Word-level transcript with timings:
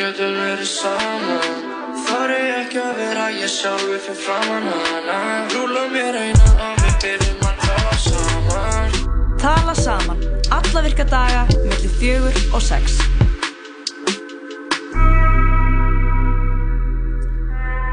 getum 0.00 0.32
verið 0.38 0.68
saman 0.68 1.68
Þar 2.06 2.32
er 2.32 2.50
ekki 2.62 2.80
að 2.80 2.98
vera 3.00 3.26
ég 3.36 3.50
sjálfi 3.52 3.98
fyrir 4.06 4.20
framann 4.24 4.68
hana 4.72 5.18
Rúla 5.52 5.84
mér 5.92 6.18
einan 6.22 6.62
og 6.64 6.80
við 6.84 6.96
byrjum 7.04 7.44
að 7.50 7.64
tala 7.66 7.96
saman 8.06 8.96
Tala 9.40 9.74
saman, 9.76 10.18
alla 10.52 10.82
virka 10.84 11.04
daga, 11.08 11.46
millir 11.62 11.92
fjögur 11.96 12.34
og 12.52 12.60
sex. 12.60 12.98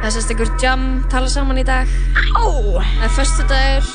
Það 0.02 0.12
sést 0.18 0.34
ykkur 0.36 0.52
jam 0.60 0.84
tala 1.08 1.32
saman 1.32 1.62
í 1.62 1.64
dag. 1.68 1.88
Ó! 2.36 2.76
Það 2.82 3.08
er 3.08 3.16
förstu 3.16 3.48
dagur. 3.48 3.88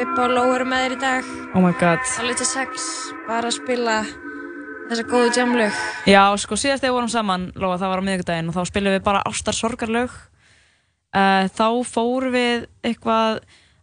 Vippa 0.00 0.24
og 0.24 0.34
Ló 0.38 0.46
eru 0.54 0.70
með 0.72 0.86
þér 0.86 0.96
í 0.96 0.98
dag. 1.04 1.30
Oh 1.52 1.60
my 1.66 1.76
god. 1.84 2.00
Alveg 2.22 2.40
til 2.40 2.48
sex. 2.48 2.90
Bara 3.28 3.52
að 3.52 3.58
spila 3.60 4.00
þessa 4.90 5.06
góðu 5.06 5.30
jamlög. 5.36 5.80
Já, 6.10 6.22
sko, 6.42 6.58
síðast 6.58 6.82
þegar 6.82 6.90
við 6.90 6.98
vorum 6.98 7.12
saman, 7.12 7.46
Lóa, 7.54 7.78
það 7.78 7.92
var 7.92 8.02
á 8.02 8.06
miðugdægin 8.08 8.50
og 8.50 8.56
þá 8.56 8.62
spilum 8.70 8.94
við 8.96 9.02
bara 9.06 9.24
ástar 9.28 9.56
sorgarlög. 9.56 10.14
Uh, 11.10 11.46
þá 11.50 11.66
fórum 11.90 12.34
við 12.34 12.66
eitthvað 12.86 13.40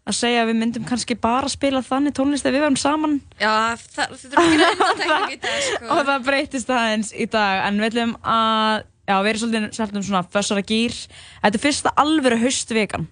að 0.08 0.16
segja 0.16 0.44
að 0.44 0.52
við 0.52 0.60
myndum 0.62 0.86
kannski 0.88 1.18
bara 1.20 1.50
spila 1.52 1.82
þannig 1.84 2.16
tónlist 2.16 2.46
þegar 2.46 2.56
við 2.56 2.66
verum 2.66 2.80
saman. 2.80 3.18
Já, 3.42 3.52
það, 3.84 4.14
það 4.14 4.22
þurfum 4.22 4.54
ekki 4.54 4.68
að 4.68 4.78
undantekning 4.78 5.36
í 5.36 5.42
dag, 5.44 5.58
sko. 5.68 5.90
Og 5.92 6.02
það 6.12 6.30
breytist 6.30 6.72
aðeins 6.72 7.12
í 7.12 7.28
dag, 7.36 7.66
en 7.68 7.82
við 7.82 7.92
ætlum 7.92 8.16
að, 8.24 8.88
já, 9.04 9.16
við 9.18 9.30
erum 9.34 9.44
svolítið 9.44 9.68
svolítið 9.80 10.02
um 10.02 10.08
svona 10.10 10.24
fössara 10.38 10.66
gýr. 10.72 10.98
Þetta 11.44 11.60
er 11.60 11.66
fyrsta 11.68 11.96
alvöru 12.04 12.40
haustvikan. 12.46 13.08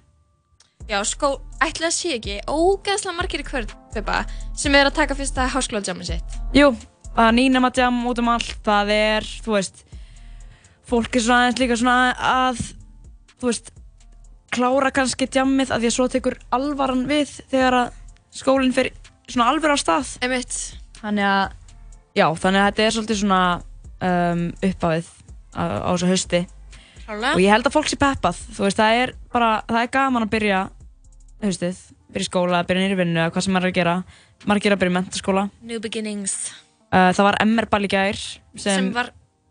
Já, 0.85 0.99
sko, 1.09 1.31
ætla 1.65 1.89
að 1.89 1.95
sé 1.97 2.15
ekki 2.19 2.41
ógeðslega 2.45 3.17
margir 3.17 3.41
í 3.41 3.67
Vippa, 3.95 4.25
sem 4.55 4.75
er 4.75 4.89
að 4.89 4.99
taka 4.99 5.15
fyrsta 5.17 5.47
háskóladjamin 5.49 6.05
sitt. 6.07 6.35
Jú, 6.53 6.73
það 7.15 7.29
er 7.29 7.37
nýnema 7.39 7.71
jam 7.75 8.01
út 8.09 8.21
um 8.21 8.31
allt, 8.33 8.55
það 8.65 8.91
er, 8.95 9.27
þú 9.45 9.55
veist, 9.55 9.83
fólk 10.89 11.15
er 11.15 11.25
svona 11.25 11.41
aðeins 11.45 11.61
líka 11.61 11.77
svona 11.79 11.97
að, 12.31 12.61
þú 13.39 13.49
veist, 13.49 13.71
klára 14.55 14.91
kannski 14.95 15.27
jammið 15.31 15.73
að 15.73 15.83
því 15.83 15.91
að 15.91 15.95
svo 15.97 16.07
tekur 16.11 16.37
alvaran 16.55 17.05
við 17.09 17.31
þegar 17.51 17.79
að 17.79 18.01
skólinn 18.35 18.75
fer 18.75 18.91
svona 19.27 19.49
alveg 19.51 19.75
á 19.75 19.77
stað. 19.79 20.11
Einmitt. 20.23 20.59
Þannig 20.99 21.27
að, 21.27 21.55
já, 22.17 22.27
þannig 22.43 22.61
að 22.61 22.67
þetta 22.69 22.85
er 22.85 22.95
svolítið 22.95 23.21
svona 23.21 23.41
um, 24.09 24.45
uppáðið 24.69 25.09
á, 25.55 25.63
á 25.63 25.89
þessu 25.91 26.11
hausti. 26.11 26.43
Klálega. 27.05 27.33
Og 27.35 27.43
ég 27.43 27.53
held 27.53 27.67
að 27.69 27.75
fólk 27.75 27.91
sé 27.91 27.99
peppað, 28.01 28.39
þú 28.55 28.65
veist, 28.65 28.79
það 28.79 29.01
er 29.03 29.15
bara, 29.33 29.51
það 29.69 29.81
er 29.83 29.91
gaman 29.93 30.25
að 30.25 30.33
byrja 30.35 30.61
haustið, 31.43 31.81
byrja 32.15 32.29
skóla, 32.31 32.63
byrja 32.65 32.85
nýri 32.85 32.99
vinnu, 33.01 33.19
eða 33.21 33.33
hvað 33.35 33.45
sem 33.45 33.55
maður 33.55 33.69
er 33.69 33.73
að 33.73 33.79
gera. 33.79 33.95
Margir 34.49 34.75
að 34.75 34.81
byrja 34.81 34.93
í 34.93 34.95
mentaskóla. 34.97 35.43
New 35.65 35.81
beginnings. 35.83 36.39
Uh, 36.95 37.09
það 37.11 37.25
var 37.27 37.35
MR-ball 37.43 37.83
í 37.83 37.91
gær 37.91 38.15
sem, 38.15 38.61
Sem, 38.63 38.85
var 38.95 39.09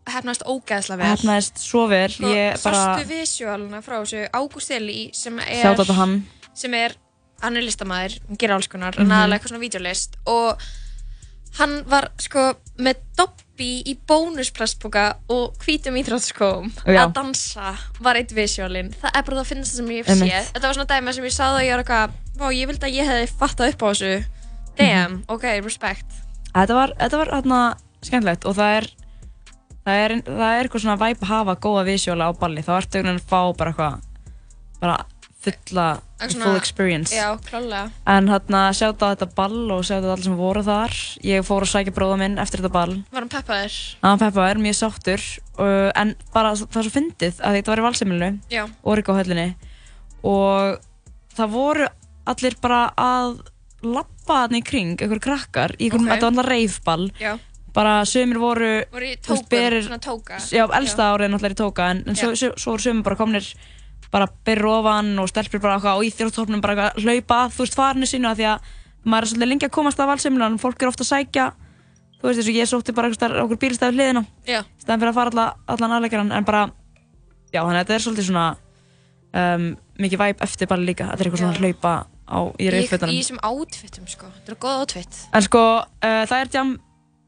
hefnast 0.09 0.41
ógeðslega 0.49 0.97
vel. 0.97 1.09
hefnaðist 1.11 1.59
svo 1.61 1.83
vel. 1.91 2.07
Sástu 2.09 3.05
visuáluna 3.09 3.81
frá 3.85 3.99
þessu 4.01 4.23
Ágúst 4.33 4.71
Eli 4.73 5.11
sem 5.13 5.37
er, 5.43 5.77
sem 6.57 6.73
er, 6.73 6.95
hann 7.43 7.57
er 7.59 7.61
listamæður, 7.67 8.15
hann 8.27 8.37
gerir 8.41 8.55
alls 8.55 8.67
konar, 8.71 8.95
Mhm. 8.97 9.05
hann 9.05 9.13
aðalega 9.19 9.37
eitthvað 9.39 9.53
svona 9.53 9.65
videolist 9.65 10.17
og 10.25 10.57
hann 11.59 11.83
var 11.87 12.09
sko 12.19 12.53
með 12.79 12.95
Dobby 13.17 13.83
í 13.87 13.93
bónusplastboka 14.09 15.05
og 15.29 15.53
hvítum 15.63 15.95
íþróttaskóm 16.01 16.71
Já. 16.85 17.05
að 17.05 17.13
dansa 17.13 17.75
var 18.01 18.15
eitt 18.19 18.33
visuálin. 18.35 18.89
Það 18.99 19.11
er 19.13 19.21
bara 19.23 19.37
það 19.37 19.43
að 19.45 19.51
finnast 19.53 19.71
það 19.71 19.77
sem 19.77 19.87
ég 19.93 20.05
hef 20.05 20.17
séð. 20.19 20.51
Þetta 20.53 20.61
var 20.67 20.73
svona 20.73 20.91
dæmi 20.91 21.13
sem 21.13 21.23
ég 21.29 21.35
sagði 21.37 21.61
að 21.61 21.65
ég 21.69 21.75
var 21.75 21.83
eitthvað, 21.83 22.57
ég 22.57 22.67
vildi 22.67 22.89
að 22.89 22.95
ég 22.97 23.05
hefði 23.07 23.29
fattað 23.39 23.69
upp 23.73 23.81
á 23.81 23.87
þessu. 23.93 24.25
Damn, 24.75 25.11
Mhm. 25.11 25.23
ok, 25.29 25.43
respect. 25.63 26.05
Þetta 26.55 26.77
var, 26.77 26.93
þetta 27.01 27.19
var 27.19 27.33
hérna 27.35 27.61
skemmtilegt 28.05 28.45
og 28.47 28.55
það 28.55 28.77
er, 28.79 28.85
það 29.85 30.03
er, 30.05 30.13
það 30.27 30.45
er 30.53 30.61
eitthvað 30.69 30.85
svona 30.85 31.01
væp 31.01 31.23
að 31.25 31.31
hafa 31.33 31.55
góða 31.65 31.83
visuála 31.89 32.29
á 32.29 32.31
balli. 32.39 32.63
Þá 32.63 32.71
ertu 32.77 32.99
einhvern 33.01 33.11
veginn 33.11 33.23
að 33.25 33.29
fá 33.33 33.41
bara 33.59 33.73
eitthvað, 33.73 34.05
bara 34.79 34.95
fulla, 35.45 35.87
Eitthvað 36.15 36.31
full 36.31 36.41
svona- 36.41 36.57
experience. 36.61 37.11
Já, 37.13 37.27
klálega. 37.49 37.91
En 38.07 38.29
hérna 38.31 38.61
sjátt 38.73 39.03
á 39.03 39.07
þetta 39.13 39.27
ball 39.35 39.71
og 39.75 39.83
sjátt 39.85 40.07
á 40.07 40.09
allir 40.15 40.23
sem 40.23 40.37
voru 40.39 40.63
þar. 40.65 40.95
Ég 41.27 41.43
fór 41.45 41.61
að 41.67 41.73
sækja 41.73 41.93
bróða 41.93 42.17
minn 42.23 42.39
eftir 42.41 42.63
þetta 42.63 42.71
ball. 42.73 42.95
Var 43.11 43.21
hann 43.21 43.29
peppaður? 43.35 43.75
Hann 44.01 44.19
peppaður, 44.23 44.61
mjög 44.63 44.77
sáttur. 44.79 45.25
Uh, 45.59 45.91
en 45.95 46.15
bara 46.33 46.55
það 46.55 46.79
er 46.79 46.87
svo 46.87 46.95
fyndið 46.95 47.41
að 47.43 47.59
þetta 47.59 47.73
var 47.75 47.83
í 47.83 47.85
valsimilinu. 47.89 48.31
Já. 48.49 48.63
Origo 48.83 49.13
höllinni. 49.13 49.55
Og 50.23 50.79
það 51.35 51.51
voru 51.59 51.87
allir 52.25 52.55
bara 52.63 52.81
að 52.97 53.43
lappa 54.25 54.47
þarna 54.47 54.57
í 54.57 54.63
kring, 54.65 54.95
einhver 55.01 55.19
krakkar, 55.21 55.75
í 55.77 55.85
einhverjum, 55.89 56.07
Ok. 56.07 56.13
þetta 56.15 56.25
var 56.25 56.31
alltaf 56.31 56.49
reifball. 56.49 57.11
Já. 57.19 57.37
Bara 57.75 58.01
sömur 58.05 58.39
voru, 58.39 58.85
Voru 58.91 59.05
í 59.05 59.17
tókum, 59.19 59.47
berir- 59.49 59.83
svona 59.83 59.99
tóka. 59.99 60.37
já, 60.39 60.65
elsta 60.71 61.13
árið 61.13 61.29
náttúrulega 61.29 61.51
í 61.51 61.59
tóka, 61.59 61.89
en, 61.91 62.03
en 62.07 62.15
svo, 62.15 62.35
svo, 62.35 62.53
svo 62.57 62.71
voru 62.71 62.81
sömur 62.81 63.03
bara 63.03 63.15
komnir 63.15 63.53
bara 64.11 64.27
byrjur 64.45 64.79
ofan 64.79 65.19
og 65.19 65.27
stelpur 65.27 65.59
bara 65.59 65.75
eitthvað 65.77 65.97
og 65.97 66.03
í 66.05 66.11
þjóðtóknum 66.15 66.61
bara 66.61 66.91
að 66.93 67.03
hlaupa, 67.03 67.49
þú 67.51 67.57
veist, 67.65 67.75
farinu 67.75 68.05
sínu 68.07 68.29
að 68.31 68.37
því 68.37 68.45
að 68.47 68.59
maður 69.05 69.21
er 69.21 69.27
svolítið 69.27 69.49
lengi 69.49 69.65
að 69.67 69.71
komast 69.75 69.99
að 69.99 70.07
valsimilinu 70.07 70.45
en 70.45 70.57
fólk 70.57 70.81
er 70.81 70.87
ofta 70.87 71.03
að 71.03 71.11
sækja, 71.11 71.51
þú 72.21 72.23
veist, 72.23 72.39
eins 72.39 72.47
og 72.47 72.55
ég 72.55 72.69
sótti 72.71 72.95
bara 72.95 73.09
okkur 73.43 73.57
bílstæði 73.59 73.91
hliðina, 73.97 74.25
Já. 74.47 74.63
stæðan 74.79 74.99
fyrir 75.03 75.11
að 75.11 75.13
fara 75.19 75.29
alla, 75.31 75.55
allan 75.67 75.91
aðleikaran, 75.99 76.31
en 76.31 76.43
bara, 76.45 76.71
já, 77.51 77.59
þannig 77.61 77.75
að 77.75 77.85
þetta 77.85 77.93
er 77.95 78.05
svolítið 78.05 78.25
svona 78.29 78.57
um, 79.35 79.77
mikið 79.99 80.17
væp 80.23 80.41
eftir 80.41 80.67
bara 80.67 80.81
líka, 80.81 81.09
þetta 81.11 81.19
er 81.19 81.27
eitthvað 81.27 81.43
svona 81.43 81.53
að 81.53 81.59
hlaupa 81.65 82.05
á, 82.25 82.39
í 82.57 82.65
Í, 82.65 82.67
í 82.67 82.71
rauðfötunum. 82.73 83.15
þessum 83.19 83.39
outfitum, 83.43 84.07
sko. 84.09 84.25
Þetta 84.39 84.51
er 84.53 84.59
góð 84.65 84.79
outfit. 84.81 85.19
En 85.33 85.41
sko, 85.45 85.63
uh, 85.85 86.25
það 86.25 86.37
er 86.41 86.51
jam 86.53 86.75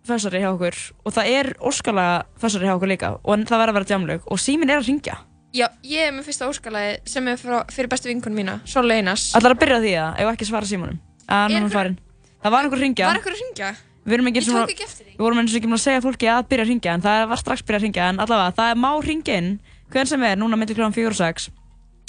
fessari 0.07 0.39
hjá 0.39 0.49
okkur 0.53 0.77
og 1.05 1.13
það 1.17 1.31
er 1.35 1.49
óskalega 1.59 2.25
fessari 2.39 2.65
hjá 2.69 2.75
okkur 2.77 2.87
líka 2.93 3.09
og 3.23 3.41
það 3.43 3.59
verður 3.59 3.73
að 3.73 3.77
vera 3.79 3.91
jamlaug 3.91 4.21
og 4.31 4.39
síminn 4.39 4.69
er 4.71 4.79
að 4.79 4.87
ringja. 4.87 5.17
Já, 5.55 5.67
ég 5.83 6.07
er 6.07 6.11
með 6.13 6.27
fyrsta 6.27 6.47
óskalagi 6.47 6.97
sem 7.07 7.27
er 7.27 7.37
frá, 7.39 7.63
fyrir 7.71 7.89
bestu 7.89 8.07
vinkunum 8.11 8.35
mína, 8.37 8.59
Sól 8.67 8.91
Einars. 8.91 9.33
Ætlar 9.35 9.55
að 9.55 9.61
byrja 9.63 9.79
því 9.83 9.93
að, 10.03 10.19
ef 10.21 10.31
ekki 10.33 10.47
svara 10.47 10.65
símanum. 10.69 10.99
Að 11.27 11.43
Er 11.45 11.49
nú 11.49 11.55
er 11.55 11.61
einhver- 11.61 11.73
farin. 11.73 11.99
Það 12.43 12.51
var 12.51 12.63
einhver 12.63 12.77
að 12.77 12.83
ringja. 12.85 13.07
Var 13.07 13.19
að 13.19 13.41
ringja? 13.41 13.75
Við 14.07 14.13
Ég 14.13 15.17
vorum 15.19 15.39
eins 15.39 15.51
og 15.51 15.57
ekki 15.59 15.67
að 15.67 15.81
segja 15.83 16.01
fólki 16.01 16.27
að 16.31 16.45
byrja 16.47 16.63
að 16.63 16.69
ringja 16.71 16.93
en 16.93 17.01
það 17.01 17.27
var 17.27 17.39
strax 17.41 17.61
byrja 17.67 17.79
að 17.79 17.83
ringja 17.87 18.03
en 18.09 18.19
allavega 18.23 18.53
það 18.55 18.69
er 18.71 18.77
má 18.79 18.91
ringja 19.03 19.35
inn 19.41 19.49
hvern 19.91 20.07
sem 20.07 20.23
er 20.23 20.37
núna 20.39 20.55
millir 20.55 20.75
kl. 20.77 20.87
4 20.95 21.07
og 21.11 21.17
6 21.19 21.49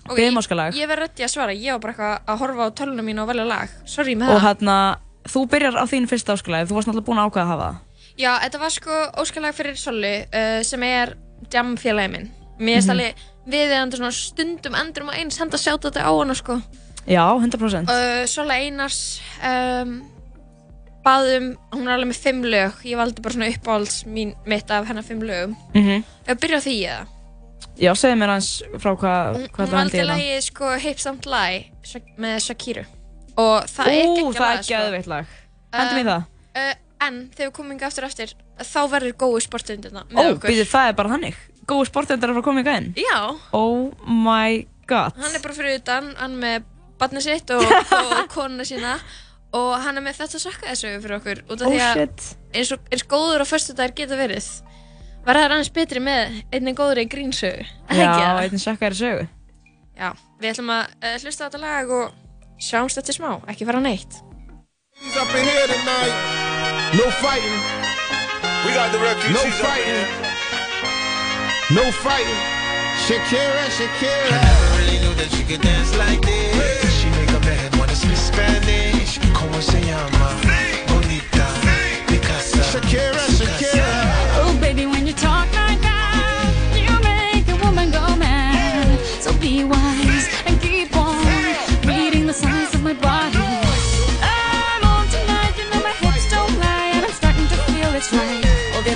Ok, 0.09 0.17
Biðum 0.19 0.39
óskalag 0.41 0.75
Ég 0.79 0.89
verð 0.89 1.03
rétti 1.05 1.25
að 1.27 1.33
svara, 1.35 1.53
ég 1.55 1.73
var 1.77 1.81
bara 1.85 1.93
eitthvað 1.93 2.33
að 2.33 2.39
horfa 2.43 2.67
á 2.67 2.77
tölunum 2.81 3.05
mínu 3.09 3.23
og 3.23 3.29
velja 3.29 3.45
lag. 3.49 3.69
Sorry 3.85 4.15
með 4.17 4.31
og 4.35 4.41
það. 4.41 4.47
hérna 4.49 4.77
þú 5.29 5.43
byrjar 5.53 5.77
á 5.77 5.85
þín 5.91 6.09
fyrsta 6.09 6.33
áskalagi 6.37 6.69
þú 6.71 6.75
varst 6.79 6.89
náttúrulega 6.89 7.09
búin 7.11 7.21
að 7.23 7.29
ákveða 7.29 7.45
að 7.45 7.53
hafa 7.53 7.69
það 7.69 7.85
Já, 8.19 8.33
þetta 8.43 8.59
var 8.59 8.71
sko 8.75 8.95
óskalag 9.23 9.55
fyrir 9.55 9.77
Soli 9.79 10.15
uh, 10.27 10.63
sem 10.67 10.83
er 10.83 11.13
jamfélagi 11.53 12.11
minn. 12.11 12.31
Mér 12.59 12.81
finnst 12.81 12.89
Mhm. 12.89 12.95
alveg 12.97 13.15
viðeigandi 13.49 13.97
svona 14.01 14.13
stundum 14.13 14.75
endurum 14.75 15.11
að 15.13 15.19
eins 15.21 15.39
henda 15.39 15.57
sjátt 15.57 15.85
þetta 15.87 16.03
á 16.03 16.11
hana 16.11 16.35
sko. 16.35 16.57
Já, 17.07 17.23
100% 17.39 17.89
Uh, 17.89 18.27
Sola 18.27 18.55
Einars 18.59 19.21
um, 19.45 20.03
baðum, 21.07 21.53
hún 21.73 21.87
er 21.87 21.95
alveg 21.95 22.11
með 22.11 22.19
fimm 22.25 22.43
lög 22.45 22.83
ég 22.85 22.99
valdi 22.99 23.23
bara 23.25 23.35
svona 23.37 23.49
uppáhalds 23.55 24.01
mín, 24.11 24.35
mitt 24.51 24.69
af 24.75 24.89
hennar 24.91 25.07
fimm 25.07 25.23
lögum 25.23 25.55
Mhm. 25.75 26.03
Ef 26.27 26.35
við 26.37 26.41
byrja 26.43 26.59
á 26.59 26.67
því 26.67 26.75
eða 26.89 27.07
Já, 27.78 27.93
segðu 27.94 28.16
mér 28.19 28.33
hans 28.34 28.49
frá 28.83 28.91
hvað 28.99 29.37
hún, 29.39 29.44
hvað 29.55 29.62
hún 29.62 29.69
það 29.71 29.77
valdi 29.78 29.99
hendi 30.00 30.09
lagið 30.11 30.41
sko 30.49 30.71
Don't 31.06 31.28
Lie 31.31 31.61
Sha- 31.87 32.03
með 32.19 32.37
Shakiru 32.49 32.84
og 33.39 33.69
það 33.71 33.91
er 33.93 34.00
Ú, 34.09 34.16
geggjað 34.19 34.34
það 34.34 34.43
lag, 34.49 34.59
er 34.59 34.62
sko. 34.65 34.72
geðveitt 34.75 35.06
lag. 35.12 35.27
Hendum 35.78 35.99
í 35.99 36.03
Um, 36.03 36.09
það. 36.09 36.22
uh, 36.59 36.75
En 37.09 37.19
þegar 37.31 37.47
við 37.47 37.53
komum 37.55 37.72
yngi 37.77 37.87
aftur 37.87 38.05
eftir 38.09 38.33
þá 38.59 38.81
verður 38.91 39.12
góðu 39.21 39.43
sportundirna 39.44 40.03
Ó, 40.03 40.11
með 40.11 40.33
okkur. 40.33 40.50
býðu, 40.50 40.65
það 40.66 40.89
er 40.89 40.97
bara 40.99 41.12
hannig 41.15 41.37
Góðu 41.69 41.84
að 42.27 42.34
fara 42.34 42.41
að 42.43 42.47
koma 42.49 42.61
í 42.61 42.66
gæðin 42.66 42.89
Já, 42.99 43.21
Oh 43.55 43.93
my 44.09 44.66
god. 44.91 45.12
Hann 45.21 45.34
er 45.37 45.45
bara 45.45 45.55
fyrir 45.55 45.78
utan 45.78 46.10
hann 46.19 46.34
með 46.43 46.65
barnið 46.99 47.22
sitt 47.28 47.50
og, 47.55 47.62
og 47.62 48.28
konuna 48.34 48.65
sína. 48.66 48.97
Og 49.55 49.77
hann 49.84 49.97
er 49.97 50.03
með 50.03 50.19
þetta 50.19 50.41
sakka 50.43 50.66
þessu 50.72 50.91
fyrir 51.05 51.16
okkur 51.21 51.45
af 51.47 51.62
Oh 51.62 51.77
að 51.77 52.00
shit. 52.00 52.25
eins, 52.59 52.72
og, 52.75 52.81
eins 52.91 53.05
góður 53.06 53.45
á 53.45 53.47
förstu 53.47 53.77
dagar 53.78 53.95
geta 53.95 54.16
verið 54.19 54.49
verða 55.28 55.44
það 55.44 55.55
aðeins 55.56 55.75
betri 55.77 56.00
með 56.05 56.39
einnig 56.56 56.78
góður 56.78 57.03
í 57.05 57.09
grínsögu 57.12 57.66
Já, 57.92 58.13
einnig 58.41 58.63
sakka 58.63 58.89
er 58.89 58.97
sögu 58.98 59.28
Já, 59.98 60.13
við 60.39 60.53
ætlum 60.54 60.72
að 60.72 60.97
uh, 61.03 61.15
hlusta 61.25 61.45
á 61.45 61.47
þetta 61.48 61.60
lag 61.63 61.91
og 61.91 62.13
sjáumst 62.63 62.98
eftir 63.01 63.16
smá, 63.19 63.33
ekki 63.51 63.66
fara 63.66 63.80
neitt. 63.83 64.21
No 66.95 67.04
fighting. 67.22 67.59
We 68.65 68.71
got 68.75 68.91
the 68.92 68.98
No 69.34 69.42
fighting. 69.59 70.07
No 71.75 71.84
fighting. 72.03 72.41
Shakira, 73.07 73.65
Shakira. 73.75 74.33
I 74.33 74.41
never 74.42 74.69
really 74.78 74.98
knew 75.03 75.15
that 75.15 75.30
she 75.30 75.42
could 75.45 75.60
dance 75.60 75.95
like 75.98 76.21
this. 76.22 77.01
She 77.01 77.10
make 77.10 77.30
her 77.30 77.41
head 77.42 77.77
wanna 77.77 77.95
speak 77.95 78.16
Spanish. 78.16 79.19
Como 79.34 79.60
se 79.60 79.80
llama? 79.80 80.30
Bonita. 80.89 81.47
Picasa. 82.07 82.63
Shakira, 82.71 83.25
Shakira. 83.39 83.88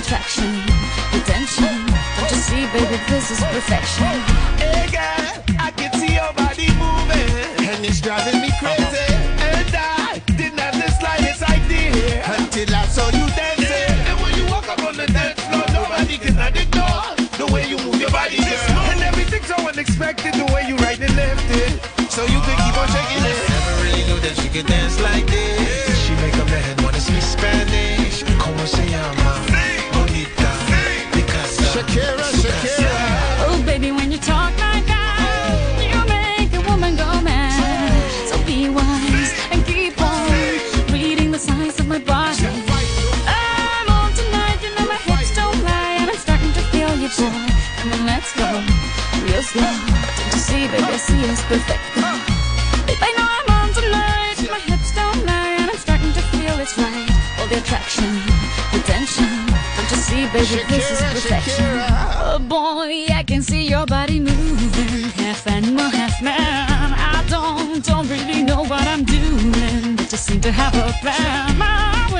Attraction, 0.03 0.51
attention. 1.15 1.87
don't 2.19 2.27
you 2.27 2.41
see 2.43 2.67
baby, 2.75 2.99
this 3.07 3.31
is 3.31 3.39
perfection. 3.39 4.11
Hey 4.59 4.91
girl, 4.91 5.31
I 5.57 5.71
can 5.71 5.93
see 5.95 6.19
your 6.19 6.33
body 6.35 6.67
moving, 6.75 7.31
and 7.63 7.79
it's 7.85 8.01
driving 8.01 8.41
me 8.41 8.51
crazy. 8.59 9.07
And 9.47 9.71
I 9.71 10.19
didn't 10.35 10.59
have 10.59 10.75
the 10.75 10.91
slightest 10.99 11.41
idea 11.47 12.19
until 12.35 12.75
I 12.75 12.83
saw 12.87 13.07
you 13.15 13.23
dancing. 13.31 13.95
And 14.11 14.19
when 14.19 14.35
you 14.35 14.45
walk 14.51 14.67
up 14.67 14.83
on 14.83 14.97
the 14.97 15.07
dance 15.07 15.39
floor, 15.47 15.63
nobody 15.71 16.17
can 16.17 16.35
ignore 16.51 17.15
the 17.39 17.47
way 17.53 17.63
you 17.71 17.77
move 17.77 17.95
your 17.95 18.11
body, 18.11 18.43
girl. 18.43 18.83
And 18.91 18.99
everything's 19.01 19.47
so 19.47 19.55
unexpected, 19.55 20.33
the 20.33 20.51
way 20.51 20.67
you 20.67 20.75
right 20.83 20.99
and 20.99 21.15
left 21.15 21.47
it, 21.47 21.79
so 22.11 22.23
you 22.27 22.39
can 22.43 22.55
keep 22.59 22.75
on 22.75 22.87
shaking 22.91 23.23
it. 23.23 23.37
Never 23.55 23.75
really 23.87 24.03
knew 24.03 24.19
that 24.19 24.35
she 24.35 24.49
could 24.49 24.67
dance 24.67 24.99
like 24.99 25.25
this. 25.27 25.62
Boy. 47.17 47.31
Come 47.79 47.93
on, 47.93 48.05
let's 48.05 48.31
go 48.35 48.47
real 49.25 49.41
slow. 49.41 49.61
Don't 49.61 50.33
you 50.33 50.39
see, 50.39 50.67
baby, 50.67 50.83
I 50.83 50.97
see 50.97 51.21
it's 51.23 51.43
perfect. 51.43 51.81
Babe, 52.87 53.01
I 53.01 53.11
know 53.17 53.27
I'm 53.37 53.49
on 53.59 53.69
tonight, 53.73 54.37
my 54.51 54.59
hips 54.59 54.93
don't 54.95 55.25
lie, 55.25 55.55
and 55.59 55.69
I'm 55.71 55.77
starting 55.77 56.11
to 56.13 56.21
feel 56.31 56.55
it's 56.59 56.77
right. 56.77 57.09
All 57.39 57.47
the 57.47 57.57
attraction, 57.57 58.09
the 58.73 58.79
tension. 58.85 59.31
Don't 59.75 59.89
you 59.91 59.97
see, 59.97 60.23
baby, 60.35 60.63
this 60.69 60.91
is 60.91 61.01
perfection. 61.01 61.65
Oh 62.25 62.39
boy, 62.39 63.07
I 63.13 63.23
can 63.25 63.41
see 63.41 63.67
your 63.67 63.85
body 63.85 64.19
moving, 64.19 65.09
half 65.21 65.47
animal, 65.47 65.89
half 65.89 66.21
man. 66.21 66.37
I 66.39 67.23
don't, 67.29 67.83
don't 67.85 68.07
really 68.09 68.43
know 68.43 68.63
what 68.63 68.85
I'm 68.87 69.03
doing, 69.03 69.95
but 69.95 70.09
just 70.09 70.25
seem 70.25 70.41
to 70.41 70.51
have 70.51 70.75
a 70.75 70.91
plan. 71.01 72.12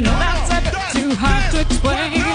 You 0.00 0.06
know 0.06 0.18
that's 0.18 0.50
a 0.50 0.60
bit 0.62 1.02
too 1.02 1.14
hard 1.14 1.52
to 1.52 1.60
explain. 1.60 2.29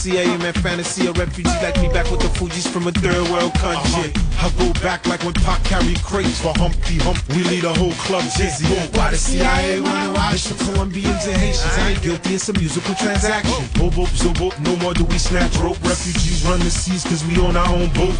She's 0.00 0.12
so 0.12 0.18
sexy, 0.18 0.18
I 0.18 0.22
am 0.32 0.52
fantasy. 0.54 1.06
A 1.06 1.12
refugee 1.12 1.50
like 1.62 1.80
me 1.80 1.88
back 1.88 2.10
with 2.10 2.20
the 2.20 2.28
Fuji's 2.28 2.66
from 2.66 2.86
a 2.86 2.92
third 2.92 3.28
world 3.30 3.52
country. 3.54 4.12
I 4.40 4.50
go 4.58 4.72
back 4.80 5.06
like 5.06 5.22
when 5.22 5.34
Pac 5.34 5.62
carried 5.64 6.02
crates 6.02 6.40
for 6.40 6.52
Humpty 6.56 6.96
Hump. 6.98 7.18
We 7.28 7.44
lead 7.44 7.64
a 7.64 7.74
whole 7.74 7.92
club 8.06 8.24
dizzy. 8.36 8.66
Why 8.96 9.10
the 9.10 9.16
CIA 9.16 9.80
wanna 9.80 10.12
watch 10.12 10.44
the 10.44 10.56
Colombians 10.64 11.26
and 11.26 11.36
Haitians? 11.36 11.78
I 11.78 11.90
ain't 11.90 12.02
guilty, 12.02 12.34
it's 12.34 12.48
a 12.48 12.52
musical 12.54 12.94
transaction. 12.94 13.64
Boop, 13.76 13.92
boop, 13.92 14.10
zo, 14.16 14.30
boop, 14.40 14.58
no 14.64 14.76
more 14.76 14.94
do 14.94 15.04
we 15.04 15.18
snatch 15.18 15.56
rope. 15.58 15.80
Refugees 15.82 16.44
run 16.44 16.60
the 16.60 16.70
seas 16.70 17.04
cause 17.04 17.24
we 17.26 17.36
on 17.38 17.56
our 17.56 17.68
own 17.68 17.88
boat. 17.92 18.16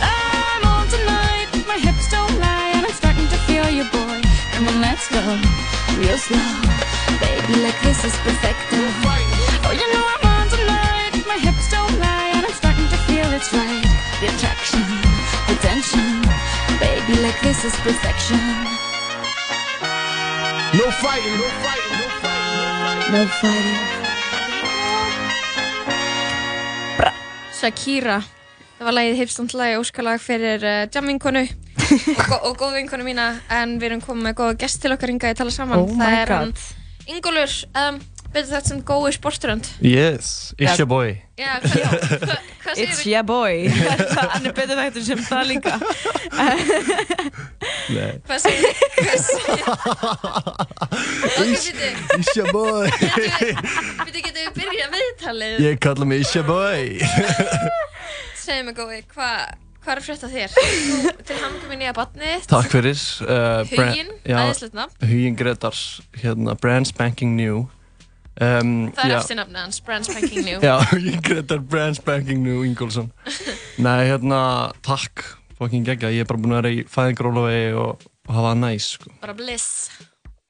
I'm 0.00 0.64
on 0.64 0.88
tonight, 0.88 1.48
my 1.66 1.78
hips 1.78 2.10
don't 2.10 2.38
lie, 2.40 2.72
and 2.74 2.86
I'm 2.86 2.92
starting 2.92 3.28
to 3.28 3.38
feel 3.46 3.68
you, 3.68 3.84
boy. 3.92 4.20
Come 4.52 4.68
on, 4.68 4.80
let's 4.80 5.08
go 5.08 5.20
real 6.00 6.18
slow. 6.18 6.48
Baby, 7.20 7.60
like 7.64 7.78
this 7.82 8.04
is 8.04 8.16
perfect. 8.24 8.58
Oh, 9.64 9.72
you 9.72 9.92
know 9.92 10.04
I'm 10.22 10.27
it's 13.38 13.52
right. 13.54 13.86
The 14.20 14.26
attraction, 14.34 14.82
the 15.46 15.56
tension. 15.62 16.06
Baby, 16.82 17.14
like 17.22 17.38
this 17.40 17.62
is 17.64 17.74
perfection. 17.86 18.40
No 20.74 20.86
fighting, 21.02 21.36
no 21.38 21.48
fighting, 21.62 21.94
no 22.02 22.08
fighting. 22.22 23.12
No 23.14 23.22
fighting. 23.40 23.78
Shakira 27.58 28.18
Það 28.78 28.86
var 28.86 28.94
lagið 28.94 29.16
hipstandlagi 29.18 29.78
óskalag 29.80 30.20
fyrir 30.22 30.62
uh, 30.62 30.84
jamvinkonu 30.94 31.40
og, 31.42 32.36
og 32.46 32.52
góð 32.60 32.76
vinkonu 32.76 33.02
mína 33.02 33.32
en 33.50 33.72
við 33.80 33.88
erum 33.88 34.02
komið 34.04 34.28
með 34.28 34.36
góða 34.38 34.58
gest 34.62 34.78
til 34.84 34.92
okkar 34.94 35.10
ringa 35.10 35.32
í 35.34 35.38
tala 35.38 35.50
saman 35.50 35.82
Oh 35.82 35.90
Það 35.98 36.18
er 36.20 36.30
Ingólfur 37.10 37.56
um, 37.82 37.98
betur 38.32 38.50
þetta 38.52 38.68
sem 38.68 38.80
gói 38.86 39.12
sportrönd 39.16 39.64
Yes, 39.84 40.50
it's 40.60 40.78
your 40.78 40.86
boy. 40.90 41.08
Já, 41.38 41.60
hvað, 41.62 41.78
hvað 42.64 42.78
It's 42.82 42.98
segir 43.00 43.12
your 43.14 43.24
boy. 43.28 43.54
Hann 43.70 44.46
er 44.48 44.52
betur 44.56 44.76
þættur 44.80 45.04
sem 45.06 45.20
það 45.22 45.44
líka. 45.52 45.72
Nei. 47.94 48.12
Hvað 48.26 48.38
segir 48.42 48.66
It's 52.18 52.34
your 52.36 52.50
boy. 52.52 52.86
Býtu, 52.90 54.20
getur 54.24 54.42
við 54.42 54.50
byrjað 54.58 54.90
viðtalið 54.98 55.60
Ég 55.64 55.78
kalla 55.84 56.04
mig 56.10 56.18
It's 56.26 56.34
your 56.36 56.46
boy. 56.48 56.78
Segðu 58.38 58.62
mig 58.68 58.76
gói, 58.78 58.98
hvað 59.14 59.38
Hvað 59.78 59.92
er 59.94 59.98
að 60.02 60.06
frétta 60.08 60.28
þér? 60.28 60.50
Þú 60.58 60.62
til 61.24 61.36
hamingum 61.38 61.72
í 61.72 61.74
nýja 61.80 61.94
batnið 61.96 62.40
Takk 62.50 62.68
fyrir. 62.74 62.98
Uh, 63.24 63.62
Huginn, 63.70 64.10
nafn 64.74 64.94
Huginn 65.06 65.36
Gretars, 65.38 65.82
hérna, 66.18 66.52
brand 66.60 66.86
spanking 66.90 67.32
new. 67.38 67.56
Um, 68.38 68.92
Það 68.94 69.04
er 69.10 69.14
eftir 69.18 69.38
nafni 69.40 69.58
hans, 69.58 69.80
Brand 69.82 70.06
Spanking 70.06 70.44
New 70.46 70.60
Já, 70.68 70.76
Gretar, 71.26 71.58
brand 71.58 71.96
spanking 71.98 72.42
new 72.44 72.62
Ingolson. 72.66 73.10
Nei, 73.86 74.04
hérna, 74.12 74.70
takk. 74.86 75.24
Fucking 75.58 75.82
geggja. 75.88 76.12
Ég 76.14 76.22
er 76.22 76.28
bara 76.30 76.38
búinn 76.38 76.54
að 76.54 76.62
vera 76.62 76.70
í 76.76 76.84
fæðingrólafi 76.86 77.64
og, 77.82 78.04
og 78.28 78.36
hafa 78.36 78.52
næs, 78.60 78.92
sko. 78.98 79.10
Bara 79.22 79.34
bliss 79.38 79.90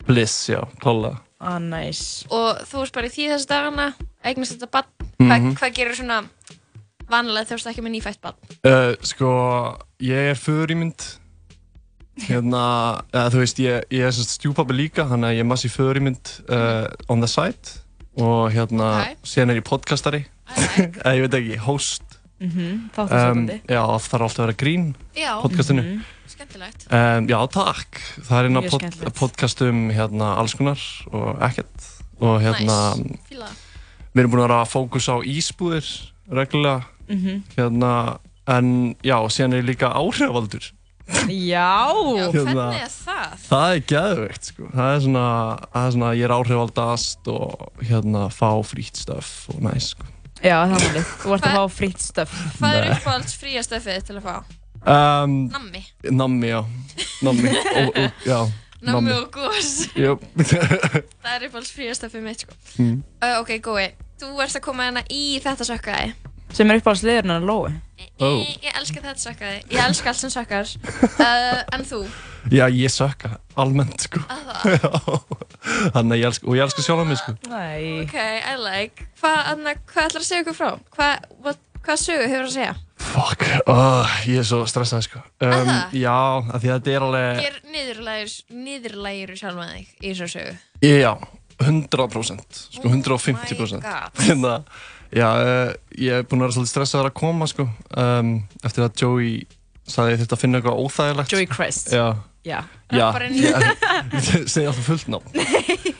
Bliss, 0.08 0.36
já, 0.52 0.60
klálega. 0.82 1.22
Ah, 1.40 1.58
nice. 1.62 2.24
og 2.34 2.64
þú 2.66 2.80
ert 2.82 2.94
bara 2.96 3.06
í 3.06 3.12
því 3.14 3.28
þessu 3.30 3.46
dagana 3.52 3.92
eignast 4.26 4.56
þetta 4.56 4.70
bann 4.74 4.94
Mhm. 5.18 5.28
Hva, 5.28 5.36
hvað 5.58 5.72
gerir 5.74 5.96
svona 5.98 6.16
vanlega 7.10 7.56
ert 7.56 7.66
ekki 7.70 7.82
með 7.82 7.94
nýfætt 7.96 8.20
bann 8.22 8.36
Uh, 8.66 8.94
sko, 9.06 9.30
ég 10.02 10.32
er 10.32 10.38
föðurímynd 10.38 11.17
hérna, 12.26 12.62
eða 13.12 13.30
þú 13.34 13.40
veist, 13.42 13.60
ég, 13.62 13.84
ég 13.94 14.06
er 14.08 14.14
semst 14.16 14.36
stjúpabbi 14.38 14.74
líka, 14.76 15.04
þannig 15.10 15.30
að 15.30 15.36
ég 15.38 15.44
er 15.44 15.48
massi 15.48 15.70
föðurímynd 15.72 16.32
uh, 16.50 16.86
on 17.12 17.22
the 17.22 17.28
side 17.30 17.76
og 18.18 18.48
hérna, 18.54 18.88
síðan 19.22 19.52
er 19.54 19.60
ég 19.60 19.66
podcastari. 19.68 20.24
Eða 21.04 21.12
ég 21.14 21.26
veit 21.26 21.36
ekki, 21.38 21.58
host. 21.68 22.02
Þáttu 22.38 23.02
um, 23.02 23.08
setjandi. 23.10 23.58
já, 23.66 23.80
það 23.82 24.08
þarf 24.08 24.24
alltaf 24.28 24.38
að 24.38 24.44
vera 24.46 24.56
grín 24.62 24.88
podcastinu. 25.42 25.84
Skemmtilegt. 26.28 26.84
Um, 26.94 27.28
já, 27.30 27.38
takk, 27.54 28.00
það 28.28 28.38
er 28.40 28.48
inn 28.50 28.58
á 28.58 28.62
Mjög 28.62 28.70
pod, 28.74 28.82
skemmtilegt. 28.84 29.16
podcastum 29.18 29.80
hérna, 29.94 30.32
alls 30.38 30.54
konar 30.58 30.82
og 31.12 31.42
ekkert. 31.48 31.88
Og 32.18 32.40
hérna, 32.42 32.76
Nice. 32.98 33.50
við 34.14 34.22
erum 34.24 34.32
búin 34.34 34.42
að 34.42 34.48
vera 34.48 34.60
að 34.64 34.70
fókus 34.74 35.06
á 35.10 35.16
ísbúðir 35.22 35.90
reglulega. 36.30 36.86
Mhm. 37.08 37.42
hérna, 37.56 37.92
en 38.48 38.96
já, 39.04 39.16
síðan 39.32 39.54
er 39.54 39.62
ég 39.62 39.68
líka 39.70 39.88
áhrifavaldur 39.96 40.66
Já. 41.28 41.88
Hérna. 42.32 42.52
hvernig 42.52 42.82
er 42.84 42.92
það? 42.92 43.34
Það 43.48 43.72
er 43.74 43.82
geðveikt 43.92 44.50
sko. 44.50 44.68
Það 44.74 44.92
er 44.92 45.02
svona, 45.06 45.24
það 45.72 45.86
er 45.86 45.96
svona 45.96 46.12
ég 46.18 46.28
er 46.28 46.34
áhrifaldast 46.36 47.30
og 47.32 47.82
hérna 47.88 48.26
fá 48.34 48.50
frýtt 48.68 49.00
stöf 49.00 49.32
og 49.54 49.60
næs 49.64 49.90
sko. 49.94 50.06
Já, 50.38 50.56
það 50.70 50.76
er 50.78 50.86
það. 50.98 51.12
Þú 51.24 51.34
ert 51.34 51.48
að 51.48 51.56
fá 51.58 51.64
frýtt 51.80 52.04
stöf. 52.04 52.38
hvað 52.60 52.78
er 52.78 52.88
uppáhalds 52.94 53.36
fría 53.40 53.64
stöfið 53.66 54.04
til 54.08 54.18
að 54.20 54.28
fá? 54.28 54.36
um, 54.88 55.36
nammi, 55.52 55.82
Nammi, 56.10 56.46
já 56.52 56.64
Nammi, 57.22 57.50
og, 57.50 57.96
og, 57.98 58.12
já 58.26 58.38
nammi 58.80 59.10
og 59.10 59.26
gós 59.34 59.88
Jú 59.98 60.12
það 60.38 61.32
er 61.34 61.48
uppáhalds 61.48 61.72
fría 61.74 61.96
stöfið 61.98 62.22
mitt 62.28 62.44
sko. 62.44 62.54
Mm. 62.78 63.00
uh, 63.24 63.40
ok, 63.40 63.56
gói, 63.64 63.88
þú 64.20 64.36
ert 64.44 64.54
að 64.60 64.64
koma 64.68 64.86
hérna 64.86 65.02
í 65.10 65.40
þetta 65.42 65.66
sökkaði 65.66 66.12
Sem 66.54 66.70
er 66.70 66.80
uppáhaldsliðurinn 66.80 67.30
hennar 67.34 67.44
Lói. 67.46 67.76
Oh. 68.18 68.40
Ég, 68.42 68.56
ég 68.64 68.74
elska 68.78 69.02
þetta 69.02 69.20
sökkaði, 69.22 69.58
ég 69.70 69.78
elska 69.82 70.10
allt 70.10 70.18
sem 70.18 70.32
sökkar 70.32 70.70
uh, 71.22 71.60
En 71.74 71.84
þú? 71.86 72.00
Já, 72.50 72.64
ég 72.72 72.90
sökka 72.90 73.36
almennt 73.58 74.06
sko. 74.08 74.22
Að 74.26 74.74
Já. 74.78 74.90
Þannig 75.94 76.16
að 76.16 76.18
ég 76.18 76.26
elska, 76.30 76.48
og 76.48 76.58
ég 76.58 76.64
elska 76.64 76.84
sjálf 76.86 77.06
mig 77.06 77.20
sko. 77.20 77.34
Nei. 77.52 78.02
Ok, 78.02 78.16
I 78.18 78.56
like 78.62 79.08
Hvað 79.20 79.38
Anna, 79.52 79.74
hvað 79.92 80.10
ætlar 80.10 80.24
að 80.24 80.28
segja 80.30 80.44
okkur 80.46 80.58
frá? 80.58 80.70
Hvað, 80.96 81.26
what, 81.46 81.62
hvað 81.86 82.02
sögu 82.04 82.28
hefur 82.30 82.46
að 82.48 82.54
segja? 82.56 82.76
Fuck, 83.08 83.44
oh, 83.70 84.14
ég 84.26 84.42
er 84.42 84.46
svo 84.46 84.64
stressað 84.68 85.04
sko. 85.06 85.20
Um, 85.38 85.52
Að 85.52 85.68
það? 85.68 85.98
já, 86.02 86.16
af 86.18 86.62
því 86.62 86.70
að 86.70 86.78
þetta 86.78 86.94
er 86.96 87.04
alveg, 87.06 87.42
Ger 87.44 87.58
niðurlægir, 87.74 88.32
niðurlægir 88.66 89.34
sjálf 89.38 89.60
með 89.60 89.74
þig 89.76 89.92
í 90.02 90.10
þessu 90.10 90.28
sögu 90.34 90.56
já, 90.98 91.12
100%, 91.62 92.58
sko 92.78 92.90
150%. 92.92 93.82
God. 93.86 94.18
Þannig 94.18 94.50
að, 94.50 94.82
já, 95.14 95.28
uh, 95.28 95.74
ég 95.98 96.20
er 96.20 96.26
búinn 96.28 96.42
að 96.42 96.48
vera 96.48 96.56
svolítið 96.58 96.72
stressaður 96.74 97.10
að 97.10 97.18
koma 97.20 97.48
sko, 97.50 97.68
um, 97.96 98.34
eftir 98.64 98.86
að 98.86 99.02
Joey 99.02 99.30
sagði 99.88 100.14
ég 100.14 100.22
þurfti 100.22 100.36
að 100.36 100.42
finna 100.42 100.60
eitthvað 100.60 100.82
óþægilegt. 100.84 101.32
Joey 101.32 101.48
Christ. 101.48 101.92
Já. 101.94 102.06
Já. 102.48 102.62
Rapparinn. 102.92 103.34
ég 103.36 104.46
segi 104.48 104.66
alltaf 104.68 104.86
fullt 104.86 105.08
nafn. 105.12 105.32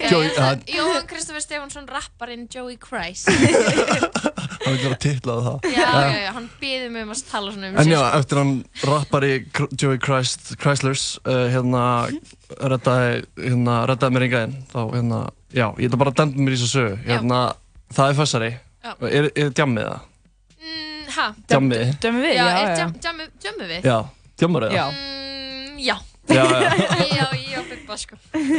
Joey, 0.09 0.29
Jóhann 0.31 0.37
það 0.39 0.71
Jóhann 0.73 1.09
Kristoffer 1.11 1.43
Stefánsson 1.45 1.89
rapparinn 1.91 2.47
Joey 2.53 2.79
Christ 2.81 3.29
það 3.29 4.71
vil 4.71 4.79
vera 4.85 4.99
titlað 5.03 5.43
það. 5.45 5.67
Já, 5.75 5.89
já, 5.89 6.19
já, 6.23 6.31
hann 6.37 6.47
býði 6.61 6.87
mig 6.95 7.05
um 7.05 7.13
að 7.13 7.25
tala 7.29 7.53
svona 7.53 7.69
um 7.69 7.77
En 7.77 7.85
sig, 7.85 7.93
já, 7.93 7.99
sko. 7.99 8.21
eftir 8.21 8.41
hann 8.41 8.55
rappari 8.89 9.33
Joey 9.83 10.01
Christ, 10.05 10.55
Chryslers 10.63 11.05
uh, 11.25 11.49
hérna 11.53 11.83
reddaði, 12.57 13.21
hérna, 13.43 13.77
reddaði 13.91 14.17
mér 14.17 14.27
engaðinn 14.29 14.57
þá 14.73 14.81
hérna, 14.95 15.21
já, 15.53 15.67
ég 15.77 15.91
ætla 15.91 16.01
bara 16.05 16.15
að 16.15 16.23
denda 16.23 16.47
mér 16.47 16.57
í 16.57 16.61
þessu 16.63 16.71
sögu 16.73 16.97
hérna, 17.09 17.43
það 17.99 18.15
er 18.15 18.19
fössari 18.23 18.51
Já. 18.55 18.68
Er, 18.85 19.31
er 19.35 19.51
djammið 19.59 19.89
það? 19.89 20.05
mm, 20.59 21.09
Ha? 21.19 21.27
Djammið? 21.49 21.97
Dömum 22.05 22.23
við, 22.23 22.35
Já, 22.37 22.45
já, 22.45 22.59
er 22.63 22.77
jammu 22.79 23.71
við? 23.73 23.89
Já, 23.89 23.99
það? 24.77 24.99
Mm, 24.99 25.83
já 25.89 25.97
Já, 26.29 26.43
já. 26.45 26.73
Já, 27.19 27.25
ég 27.41 27.55
og 27.57 27.69
Bubba 27.71 27.97
sko. 27.97 28.17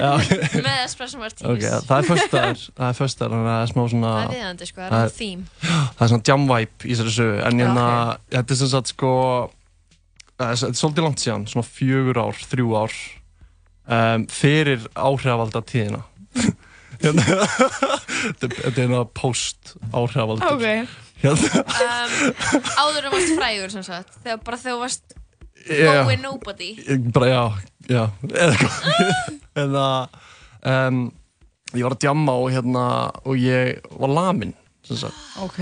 Með 0.65 0.79
espresso 0.87 1.19
martinis 1.21 1.51
Ok, 1.51 1.65
það 1.85 1.99
er 1.99 2.07
föstudagur, 2.07 2.63
það 2.79 2.87
er 2.87 2.97
föstudagur, 2.97 3.35
þannig 3.35 3.45
að 3.45 3.53
það 3.53 3.61
er 3.61 3.71
smá 3.71 3.83
svona 3.93 4.13
Það 4.15 4.23
er 4.23 4.33
viðandi 4.33 4.69
sko, 4.71 4.87
það 4.89 5.03
er 5.05 5.13
theme 5.19 5.43
það 5.69 6.01
er 6.05 6.11
svona 6.13 6.27
jam-vibe 6.31 6.89
í 6.89 6.95
þessari 6.95 7.13
sögu 7.19 7.37
en 7.45 7.61
hérna, 7.61 7.85
þetta 8.33 8.55
er 8.55 8.59
sem 8.63 8.71
sagt 8.73 8.93
sko 8.95 9.11
er, 9.45 9.53
þetta 10.39 10.71
er 10.71 10.79
svolítið 10.81 11.05
langt 11.05 11.23
síðan, 11.23 11.45
svona 11.53 11.69
fjögur 11.69 12.21
ár, 12.25 12.41
þrjú 12.55 12.73
ár 12.79 12.97
um, 13.99 14.25
fyrir 14.33 14.89
áhrifalda 14.97 15.61
tíðina 15.69 16.01
hérna, 17.03 17.39
þetta 18.39 18.49
er- 18.49 18.73
hérna 18.77 19.03
post 19.15 19.75
áhrifaldur 19.93 20.43
Ok. 20.53 20.65
hérna, 21.23 21.63
um, 21.85 22.33
Áður 22.79 23.05
en 23.05 23.13
varst 23.15 23.33
frægur 23.39 23.71
sem 23.73 23.83
sagt 23.87 24.19
Þegar 24.23 24.43
bara 24.47 24.57
þegar 24.61 24.75
þú 24.77 24.83
varst 24.85 25.15
Já. 25.69 26.03
going 26.05 26.21
nobody. 26.23 26.69
Ég 26.87 27.09
bara 27.13 27.27
já, 27.27 27.41
já, 27.91 28.03
eða 28.31 28.55
en 29.59 29.73
það 29.75 30.07
um, 30.71 30.99
ég 31.75 31.83
var 31.85 31.95
að 31.97 31.99
djamma 32.05 32.35
og 32.39 32.47
hérna 32.55 32.83
og 33.27 33.35
ég 33.43 33.81
var 33.99 34.13
lamin 34.15 34.53
sem 34.87 34.97
sagt. 35.03 35.19
Ok. 35.43 35.59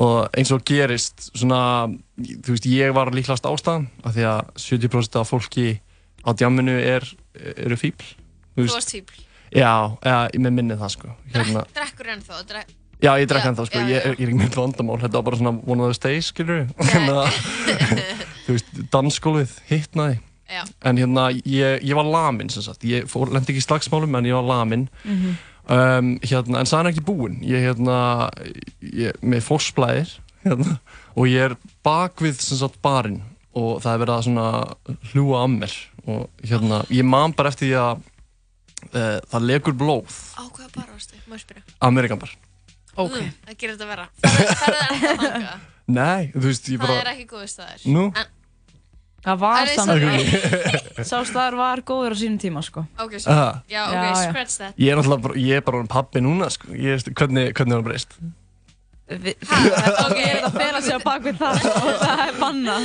og 0.00 0.30
eins 0.36 0.50
og 0.56 0.64
gerist 0.66 1.28
svona, 1.36 1.86
þú 2.18 2.56
veist, 2.56 2.66
ég 2.72 2.92
var 2.96 3.12
líklegast 3.14 3.46
ástæðan 3.48 3.86
af 4.08 4.16
því 4.16 4.24
að 4.32 4.50
70% 4.64 5.20
af 5.20 5.30
fólki 5.30 5.68
á 6.26 6.32
djamminu 6.36 6.74
er, 6.80 7.04
eru 7.56 7.76
fíbl 7.80 8.08
Þú 8.56 8.66
varst 8.72 8.92
fíbl 8.96 9.20
Já, 9.54 9.72
ja, 10.04 10.16
með 10.38 10.52
minnið 10.58 10.80
það 10.82 10.92
sko. 10.96 11.12
Hérna, 11.34 11.62
Drekkur 11.76 12.06
ennþá 12.16 12.40
drek... 12.48 12.74
Já, 13.04 13.10
ég 13.20 13.26
drekk 13.28 13.44
ennþá 13.50 13.66
sko, 13.68 13.78
já, 13.78 13.86
ég, 13.86 13.96
já. 13.96 14.04
er- 14.08 14.14
ég 14.16 14.22
er 14.24 14.30
ekki 14.32 14.38
með 14.40 14.54
vandamál. 14.56 14.96
Þetta 15.02 15.18
var 15.20 15.24
bara 15.28 15.36
svona 15.36 15.52
one 15.68 15.82
of 15.84 15.90
those 15.90 16.00
days, 16.00 16.30
skilur 16.32 16.62
hérna, 16.90 17.26
þú 18.46 18.54
veist, 18.56 18.72
dansskólið 18.94 19.52
hittnaði 19.68 20.22
en 20.86 20.96
hérna, 21.00 21.26
ég, 21.44 21.82
ég 21.82 21.96
var 21.98 22.06
lamin 22.06 22.48
sem 22.54 22.62
sagt, 22.62 22.84
ég 22.86 23.04
lendi 23.34 23.50
ekki 23.52 23.58
í 23.60 23.66
slagsmálum 23.66 24.14
en 24.16 24.28
ég 24.30 24.36
var 24.38 24.46
lamin 24.46 24.84
Mhm. 25.04 25.32
um, 25.68 26.10
hérna, 26.22 26.60
en 26.62 26.70
það 26.70 26.78
er 26.84 26.90
ekki 26.92 27.02
búinn 27.08 27.40
ég 27.42 27.64
hérna, 27.66 27.96
ég, 28.80 29.16
með 29.26 29.42
fórsblæðir 29.48 30.12
hérna, 30.46 30.76
og 31.18 31.26
ég 31.28 31.48
er 31.50 31.56
bak 31.84 32.22
við 32.22 32.38
sem 32.40 32.56
sagt 32.62 32.78
barinn. 32.82 33.20
Og 33.56 33.80
það 33.82 33.92
er 33.96 34.00
verið 34.04 34.14
að 34.16 34.24
svona 34.26 34.48
hljúa 35.10 35.38
að 35.42 35.52
mér. 35.56 35.74
Og 36.06 36.26
hérna, 36.44 36.80
ég 36.92 37.06
man 37.08 37.32
bara 37.32 37.48
eftir 37.50 37.70
því 37.70 37.76
að 37.80 38.02
uh, 38.92 39.18
það 39.32 39.46
legur 39.50 39.74
blóð 39.80 40.16
Á 40.38 40.42
hvaða 40.46 40.70
bara 40.76 40.92
varstu, 40.94 41.18
má 41.26 41.34
ég 41.38 41.42
spyrja 41.44 41.62
Amerikanbar 41.88 42.32
Ok 42.96 43.16
mm, 43.18 43.32
Það 43.48 43.58
gerir 43.60 43.76
þetta 43.76 43.90
vera 43.90 44.06
Það 44.22 44.68
er 44.68 44.86
ennþá 44.86 45.16
þangað 45.26 45.66
Nei, 45.98 46.30
þú 46.34 46.44
veist, 46.48 46.68
ég 46.72 46.80
Það 46.80 46.88
bara 46.90 47.02
er 47.04 47.10
ekki 47.12 47.26
góðu 47.30 47.48
staðir 47.52 47.84
Nú? 47.94 48.04
En, 48.16 48.32
Það 49.26 49.38
var 49.42 49.60
Er 49.60 49.68
þið 49.70 49.76
samt? 49.82 51.06
Sá 51.10 51.16
staðar 51.26 51.56
var 51.58 51.82
góður 51.86 52.14
á 52.14 52.16
sínum 52.20 52.38
tíma 52.42 52.62
sko 52.66 52.84
ok, 53.02 53.14
svo 53.18 53.34
Aha. 53.34 53.48
Já, 53.70 53.82
ok, 53.84 53.94
Já, 53.94 54.02
já. 54.06 54.24
scratch 54.30 54.58
that 54.62 54.80
Ég 54.82 54.90
er 54.94 54.98
náttúrulega 55.00 55.24
bara, 55.28 55.38
ég 55.42 55.60
er 55.60 55.64
bara 55.66 55.80
orðinn 55.80 55.92
pabbi 55.92 56.22
núna 56.24 56.48
sko. 56.54 56.70
ég, 56.74 56.94
veist, 56.96 57.10
hvernig, 57.18 57.52
hvernig 57.58 57.74
er 57.76 57.80
það 57.82 57.88
breyst? 57.90 58.18
Ok, 59.06 60.16
ég 60.18 60.32
er 60.32 60.44
að 60.48 60.56
fela 60.56 60.80
sig 60.82 60.96
á 60.98 61.00
bakvið 61.04 61.36
það. 61.38 61.66
Og 61.78 61.98
það 62.02 62.22
er 62.24 62.38
banna 62.40 62.76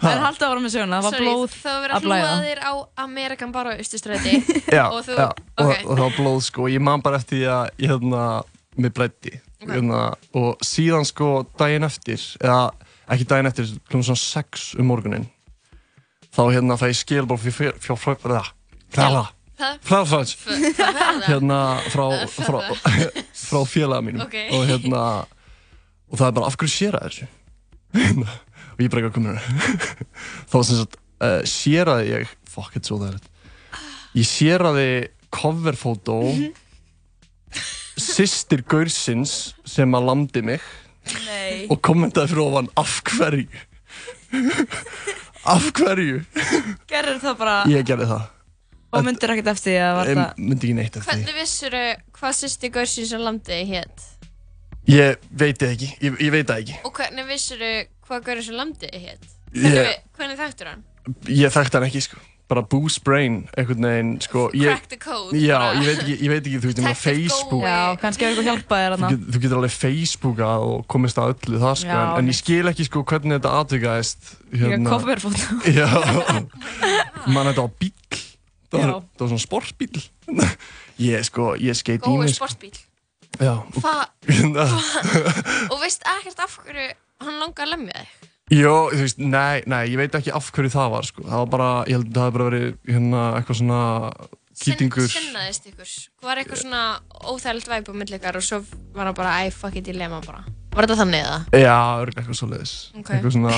Það 0.00 0.12
er 0.14 0.22
haldið 0.24 0.44
að 0.46 0.52
vera 0.54 0.62
með 0.64 0.72
söguna, 0.74 1.00
það 1.00 1.04
var 1.04 1.12
Sorry, 1.16 1.26
blóð 1.26 1.56
Það 1.60 1.74
var 1.74 1.82
verið 1.82 1.90
að 1.90 1.96
að 1.96 2.04
hlúa 2.04 2.14
blæða 2.14 2.36
þér 2.46 2.60
á 2.64 2.72
Amerikan 3.04 3.52
bara 3.52 3.74
austustræti 3.76 4.32
Já, 4.78 4.84
Og 4.88 5.02
þú, 5.04 5.16
já, 5.18 5.26
og, 5.28 5.66
ok. 5.66 5.82
og 5.84 5.90
það 5.90 6.00
var 6.06 6.14
blóð 6.16 6.38
sko, 6.46 6.68
ég 6.72 6.84
man 6.88 7.04
bara 7.04 7.18
eftir 7.20 7.36
því 7.42 7.50
að 7.52 7.82
ég 7.84 7.92
hérna, 7.92 8.22
mér 8.80 8.94
blætti 8.96 9.34
Ok. 9.60 9.68
hérna, 9.74 9.98
og 10.40 10.62
síðan 10.64 11.04
sko 11.04 11.28
daginn 11.60 11.84
eftir, 11.84 12.22
eða 12.40 12.60
ekki 13.12 13.26
daginn 13.28 13.50
eftir, 13.50 13.74
klúm 13.92 14.00
svona 14.06 14.22
6 14.22 14.70
um 14.80 14.88
morgunin 14.88 15.26
þá 16.32 16.40
hérna 16.54 16.78
fæ 16.80 16.86
ég 16.88 16.96
skilból 17.02 17.36
fyrir 17.42 17.76
fjár 17.84 18.00
frá 18.00 18.16
frá 18.24 18.40
Það- 19.60 19.82
frá 19.84 20.00
hérna 21.28 21.58
frá, 21.92 22.06
frá, 22.32 22.58
frá 23.36 23.60
félaga 23.68 24.00
mínum. 24.06 24.24
Og 24.24 24.62
hérna 24.64 25.02
og 26.10 26.18
það 26.18 26.26
er 26.28 26.36
bara 26.38 26.50
af 26.50 26.56
hverju 26.60 26.72
sér 26.74 26.98
að 26.98 27.06
þessu? 27.08 27.28
Og 28.70 28.82
ég 28.84 28.90
bara 28.92 29.02
ekki 29.02 29.10
að 29.10 29.16
koma 29.16 29.32
þá 30.50 30.56
sem 30.66 30.78
sagt 30.80 30.98
uh, 31.22 31.40
séraði 31.48 32.12
ég 32.14 32.34
fuck 32.50 32.76
it's 32.78 32.90
so 32.90 32.98
that 33.02 33.26
ég 34.16 34.26
séraði 34.26 34.90
coverfótó 35.34 36.20
systir 38.00 38.62
Gaursins 38.66 39.54
sem 39.68 39.94
að 39.96 40.06
landi 40.08 40.42
mig 40.46 40.62
Nei. 41.26 41.66
og 41.70 41.80
kommentaði 41.84 42.32
fyrir 42.32 42.44
ofan 42.46 42.70
af 42.80 42.98
hverju? 43.10 43.64
Af 45.50 45.70
hverju? 45.76 46.20
Gerður 46.90 47.18
það 47.22 47.38
bara? 47.40 47.54
Ég 47.72 47.86
gerði 47.88 48.06
það. 48.10 48.26
Og 48.90 49.04
myndir 49.06 49.32
ekkert 49.34 49.48
eftir 49.54 49.70
því 49.72 49.76
að 49.80 49.92
var 49.96 50.10
ég 50.10 50.18
það? 50.18 50.40
myndi 50.42 50.66
ekki 50.68 50.76
neitt 50.76 50.96
eftir 50.98 51.06
því. 51.06 51.10
Hvernig 51.10 51.38
vissur 51.38 51.76
hvað 52.18 52.36
sýsti 52.40 52.70
Gaursins 52.74 53.12
á 53.14 53.18
landi 53.22 53.60
hétt? 53.70 54.06
Ég 54.90 55.28
veit 55.42 55.60
það 55.62 55.74
ekki, 55.76 55.90
ég, 56.06 56.18
ég 56.26 56.32
veit 56.34 56.48
það 56.50 56.64
ekki. 56.64 56.78
Og 56.88 56.96
hvernig 56.98 57.28
vissur 57.30 57.62
hvað 58.08 58.24
Gaursins 58.26 58.50
á 58.50 58.54
landi 58.58 58.90
hétt? 58.92 59.30
Ég- 59.54 59.70
Hvernig, 59.70 60.02
hvernig 60.18 60.42
þekktur 60.44 60.72
hann? 60.74 60.82
ég 61.30 61.54
þekkti 61.54 61.78
hann 61.80 61.88
ekki 61.90 62.02
sko. 62.08 62.20
Bara 62.50 62.64
boost 62.66 63.04
brain 63.06 63.44
einhvern 63.54 63.84
veginn 63.86 64.08
sko. 64.24 64.48
Ég, 64.58 64.72
Crack 64.72 64.88
the 64.90 64.96
code, 64.98 65.38
já, 65.38 65.58
ég 65.78 65.84
veit 65.86 66.00
ekki, 66.02 66.14
ég 66.18 66.30
veit 66.32 66.40
ekki 66.48 66.58
þú 66.58 66.66
veist, 66.66 66.80
ég 66.80 66.86
meina 66.88 66.98
Facebook 66.98 67.62
Já, 67.62 67.76
kannski 68.02 68.24
er 68.26 68.32
eitthvað 68.32 68.48
hjálpað 68.48 68.80
þér 68.82 68.94
þarna. 68.96 69.10
Þú 69.30 69.42
getur 69.44 69.58
alveg 69.60 69.74
Facebookað 69.76 70.64
og 70.72 70.80
komist 70.90 71.20
að 71.22 71.30
öllu 71.36 71.60
það 71.62 71.76
sko 71.84 71.92
Já, 71.94 72.00
en, 72.00 72.18
en 72.24 72.32
ég 72.32 72.38
skil 72.40 72.72
ekki 72.72 72.86
sko 72.88 73.04
hvernig 73.06 73.36
þetta 73.38 73.52
atvikaðist 73.60 74.32
Líka 74.50 74.80
coverfótó. 74.90 75.60
já. 75.78 75.86
Mann 77.34 77.46
þetta 77.52 77.62
var 77.62 77.72
bíl 77.78 77.94
það 78.70 78.82
var, 78.82 78.92
var 79.22 79.30
svona 79.30 79.44
sportbíl 79.46 80.02
ég 81.10 81.24
sko, 81.30 81.52
ég 81.58 81.78
skeit 81.78 82.02
í 82.06 82.16
mig 82.18 82.34
sko. 82.34 82.46
sportbíl 82.50 82.74
já 82.74 82.78
Hvað? 82.80 82.89
Og 85.70 85.78
veist 85.80 86.04
ekkert 86.16 86.42
af 86.44 86.58
hverju 86.60 86.90
hann 87.24 87.40
langar 87.40 87.66
að 87.66 87.72
lemja 87.74 88.02
þig? 88.02 88.28
Jó, 88.50 88.74
þú 88.90 89.04
veist, 89.04 89.20
nei, 89.22 89.62
nei, 89.70 89.84
ég 89.92 89.98
veit 90.00 90.14
ekki 90.18 90.32
af 90.34 90.48
hverju 90.50 90.72
það 90.74 90.88
var, 90.96 91.06
sko. 91.06 91.22
Það 91.28 91.42
var 91.44 91.50
bara, 91.52 91.70
ég 91.86 92.00
held 92.00 92.08
að 92.08 92.16
það 92.16 92.24
hefði 92.24 92.36
bara 92.36 92.48
verið, 92.48 92.64
hérna, 92.90 93.20
eitthvað 93.38 93.58
svona 93.60 93.82
kýtingur. 94.60 95.10
Sinnaðist 95.12 95.68
ykkur? 95.70 95.92
Var 96.26 96.40
eitthvað 96.42 96.62
svona 96.64 96.80
óþægild 97.30 97.70
væp 97.70 97.90
á 97.90 97.94
milli 98.00 98.18
ykkar 98.18 98.40
og 98.40 98.46
svo 98.48 98.58
var 98.96 99.06
hann 99.06 99.18
bara, 99.20 99.36
æ, 99.46 99.54
fuck 99.54 99.78
it, 99.78 99.92
ég 99.92 100.00
lema 100.00 100.18
bara. 100.26 100.42
Var 100.70 100.86
þetta 100.86 100.96
þannig 101.00 101.22
eða? 101.24 101.38
Já, 101.58 101.76
örgulega 101.98 102.20
eitthvað 102.22 102.36
svoleiðis. 102.38 102.72
Ok. 103.00 103.08
Eitthvað 103.10 103.32
svona, 103.34 103.54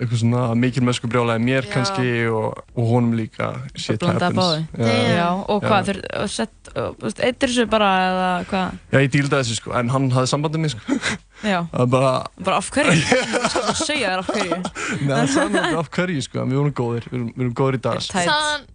eitthvað 0.00 0.18
svona 0.22 0.40
mikil 0.58 0.82
mösku 0.82 1.10
brjálæði 1.12 1.42
mér 1.46 1.66
Já. 1.68 1.70
kannski 1.76 2.06
og, 2.26 2.56
og 2.74 2.88
honum 2.90 3.12
líka. 3.14 3.50
Shit 3.78 4.02
happens. 4.02 4.34
báði 4.34 4.88
Já, 5.14 5.28
og 5.46 5.62
hvað, 5.62 5.90
og 6.24 6.32
sett, 6.32 6.72
og, 6.72 6.96
þú 6.98 7.06
veist, 7.06 7.22
eittir 7.28 7.52
þessu 7.52 7.66
bara 7.70 7.90
eða 8.08 8.30
hvað 8.50 8.80
Já, 8.96 8.98
ég 9.04 9.12
díldaði 9.14 9.46
þessu, 9.46 9.58
sko, 9.60 9.74
en 9.78 9.92
hann 9.94 10.08
hafði 10.16 10.32
sambandið 10.32 10.64
mig, 10.64 10.74
sko. 10.74 10.98
Já, 11.46 11.60
Það 11.76 11.86
bara, 11.94 12.12
bara 12.50 12.58
af 12.58 12.72
hverju 12.74 12.96
Ég 12.98 13.48
skal 13.52 13.64
bara 13.68 13.78
segja 13.84 14.10
þér 14.10 14.24
af 14.24 14.32
hverju 14.34 14.58
neða, 14.58 15.20
það 15.22 15.32
sagði 15.36 15.54
mér 15.54 15.62
aldrei 15.68 15.80
af 15.84 15.92
hverju, 16.00 16.26
sko, 16.26 16.42
en 16.42 16.50
við 16.50 16.60
vorum 16.64 16.76
góðir, 16.82 17.08
við 17.12 17.24
vorum, 17.38 17.54
góðir 17.62 17.78
í 17.78 17.82
dag. 17.86 18.02
sko. 18.02 18.26
Þann, 18.26 18.66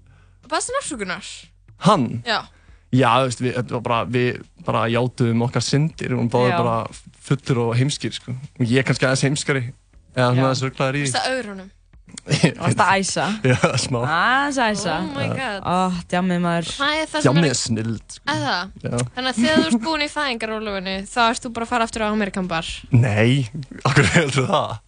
baðstu 0.51 0.77
nafnsökunar? 0.79 1.31
Hann? 1.89 2.07
Já. 2.23 2.39
Já, 2.91 3.07
þú 3.19 3.27
veist, 3.29 3.41
við, 3.43 3.53
þetta 3.59 3.75
var 3.77 3.83
bara, 3.87 3.99
við 4.11 4.41
bara 4.67 4.81
játuðum 4.91 5.45
okkar 5.47 5.63
syndir, 5.63 6.11
vorum 6.15 6.27
báðir 6.31 6.51
Já. 6.51 6.57
bara 6.59 6.79
fullur 7.21 7.61
og 7.67 7.75
heimskir 7.79 8.15
sko. 8.15 8.33
og 8.33 8.65
ég 8.65 8.81
er 8.81 8.87
kannski 8.87 9.07
aðeins 9.07 9.25
heimskari 9.27 9.63
eða 10.15 10.31
svona 10.33 10.49
aðeins 10.49 10.65
rögglaður 10.67 10.99
í 10.99 11.05
Þú 11.05 11.07
veist 11.07 11.21
að 11.21 11.37
augrunum 11.37 11.69
Varst 12.61 12.81
að 12.83 12.93
æsa? 12.99 13.25
Já, 13.47 13.55
smá 13.79 13.99
Aðeins 14.03 14.57
að 14.59 14.73
æsa. 14.75 14.95
Oh 14.97 15.13
my 15.15 15.27
god. 15.31 15.61
Ó, 15.63 16.01
djammið 16.11 16.41
maður. 16.43 16.71
Það 16.75 16.97
er 16.97 17.09
það 17.13 17.23
sem 17.23 17.29
Jammið 17.29 17.47
er 17.53 17.59
snild 17.61 18.15
sko. 18.17 18.25
Eða? 18.35 18.57
Þannig 18.83 19.29
að 19.31 19.39
þegar 19.39 19.61
þú 19.61 19.69
ert 19.69 19.83
búin 19.85 20.03
í 20.03 20.09
fæðingarólufinu 20.11 20.95
þá 21.07 21.19
ert 21.29 21.45
þú 21.45 21.53
bara 21.55 21.67
að 21.67 21.71
fara 21.71 21.87
aftur 21.87 22.03
á 22.03 22.07
Amerikan 22.11 22.49
bar 22.51 22.71
Nei, 22.91 23.47
okkur 23.87 24.09
heldur 24.17 24.49
það 24.51 24.79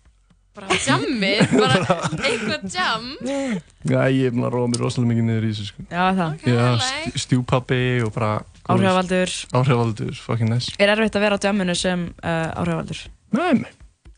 bara 0.54 0.76
jammið, 0.86 1.54
bara 1.58 1.80
eitthvað 2.28 2.66
jam 2.70 3.06
Já, 3.26 4.00
ég 4.14 4.28
er 4.28 4.36
búin 4.36 4.46
að 4.46 4.54
róa 4.54 4.70
mér 4.70 4.84
rosalega 4.84 5.10
mikið 5.10 5.26
niður 5.26 5.48
í 5.48 5.54
þessu 5.54 5.66
sko. 5.72 5.86
Já, 5.90 6.04
það. 6.20 6.44
Já, 6.46 6.68
st 6.84 7.24
stjúpappi 7.24 7.80
og 8.06 8.12
bara 8.14 8.36
Áhrifavaldur. 8.72 9.30
Áhrifavaldur, 9.52 10.14
fucking 10.24 10.50
nice 10.54 10.72
Er 10.80 10.94
erfitt 10.94 11.18
að 11.20 11.26
vera 11.26 11.36
á 11.36 11.44
jamminu 11.44 11.76
sem 11.76 12.06
uh, 12.24 12.62
áhrifavaldur? 12.62 13.02
Nei, 13.36 13.54
nei. 13.60 13.72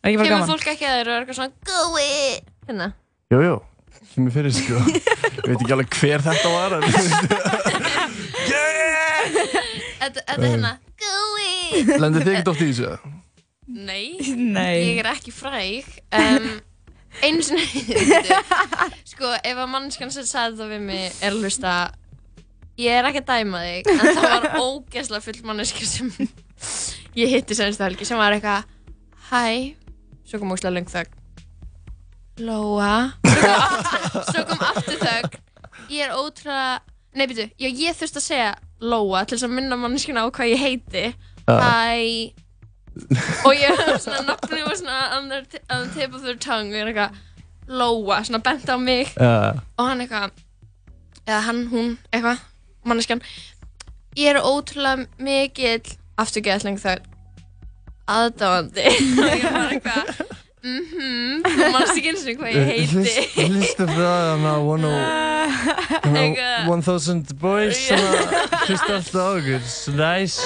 Er 0.06 0.12
ekki 0.12 0.20
bara 0.22 0.30
Kemur 0.30 0.52
fólk 0.54 0.68
ekki 0.75 0.86
að 0.86 1.00
þeir 1.00 1.08
og 1.10 1.16
er 1.16 1.20
eitthvað 1.24 1.40
svona 1.40 1.54
Gói 1.66 2.12
Hérna 2.70 2.88
Jú, 3.34 3.40
jú, 3.42 3.56
sem 4.12 4.28
ég 4.30 4.36
fyrir 4.36 4.54
sko 4.54 4.78
Ég 4.86 5.50
veit 5.50 5.58
ekki 5.64 5.74
alveg 5.74 5.98
hver 5.98 6.22
þetta 6.28 6.50
var 6.54 6.70
Þetta 10.06 10.22
þetta 10.22 10.36
er 10.38 10.46
hérna 10.46 10.74
Gói 11.02 11.52
Lendið 11.98 12.22
þið 12.22 12.34
ekkert 12.36 12.52
oft 12.54 12.62
í 12.62 12.70
þessu? 12.70 13.14
Nei, 13.66 14.08
Nei. 14.38 14.78
ég 14.92 15.02
er 15.02 15.10
ekki 15.10 15.34
fræg 15.34 15.90
um, 16.14 16.50
Einu 17.25 17.42
sinni 17.48 17.66
Sko, 19.16 19.32
ef 19.42 19.58
að 19.58 19.72
mannskan 19.72 20.14
sem 20.14 20.28
sagði 20.28 20.62
það 20.62 20.74
við 20.75 20.84
mig 20.92 21.06
er 21.25 21.34
að 21.34 21.42
hlusta 21.42 21.74
Ég 22.82 22.91
er 23.00 23.08
ekki 23.08 23.22
að 23.24 23.29
dæma 23.32 23.62
þig 23.63 23.89
En 23.91 24.00
það 24.03 24.25
var 24.25 24.48
ógeðslega 24.65 25.24
full 25.24 25.41
manneska 25.48 25.86
sem 25.88 26.10
Ég 27.15 27.32
hitti 27.32 27.55
senstu 27.55 27.86
helgi 27.86 28.08
sem 28.08 28.20
var 28.20 28.36
eitthvað 28.36 28.65
Hæ. 29.29 29.75
Svo 30.25 30.39
kom 30.41 30.51
ógeðslega 30.53 30.75
löng 30.75 30.89
þögn. 30.89 31.13
Lóa. 32.46 32.94
Svo 34.32 34.41
kom 34.50 34.62
aftur, 34.67 34.98
þögn. 35.01 35.38
Ég 35.89 36.03
er 36.05 36.13
ótrúlega 36.17 36.82
Nei, 37.15 37.25
byrju, 37.32 37.46
já, 37.55 37.67
ég 37.72 37.96
þurfti 37.96 38.20
að 38.20 38.25
segja 38.25 38.50
Lóa 38.84 39.22
til 39.24 39.38
þess 39.38 39.48
að 39.48 39.53
minna 39.55 39.77
manneskina 39.79 40.25
á 40.25 40.29
hvað 40.36 40.50
ég 40.51 40.60
heiti. 40.60 41.03
Já. 41.48 41.55
Hæ. 41.63 42.34
Og 43.48 43.53
ég 43.55 43.72
var 43.79 44.01
svona 44.03 44.24
nafni 44.27 44.62
var 44.65 44.75
svona 44.79 44.98
on 45.17 45.29
the, 45.32 45.39
on 45.72 45.86
the 45.88 45.94
tip 45.96 46.13
of 46.17 46.25
their 46.27 46.36
tongue. 46.36 46.74
Og 46.74 46.75
ég 46.75 46.84
er 46.84 46.91
eitthvað 46.91 47.22
Lóa, 47.72 48.20
svona 48.27 48.41
bent 48.44 48.67
á 48.67 48.75
mig. 48.77 49.13
Já. 49.15 49.55
og 49.79 49.88
hann 49.88 50.03
eitthvað 50.03 50.36
eða 51.25 51.39
hann, 51.48 51.63
hún, 51.72 51.96
eitthvað, 52.12 52.44
manneskjan 52.88 53.22
ég 54.15 54.32
er 54.32 54.39
ótrúlega 54.42 55.06
mikill 55.20 55.84
afturgeðsling 56.22 56.80
þar. 56.80 57.04
Aðdáandi. 58.06 58.86
Og 59.20 59.32
ég 59.34 59.46
var 59.50 59.72
eitthvað 59.74 60.10
mhm, 60.65 61.42
þú 61.46 61.70
mannst 61.74 61.98
ekki 61.98 62.12
eins 62.12 62.24
og 62.30 62.39
hvað 62.39 62.56
ég 62.56 62.70
heiti. 62.70 63.15
það 63.82 63.92
hana 63.98 64.54
one 64.62 64.92
Eitthvað. 66.06 66.70
One 66.70 66.86
thousand 66.86 67.34
boys 67.42 67.82
Hlusta 67.89 68.96
alltaf 68.96 69.18
á 69.18 69.30
okkur. 69.36 69.65
Nice. 69.98 70.42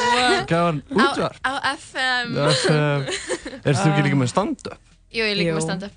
Gáðan 0.49 0.81
útvar 0.91 1.35
á, 1.43 1.51
á 1.59 1.75
FM 1.75 2.35
Erstu 2.39 3.91
ekki 3.91 4.07
líka 4.07 4.19
með 4.19 4.31
stand-up? 4.33 4.79
jú, 5.09 5.23
ég 5.23 5.31
er 5.33 5.39
líka 5.39 5.55
með 5.57 5.65
stand-up. 5.67 5.93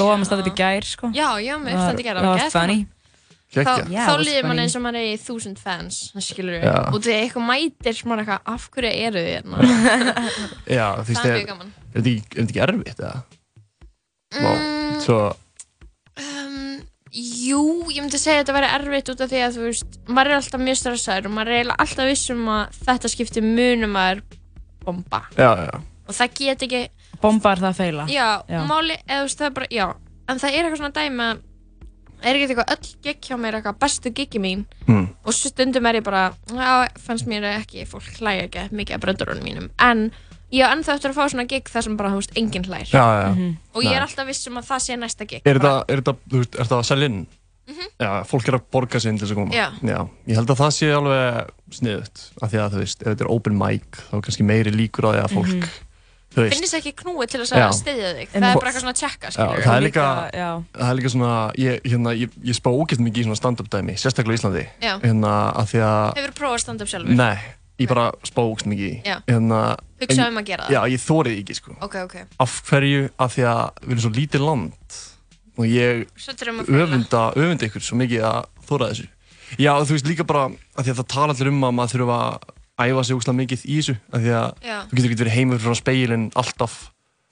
Lóa 0.00 0.14
með 0.18 0.28
staðið 0.30 0.46
upp 0.46 0.50
í 0.50 0.58
gær, 0.58 0.86
sko. 0.88 1.10
já, 1.12 1.28
já, 1.44 1.54
með 1.60 1.74
Það 1.74 1.82
stand-up 1.84 2.06
gera 2.06 2.22
það 2.24 2.30
var 2.32 2.54
funny. 2.54 2.78
Þá, 3.48 3.58
Kekja 3.58 3.84
Já, 3.94 4.02
þá 4.04 4.10
það 4.12 4.22
líður 4.28 4.46
mann 4.50 4.62
eins 4.64 4.76
og 4.78 4.82
maður 4.84 5.00
er 5.00 5.08
í 5.08 5.18
þúsund 5.24 5.58
fans 5.62 5.98
skilur 6.26 6.58
Já. 6.60 6.74
og 6.92 6.98
þegar 7.00 7.22
eitthvað 7.24 7.46
mætir 7.48 7.96
sem 7.98 8.10
maður 8.12 8.20
er 8.20 8.24
eitthvað, 8.26 8.54
af 8.54 8.68
hverju 8.74 8.92
eru 9.08 9.24
þið 9.24 9.32
hérna 9.34 9.56
Já, 10.78 10.86
þú 11.00 11.08
veist 11.08 11.22
það 11.22 11.32
er 11.32 11.38
Er 11.38 11.48
gaman 11.52 11.72
er 11.72 11.98
þetta 11.98 12.12
ekki- 12.12 12.38
er 12.38 12.46
ekki 12.48 12.62
erfitt 12.68 13.04
eða? 13.04 13.16
Smá 14.38 14.50
Mm. 14.58 14.98
Svo 15.00 15.18
um, 16.18 16.80
jú, 17.14 17.60
ég 17.94 18.02
myndi 18.04 18.18
segja 18.20 18.40
að 18.40 18.42
þetta 18.42 18.54
væri 18.58 18.70
erfitt 18.76 19.10
út 19.12 19.22
af 19.24 19.30
því 19.30 19.38
að 19.46 19.54
þú 19.56 19.62
veist 19.68 19.98
maður 20.08 20.30
er 20.32 20.36
alltaf 20.42 20.60
mjög 20.64 20.78
stressaður 20.82 21.28
og 21.30 21.34
maður 21.38 21.54
er 21.58 21.70
alltaf 21.76 22.08
viss 22.10 22.26
um 22.34 22.42
að 22.52 22.80
þetta 22.88 23.10
skiptir 23.14 23.46
munum 23.46 23.94
maður 23.96 24.20
bomba 24.84 25.22
Já, 25.38 25.50
já 25.64 25.78
og 26.08 26.16
það 26.16 26.34
get 26.40 26.62
ekki, 26.64 26.82
Bomba 27.20 27.50
er 27.52 27.60
það 27.60 27.68
að 27.72 27.78
feila. 27.82 28.04
já, 28.08 28.26
Já. 28.48 28.60
máli 28.68 28.94
eða 29.08 29.24
það 29.32 29.46
er 29.48 29.54
bara, 29.58 29.66
já, 29.74 29.86
en 30.28 30.38
það 30.40 30.54
er 30.54 30.60
eitthvað 30.68 30.78
svona 30.80 30.96
dæmi 30.96 31.24
að 31.28 31.40
er 32.22 32.34
ekki 32.38 32.48
eitthvað 32.48 32.72
öll 32.74 32.94
gig 33.06 33.20
hjá 33.28 33.36
mér 33.40 33.58
eitthvað 33.58 33.78
bestu 33.82 34.10
gigi 34.14 34.40
mín 34.42 34.64
mm. 34.86 35.04
og 35.24 35.32
svo 35.36 35.50
stundum 35.52 35.86
er 35.86 36.00
ég 36.00 36.04
bara 36.06 36.32
já, 36.50 36.88
fannst 37.04 37.26
mér 37.30 37.46
ekki, 37.56 37.84
fólk 37.86 38.08
hlæja 38.18 38.48
ekki 38.48 38.68
mikið 38.74 38.98
af 38.98 39.04
bröndurunum 39.04 39.44
mínum, 39.46 39.68
en 39.78 40.10
ég 40.52 40.64
á 40.64 40.72
ennþá 40.74 40.94
eftir 40.96 41.12
að 41.12 41.18
fá 41.20 41.28
svona 41.28 41.46
gig 41.48 41.68
þar 41.68 41.84
sem 41.86 41.96
bara, 41.98 42.10
þú 42.14 42.22
veist, 42.22 42.36
enginn 42.40 42.64
hlær 42.68 42.86
Já, 42.88 43.04
já 43.22 43.28
og 43.74 43.82
ég 43.84 43.90
Nei. 43.90 43.96
er 43.98 44.06
alltaf 44.06 44.26
viss 44.30 44.48
um 44.48 44.56
að 44.62 44.70
það 44.70 44.84
sé 44.86 44.96
næsta 44.96 45.26
gig 45.28 45.42
Er 45.44 45.58
þetta, 45.60 45.74
er 45.88 46.00
þetta, 46.02 46.16
þú 46.30 46.40
veist, 46.42 46.54
er 46.56 46.64
þetta 46.64 46.78
að 46.82 46.88
selja 46.92 47.10
inn? 47.12 47.26
Já, 48.00 48.10
fólk 48.24 48.46
er 48.48 48.56
að 48.56 48.62
borga 48.72 48.96
sig 49.02 49.10
inn 49.12 49.18
til 49.20 49.26
þess 49.26 49.34
að 49.34 49.40
koma 49.42 49.52
Mhm. 49.52 49.88
Já. 49.92 49.98
ég 50.32 50.38
held 50.38 50.48
að 50.54 50.60
það 50.62 50.70
sé 50.78 50.86
alveg 50.96 51.50
sniðut 51.76 52.22
af 52.40 52.48
því 52.52 52.58
að 52.64 52.72
þú 52.72 52.78
veist, 52.80 53.02
ef 53.02 53.08
þetta 53.12 53.24
er 53.26 53.30
open 53.34 53.58
mic 53.60 53.98
þá 54.08 54.14
er 54.16 54.22
kannski 54.24 54.46
meiri 54.48 54.72
líkur 54.72 55.04
á 55.04 55.10
því 55.12 55.20
að 55.26 55.34
fólk 55.36 55.68
Þú 56.28 56.42
veist, 56.44 56.58
finnst 56.60 56.76
ekki 56.76 56.92
knúið 57.00 57.30
til 57.32 57.40
að 57.40 57.48
styðja 57.78 58.08
þig. 58.18 58.28
Það 58.34 58.46
er 58.48 58.58
bara 58.60 58.70
eitthvað 58.70 58.82
svona 58.84 58.92
að 58.92 58.98
tjekka, 59.00 59.30
það 59.32 59.70
er 59.74 59.84
líka, 59.86 60.06
það 60.76 60.88
er 60.90 60.96
líka 60.98 61.12
svona 61.14 61.30
ég, 61.58 61.78
hérna, 61.88 62.12
ég, 62.20 62.34
ég 62.44 62.58
spá 62.58 62.68
ógæst 62.68 63.00
mikið 63.02 63.22
í 63.22 63.26
svona 63.28 63.38
stand-up 63.40 63.70
dæmi 63.72 63.94
sérstaklega 63.98 64.36
í 64.36 64.40
Íslandi. 64.42 64.64
Hérna, 64.84 65.32
af 65.62 65.72
því 65.72 65.80
að, 65.88 66.02
hefur 66.20 66.34
prófað 66.36 66.58
að 66.58 66.62
standa 66.66 66.84
upp 66.84 66.92
sjálfur? 66.92 67.16
Nei, 67.18 67.38
ég 67.80 67.88
bara 67.90 68.04
spá 68.28 68.40
ógæst 68.44 68.68
mikið 68.68 69.08
hérna, 69.08 69.62
hugsa 70.04 70.20
en- 70.26 70.32
um 70.34 70.40
að 70.42 70.48
gera 70.52 70.68
það? 70.68 70.76
Já, 70.76 70.80
ég 70.92 71.04
þórið 71.08 71.40
ekki 71.40 71.56
sko. 71.62 71.76
Ok, 71.88 71.96
ok, 72.04 72.16
af 72.44 72.58
hverju, 72.68 73.08
af 73.18 73.34
því 73.38 73.46
að 73.48 73.64
við 73.88 73.90
erum 73.96 74.04
svo 74.04 74.12
lítið 74.20 74.44
land. 74.44 75.00
Og 75.58 75.64
ég 75.66 76.04
að 76.28 76.68
öfunda, 76.70 77.24
öfunda 77.34 77.66
ykkur 77.66 77.82
svo 77.82 77.96
mikið 77.98 78.22
að 78.28 78.44
þóra 78.68 78.92
þessu. 78.92 79.08
Já, 79.58 79.72
þú 79.80 79.96
veist 79.96 80.06
líka 80.06 80.26
bara 80.28 80.44
að 80.76 80.84
því 80.84 80.92
að 80.92 80.98
það 81.00 81.08
tala 81.16 81.32
allir 81.34 81.48
um 81.50 81.64
að 81.64 81.74
maður 81.80 81.94
þurfa 81.96 82.18
að 82.28 82.54
æfa 82.78 83.04
sig 83.04 83.16
úrslega 83.16 83.38
mikið 83.42 83.64
í 83.66 83.76
þessu 83.80 83.96
því 84.12 84.32
að 84.38 84.48
Já. 84.62 84.78
þú 84.86 84.94
getur 84.96 85.08
ekki 85.10 85.20
verið 85.24 85.36
heimur 85.38 85.58
frá 85.64 85.74
speilin 85.78 86.30
alltaf 86.38 86.90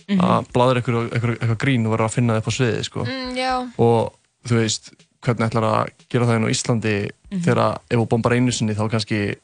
Mhm. 0.09 0.21
að 0.23 0.47
bladra 0.55 0.81
eitthvað, 0.81 1.57
grín 1.59 1.87
og 1.87 1.91
vera 1.97 2.07
að 2.07 2.13
finna 2.15 2.35
það 2.35 2.39
upp 2.39 2.47
á 2.47 2.53
sviði 2.55 2.85
sko. 2.85 3.05
mm, 3.05 3.35
já, 3.35 3.53
og 3.79 4.13
þú 4.47 4.55
veist 4.61 4.91
hvernig 5.23 5.49
ætlar 5.51 5.65
að 5.67 5.89
gera 6.09 6.27
það 6.27 6.37
inn 6.37 6.47
á 6.47 6.55
Íslandi 6.55 7.11
Mhm. 7.33 7.41
þegar 7.43 7.79
ef 7.91 7.99
þú 7.99 8.07
bombar 8.09 8.33
einu 8.37 8.53
sinni 8.53 8.75
þá 8.75 8.87
kannski 8.91 9.35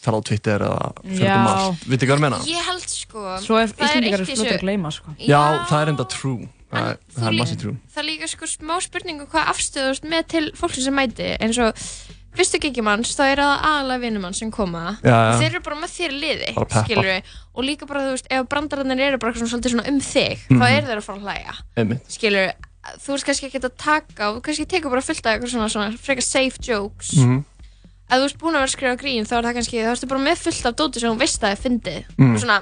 þar 0.00 0.14
á 0.16 0.20
Twitter 0.24 0.58
eða 0.60 0.92
fyrir 1.04 1.20
Já. 1.28 1.36
um 1.36 1.46
allt, 1.46 1.80
vitið 1.84 2.08
hvað 2.08 2.16
ég 2.16 2.20
meina? 2.20 2.38
ég 2.48 2.64
held 2.64 2.88
sko 2.88 3.18
Svo 3.44 3.56
ef 3.60 3.72
er 3.76 3.84
Íslandingar 3.84 4.20
eru 4.20 4.24
þessu- 4.24 4.52
að 4.56 4.60
gleyma, 4.60 4.92
sko. 4.92 5.08
Já, 5.20 5.66
það 5.68 5.82
er 5.82 5.88
enda 5.92 6.04
true 6.08 6.48
það 6.72 6.88
er, 6.90 6.98
er 7.16 7.32
massið 7.32 7.58
true 7.60 7.76
það 7.94 7.98
er 8.02 8.08
líka 8.08 8.28
sko 8.28 8.44
smá 8.46 8.80
spurning 8.82 9.20
um 9.20 9.26
hvað 9.26 9.44
afstöðu 9.52 9.90
þú 9.92 9.96
ert 10.00 10.10
með 10.10 10.26
til 10.28 10.50
fólki 10.52 10.80
sem 10.82 10.94
mæti 10.94 11.36
eins 11.40 11.58
og 11.58 11.74
fyrstu 12.36 12.60
gigimanns 12.62 13.14
þá 13.16 13.22
er 13.32 13.40
það 13.42 13.64
aðalega 13.70 14.00
vinnumann 14.04 14.34
sem 14.36 14.50
koma. 14.50 14.98
Já, 15.02 15.10
já. 15.10 15.38
þeir 15.40 15.50
eru 15.54 15.60
bara 15.66 15.76
með 15.80 15.92
þér 15.96 16.14
liði 16.20 16.52
skilur 16.82 17.32
og 17.56 17.64
líka 17.64 17.86
bara 17.88 18.00
þú 18.06 18.14
veist 18.16 18.26
ef 18.30 18.46
brandararnir 18.52 19.00
eru 19.08 19.18
bara 19.18 19.32
svona, 19.32 19.60
svona 19.62 19.88
um 19.88 20.00
þig 20.00 20.38
Mhm. 20.50 20.60
þá 20.60 20.64
eru 20.76 20.86
þeir 20.86 21.00
að 21.00 21.06
fara 21.08 21.18
að 21.18 21.26
hlæja. 21.26 22.00
Skilur 22.08 22.52
þú 23.02 23.12
veist 23.16 23.26
kannski 23.26 23.46
ekki 23.50 23.60
að 23.64 23.76
taka 23.76 24.30
og 24.30 24.42
kannski 24.42 24.66
tekur 24.66 24.90
bara 24.90 25.02
fullt 25.02 25.26
af 25.26 25.32
eitthvað 25.40 25.50
svona, 25.50 25.68
svona 25.68 25.98
frekar 25.98 26.22
safe 26.22 26.58
jokes. 26.62 27.12
Mhm. 27.16 27.44
ef 28.08 28.18
þú 28.20 28.24
ert 28.24 28.38
búin 28.38 28.54
að 28.54 28.60
vera 28.62 28.68
að 28.70 28.76
skrifa 28.76 28.96
grín 29.02 29.24
þá 29.26 29.32
er 29.38 29.42
það 29.42 29.54
kannski, 29.56 29.78
þá 29.82 29.90
ertu 29.96 30.06
bara 30.08 30.20
með 30.22 30.36
fullt 30.38 30.66
af 30.66 30.74
dóti 30.78 31.00
sem 31.00 31.10
þú 31.10 31.18
veist 31.18 31.42
að 31.42 31.46
það 31.46 31.54
er 31.56 31.62
fyndið 31.64 32.04
Mm. 32.18 32.36
svona, 32.38 32.58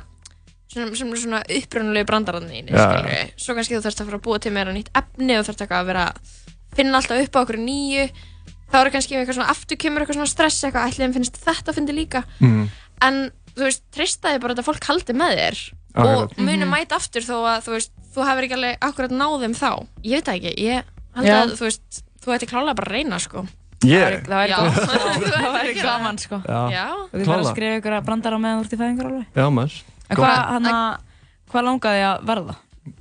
sem 0.72 0.82
eru 0.82 1.16
svona 1.20 1.42
upprunalegu 1.44 2.06
brandararnir 2.08 2.64
skilur 2.64 3.30
svo 3.36 3.54
kannski 3.54 3.76
þú 3.76 3.82
þarfst 3.84 4.00
að 4.00 4.06
fara 4.08 4.18
að 4.18 4.22
búa 4.24 4.40
til 4.40 4.52
meira 4.52 4.72
nýtt 4.72 4.88
efni 4.96 5.36
og 5.38 5.44
þarfst 5.44 5.66
að 5.68 5.84
vera 5.86 6.06
finna 6.74 6.96
alltaf 6.96 7.20
upp 7.26 7.36
á 7.36 7.40
okkur 7.44 7.58
nýju 7.60 8.08
þá 8.74 8.78
er 8.82 8.90
kannski 8.96 9.14
eitthvað 9.20 9.38
svona 9.38 9.52
aftur 9.54 9.78
kemur 9.78 10.02
eitthvað 10.02 10.18
svona 10.18 10.32
stress 10.34 10.64
eitthvað 10.66 10.90
ætliðum 10.90 11.14
finnst 11.20 11.38
þetta 11.46 11.74
fyndi 11.78 11.94
líka 11.94 12.24
Mhm. 12.42 12.68
en 13.06 13.20
þú 13.54 13.62
veist, 13.68 13.82
treystaði 13.94 14.40
bara 14.42 14.54
að 14.58 14.66
fólk 14.66 14.84
haldi 14.90 15.14
með 15.14 15.36
þér 15.38 15.58
Akkurat. 15.94 16.32
og 16.34 16.38
muni 16.42 16.66
mæta 16.66 16.96
aftur 16.98 17.22
þó 17.22 17.36
að 17.54 17.60
þú 17.68 17.74
veist, 17.76 17.92
þú 18.14 18.24
hefur 18.26 18.46
ekki 18.48 18.56
alveg 18.58 18.78
akkurat 18.82 19.12
náð 19.14 19.36
þeim 19.44 19.54
þá 19.54 19.70
ég 20.02 20.16
veit 20.18 20.26
það 20.26 20.38
ekki, 20.40 20.54
ég 20.58 20.82
held 21.14 21.26
Já. 21.28 21.36
að 21.44 21.54
þú 21.54 21.64
veist 21.68 22.02
þú 22.24 22.34
ætti 22.34 22.48
klálega 22.50 22.74
bara 22.74 22.90
að 22.90 22.96
reyna 22.98 23.18
sko 23.22 23.46
Ég? 23.84 24.24
Það 24.24 24.38
væri 24.40 24.48
gaman, 24.54 24.72
það 24.72 26.06
að 26.08 26.20
sko. 26.24 26.36
Já. 26.48 26.84
Getur 27.12 27.26
bara 27.28 27.42
að 27.44 27.50
skrifa 27.52 27.78
ykkur 27.80 27.96
að 27.98 28.04
brandara 28.06 28.38
meðan 28.40 28.62
þú 28.62 28.64
ert 28.64 28.72
í 28.72 28.78
fæðingar 28.80 29.08
alveg. 29.10 29.26
Já, 29.36 29.44
maður 29.52 29.74
En 30.08 30.16
hvað, 30.16 31.00
hvað 31.52 31.66
langaði 31.68 32.00
að 32.08 32.24
verða? 32.30 32.54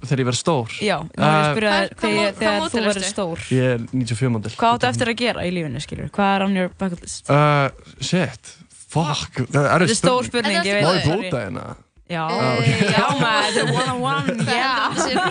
Þegar 0.04 0.20
ég 0.24 0.28
verð 0.30 0.40
stór 0.40 0.74
Já, 0.80 0.96
ég 1.04 1.20
Eh, 1.20 1.46
spyrja 1.52 1.72
Hvað- 1.74 1.90
þér 1.90 1.98
þegar, 2.00 2.36
þegar 2.40 2.68
þú 2.72 2.84
verður 2.88 3.08
stór. 3.10 3.40
Ég 3.52 3.66
er 3.74 3.80
94 3.92 4.30
módel 4.32 4.54
Hvað 4.56 4.76
áttu 4.78 4.88
eftir 4.94 5.08
að 5.12 5.18
gera 5.20 5.44
í 5.44 5.50
lífinu, 5.52 5.82
skilur? 5.84 6.10
Hvað 6.16 6.36
er 6.38 6.46
on 6.46 6.56
your 6.56 6.70
bucket 6.80 7.02
list? 7.04 7.30
Uh, 7.30 7.68
shit, 8.00 8.54
fuck, 8.72 9.42
er 9.44 9.50
Þetta 9.52 9.82
er 9.90 9.96
stór 10.00 10.24
spurning, 10.30 10.62
ég 10.64 10.78
veit 10.80 10.88
Má 10.88 10.94
ég 10.96 11.04
blóta 11.10 11.42
hérna? 11.44 11.66
Já, 12.14 12.24
Ah, 12.28 12.58
ok. 12.60 12.68
já 12.94 13.08
maður, 13.24 13.44
þetta 13.48 13.60
er 13.60 13.70
one 13.74 13.92
on 13.92 14.02
one, 14.04 14.28
er? 14.44 15.24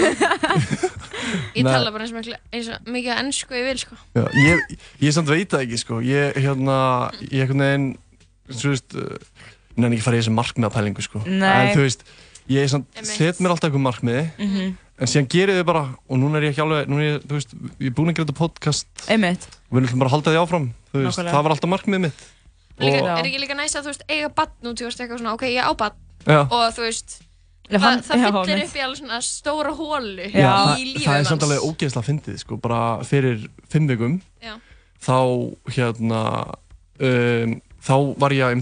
Ég 1.58 1.63
Nei. 1.65 1.72
tala 1.74 1.91
bara 1.91 2.06
eins 2.06 2.13
og 2.13 2.20
mikið, 2.22 2.38
eins 2.54 2.70
og 2.72 2.91
mikið 2.93 3.13
ennsku 3.17 3.58
ég 3.58 3.65
vil 3.67 3.82
sko 3.82 3.98
Já, 4.15 4.24
ég, 4.38 4.76
ég 5.04 5.15
samt 5.17 5.30
veit 5.32 5.50
það 5.52 5.65
ekki, 5.65 5.80
sko 5.82 6.00
Ég, 6.06 6.38
hérna, 6.46 6.78
ég 7.30 7.43
einhvern 7.46 7.65
veginn 7.65 7.88
Svo 8.54 8.72
veist 8.72 8.96
uh, 8.96 9.17
nenni 9.78 9.98
ekki 9.98 10.06
að 10.06 10.08
fara 10.08 10.17
í 10.17 10.22
þessi 10.24 10.34
markmiðapælingu 10.38 11.04
sko. 11.06 11.20
Nei. 11.28 11.50
en 11.67 11.74
þú 11.76 11.84
veist, 11.84 12.06
ég 12.50 12.64
er 12.64 13.06
set 13.06 13.40
mér 13.44 13.52
alltaf 13.54 13.70
eitthvað 13.70 13.86
markmiði 13.88 14.24
Mhm. 14.40 14.76
en 15.00 15.08
síðan 15.12 15.28
gerið 15.30 15.60
þau 15.62 15.66
bara 15.66 15.84
og 16.10 16.18
núna 16.18 16.38
er 16.38 16.44
ég 16.48 16.54
ekki 16.56 16.64
alveg, 16.64 16.88
núna 16.88 17.02
er 17.04 17.20
ég, 17.20 17.28
þú 17.28 17.34
veist 17.38 17.54
ég 17.80 17.88
er 17.88 17.96
búinn 17.98 18.10
að 18.10 18.16
gera 18.16 18.26
þetta 18.26 18.38
podcast 18.40 18.88
Einmitt. 19.10 19.48
og 19.70 19.78
við 19.78 19.88
erum 19.90 20.00
bara 20.00 20.10
halda 20.16 20.32
því 20.32 20.42
áfram 20.42 20.68
þú 20.94 21.04
veist, 21.04 21.18
Nákvæmlega. 21.18 21.34
það 21.36 21.44
var 21.44 21.52
alltaf 21.52 21.70
markmiðið 21.76 22.02
mitt 22.08 22.26
Líka, 22.78 23.02
og, 23.02 23.08
er 23.20 23.26
ekki 23.26 23.40
líka 23.42 23.56
næst 23.58 23.76
að 23.76 23.84
þú 23.84 23.92
veist, 23.92 24.04
eiga 24.10 24.30
bann 24.36 24.52
nú, 24.64 24.74
þú 24.78 24.84
veist, 24.86 25.00
eitthvað 25.02 25.20
svona, 25.20 25.34
ok, 25.34 25.42
ég 25.50 25.64
á 25.66 25.74
bann 25.78 25.96
og 26.52 26.74
þú 26.78 26.82
veist, 26.88 27.22
það, 27.70 27.80
hann- 27.82 28.02
það 28.02 28.18
já, 28.18 28.32
fyllir 28.32 28.64
upp 28.64 28.76
í 28.78 28.84
alveg 28.86 28.98
svona 29.02 29.22
stóra 29.22 29.74
hólu 29.76 30.28
það, 30.32 30.78
í 30.78 30.86
lífið 30.94 31.06
það 31.08 31.20
er 31.20 31.24
samt 31.26 31.42
manns. 31.42 31.44
alveg 31.44 31.66
ógeðslega 31.68 32.08
fyndið 32.10 32.38
sko, 32.40 32.58
bara 32.62 32.82
fyrir 33.04 33.48
fimm 33.70 33.88
vikum 33.88 34.22
Já. 34.42 34.54
þá 35.02 35.18
hérna 35.74 36.22
um, 37.00 37.62
þá 37.82 37.96
var 38.18 38.30
ég 38.32 38.44
að 38.46 38.54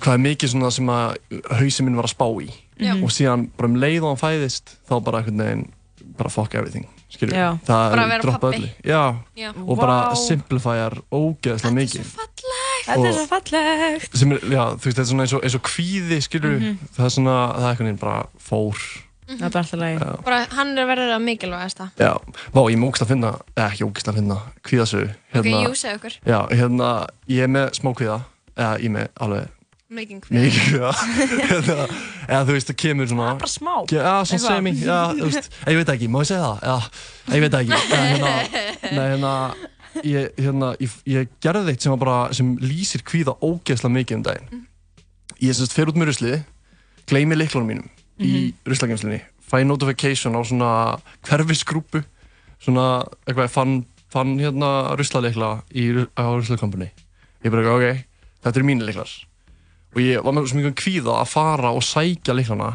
hvað 0.00 0.12
er 0.12 0.18
er 0.18 0.24
mikið 0.26 0.52
svona 0.54 0.70
sem 0.72 0.86
að 0.86 1.16
hausinn 1.60 1.84
minn 1.88 1.96
var 1.96 2.04
að 2.08 2.14
spá 2.16 2.26
í 2.42 2.50
Já. 2.80 2.92
og 3.02 3.10
síðan 3.14 3.48
bara 3.56 3.68
um 3.70 3.76
leið 3.76 4.02
og 4.02 4.10
hann 4.16 4.22
fæðist 4.24 4.76
þá 4.88 4.94
bara 5.04 5.18
einhvern 5.22 5.38
veginn 5.44 5.64
bara 6.18 6.30
fuck 6.30 6.54
everything 6.54 6.86
skilur 7.14 7.34
Já. 7.34 7.48
það 7.66 7.90
Bara 7.94 8.02
að 8.04 8.08
vera 8.10 8.22
droppa 8.22 8.38
pabbi. 8.40 8.56
öllu 8.56 8.68
já, 8.84 9.02
Já. 9.38 9.50
og 9.54 9.78
bara 9.78 9.98
Vá. 10.10 10.16
simplifyar 10.18 10.98
ógeðslega 11.12 11.74
mikið 11.78 12.14
Þetta 12.84 13.06
er 13.08 13.14
svo 13.16 13.26
fallegt. 13.30 14.16
sem 14.18 14.32
er, 14.32 14.38
já, 14.52 14.64
þú 14.76 14.84
veist, 14.84 14.96
þetta 14.98 15.00
er 15.00 15.06
svona 15.08 15.22
eins 15.24 15.32
og, 15.32 15.44
eins 15.46 15.54
og 15.56 15.62
kvíði 15.64 16.18
skilur, 16.20 16.58
Mhm. 16.60 16.78
það 16.98 17.04
er 17.06 17.12
svona, 17.14 17.36
það 17.54 17.64
er 17.64 17.70
einhvern 17.70 17.86
veginn 17.88 18.00
bara 18.02 18.26
fór 18.38 18.76
Það 19.24 19.40
er 19.46 19.50
bara 19.50 19.62
alltaf 19.64 19.80
lagi. 19.80 20.22
bara 20.24 20.46
hann 20.52 20.78
er 20.78 20.86
verið 20.86 21.14
að 21.16 21.22
mikilvægast 21.24 21.78
já, 21.96 22.12
vá, 22.52 22.60
ég 22.68 22.74
er 22.74 22.78
með 22.82 22.90
ógæst 22.90 23.02
að 23.02 23.08
finna 23.08 23.30
eða 23.56 23.70
ekki 23.70 23.84
ógæst 23.88 24.08
að 24.10 24.14
finna, 24.14 24.36
kvíðasögu 24.64 25.08
ok, 25.08 25.16
hérna, 25.32 25.62
jú, 25.64 25.70
segja 25.74 25.96
okkur, 25.96 26.18
já, 26.26 26.48
hérna, 26.50 27.06
ég 27.28 27.42
er 27.42 27.48
með 27.48 27.70
smá 27.78 27.94
kvíða 27.94 28.20
eða 28.56 28.78
ég 28.80 28.84
er 28.84 28.94
með 28.98 29.08
alveg 29.16 29.48
making 29.92 30.20
kvíða 30.24 30.92
hérna, 30.94 31.86
eða 32.28 32.40
þú 32.48 32.54
veist, 32.56 32.70
það 32.70 32.78
kemur 32.80 33.08
svona 33.10 33.28
Bara 33.36 33.50
smá. 33.50 33.74
Já, 33.92 34.06
svona 34.24 34.42
semi, 34.46 34.72
já, 34.80 34.98
þú 35.12 35.28
veist, 35.28 35.50
ég 35.68 35.78
veit 35.80 35.92
ekki, 35.94 36.08
má 36.12 36.20
ég 36.22 36.30
segja 36.30 36.48
það? 36.48 36.62
Já, 36.64 37.36
ég 37.36 37.44
veit 37.44 37.56
ekki, 37.60 37.78
en 37.98 38.06
hérna, 38.08 38.32
nei, 38.84 39.04
hérna, 39.12 39.34
ég, 40.08 40.30
hérna, 40.40 40.70
ég, 40.80 40.96
ég 41.14 41.34
gerði 41.44 41.74
eitt 41.74 41.84
sem 41.84 41.94
var 41.94 42.00
bara, 42.04 42.16
sem 42.36 42.54
lýsir 42.64 43.04
kvíða 43.06 43.36
ógeðslega 43.44 43.96
mikið 43.98 44.18
um 44.18 44.24
daginn. 44.30 44.64
Ég 45.44 45.58
semst 45.58 45.76
fer 45.76 45.90
út 45.92 45.98
með 46.00 46.12
ruslið, 46.12 46.38
gleymi 47.10 47.36
liklunum 47.38 47.68
mínum 47.74 47.90
í 48.24 48.54
ruslagemslinni, 48.64 49.20
fæ 49.44 49.60
notification 49.66 50.38
á 50.38 50.40
svona 50.46 50.70
hverfisgrúpu, 51.28 52.00
svona, 52.62 52.88
eitthvað, 53.26 53.52
fann, 53.52 53.76
fann 54.14 54.36
hérna 54.40 54.94
ruslalikla 54.96 55.58
í, 55.74 55.90
á 56.16 56.24
ruslakompani. 56.32 56.88
Ég 57.44 57.52
bara, 57.52 57.76
ok, 57.76 58.04
þetta 58.46 58.56
eru 58.62 58.68
mínu 58.70 58.88
liklar. 58.88 59.10
Og 59.94 60.00
ég 60.02 60.22
var 60.24 60.32
með 60.34 60.48
svo 60.50 60.58
mikið 60.60 60.74
kvíða 60.80 61.18
að 61.22 61.28
fara 61.30 61.70
og 61.74 61.82
sækja 61.86 62.34
liklana 62.34 62.72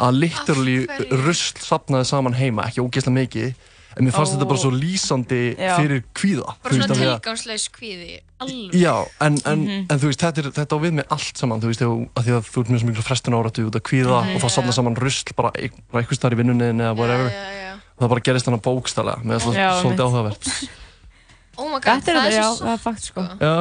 að 0.00 0.16
literally 0.22 0.78
Af 0.88 1.10
rusl 1.26 1.58
sapnaði 1.60 2.06
saman 2.08 2.34
heima, 2.34 2.64
ekki 2.70 2.80
ógeðslega 2.82 3.18
mikið 3.20 3.52
en 3.98 4.06
mér 4.06 4.14
fannst 4.14 4.32
Ó. 4.32 4.38
þetta 4.38 4.46
bara 4.48 4.60
svo 4.62 4.70
lýsandi 4.70 5.40
Já. 5.58 5.74
fyrir 5.76 6.02
kvíða 6.14 6.52
bara 6.62 6.70
þú 6.70 6.76
svona 6.78 6.84
af 6.86 6.90
að- 6.90 7.00
tilgangsleis 7.20 7.64
kvíði 7.74 8.20
alveg 8.40 8.74
Já, 8.80 8.94
en, 9.20 9.38
en, 9.44 9.60
Mhm. 9.66 9.86
en 9.90 9.98
þú 9.98 10.06
veist, 10.08 10.20
þetta, 10.22 10.38
er, 10.38 10.50
þetta 10.56 10.74
á 10.74 10.78
við 10.80 10.92
með 10.94 11.06
allt 11.10 11.36
saman, 11.36 11.60
þú 11.60 11.66
veist, 11.72 11.80
þegar, 11.80 12.08
að 12.14 12.30
að 12.38 12.46
þú 12.54 12.60
ert 12.62 12.70
með 12.70 12.80
svo 12.80 12.88
miklu 12.90 13.02
frestun 13.02 13.34
áratu 13.34 13.66
út 13.66 13.74
að 13.74 13.82
kvíða 13.90 14.18
Mhm. 14.24 14.34
og 14.36 14.40
það 14.42 14.50
safna 14.56 14.72
saman 14.72 14.94
rusl 14.96 15.34
bara, 15.36 15.50
eitthvað 15.58 16.14
starf 16.14 16.32
í 16.32 16.36
vinnunni 16.38 16.70
eða 16.70 16.94
whatever, 16.96 17.28
já, 17.30 17.34
já, 17.34 17.62
já. 17.66 17.74
það 18.00 18.08
bara 18.08 18.20
gerist 18.20 18.46
þannig 18.46 18.62
bókstælega, 18.62 19.24
með 19.26 19.38
það 19.42 19.54
Já, 19.58 19.70
svolítið 19.82 20.06
áhugavert. 20.06 20.70
Oh 21.60 21.68
my 21.68 21.78
god, 21.84 22.00
Þetta 22.00 22.10
er 22.12 22.16
það 22.20 22.26
er 22.30 22.34
já, 22.36 22.46
svo 22.56 22.66
það 22.66 22.72
er 22.72 22.80
fakt 22.86 23.06
sko. 23.10 23.24
Já, 23.40 23.52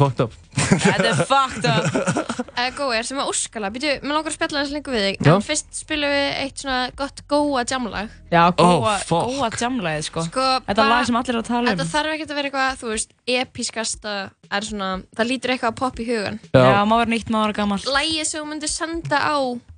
fucked 0.00 0.22
up. 0.24 0.36
Þetta 0.70 1.08
er 1.10 1.20
fucked 1.30 1.66
up. 1.70 2.46
góðir 2.80 3.06
sem 3.08 3.18
er 3.18 3.28
óskala, 3.30 3.70
býtu, 3.72 3.90
mér 4.04 4.12
langar 4.14 4.30
að 4.30 4.34
spjalla 4.36 4.60
þess 4.62 4.74
lengur 4.76 4.94
við 4.94 5.04
þig 5.06 5.22
Já. 5.26 5.30
en 5.32 5.44
fyrst 5.46 5.70
spilum 5.80 6.10
við 6.12 6.26
eitt 6.44 6.60
svona 6.62 6.80
gott 7.00 7.22
góa 7.30 7.62
jamlag 7.66 8.10
Já, 8.30 8.42
Oh, 8.60 8.74
góa, 8.84 8.92
fuck. 9.08 9.30
góa 9.32 9.48
jamlaðið 9.62 10.04
sko. 10.10 10.24
sko, 10.28 10.44
Þetta 10.68 10.84
er 10.84 10.90
lag 10.92 11.06
sem 11.08 11.18
allir 11.20 11.34
er 11.34 11.40
að 11.40 11.48
tala 11.48 11.62
um. 11.64 11.70
þetta 11.72 11.86
þarf 11.94 12.12
ekki 12.14 12.26
að 12.28 12.34
vera 12.36 12.50
eitthvað, 12.50 12.76
þú 12.82 12.90
veist, 12.92 13.14
episkasta 13.50 14.14
er 14.50 14.66
svona, 14.68 14.90
það 15.16 15.30
lítur 15.32 15.54
eitthvað 15.54 15.72
að 15.72 15.78
popp 15.80 16.02
í 16.04 16.06
hugan 16.10 16.38
Já, 16.52 16.84
má 16.84 16.94
vera 17.00 17.10
nýtt, 17.14 17.32
má 17.32 17.40
vera 17.46 17.56
gammal. 17.56 17.80
lægi 17.96 18.26
sem 18.28 18.42
þú 18.44 18.50
myndir 18.52 18.72
senda 18.72 19.18
á 19.24 19.36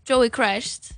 Joey 0.09 0.33
Christ 0.35 0.93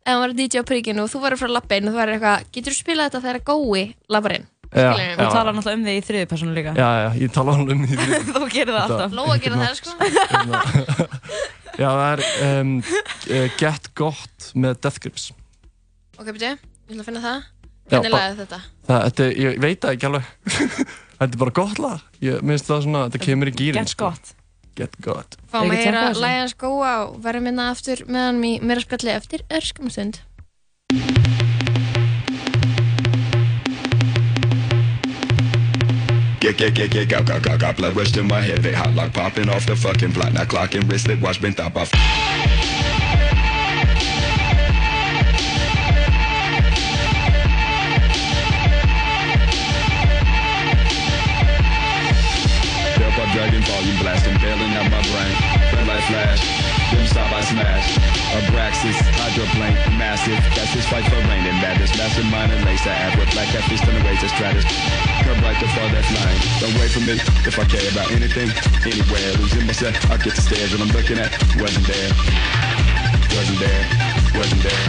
ef 0.00 0.10
hann 0.10 0.22
var 0.24 0.32
að 0.34 0.40
DJ 0.42 0.64
á 0.64 0.64
príkinu 0.66 1.04
og 1.06 1.10
þú 1.12 1.22
verður 1.24 1.42
frá 1.44 1.52
lappin 1.54 1.86
og 1.88 1.94
þú 1.94 2.00
verður 2.02 2.16
eitthvað, 2.18 2.46
getur 2.56 2.74
þú 2.74 2.80
spilað 2.82 3.10
þetta 3.10 3.24
þegar 3.28 3.42
gói 3.46 3.82
lappar 4.10 4.36
Skilurðu? 4.70 5.16
Þú 5.18 5.28
talar 5.34 5.56
náttúrulega 5.56 5.78
um 5.80 5.84
þig 5.88 5.96
í 5.98 6.02
þriði 6.06 6.26
persónu 6.30 6.52
líka. 6.54 6.72
Já, 6.78 6.88
já, 7.02 7.08
ég 7.24 7.32
tala 7.34 7.54
hann 7.56 7.72
um 7.74 7.80
því. 7.90 7.96
Þú 8.30 8.42
gerir 8.54 8.70
það 8.76 8.82
alltaf. 8.84 9.16
Lóa 9.18 9.34
að 9.34 9.42
gera 9.46 9.56
það, 9.64 9.74
sko 9.80 9.90
Já, 11.80 11.88
það 11.88 12.10
er 12.10 12.22
um, 12.60 12.72
uh, 12.84 13.46
Get 13.58 13.88
Got 13.98 14.50
með 14.54 14.80
Death 14.84 15.00
Grips. 15.02 15.28
ok, 16.20 16.28
býtu, 16.36 16.50
ég 16.50 16.58
ætla 16.90 17.00
að 17.02 17.08
finna 17.08 17.22
það 17.24 17.46
hvernig 17.90 18.12
ba- 18.12 18.18
lagði 18.20 18.42
þetta? 18.44 18.58
Það, 18.90 19.04
þetta, 19.06 19.24
er- 19.26 19.38
ég 19.40 19.62
veit 19.64 19.80
það 19.86 19.94
ekki 19.96 20.08
alveg. 20.10 20.28
þetta 21.20 21.30
er 21.30 21.40
bara 21.44 21.54
gott 21.60 21.80
lag. 21.82 22.04
Ég 22.22 22.44
minnst 22.46 22.68
það 22.70 22.84
svona, 22.86 23.06
þetta 23.08 23.22
kemur 23.26 23.50
í 23.50 23.54
gýrin. 23.58 23.90
Gott. 23.98 24.34
Get 24.78 24.94
got. 25.02 25.34
Að 25.50 25.66
get 25.66 25.80
heyra 25.80 25.82
tjekkað 25.82 26.04
þessu. 26.12 26.22
lægi 26.22 26.40
hans 26.44 26.54
góa 26.60 26.90
og 27.02 27.16
verðum 27.24 27.48
minna 27.48 27.64
aftur 27.72 28.04
með 28.06 28.26
hann 28.28 28.44
í 28.46 28.52
meira 28.62 28.84
spjalli 28.84 29.10
eftir 29.16 29.42
örskum 29.50 29.90
stund 29.92 30.20
Get, 36.56 36.74
get, 36.74 37.08
got, 37.08 37.26
got, 37.26 37.42
got, 37.42 37.60
got 37.60 37.76
blood 37.76 37.96
rush 37.96 38.12
to 38.12 38.22
my 38.22 38.40
head. 38.40 38.62
They 38.62 38.72
hot 38.72 38.94
like 38.94 39.14
popping 39.14 39.48
off 39.48 39.66
the 39.66 39.76
fucking 39.76 40.12
block. 40.12 40.32
Now 40.32 40.44
clock 40.44 40.74
and 40.74 40.84
wristlet 40.84 41.20
watch 41.20 41.40
been 41.40 41.54
top 41.54 41.76
off. 41.76 41.90
Dragon 53.32 53.62
volume 53.62 53.96
blasting, 54.00 54.36
bailing 54.38 54.72
out 54.74 54.90
my 54.90 55.00
brain. 55.02 55.34
Red 55.72 55.86
light 55.86 56.02
flash, 56.10 56.59
dim 56.90 57.06
stop, 57.06 57.30
I 57.30 57.40
smash. 57.46 57.86
Abraxas, 58.34 58.98
hydroplane, 59.14 59.78
massive. 59.98 60.38
That's 60.54 60.74
his 60.74 60.86
fight 60.86 61.06
for 61.06 61.22
rain 61.30 61.46
and 61.46 61.58
madness. 61.62 61.96
Mastermind 61.96 62.52
and 62.52 62.64
lace, 62.64 62.84
laser 62.84 62.90
app 62.90 63.18
with 63.18 63.30
black 63.32 63.48
cat 63.48 63.62
fist 63.70 63.86
on 63.86 63.94
the 63.94 64.02
razor 64.02 64.28
stratus. 64.28 64.64
Come 65.22 65.38
right 65.46 65.58
the 65.60 65.68
far 65.74 65.88
that's 65.94 66.10
line. 66.10 66.40
Don't 66.58 66.74
wait 66.82 66.90
for 66.90 67.00
me 67.06 67.14
if 67.46 67.58
I 67.58 67.64
care 67.64 67.86
about 67.90 68.10
anything, 68.10 68.50
anywhere. 68.82 69.30
Losing 69.38 69.66
myself, 69.66 69.94
I 70.10 70.16
get 70.18 70.34
the 70.34 70.42
stairs 70.42 70.72
when 70.72 70.82
I'm 70.82 70.92
looking 70.94 71.18
at. 71.18 71.30
Wasn't 71.62 71.86
there, 71.86 72.10
wasn't 73.38 73.60
there, 73.62 73.82
wasn't 74.34 74.62
there. 74.62 74.86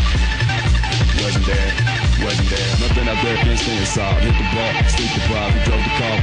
Wasn't 1.22 1.46
there, 1.46 1.91
wasn't 2.24 2.50
there. 2.50 2.70
Nothing 2.80 3.08
out 3.10 3.20
there, 3.26 3.38
instant 3.50 3.82
assault. 3.82 4.18
Hit 4.22 4.36
the 4.38 4.48
ball, 4.54 4.72
sleep 4.90 5.12
deprived, 5.14 5.54
we 5.58 5.62
drove 5.66 5.84
the 5.84 5.94
car. 5.98 6.18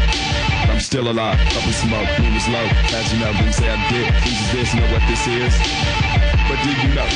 I'm 0.71 0.81
still 0.81 1.11
alive, 1.11 1.39
up 1.57 1.67
in 1.67 1.73
smoke, 1.75 2.09
moon 2.19 2.35
was 2.35 2.49
low. 2.49 2.67
As 2.95 3.07
you 3.13 3.19
know, 3.19 3.33
didn't 3.35 3.55
say 3.55 3.69
I 3.69 3.79
did. 3.91 4.07
Is 4.27 4.53
this, 4.53 4.75
know 4.75 4.87
what 4.93 5.03
this 5.11 5.27
is? 5.27 5.55
But 6.49 6.57
do 6.65 6.71
you 6.73 6.95
know? 6.95 7.09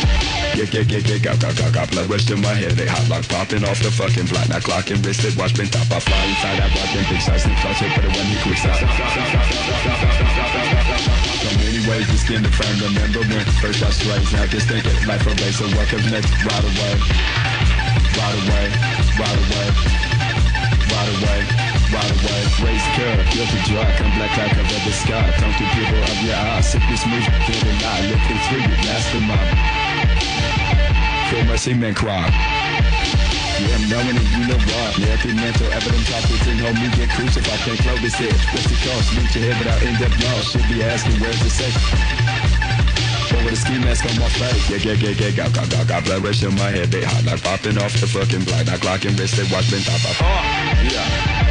Yeah, 0.53 0.69
yeah, 0.69 0.85
yeah, 0.85 1.01
yeah, 1.09 1.17
got, 1.17 1.41
got, 1.41 1.57
got, 1.57 1.73
got 1.73 1.89
blood 1.89 2.11
rush 2.13 2.29
to 2.29 2.37
my 2.37 2.53
head. 2.53 2.77
They 2.77 2.85
hot 2.85 3.09
like 3.09 3.25
popping 3.25 3.65
off 3.65 3.81
the 3.81 3.89
fucking 3.89 4.29
block. 4.29 4.53
Now 4.53 4.61
clock 4.61 4.93
and 4.93 5.01
wristed, 5.01 5.33
watch 5.41 5.57
been 5.57 5.73
top. 5.73 5.89
I 5.89 5.97
fly 6.05 6.21
inside 6.29 6.61
that 6.61 6.69
rock 6.77 6.93
and 6.93 7.09
big 7.09 7.25
shots 7.25 7.49
and 7.49 7.57
clutch 7.57 7.81
it, 7.81 7.89
but 7.97 8.05
it 8.05 8.13
wasn't 8.13 8.41
quick 8.45 8.61
shots. 8.61 8.85
So 11.41 11.49
many 11.57 11.81
ways 11.89 12.05
to 12.13 12.17
skin 12.21 12.45
the 12.45 12.53
frame. 12.53 12.77
Remember 12.85 13.25
when 13.25 13.49
first 13.65 13.81
I 13.81 13.89
straight, 13.89 14.21
now 14.37 14.45
just 14.45 14.69
think 14.69 14.85
it. 14.85 14.93
Life 15.09 15.25
a 15.25 15.33
race, 15.41 15.57
so 15.57 15.65
what 15.73 15.89
comes 15.89 16.05
next? 16.13 16.29
Right 16.45 16.65
away, 16.69 16.93
right 18.19 18.37
away, 18.45 18.67
right 19.19 19.39
away, 19.43 19.67
right 20.93 21.11
away, 21.17 21.39
right 21.93 22.13
away. 22.13 22.41
Raise 22.63 22.87
curve, 22.97 23.25
guilty 23.33 23.61
dry, 23.69 23.89
come 23.97 24.13
black 24.17 24.33
cloud 24.35 24.51
cover 24.51 24.81
the 24.85 24.93
sky. 24.93 25.27
Come 25.39 25.53
to 25.53 25.65
people 25.77 26.03
of 26.03 26.19
your 26.23 26.37
eyes, 26.37 26.69
sickness 26.71 27.07
moves, 27.07 27.27
feel 27.47 27.61
the 27.65 27.73
lie, 27.83 28.03
looking 28.11 28.41
through 28.49 28.63
you, 28.69 28.77
mastermind. 28.87 29.51
Feel 31.31 31.45
mercy, 31.47 31.75
man, 31.75 31.95
cry. 31.95 32.29
Yeah, 33.61 33.77
I'm 33.77 33.89
knowing 33.89 34.17
it, 34.17 34.29
you 34.33 34.49
know 34.49 34.59
what 34.59 34.99
Yeah, 34.99 35.15
through 35.19 35.35
mental 35.35 35.71
evidence, 35.71 36.11
I 36.11 36.21
put 36.23 36.47
in 36.49 36.59
home, 36.59 36.75
me 36.75 36.89
get 36.97 37.11
crucified, 37.11 37.61
can't 37.61 37.79
close 37.79 38.01
this 38.01 38.15
head 38.15 38.33
What's 38.51 38.67
the 38.67 38.75
cost? 38.83 39.15
Reach 39.15 39.37
your 39.37 39.53
head 39.53 39.59
without 39.61 39.83
in-depth 39.83 40.19
knowledge 40.19 40.49
Should 40.51 40.69
be 40.69 40.83
asking, 40.83 41.21
where's 41.21 41.39
the 41.39 42.32
safe? 43.29 43.39
Over 43.39 43.51
the 43.51 43.57
ski 43.57 43.79
mask 43.79 44.05
on 44.07 44.19
my 44.19 44.29
face. 44.29 44.71
Yeah, 44.71 44.93
yeah, 44.93 44.99
yeah, 44.99 45.11
yeah, 45.11 45.37
got, 45.37 45.55
got, 45.55 45.71
got, 45.71 45.89
got 45.89 46.05
blood 46.05 46.25
rush 46.25 46.43
in 46.43 46.55
my 46.55 46.71
head 46.71 46.91
They 46.91 47.05
hot 47.05 47.25
like 47.25 47.43
popping 47.43 47.79
off 47.79 47.93
the 48.01 48.07
fucking 48.07 48.45
block 48.45 48.67
Now 48.67 48.77
clock 48.77 49.05
and 49.05 49.19
wrist, 49.19 49.37
they 49.37 49.45
watch 49.55 49.71
been 49.71 49.83
top 49.83 50.03
off 50.05 50.21
Yeah 50.21 51.42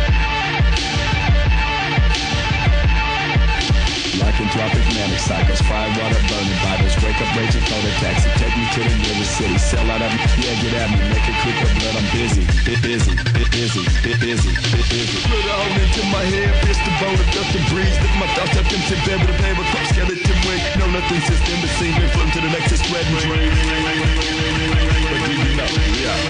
Like 4.21 4.37
entropic 4.37 4.85
manic 4.93 5.17
cycles, 5.17 5.61
fire 5.65 5.89
water 5.97 6.21
burning 6.29 6.59
vitals. 6.61 6.93
Wake 7.01 7.17
up 7.17 7.31
raging 7.33 7.65
for 7.65 7.81
the 7.81 7.91
taxi, 7.97 8.29
take 8.37 8.53
me 8.53 8.65
to 8.69 8.79
the 8.85 8.93
nearest 9.01 9.33
city. 9.33 9.57
Sell 9.57 9.89
out 9.89 9.97
me, 9.97 10.21
yeah, 10.37 10.53
get 10.61 10.73
at 10.77 10.89
me, 10.93 11.01
make 11.09 11.25
it 11.25 11.37
quick, 11.41 11.57
but 11.57 11.73
blood, 11.81 11.97
I'm 11.97 12.07
busy. 12.13 12.45
Bit 12.61 12.79
busy, 12.85 13.13
bit 13.33 13.49
busy, 13.49 13.81
bit 14.05 14.17
busy, 14.21 14.51
bit 14.53 14.85
busy. 14.93 15.19
Put 15.25 15.41
it 15.41 15.49
all 15.49 15.73
into 15.73 16.03
my 16.13 16.21
head, 16.21 16.53
fist 16.61 16.85
the 16.85 16.93
bone, 17.01 17.17
dust 17.33 17.49
the 17.49 17.61
breeze. 17.73 17.97
Lift 17.97 18.17
my 18.21 18.29
thoughts 18.37 18.55
up 18.61 18.69
into 18.69 18.95
bed 19.09 19.17
with 19.25 19.33
a 19.33 19.37
paper 19.41 19.65
cup, 19.73 19.85
skeleton 19.89 20.37
wig. 20.45 20.61
No 20.77 20.85
nothing 20.93 21.21
system, 21.25 21.57
but 21.57 21.71
see 21.81 21.89
me 21.89 22.05
floating 22.13 22.33
to 22.37 22.41
the 22.45 22.51
next 22.53 22.71
is 22.71 22.81
spread. 22.85 23.05
But 23.09 23.25
do 23.25 23.33
you 23.33 23.49
know? 23.49 24.60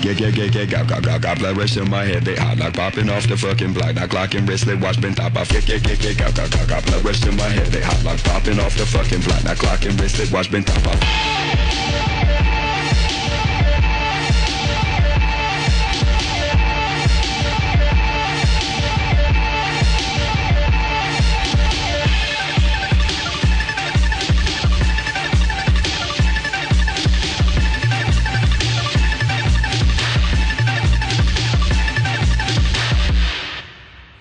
Yeah, 0.01 0.12
yeah, 0.13 0.27
yeah, 0.27 0.45
yeah, 0.45 0.65
got, 0.65 0.88
got, 0.88 1.04
got, 1.04 1.21
got 1.21 1.39
blood 1.39 1.58
rush 1.58 1.77
in 1.77 1.89
my 1.89 2.04
head, 2.04 2.23
they 2.23 2.36
hot 2.36 2.58
like 2.58 2.73
popping 2.73 3.10
off 3.10 3.27
the 3.27 3.38
fucking 3.38 3.73
block. 3.73 3.95
Now 3.95 4.08
clock 4.08 4.34
and 4.34 4.47
wristlet, 4.47 4.82
watch 4.82 4.99
been 5.01 5.15
top 5.15 5.36
off. 5.36 5.51
Yeah, 5.51 5.62
yeah, 5.65 5.80
yeah, 5.86 5.95
yeah, 5.99 6.13
got, 6.13 6.36
got, 6.36 6.51
got, 6.51 6.67
got 6.67 6.86
blood 6.86 7.06
rush 7.06 7.25
in 7.25 7.36
my 7.36 7.49
head, 7.49 7.67
they 7.67 7.82
hot 7.82 8.04
like 8.04 8.23
popping 8.23 8.60
off 8.60 8.75
the 8.77 8.86
fucking 8.86 9.21
block. 9.21 9.43
Now 9.43 9.56
clock 9.56 9.86
and 9.86 9.93
wristlet, 9.99 10.32
watch 10.32 10.51
been 10.51 10.63
top 10.63 10.86
off. 10.88 12.20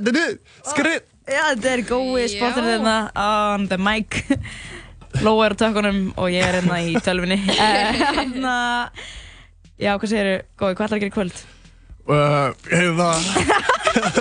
skra 0.72 0.94
Já, 1.32 1.44
þetta 1.54 1.70
er 1.76 1.82
gói 1.86 2.24
Já. 2.26 2.30
spottir 2.34 2.66
hérna 2.66 2.96
on 3.16 3.68
the 3.70 3.78
mic. 3.78 4.24
Lóa 5.26 5.46
er 5.50 5.54
á 5.54 5.58
tökkunum 5.60 6.00
og 6.18 6.32
ég 6.34 6.44
er 6.48 6.58
hérna 6.60 6.80
í 6.88 6.96
tölvunni. 7.06 7.38
Hérna, 7.52 8.56
já, 9.80 9.94
hvað 10.00 10.08
segir 10.14 10.30
þú? 10.32 10.38
Gói, 10.64 10.70
hvað 10.72 10.86
ætlar 10.88 10.98
að 10.98 11.04
gera 11.04 11.12
í 11.12 11.16
kvöld? 11.18 11.42
Uh, 12.12 12.50
Hefða 12.72 13.10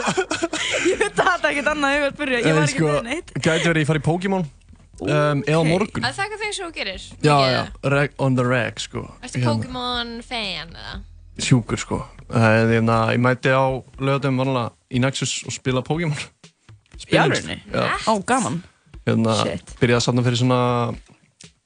Ég 0.90 0.98
veit 1.00 1.16
að 1.16 1.28
þetta 1.30 1.46
er 1.48 1.52
ekkert 1.54 1.70
annað, 1.72 1.94
ég 1.94 2.02
veit 2.04 2.10
að 2.12 2.18
byrja. 2.20 2.40
Ég 2.44 2.56
var 2.58 2.66
ekki 2.66 2.76
sko, 2.76 2.90
með 2.92 3.06
neitt. 3.08 3.30
Gæti 3.40 3.68
verið 3.70 3.82
ég 3.84 3.88
fari 3.88 4.02
í 4.02 4.04
Pokémon 4.04 4.44
um, 4.44 5.40
Eða 5.48 5.62
á 5.62 5.64
morgun 5.66 6.06
Að 6.10 6.18
þakka 6.20 6.40
þeim 6.42 6.52
sem 6.58 6.66
þú 6.66 6.74
gerir. 6.76 7.06
Já, 7.24 7.36
já, 7.54 7.60
reg, 7.94 8.14
on 8.20 8.36
the 8.36 8.44
reg 8.46 8.82
sko 8.84 9.06
Ertu 9.24 9.40
Hérna, 9.40 9.54
Pokémon 9.54 10.12
fan 10.26 10.74
eða? 10.76 10.98
Sjúkur 11.38 11.78
sko 11.80 12.00
uh, 12.00 12.34
Þannig 12.34 12.90
að 12.94 13.12
ég 13.14 13.22
mæti 13.22 13.52
á 13.54 13.64
lögatum 14.00 14.40
vanlega 14.40 14.72
í 14.90 15.02
Nexus 15.02 15.36
og 15.46 15.54
spila 15.54 15.84
Pokémon? 15.86 16.18
Já, 17.10 17.24
Ó, 18.06 18.18
gaman. 18.26 18.60
hérna 19.06 19.36
byrjaði 19.80 19.96
að 19.96 20.04
satna 20.04 20.24
fyrir 20.26 20.40
svona 20.42 20.58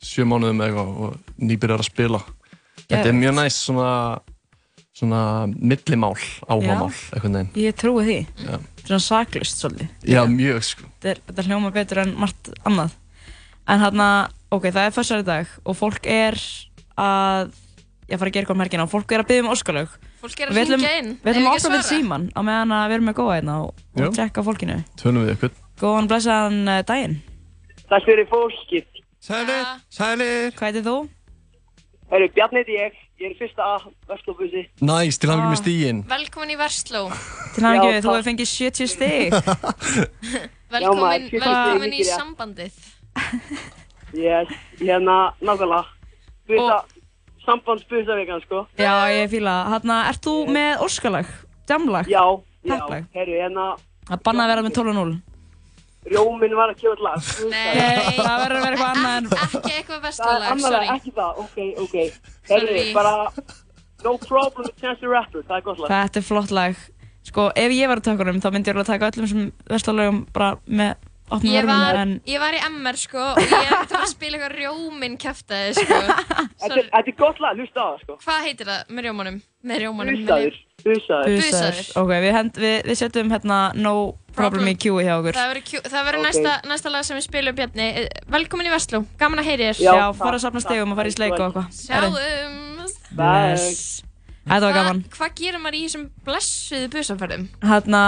sjö 0.05 0.27
mánuðum 0.29 0.61
eða 0.63 0.69
eitthvað 0.69 1.03
og 1.09 1.43
nýbyrjar 1.43 1.83
að 1.83 1.89
spila 1.91 2.21
Þetta 2.85 3.09
er 3.09 3.17
mjög 3.17 3.35
næst 3.41 3.65
svona 3.65 3.91
svona 4.95 5.21
millimál, 5.51 6.15
áhugamál 6.47 6.93
einhvern 7.17 7.35
veginn 7.41 7.65
Ég 7.65 7.75
trúi 7.81 8.05
því. 8.07 8.19
Já. 8.45 8.59
Svona 8.85 9.01
saklust 9.03 9.59
svolítið. 9.63 9.89
Já, 10.07 10.21
mjög 10.31 10.61
sko 10.69 10.87
Þetta, 10.87 11.11
er, 11.11 11.21
þetta 11.31 11.47
hljóma 11.49 11.73
betur 11.75 12.03
en 12.05 12.15
margt 12.21 12.53
annað. 12.69 12.95
En 13.67 13.81
hérna, 13.81 14.09
ok, 14.55 14.69
það 14.69 14.87
er 14.87 14.95
fyrstari 14.95 15.27
dag 15.27 15.53
og 15.65 15.79
fólk 15.79 16.07
er 16.07 16.39
að, 17.01 17.55
ég 18.09 18.21
fara 18.21 18.31
að 18.31 18.35
gera 18.35 18.45
eitthvað 18.45 18.57
um 18.57 18.63
helgina 18.65 18.87
og 18.87 18.93
fólk 18.93 19.13
er 19.15 19.23
að 19.23 19.29
byggja 19.31 19.45
um 19.45 19.51
óskalög. 19.55 19.95
Fólk 20.23 20.41
er 20.41 20.51
að 20.53 20.59
hringja 20.61 20.93
inn. 21.01 21.11
við 21.25 21.31
ætlum 21.33 21.49
að 21.51 21.59
opna 21.59 21.75
við 21.75 21.87
síman 21.89 22.27
á 22.35 22.41
meðan 22.45 22.75
að 22.77 22.87
við 22.89 22.97
erum 22.99 23.09
með 23.11 23.17
góða 23.21 23.37
hérna 23.39 23.57
og, 23.65 23.85
Já. 23.95 24.07
og 24.07 24.17
tjekka 24.19 24.45
á 24.45 24.47
fólkinu. 24.49 24.79
Tölum 25.01 25.25
við 25.25 25.35
ykkur 25.37 25.55
Góðan 25.81 26.11
blessaðan 26.11 26.61
uh, 26.71 26.81
daginn. 26.87 27.17
Takk 27.91 28.07
fyrir 28.07 28.29
fólkið. 28.31 29.03
Sælir, 29.25 29.65
sælir 29.91 30.53
Hvað 30.55 30.69
heitir 30.69 30.85
þú? 30.87 30.97
Herru, 32.13 32.29
Bjarni 32.37 32.63
heiti 32.63 32.77
ég. 32.77 33.01
Ég 33.23 33.31
er 33.31 33.37
fyrsta 33.39 33.63
A, 33.63 33.77
Vestlófussi. 34.11 34.65
Næst, 34.83 35.21
til 35.23 35.31
ekki 35.31 35.47
með 35.47 35.59
stígin 35.61 36.01
Velkomin 36.11 36.51
í 36.51 36.57
Versló. 36.59 37.05
Til 37.55 37.63
Já, 37.63 38.01
þú 38.03 38.11
hefur 38.11 38.27
fengið 38.27 38.51
70 38.51 38.91
stig. 38.91 39.37
Velkomin, 40.75 41.29
fyrst 41.31 41.47
velkomin 41.47 41.95
í 41.95 42.07
sambandið. 42.09 42.83
Yes, 44.15 44.47
hérna, 44.79 45.35
nákvæmlega. 45.43 45.89
Busa, 46.47 46.77
sambandsbusavíkan, 47.47 48.41
sko. 48.47 48.65
Já, 48.81 48.95
ég 49.15 49.29
fíla. 49.33 49.55
Hérna, 49.73 50.01
ert 50.11 50.25
þú 50.25 50.35
með 50.55 50.83
óskalag? 50.87 51.31
Jamlag? 51.69 52.09
Já, 52.11 52.23
já. 52.65 52.75
Pepplag. 52.75 53.07
Herru, 53.15 53.39
hérna, 53.41 53.69
Það 54.05 54.21
banna 54.27 54.45
að 54.45 54.51
vera 54.53 54.63
með 54.67 54.75
12-0. 54.77 55.15
Rjómin 56.05 56.53
var 56.59 56.69
að 56.75 56.81
kjóða 56.83 57.05
lag. 57.07 57.29
Nei, 57.49 58.17
Það 58.19 58.41
verður 58.43 58.59
að 58.59 58.65
vera 58.65 58.75
eitthvað 58.75 58.91
annað 58.91 59.15
en... 59.17 59.29
ekki 59.47 59.71
eitthvað 59.79 59.95
Það 59.95 59.95
er 59.95 60.03
vestlalag, 60.05 60.49
annarlega, 60.53 60.83
sorry. 60.85 60.99
ekki 60.99 61.13
það. 61.17 61.39
Ok, 61.45 61.57
ok. 61.85 61.95
Herru, 62.51 62.67
Sorry. 62.67 62.93
bara, 62.93 63.15
no 64.05 64.13
problem 64.21 64.67
with 64.67 64.77
Chance 64.83 65.01
the 65.01 65.09
Rapper. 65.09 65.47
Það 65.49 65.57
er 65.57 65.65
gott 65.71 65.81
lag. 65.81 65.95
Þetta 65.95 66.21
er 66.21 66.27
flott 66.29 66.53
lag. 66.53 66.83
Sko, 67.25 67.47
ef 67.57 67.73
ég 67.73 67.89
var 67.89 68.03
á 68.05 68.05
tökunum, 68.05 68.43
þá 68.45 68.51
myndi 68.53 68.69
ég 68.69 68.77
alveg 68.77 68.91
taka 68.91 69.09
öllum 69.15 69.31
sem 69.33 69.47
vestalögum 69.73 70.19
bara 70.37 70.51
með 70.69 70.93
örmum, 71.43 71.81
var, 71.85 71.99
en 72.05 72.13
ég 72.31 72.39
var 72.41 72.55
í 72.55 72.61
MR 72.69 72.97
sko 73.01 73.19
og 73.33 73.41
ég 73.43 73.55
er 73.59 73.73
ekkert 73.75 73.97
að 73.99 74.07
spila 74.13 74.39
eitthvað 74.39 74.55
rjóminn 74.61 75.17
kæftæði 75.19 75.75
sko. 75.81 75.99
Þetta 76.65 77.01
er- 77.01 77.17
gott 77.19 77.41
lag, 77.43 77.57
hlusta 77.59 77.81
á 77.81 77.87
það, 77.91 77.99
sko. 78.05 78.19
Hvað 78.25 78.47
heitir 78.49 78.71
það 78.71 78.93
með 78.95 79.09
rjómanum? 79.09 79.41
Með 79.65 79.83
rjómanum. 79.85 80.21
Busaður, 80.25 80.57
busaður. 80.85 81.31
busaður. 81.41 81.79
Ok, 82.03 82.11
við, 82.21 82.33
hend, 82.37 82.59
við, 82.61 82.75
við 82.91 82.99
setjum 83.01 83.31
hérna 83.33 83.59
no 83.81 83.95
problem 84.37 84.69
í 84.69 84.75
queue 84.77 85.05
hjá 85.07 85.15
okkur. 85.17 85.39
Það 85.39 85.51
verður 85.55 85.67
kjú- 85.71 85.85
það 85.89 86.05
verður 86.11 86.21
Ok. 86.21 86.27
næsta, 86.29 86.55
næsta 86.69 86.93
lag 86.93 87.07
sem 87.09 87.17
við 87.17 87.27
spilum 87.29 87.57
Bjarni. 87.57 87.87
Eh, 88.03 88.23
Velkomin 88.35 88.69
í 88.69 88.75
Versló, 88.75 89.05
gaman 89.21 89.41
að 89.41 89.49
heyri 89.53 89.71
þér. 89.71 89.85
Já, 89.87 90.13
fara 90.19 90.37
að 90.37 90.45
safna 90.45 90.61
takk. 90.61 90.69
stegum 90.69 90.93
og 90.93 91.01
fara 91.01 91.09
í 91.09 91.17
sleik 91.17 91.39
og 91.39 91.47
eitthvað. 91.49 91.69
Sjáumst. 91.87 93.15
Bye. 93.17 94.13
Þetta 94.45 94.61
var 94.69 94.75
gaman. 94.77 94.99
Hva- 95.09 95.17
Hvað 95.19 95.35
gerir 95.41 95.61
maður 95.65 95.77
í 95.79 95.83
þessum 95.87 96.05
blessuðu 96.27 96.89
busaferðum? 96.93 97.45
Hérna, 97.65 98.03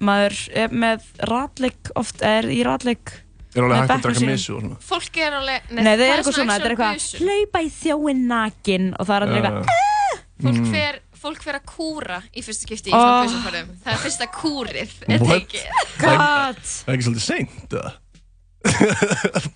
maður 0.00 0.36
er 0.64 0.68
með 0.68 1.06
ratleik 1.30 1.90
oft, 1.96 2.20
er 2.22 2.44
í 2.52 2.60
ratleik. 2.66 3.14
Er 3.56 3.64
alveg 3.64 3.80
hægt 3.88 4.04
að 4.06 4.14
sínum. 4.20 4.28
missu 4.30 4.52
og 4.54 4.60
svona 4.62 4.76
Fólk 4.86 5.16
er 5.18 5.32
alveg... 5.40 5.70
Nei, 5.74 5.82
það 5.82 6.02
er 6.04 6.12
eitthvað 6.20 6.36
svona 6.36 6.54
þetta 6.54 6.68
er 6.68 6.74
eitthvað 6.76 7.24
hlaupa 7.24 7.62
í 7.64 7.70
þjóin 7.80 8.20
nakin 8.30 8.84
og 8.94 9.08
það 9.08 9.16
er 9.16 9.24
allir 9.26 9.48
eitthvað 9.48 9.66
Fólk 10.40 10.56
Mm. 10.60 10.68
fer, 10.72 11.00
fólk 11.20 11.42
fer 11.44 11.56
að 11.58 11.64
kúra 11.68 12.20
í 12.32 12.40
fyrsta 12.46 12.64
skipti 12.64 12.88
í 12.88 12.94
Oh. 12.94 13.00
svona 13.00 13.24
busaferðum. 13.26 13.72
Það 13.84 13.92
er 13.92 13.98
fyrsta 14.04 14.28
kúrið, 14.32 14.94
er 15.08 15.18
það 15.18 15.26
What? 15.26 15.42
ekki? 15.42 15.64
God! 16.00 16.62
Það 16.64 16.88
er 16.88 16.94
ekki 16.94 17.08
svolítið 17.08 17.26
seint 17.26 17.74
eða? 17.76 17.92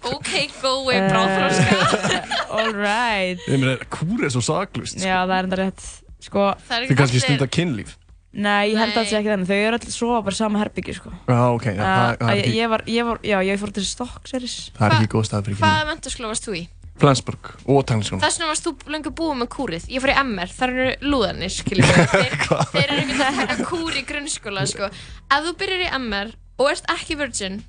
Ok, 0.04 0.30
gói, 0.60 0.94
bráþróska. 1.08 2.18
Alright. 2.58 3.40
Ég 3.48 3.60
meina, 3.62 3.76
kúr 3.92 4.24
er 4.26 4.32
svo 4.34 4.42
saklust 4.44 5.00
Já, 5.00 5.22
það 5.24 5.37
er 5.38 5.48
enda 5.48 5.58
rétt. 5.62 5.87
Sko, 6.24 6.48
Það 6.68 6.76
er 6.78 6.88
kannski 6.96 7.18
allir- 7.18 7.24
stunda 7.28 7.46
kynlíf 7.58 7.94
nei, 8.34 8.72
ég 8.72 8.78
held 8.80 8.90
að 8.90 8.96
það 8.98 9.10
sé 9.12 9.16
ekki 9.20 9.30
þannig. 9.30 9.46
Þau 9.46 9.58
eru 9.62 9.76
allir 9.78 9.92
sofa 9.94 10.22
bara 10.26 10.34
sama 10.34 10.58
herbyggju, 10.58 10.94
sko. 10.98 11.10
Já, 11.30 11.42
ok, 11.54 11.66
já, 11.70 11.74
það, 11.78 12.06
Uh, 12.14 12.16
það, 12.24 12.30
ég, 12.34 12.40
ekki, 12.44 12.54
ég 12.58 12.68
var, 12.72 12.82
ég 12.90 13.04
var, 13.06 13.18
já, 13.22 13.37
ég 13.46 13.60
fór 13.62 13.72
til 13.76 13.84
Stokkseris. 13.87 14.56
það 14.74 14.87
er 14.88 14.96
ekki 14.96 15.10
góð 15.14 15.28
stað 15.28 15.44
fyrir 15.44 15.58
kynlíf 15.60 15.68
Hvaða 15.68 15.84
mentaskóla 15.92 16.30
varst 16.32 16.48
þú 16.48 16.56
í? 16.58 16.64
Flensburg 16.94 17.48
og 17.66 17.80
Tanglisson 17.87 18.20
Þess 18.22 18.38
vegna 18.38 18.48
varst 18.52 18.66
þú 18.66 18.72
lengur 18.94 19.14
búið 19.18 19.38
með 19.42 19.48
kúrið. 19.54 19.87
Ég 19.90 20.02
fór 20.02 20.12
í 20.12 20.18
MR, 20.24 20.50
þar 20.58 20.72
eru 20.74 20.90
lúðarnir, 21.10 21.50
skiljum 21.50 21.88
við. 21.90 22.02
Þeir, 22.14 22.37
þeir 22.74 22.84
eru 22.84 22.98
einhvern 23.02 23.38
veginn 23.38 23.54
að 23.54 23.62
kúri 23.70 23.98
í 24.02 24.04
grunnskóla, 24.10 24.66
sko. 24.70 24.90
Ef 25.30 25.46
þú 25.48 25.54
byrjar 25.62 25.82
í 25.87 25.88
MR 25.98 26.34
og 26.58 26.70
ert 26.70 26.90
ekki 26.94 27.16
virgin, 27.18 27.62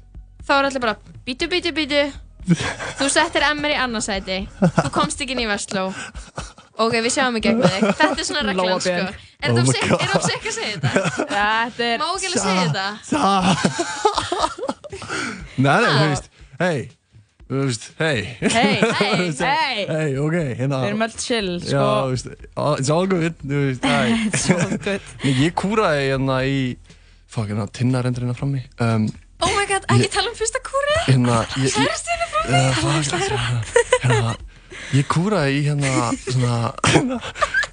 þá 0.46 0.52
er 0.60 0.68
allir 0.70 0.84
bara 0.86 0.98
bítu, 1.26 1.50
bítu, 1.50 1.74
bítu. 1.74 2.04
Þú 3.00 3.08
settir 3.14 3.46
MR 3.52 3.74
í 3.74 3.78
annarsæti. 3.86 4.40
Þú 4.62 4.90
komst 4.94 5.22
ekki 5.24 5.34
inn 5.36 5.44
í 5.46 5.50
Vestló. 5.50 5.88
Ok, 6.76 6.98
við 7.00 7.12
sjáum 7.16 7.38
í 7.40 7.42
gegn 7.46 7.62
með 7.62 7.72
þig. 7.78 7.84
Þetta 8.02 8.20
er 8.20 8.28
svona 8.28 8.44
reglan, 8.50 8.82
sko. 8.84 9.06
Er 9.46 9.52
Oh 9.52 9.56
þetta 9.56 9.64
my 9.64 9.70
of 10.16 10.24
sick 10.26 10.46
að 10.50 10.54
segja 10.56 10.78
þetta? 10.80 10.92
Þetta 11.36 11.84
er... 11.86 11.98
Má 12.02 12.06
ekki 12.16 12.28
alveg 12.30 12.42
segja 12.44 12.64
þetta? 12.66 12.88
Nei, 15.58 15.76
nei, 15.82 15.90
þú 15.92 16.06
veist, 16.10 16.30
hei 16.62 16.78
Þú 17.46 17.60
veist, 17.62 17.84
hei 18.00 18.18
Hei, 18.42 18.50
Hey, 18.56 19.28
hei! 19.38 19.86
Hei, 19.90 20.10
ok, 20.24 20.38
hérna 20.60 20.80
Við 20.82 20.90
erum 20.90 21.06
öll 21.06 21.16
chill, 21.22 21.52
Já, 21.60 21.68
sko. 21.68 21.84
þú 21.86 22.16
veist, 22.16 22.32
all- 22.64 22.80
it's 22.82 22.92
all 22.96 23.08
good, 23.12 23.36
þú 23.44 23.62
veist, 23.68 23.86
hei 23.92 24.08
Svo 24.42 24.58
good. 24.72 25.12
Nei, 25.24 25.36
Ég 25.44 25.56
kúraði 25.62 26.08
hérna 26.10 26.40
í 26.50 26.58
Fuck, 27.36 27.52
hérna, 27.52 27.68
tinnarendur 27.76 28.26
hérna 28.26 28.38
frammi 28.40 28.64
um, 28.82 29.08
Oh 29.46 29.52
my 29.54 29.66
god, 29.70 29.86
ekki 29.94 30.10
tala 30.16 30.32
um 30.32 30.36
fyrsta? 30.40 30.60
Hérna, 31.06 31.38
ég 31.62 31.76
Kærastinu 31.76 32.26
frá 32.34 32.42
hérna 34.04 34.36
Ég 34.96 35.06
kúraði 35.10 35.60
í 35.60 35.62
hérna, 35.70 35.92
svona 36.26 36.58
Hérna, 36.90 37.20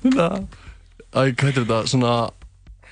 hérna. 0.04 0.28
Æ, 1.12 1.20
hvað 1.32 1.48
heitir 1.48 1.64
þetta, 1.66 1.80
svona 1.92 2.14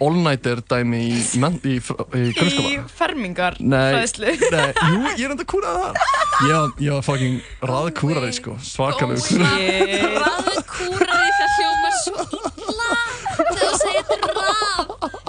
All-nighter 0.01 0.63
dæmi 0.65 0.99
í, 1.13 1.17
menn, 1.43 1.59
í, 1.69 1.75
í 1.77 2.23
Í 2.33 2.77
fermingar 2.97 3.59
Nei, 3.61 3.99
nei, 4.01 4.37
jú, 4.41 5.01
ég 5.13 5.27
er 5.27 5.35
enda 5.35 5.45
að 5.45 5.51
kúra 5.53 5.75
það. 5.77 5.99
Ég, 6.47 6.55
var- 6.55 6.79
ég 6.87 6.95
var 6.97 7.05
fucking 7.05 7.35
raðkúrari, 7.69 8.31
sko. 8.33 8.55
Svakalegu 8.65 9.21
kúrari. 9.27 9.75
Shit. 9.77 10.17
Raðu 10.25 10.63
kúrari 10.73 11.35
það 11.37 11.51
hljómar 11.59 11.95
svo 12.01 12.25
illa 12.65 12.91
þegar 13.37 13.61
þú 13.61 13.69
segir 13.83 14.05
þetta 14.09 14.31
raf 14.41 15.20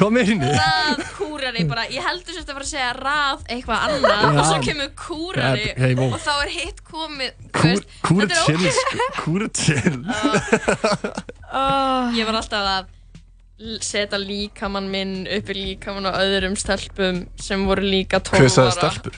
Hvað 0.00 0.10
meini? 0.16 0.48
Rað 0.56 1.00
kúrari 1.18 1.62
bara, 1.68 1.82
ég 1.92 2.00
heldur 2.06 2.32
sérst 2.32 2.48
að 2.48 2.56
fara 2.56 2.64
að 2.64 2.70
segja 2.70 2.92
rað 2.96 3.42
eitthvað 3.52 3.78
annað 3.86 4.14
Já. 4.16 4.28
og 4.30 4.44
svo 4.48 4.58
kemur 4.64 4.88
kúrari 4.96 5.66
Ja, 5.66 5.74
hey, 5.82 5.92
og 6.06 6.14
þá 6.24 6.30
er 6.46 6.50
hitt 6.54 6.80
komið 6.88 7.30
þú 7.36 7.50
Kúr, 7.58 7.68
veist, 7.68 7.84
kúr 8.06 8.20
þetta 8.22 8.34
er 8.34 8.40
chill, 8.46 8.56
ógeð- 8.56 8.78
sko. 8.80 8.96
Ég 12.18 12.24
var 12.30 12.38
alltaf 12.40 12.64
að 12.72 12.84
setja 13.84 14.16
líkamann 14.22 14.86
minn 14.88 15.14
upp 15.28 15.50
í 15.52 15.54
líkamann 15.58 16.08
á 16.08 16.16
öðrum 16.22 16.56
stelpum 16.56 17.26
sem 17.36 17.66
voru 17.68 17.84
líka 17.84 18.22
12 18.24 18.32
ára 18.32 18.40
Hver 18.46 18.54
sagði 18.56 18.72
stelpur? 18.78 19.14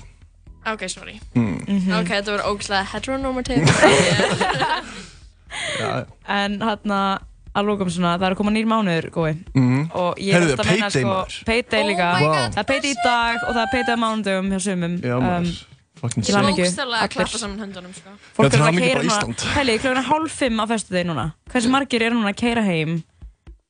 Ok, 0.72 0.82
sorry 0.90 1.16
Mm. 1.38 1.58
Ok, 2.00 2.10
þetta 2.10 2.34
var 2.36 2.42
ógæslega 2.50 2.84
heteronormative 2.90 3.62
Já, 5.78 5.90
En 6.42 6.58
hérna, 6.62 7.00
að 7.52 7.68
lókum 7.68 7.90
svona, 7.92 8.14
það 8.18 8.26
er 8.28 8.34
að 8.34 8.40
koma 8.40 8.52
nýr 8.54 8.68
mánuður, 8.70 9.10
gói. 9.12 9.32
Mhm. 9.54 9.82
Og 9.94 10.16
ég 10.22 10.34
er 10.34 10.46
alltaf 10.46 10.66
að 10.66 10.72
meina, 10.72 10.90
sko, 10.90 11.44
payday 11.44 11.82
Oh 11.82 11.88
líka. 11.90 12.08
my 12.16 12.26
God. 12.26 12.54
Það 12.54 12.62
er 12.62 12.68
payday 12.72 12.90
í 12.90 12.98
dag 13.04 13.36
og 13.46 13.54
það 13.54 13.62
er 13.62 13.70
payday 13.74 13.94
á 13.94 13.98
mánudögum 14.04 14.48
hjá 14.52 14.60
sumum. 14.60 14.98
Já. 15.02 15.18
Fucking 16.02 16.24
til 16.26 16.34
klappa 16.34 17.38
saman 17.38 17.60
höndunum 17.62 17.92
sko. 17.94 18.10
Fólk 18.34 18.48
Já, 18.48 18.50
til 18.50 18.60
er 18.60 18.66
að 18.66 18.78
keira 18.82 19.02
núna, 19.02 19.12
Ísland. 19.12 19.42
Pæli, 19.54 19.78
klokkan 19.78 20.00
er 20.00 20.08
hálf 20.08 20.32
fimm 20.34 20.58
á 20.58 20.64
festu 20.66 20.90
degi 20.96 21.06
núna. 21.06 21.26
Hversu 21.52 21.70
margir 21.70 22.02
eru 22.02 22.16
núna 22.18 22.32
að 22.32 22.40
keira 22.40 22.64
heim 22.66 22.96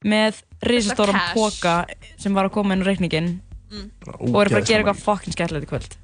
með 0.03 0.41
risastóran 0.65 1.19
cash. 1.19 1.35
póka 1.37 1.75
sem 2.17 2.33
var 2.33 2.49
að 2.49 2.55
koma 2.57 2.73
inn 2.73 2.83
á 2.83 2.89
reikningin 2.89 3.29
og 4.17 4.41
eru 4.41 4.55
bara 4.55 4.63
að 4.63 4.71
gera 4.71 4.81
eitthvað 4.83 5.03
fucking 5.05 5.37
skemmtilegt 5.37 5.69
í 5.69 5.71
kvöld. 5.75 5.97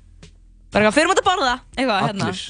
Bara 0.68 0.84
eitthvað, 0.84 0.96
fyrir 0.98 1.08
að 1.16 1.24
borða, 1.24 1.52
eitthvað, 1.78 2.00
hérna. 2.04 2.24
Allir. 2.28 2.40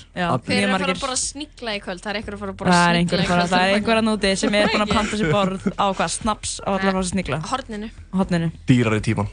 Hver 0.49 0.57
er 0.59 0.69
að 0.69 0.81
fara 0.83 0.95
að 0.95 1.03
borða 1.05 1.17
snigla 1.23 1.75
í 1.77 1.81
kvöld? 1.85 2.01
Það 2.03 2.11
er 2.11 2.17
einhver 2.19 2.35
að 2.35 2.41
fara 2.43 2.53
að 2.53 2.57
borða 2.59 2.73
Það 2.73 2.89
er 2.89 2.97
snigla 2.99 2.99
einhver 2.99 3.19
í 3.19 3.23
að 3.23 3.29
fara, 3.29 3.39
kvöld 3.39 3.53
það 3.53 3.63
er 3.69 3.75
einhver 3.79 4.01
að 4.01 4.07
núti 4.09 4.33
sem 4.41 4.57
er 4.59 4.73
búinn 4.73 4.85
að 4.85 4.95
panta 4.97 5.19
sér 5.21 5.31
borð 5.37 5.69
á 5.79 5.87
hvað, 5.95 6.11
snaps 6.17 6.55
á 6.67 6.69
allar 6.75 6.97
fása 6.99 7.13
snigla. 7.13 7.39
Horninu 7.53 7.91
Á 7.95 8.15
hotninu. 8.19 8.49
Dýrari 8.67 9.01
típan. 9.07 9.29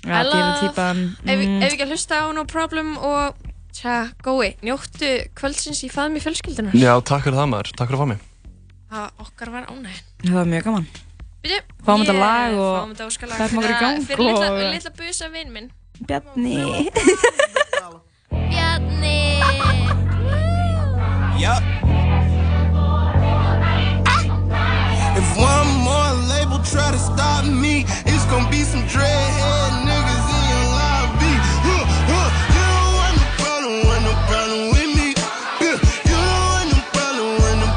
Já, 0.00 0.14
I 0.16 0.24
dýra 0.24 0.40
love- 0.40 0.62
típan. 0.64 1.02
Ef 1.20 1.36
við 1.36 1.46
Mm. 1.50 1.62
ekki 1.68 1.84
að 1.84 1.92
hlusta 1.92 2.14
á 2.16 2.24
No 2.32 2.44
Problem 2.48 2.96
og 2.96 3.34
tja, 3.76 4.08
gói, 4.24 4.56
njóttu 4.64 5.10
kvöldsins 5.36 5.84
í 5.84 5.90
faðmi 5.92 6.22
fjölskyldunar 6.24 6.72
Já, 6.72 6.96
takk 7.04 7.24
fyrir 7.28 7.36
það 7.36 7.50
maður. 7.52 7.72
Takk 7.76 7.88
fyrir 7.92 8.00
að 8.00 8.04
fá 8.04 8.08
mig. 8.08 8.20
Það 8.90 9.10
okkar 9.20 9.50
var 9.52 9.66
ánægin 9.68 10.06
Það 10.24 10.32
var 10.40 10.44
mjög 10.48 10.64
gaman. 10.64 10.86
Fáum 11.84 12.00
þetta 12.04 12.16
lag 12.16 12.52
og 12.56 12.72
fáum 12.80 12.90
þetta 12.96 13.06
óskalag 13.06 13.36
hleypum 13.36 13.58
okkur 13.60 13.68
í 13.68 13.76
fyrir- 13.76 13.80
gang 13.80 14.00
Fyrir 14.08 14.24
litla, 14.24 14.48
og- 14.50 14.72
litla 14.72 14.90
busa 14.96 15.28
vinn 15.30 15.52
minn 15.52 15.70
Bjarni. 16.00 16.88
Bjarni 18.32 19.40
Yup. 21.40 21.62
If 25.18 25.36
one 25.36 25.66
more 25.82 26.12
label 26.30 26.60
try 26.62 26.90
to 26.92 26.98
stop 26.98 27.44
me, 27.44 27.84
it's 28.06 28.24
gonna 28.26 28.48
be 28.50 28.62
some 28.62 28.82
dreadhead 28.84 29.72
niggas 29.88 30.26
in 30.36 30.42
your 30.52 30.66
lobby. 30.78 31.34
You 31.66 31.76
don't 32.54 32.94
want 32.98 33.14
no 33.18 33.26
problem, 34.30 34.62
with 34.70 34.90
me. 34.96 35.08
You 35.60 35.72
don't 36.14 36.44
want 36.50 36.70
no 36.70 36.80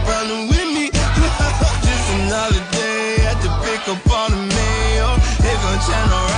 problem, 0.06 0.48
with 0.50 0.70
me. 0.76 0.86
Just 1.86 2.08
another 2.20 2.64
day 2.72 3.18
the 3.42 3.50
pick 3.64 3.88
up 3.90 4.12
on 4.12 4.32
the 4.32 4.42
mail. 4.56 5.18
Channel 5.88 6.33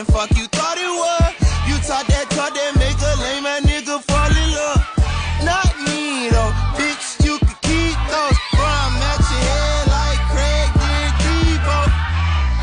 were? 0.00 0.12
Fuck 0.12 0.30
you 0.36 0.46
thought 0.48 0.78
it 0.78 0.92
was. 0.92 1.32
You 1.68 1.76
taught 1.86 2.06
that 2.08 2.26
talk 2.30 2.52
that 2.54 2.72
make 2.76 2.98
a 3.00 3.12
lame 3.20 3.46
ass 3.46 3.62
nigga 3.64 4.00
fall 4.04 4.32
in 4.32 4.48
love. 4.52 4.82
Not 5.44 5.68
me 5.84 6.28
though, 6.30 6.52
bitch, 6.76 7.24
you 7.24 7.38
can 7.38 7.56
keep 7.64 7.96
those. 8.08 8.38
Bro, 8.56 8.66
I'm 8.66 8.96
at 9.00 9.20
your 9.20 9.44
head 9.44 9.84
like 9.92 10.20
Craig 10.32 10.68
did 10.80 11.12
Debo. 11.24 11.78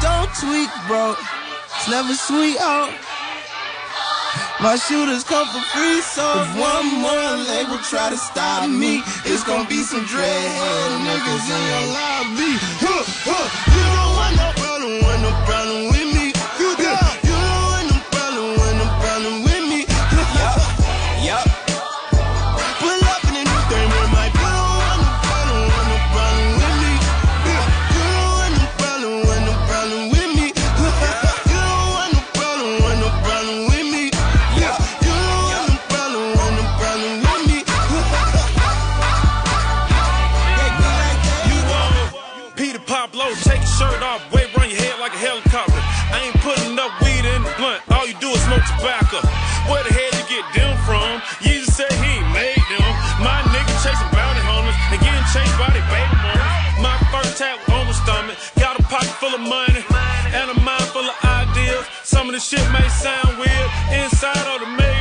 Don't 0.02 0.32
tweak, 0.38 0.72
bro. 0.88 1.16
It's 1.18 1.90
never 1.90 2.14
sweet 2.14 2.58
oh. 2.60 2.94
My 4.60 4.76
shooters 4.76 5.24
come 5.24 5.46
for 5.54 5.62
free, 5.70 6.02
so 6.02 6.26
if 6.42 6.50
one 6.58 6.90
more 6.98 7.38
label 7.46 7.78
try 7.86 8.10
to 8.10 8.18
stop 8.18 8.68
me, 8.68 9.04
it's 9.24 9.44
gonna 9.44 9.70
be 9.70 9.84
some 9.84 10.02
dreadhead 10.02 10.90
niggas 11.06 11.46
in 11.46 11.62
your 11.70 11.86
lobby. 11.94 12.52
Huh, 12.82 13.04
huh. 13.30 13.46
You 13.70 13.86
don't 13.94 14.12
want 14.18 14.34
no 14.34 14.50
problem, 14.58 14.94
want 15.06 15.22
no 15.22 15.32
problem 15.46 15.97
smoke 48.66 48.80
tobacco. 48.80 49.20
Where 49.70 49.84
the 49.84 49.94
hell 49.94 50.14
you 50.18 50.26
get 50.30 50.46
them 50.56 50.74
from? 50.86 51.22
Jesus 51.42 51.76
said 51.76 51.92
he 51.92 52.14
made 52.34 52.64
them. 52.72 52.90
My 53.22 53.42
nigga 53.54 53.74
chasing 53.84 54.10
bounty 54.14 54.42
hunters 54.42 54.78
and 54.94 55.00
getting 55.02 55.28
chased 55.34 55.54
by 55.60 55.70
the 55.74 55.84
baby 55.92 56.18
mamas. 56.24 56.82
My 56.82 56.98
first 57.12 57.38
tap 57.38 57.58
on 57.70 57.86
my 57.86 57.94
stomach, 57.94 58.38
got 58.58 58.80
a 58.80 58.84
pocket 58.84 59.14
full 59.22 59.34
of 59.34 59.42
money 59.42 59.84
and 60.34 60.52
a 60.52 60.58
mind 60.62 60.88
full 60.94 61.06
of 61.06 61.18
ideas. 61.26 61.86
Some 62.04 62.30
of 62.30 62.34
the 62.34 62.40
shit 62.40 62.64
may 62.72 62.88
sound 62.90 63.38
weird. 63.38 63.70
Inside 63.92 64.46
of 64.54 64.62
the 64.62 64.70
Maybach, 64.78 64.97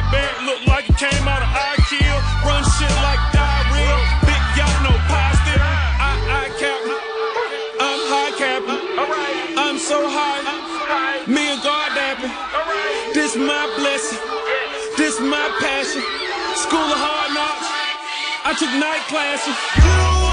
I 18.56 18.58
took 18.58 18.72
night 18.80 19.06
classes. 19.08 20.25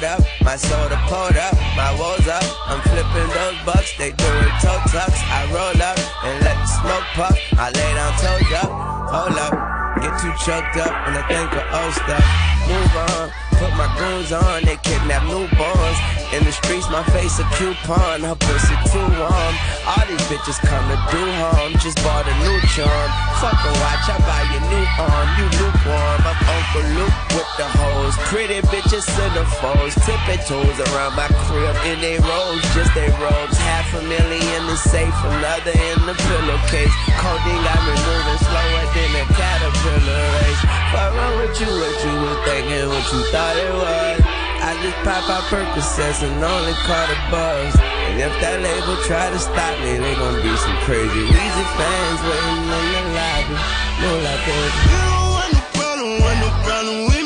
Sold 0.00 0.04
up, 0.04 0.26
my 0.42 0.56
soda 0.56 0.96
pulled 1.06 1.36
up, 1.36 1.54
my 1.76 1.94
woes 1.98 2.26
up. 2.28 2.44
I'm 2.66 2.80
flipping 2.82 3.28
those 3.34 3.56
bucks, 3.64 3.96
they 3.98 4.12
doing 4.12 4.52
toe 4.62 4.80
tucks. 4.88 5.20
I 5.30 5.46
roll 5.52 5.82
up 5.82 5.98
and 6.24 6.44
let 6.44 6.56
the 6.56 6.66
smoke 6.66 7.04
puff. 7.14 7.38
I 7.58 7.70
lay 7.70 7.94
down 7.94 8.12
toes 8.18 8.52
up, 8.62 8.70
hold 9.10 9.38
up. 9.38 9.69
Get 10.00 10.16
too 10.16 10.32
choked 10.40 10.80
up 10.80 10.96
when 11.04 11.12
I 11.12 11.22
think 11.28 11.52
of 11.52 11.64
old 11.76 11.92
stuff. 11.92 12.24
Move 12.64 12.96
on, 13.12 13.28
put 13.60 13.68
my 13.76 13.84
goons 14.00 14.32
on, 14.32 14.64
they 14.64 14.80
kidnap 14.80 15.28
newborns. 15.28 15.98
In 16.32 16.40
the 16.46 16.52
streets, 16.52 16.88
my 16.88 17.02
face 17.10 17.36
a 17.36 17.44
coupon, 17.58 18.22
her 18.22 18.38
pussy 18.38 18.76
too 18.88 19.02
warm. 19.18 19.54
All 19.84 20.04
these 20.08 20.22
bitches 20.30 20.56
come 20.62 20.86
to 20.88 20.96
do 21.10 21.20
harm, 21.42 21.74
just 21.84 22.00
bought 22.00 22.24
a 22.24 22.34
new 22.40 22.56
charm. 22.72 23.08
Fuck 23.42 23.58
a 23.60 23.72
watch, 23.82 24.06
I 24.08 24.16
buy 24.24 24.46
you 24.48 24.60
new 24.72 24.86
arm, 25.04 25.28
you 25.36 25.46
lukewarm. 25.58 26.20
I'm 26.22 26.38
Uncle 26.38 26.86
Luke 26.96 27.18
with 27.34 27.50
the 27.58 27.68
hose, 27.68 28.16
Pretty 28.30 28.62
bitches 28.70 29.04
centerfolds, 29.04 29.98
tipping 30.06 30.40
toes 30.46 30.78
around 30.94 31.18
my 31.18 31.26
crib 31.44 31.76
in 31.90 32.00
they 32.00 32.16
robes, 32.22 32.64
just 32.72 32.94
they 32.94 33.10
robes. 33.18 33.58
Half 33.58 33.89
a 33.94 34.02
million 34.06 34.62
is 34.70 34.82
safe, 34.82 35.14
another 35.24 35.74
in 35.74 35.98
the 36.06 36.14
pillowcase. 36.14 36.94
Codeine 37.18 37.62
got 37.66 37.80
me 37.82 37.94
moving 37.96 38.40
slower 38.46 38.84
than 38.94 39.10
a 39.18 39.24
caterpillar 39.34 40.24
race. 40.38 40.62
What 40.94 41.08
wrong 41.16 41.34
with 41.42 41.60
you? 41.60 41.70
What 41.70 41.96
you 42.04 42.14
was 42.22 42.38
thinking? 42.46 42.86
What 42.86 43.04
you 43.10 43.20
thought 43.34 43.56
it 43.56 43.72
was? 43.74 44.18
I 44.60 44.76
just 44.82 44.98
pop 45.02 45.24
out 45.32 45.44
Percocets 45.48 46.22
and 46.22 46.36
only 46.38 46.74
call 46.84 47.06
the 47.08 47.18
buzz. 47.32 47.74
And 48.10 48.20
if 48.20 48.34
that 48.44 48.60
label 48.60 48.96
try 49.08 49.30
to 49.30 49.38
stop 49.38 49.74
me, 49.80 49.96
they 49.96 50.14
gon' 50.14 50.36
be 50.42 50.52
some 50.60 50.76
crazy 50.84 51.24
Weezy 51.26 51.66
fans 51.74 52.20
waiting 52.28 52.60
in 52.60 52.68
the 52.68 53.02
lobby. 53.16 53.56
No 54.04 54.10
like 54.22 54.44
that. 54.44 54.72
You 54.86 55.00
don't 55.00 55.30
want 55.34 55.50
no 55.56 55.62
problem, 55.74 56.10
want 56.20 56.38
no 56.38 56.50
problem 56.62 57.19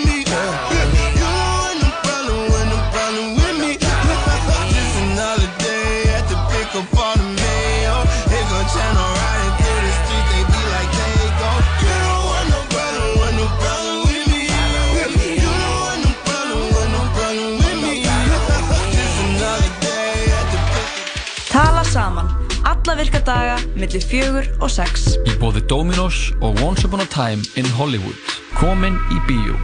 virka 23.05 23.21
daga, 23.21 23.57
millir 23.77 24.01
fjögur 24.01 24.47
og 24.63 24.71
sex. 24.73 25.19
Í 25.29 25.35
bóði 25.41 25.61
Dominos 25.69 26.31
og 26.41 26.61
Once 26.65 26.87
Upon 26.87 27.03
a 27.05 27.09
Time 27.13 27.45
in 27.61 27.69
Hollywood. 27.77 28.17
Komin 28.57 28.97
í 29.13 29.19
bíó. 29.29 29.57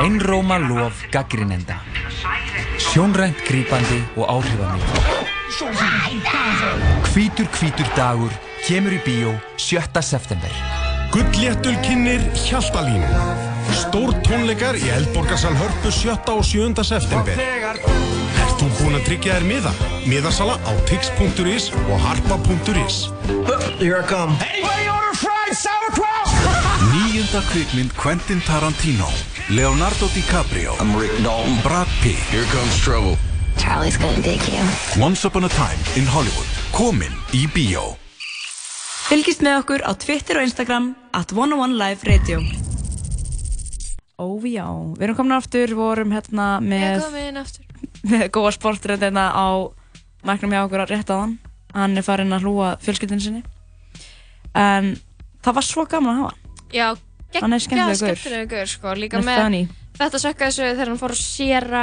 Einróma 0.00 0.60
lof 0.62 1.02
gaggrinenda. 1.12 1.80
Sjónrænt 2.80 3.42
grípandi 3.48 3.98
og 4.16 4.30
áhrifamikið. 4.36 5.18
Hvítur 7.10 7.50
hvítur 7.58 7.90
dagur 7.98 8.32
kemur 8.66 8.94
í 8.94 9.00
bíó 9.04 9.34
7. 9.58 10.02
september. 10.06 10.54
Gullléttul 11.10 11.74
kynir 11.82 12.22
Hjaltalín 12.38 13.02
Stór 13.74 14.14
tónleikar 14.22 14.78
í 14.78 14.86
Eldborgarsal 14.94 15.56
Hörpu 15.58 15.90
7. 15.90 16.14
og 16.30 16.44
7. 16.46 16.84
september 16.86 17.34
Búinn 18.90 19.04
að 19.04 19.06
tryggja 19.06 19.34
þér 19.36 19.44
miða? 19.46 19.70
Miðasala 20.10 20.54
á 20.66 20.72
tix.is 20.90 21.68
og 21.78 22.00
harpa.is 22.02 22.96
Here 23.78 24.00
I 24.00 24.06
come 24.10 24.34
Anybody 24.42 24.88
order 24.90 25.14
fried 25.14 25.54
sauerkraut? 25.54 26.32
Níunda 26.88 27.38
kvikmynd 27.52 27.94
Quentin 27.94 28.42
Tarantino 28.42 29.06
Leonardo 29.46 30.08
DiCaprio 30.10 30.74
I'm 30.82 30.90
Rick 30.98 31.14
Dalton 31.22 31.62
Brad 31.62 31.86
Pitt 32.02 32.18
Here 32.34 32.42
comes 32.50 32.74
trouble 32.82 33.14
Charlie's 33.62 33.94
gonna 33.94 34.18
dig 34.26 34.42
you. 34.50 34.66
Once 34.98 35.22
Upon 35.22 35.46
a 35.46 35.52
Time 35.54 35.78
in 35.94 36.10
Hollywood 36.10 36.50
Komin 36.74 37.14
í 37.30 37.46
bíó 37.46 37.94
Fylgist 39.06 39.46
með 39.46 39.60
okkur 39.62 39.86
á 39.86 39.94
Twitter 39.94 40.42
og 40.42 40.50
Instagram 40.50 40.96
at 41.14 41.30
101 41.30 41.78
Live 41.78 42.10
Radio. 42.10 42.42
Ó 44.18 44.34
já, 44.42 44.66
við 44.98 45.06
erum 45.06 45.22
komin 45.22 45.38
aftur, 45.38 45.78
vorum 45.78 46.10
hérna 46.14 46.56
með, 46.58 47.06
kom 47.06 47.22
inn 47.22 47.38
aftur. 47.38 47.70
góða 48.34 48.52
sportrönd 48.56 49.02
hérna 49.04 49.28
á 49.34 49.46
mæknum 50.26 50.52
hjá 50.54 50.64
okkur 50.66 50.84
að 50.84 50.92
rétta 50.94 51.16
á 51.16 51.20
hann. 51.24 51.38
Hann 51.74 51.96
er 52.00 52.02
farin 52.06 52.32
að 52.34 52.42
hlúa 52.46 52.74
fjölskyldinu 52.82 53.22
sinni. 53.22 53.42
En 54.58 54.94
það 55.44 55.54
var 55.60 55.66
svo 55.66 55.84
gaman 55.88 56.12
að 56.14 56.20
hafa 56.20 56.30
hann. 56.30 56.38
Já, 56.74 56.88
Hann 57.40 57.52
er 57.54 57.62
skemmtilegur 57.62 58.46
gaur. 58.50 58.66
sko, 58.66 58.92
líka 58.98 59.18
Hann 59.20 59.26
með 59.28 59.36
funny. 59.44 59.60
þetta 60.00 60.18
sökkaði 60.18 60.50
þessu 60.50 60.64
þegar 60.74 60.88
hann 60.90 60.98
fór 60.98 61.12
að 61.14 61.20
séra 61.22 61.82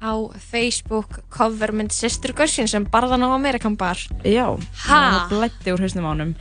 á 0.00 0.12
Facebook 0.40 1.18
covermynd 1.32 1.92
Sistur 1.92 2.32
Gussin 2.36 2.68
sem 2.68 2.84
barðan 2.88 3.24
á 3.24 3.28
Amerikan 3.36 3.76
bar. 3.76 3.96
Já, 4.24 4.46
Ha? 4.88 5.00
það 5.28 5.28
blætti 5.34 5.72
úr 5.74 5.84
hausnum 5.84 6.08
á 6.08 6.10
honum. 6.14 6.32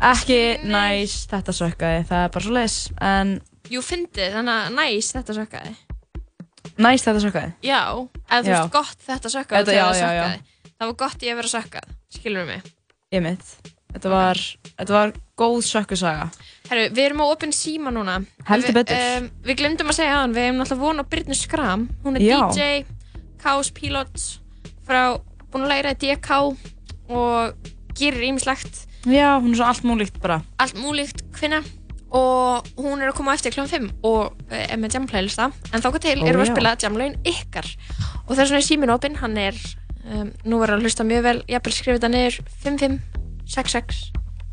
Ekki 0.00 0.40
næs, 0.64 1.26
þetta 1.28 1.52
sökkaði, 1.52 2.06
það 2.08 2.24
er 2.24 2.32
bara 2.32 2.44
svo 2.44 2.52
leis. 2.56 2.78
En 3.04 3.40
Jú, 3.70 3.82
fyndið, 3.84 4.32
þannig 4.32 4.56
að 4.56 4.74
næs 4.80 5.12
þetta 5.12 5.36
sökkaði. 5.36 5.74
Næs 6.80 7.04
þetta 7.06 7.22
sökkaði. 7.24 7.52
Já, 7.66 7.80
eða 8.30 8.40
þú 8.44 8.52
veist 8.54 8.72
gott 8.76 9.04
þetta 9.06 9.32
sökkaði 9.34 9.58
Þetta- 9.60 9.76
já, 9.76 9.84
það 9.84 10.00
já, 10.00 10.06
sökkaði. 10.06 10.40
Það 10.80 10.86
var 10.90 10.96
gott 11.04 11.26
ég 11.26 11.32
að 11.34 11.40
vera 11.40 11.52
sökkað, 11.54 11.90
skilur 12.16 12.46
mig. 12.48 12.62
Ég 13.12 13.22
mitt. 13.22 13.50
Þetta 13.90 14.10
var, 14.12 14.38
þetta 14.78 14.94
var 14.94 15.12
góð 15.40 15.56
sökkusaga. 15.66 16.28
Herru, 16.70 16.84
við 16.94 17.04
erum 17.08 17.20
á 17.20 17.26
opinn 17.26 17.52
síma 17.52 17.90
núna. 17.90 18.20
Heldur 18.46 18.70
Við- 18.70 18.78
betur. 18.78 19.00
Um, 19.18 19.30
við 19.42 19.56
glemdum 19.58 19.90
að 19.90 19.96
segja 19.98 20.14
hann, 20.20 20.32
við 20.36 20.46
hefum 20.46 20.60
náttúrulega 20.62 20.84
von 20.86 21.02
á 21.02 21.04
Brynnu 21.10 21.34
Skram. 21.34 21.88
Hún 22.04 22.16
er 22.16 22.22
Já. 22.22 22.38
DJ, 22.54 22.84
Chaos 23.42 23.70
Pilot, 23.74 24.14
frá, 24.86 25.18
búin 25.50 25.66
að 25.66 25.72
læra 25.74 25.90
í 25.90 25.98
DK 25.98 26.30
og 27.10 27.54
gerir 27.98 28.22
ýmislegt. 28.30 28.86
Já, 29.10 29.40
hún 29.42 29.50
er 29.52 29.56
svo 29.58 29.66
allt 29.66 29.82
múlíkt 29.82 30.20
bara. 30.22 30.42
Allt 30.60 30.74
múlíkt 30.78 31.24
kvinna 31.34 31.62
og 32.10 32.70
hún 32.80 33.02
er 33.02 33.10
að 33.10 33.18
koma 33.20 33.34
eftir 33.36 33.54
kl. 33.54 33.66
5 33.70 33.90
og 34.06 34.38
eh, 34.50 34.66
er 34.66 34.80
með 34.80 34.96
jamplaylista. 34.98 35.50
En 35.70 35.84
þáka 35.84 36.02
til 36.02 36.16
erum 36.18 36.40
við 36.40 36.46
að 36.48 36.52
spila 36.52 36.76
jamlaugin 36.82 37.18
ykkar. 37.30 37.68
Og 38.26 38.34
vegna 38.36 38.58
er 38.58 38.66
símin 38.66 38.94
opinn, 38.94 39.18
hann 39.20 39.36
er, 39.38 39.58
um, 40.04 40.32
nú 40.44 40.58
verður 40.62 40.78
að 40.78 40.88
hlusta 40.88 41.06
mjög 41.06 41.26
vel, 41.28 41.36
ég 41.50 41.66
vil 41.66 41.76
skrifa 41.76 41.98
þetta 41.98 42.12
niður, 42.14 42.40
5566 42.64 44.02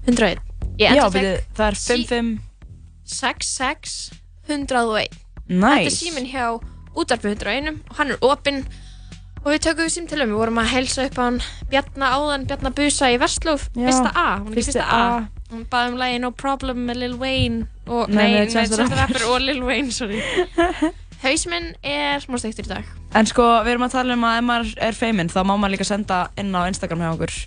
101. 0.07 0.43
Ég 0.77 0.93
Já, 0.93 1.07
byrju, 1.09 1.37
það 1.57 1.67
er 1.67 1.79
5-5 1.81 2.33
66 3.07 3.95
101 4.47 5.15
Nice. 5.47 5.63
Þetta 5.63 5.87
er 5.87 5.95
síminn 5.95 6.27
hjá 6.27 6.45
útarpi 6.97 7.31
101 7.31 7.79
og 7.87 7.99
hann 7.99 8.13
er 8.13 8.25
opinn 8.25 8.61
og 9.47 9.53
við 9.53 9.63
tökum 9.63 9.87
við 9.87 9.93
símtölum, 9.95 10.33
við 10.33 10.41
vorum 10.41 10.57
að 10.59 10.71
helsa 10.73 11.05
upp 11.07 11.17
á 11.17 11.23
hann 11.23 11.39
Bjarna 11.71 12.11
áðan, 12.17 12.45
Bjarna 12.49 12.71
Busa 12.75 13.07
í 13.13 13.17
Vestlóf 13.21 13.69
fyrsta 13.71 14.11
A, 14.11 14.27
hún 14.43 14.51
er 14.51 14.59
ekki 14.59 14.67
fyrsta 14.67 14.87
A. 14.91 15.03
Hún 15.47 15.63
baði 15.71 15.93
um 15.93 15.99
lagi 16.01 16.19
No 16.19 16.33
Problem 16.35 16.81
með 16.89 16.97
Lil 17.05 17.13
Wayne 17.21 17.67
og, 17.87 18.09
Nei, 18.11 18.33
nei, 18.35 18.47
nei, 18.51 19.21
og 19.23 19.37
Lil 19.39 19.61
Wayne, 19.63 19.93
sorry. 19.95 20.19
Haus 21.23 21.47
minn 21.49 21.71
er 21.87 22.19
smá 22.21 22.35
steiktur 22.37 22.67
í 22.67 22.73
dag. 22.73 22.89
En 23.15 23.25
sko, 23.25 23.45
við 23.63 23.77
erum 23.77 23.87
að 23.87 23.95
tala 23.95 24.17
um 24.17 24.25
að 24.27 24.41
ef 24.41 24.45
maður 24.49 24.73
er 24.89 24.97
feiminn 24.99 25.31
þá 25.31 25.39
má 25.47 25.53
maður 25.55 25.77
líka 25.77 25.87
senda 25.87 26.19
inn 26.37 26.51
á 26.51 26.67
Instagram 26.67 27.05
hjá 27.05 27.13
okkur. 27.15 27.37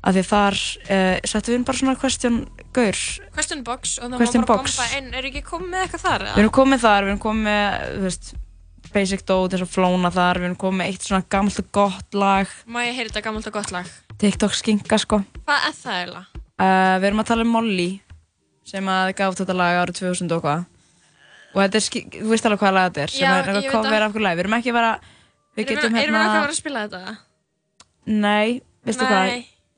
Af 0.00 0.16
því 0.16 0.24
þar 0.30 0.56
uh, 0.56 1.16
settum 1.28 1.52
við 1.52 1.58
inn 1.60 1.66
bara 1.68 1.82
svona 1.82 1.96
question 2.00 2.38
gaur. 2.74 3.02
Question 3.36 3.62
box 3.68 3.98
og 4.00 4.16
Question 4.16 4.42
má 4.42 4.48
bara 4.48 4.64
box. 4.64 4.78
bomba 4.80 4.96
inn, 4.98 5.12
er 5.12 5.28
ekki 5.28 5.44
komið 5.44 5.74
með 5.74 5.84
eitthvað 5.84 6.06
þar? 6.08 6.24
Við 6.32 6.42
erum 6.46 6.56
komið 6.56 6.86
þar, 6.86 7.04
við 7.04 7.12
erum 7.12 7.22
komið 7.28 7.60
þú 7.92 8.06
veist, 8.08 8.32
basic 8.94 9.24
dót 9.28 9.54
eins 9.54 9.64
og 9.64 9.70
flóna 9.70 10.10
þar 10.14 10.40
við 10.40 10.48
erum 10.50 10.58
komið 10.60 10.78
með 10.80 10.90
eitt 10.92 11.06
svona 11.06 11.26
gammalt 11.32 11.60
og 11.62 11.70
gott 11.74 12.16
lag 12.18 12.52
Má 12.66 12.80
ég 12.84 12.96
heyra 12.98 13.10
þetta 13.10 13.22
gammalt 13.26 13.48
og 13.50 13.56
gott 13.56 13.72
lag? 13.74 13.86
TikTok 14.20 14.54
skinka 14.58 14.98
sko 15.00 15.22
Hvað 15.46 15.66
er 15.68 15.76
það 15.78 15.96
eiginlega? 16.00 16.26
uh, 16.60 16.96
Við 17.00 17.08
erum 17.10 17.22
að 17.22 17.30
tala 17.30 17.46
um 17.46 17.54
Molly 17.54 17.88
sem 18.70 18.90
að 18.92 19.14
gaf 19.18 19.38
þetta 19.38 19.56
lag 19.56 19.80
árið 19.80 20.02
2000 20.02 20.36
og 20.36 20.44
hvað 20.44 20.66
og 21.50 21.58
þetta 21.64 21.78
er, 21.80 21.86
þú 22.20 22.28
veist 22.30 22.46
alveg 22.46 22.60
hvað 22.62 22.76
lag 22.76 22.84
þetta 22.90 23.02
er 23.02 23.10
sem 23.10 23.24
Já, 23.24 23.30
er 23.30 23.48
eitthvað 23.50 23.72
cover 23.74 24.04
af 24.04 24.12
okkur 24.12 24.22
lag 24.22 24.36
Við 24.36 24.44
erum 24.44 24.58
ekki 24.60 24.70
að 24.70 24.78
vera 24.78 24.92
við 25.56 25.64
getum 25.66 25.80
við 25.80 25.84
erum 25.84 25.94
við 25.96 26.00
ekki 26.00 26.06
að 26.06 26.06
hérna 26.06 26.34
vera 26.36 26.54
að 26.54 26.60
spila 26.60 26.84
þetta? 26.86 27.16
Nei, 28.06 28.62
veistu 28.86 29.02
Nei. 29.04 29.10
hvað, 29.10 29.26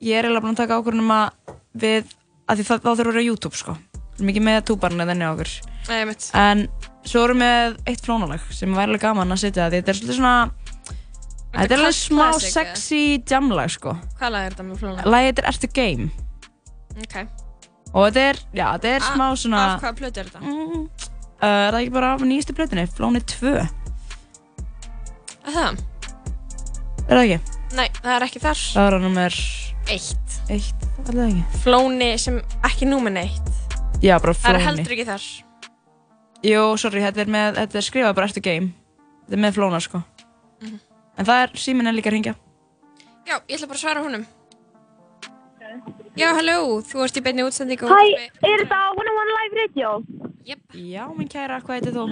ég 0.03 0.19
er 0.19 0.25
eiginlega 0.29 0.45
búin 0.45 0.53
að 0.53 0.61
taka 0.63 0.77
ákvörðun 0.79 1.05
um 1.07 1.15
að 1.17 1.27
við, 1.73 2.13
að 2.45 2.61
því 2.61 2.65
það, 2.69 2.83
þá 2.83 2.91
þurfum 2.93 2.97
við 2.97 3.09
að 3.09 3.13
vera 3.13 3.25
á 3.25 3.29
YouTube 3.31 3.57
sko. 3.59 3.73
Við 4.13 4.21
erum 4.21 4.33
ekki 4.33 4.45
með 4.45 4.59
túbarn 4.69 5.01
á 7.03 7.07
svo 7.11 7.25
erum 7.27 7.43
við 7.43 7.77
eitt 7.91 8.03
flónalag 8.07 8.41
sem 8.55 8.73
væri 8.75 8.93
alveg 8.93 9.03
gaman 9.03 9.35
að 9.35 9.41
setja 9.43 9.69
þetta 9.73 9.91
er 9.93 9.99
svolítið 9.99 10.19
svona, 10.21 10.51
þetta 11.53 11.75
er 11.75 11.81
alveg 11.83 11.97
smá 11.99 12.27
sexy 12.41 13.01
jamlag 13.29 13.71
sko. 13.75 13.97
Hvað 14.21 14.31
lag 14.37 14.47
er 14.47 14.55
þetta 14.55 14.67
með 14.69 14.83
flóna? 14.85 15.07
Lagið 15.11 15.31
þetta 15.33 15.43
er 15.43 15.51
Ertu 15.53 15.73
Game 15.75 16.11
Ok 17.03 17.17
og 17.93 18.07
þetta 18.09 18.23
er, 18.31 18.39
já, 18.57 18.67
þetta 18.73 18.89
er 18.97 19.03
smá 19.05 19.25
svona, 19.37 19.63
Af 19.75 19.83
hvaða 19.83 19.97
plötu 19.99 20.21
er 20.23 20.29
þetta? 20.31 20.41
uh, 20.41 20.87
er 21.45 21.75
það 21.75 21.81
ekki 21.83 21.93
bara 21.93 22.13
af 22.15 22.23
nýjastu 22.25 22.55
plötunni, 22.57 22.87
Flóni 22.97 23.21
2, 23.21 23.51
er 23.53 23.67
Er 25.43 25.53
það? 25.57 25.83
það 27.09 27.21
ekki? 27.27 27.39
Nei, 27.77 27.89
það 27.99 28.15
er 28.15 28.25
ekki 28.29 28.41
þar 28.47 28.63
Það 28.63 28.87
er 28.89 28.97
að 28.97 29.05
nummer 29.05 29.37
Eitt 29.93 30.37
1, 30.49 30.87
er 31.03 31.11
það 31.11 31.23
ekki? 31.27 31.61
Flóni 31.67 32.11
sem 32.23 32.39
ekki 32.71 32.89
númer 32.89 33.13
neitt 33.19 33.53
Já, 34.03 34.17
bara 34.23 34.33
Það 34.33 34.55
er 34.55 34.61
Flóni. 34.63 34.67
heldur 34.71 34.97
ekki 34.97 35.09
þar 35.11 35.27
Jú, 36.43 36.63
sorry, 36.81 37.01
þetta 37.05 37.23
er, 37.23 37.31
með, 37.31 37.59
þetta 37.61 37.79
er 37.79 37.87
skrifað 37.87 38.15
bara 38.19 38.27
eftir 38.31 38.43
game 38.43 38.73
Þetta 39.27 39.37
er 39.39 39.43
með 39.47 39.59
flóna, 39.59 39.81
sko 39.81 40.03
Mhm. 40.63 40.79
En 41.19 41.27
það 41.27 41.41
er, 41.43 41.51
síminn 41.59 41.89
er 41.91 41.95
líka 41.97 42.11
að 42.11 42.15
ringja 42.17 42.35
Já, 43.27 43.37
ég 43.49 43.57
ætla 43.57 43.67
bara 43.71 43.79
að 43.79 43.83
svara 43.83 44.03
húnum 44.05 44.25
Já, 46.17 46.29
halló, 46.37 46.57
þú 46.85 47.03
ert 47.05 47.17
í 47.19 47.23
beinni 47.25 47.43
útsendingu 47.47 47.89
Hæ, 47.89 47.99
er 48.45 48.63
þetta 48.63 48.79
101 48.93 49.33
Live 49.33 49.59
Radio? 49.61 49.93
Jep. 50.45 50.61
Já, 50.75 51.07
minn 51.17 51.29
kæra, 51.31 51.61
hvað 51.63 51.79
heitir 51.79 51.95
þú? 51.97 52.05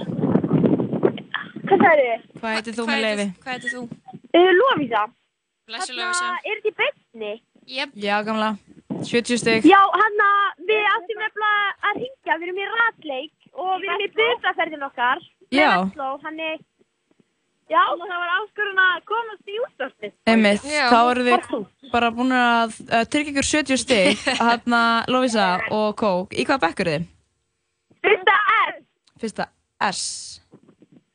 Hvað 1.67 1.83
það 1.83 1.91
eru? 1.93 2.15
Hvað 2.39 2.55
heitir 2.57 2.75
þú 2.77 2.85
með 2.87 3.01
leiði? 3.05 3.25
Hvað 3.43 3.51
heitir 3.55 3.73
þú? 3.75 3.81
Uh, 4.31 4.51
Lóvísa. 4.55 5.01
Blessu 5.67 5.95
Lóvísa. 5.97 6.29
Er 6.47 6.61
þetta 6.61 6.71
í 6.71 6.75
beinni? 6.79 7.33
Jep. 7.67 7.93
Já, 7.99 8.15
gamla 8.25 8.49
70 9.03 9.37
stygg 9.41 9.67
Já, 9.67 9.79
hann 10.01 10.23
að 10.27 10.65
við 10.71 10.87
áttum 10.95 11.21
nefnilega 11.21 11.91
að 11.91 11.99
ringja, 12.01 12.37
við 12.41 12.47
erum 12.47 12.59
í 12.61 12.67
ratleik 12.71 13.40
og 13.57 13.71
við 13.81 13.93
erum 13.93 14.03
í 14.05 14.11
busaferðin 14.17 14.85
okkar 14.87 15.23
Já. 15.51 15.71
Vestló, 15.83 16.13
hann 16.23 16.39
er, 16.39 16.59
já, 17.67 17.81
það 17.99 18.13
var 18.15 18.29
áskorun 18.37 18.77
að 18.79 18.99
komast 19.09 19.51
í 19.51 19.57
útvarpið. 19.65 20.13
Einmitt, 20.31 20.63
þá 20.63 20.99
eru 21.01 21.25
þið 21.27 21.89
bara 21.91 22.11
búin 22.15 22.35
að 22.37 22.77
uh, 22.87 23.01
tryggja 23.11 23.33
ykkur 23.33 23.49
70 23.49 23.81
stig 23.81 24.23
hérna 24.39 24.83
Lovisa 25.11 25.49
og 25.75 25.97
Kók 25.99 26.37
í 26.39 26.47
hvað 26.47 26.63
bekkur 26.69 26.91
þið? 26.93 27.09
Fyrsta 28.01 28.37
S. 28.61 28.79
Fyrsta 29.21 29.49
S 29.91 30.05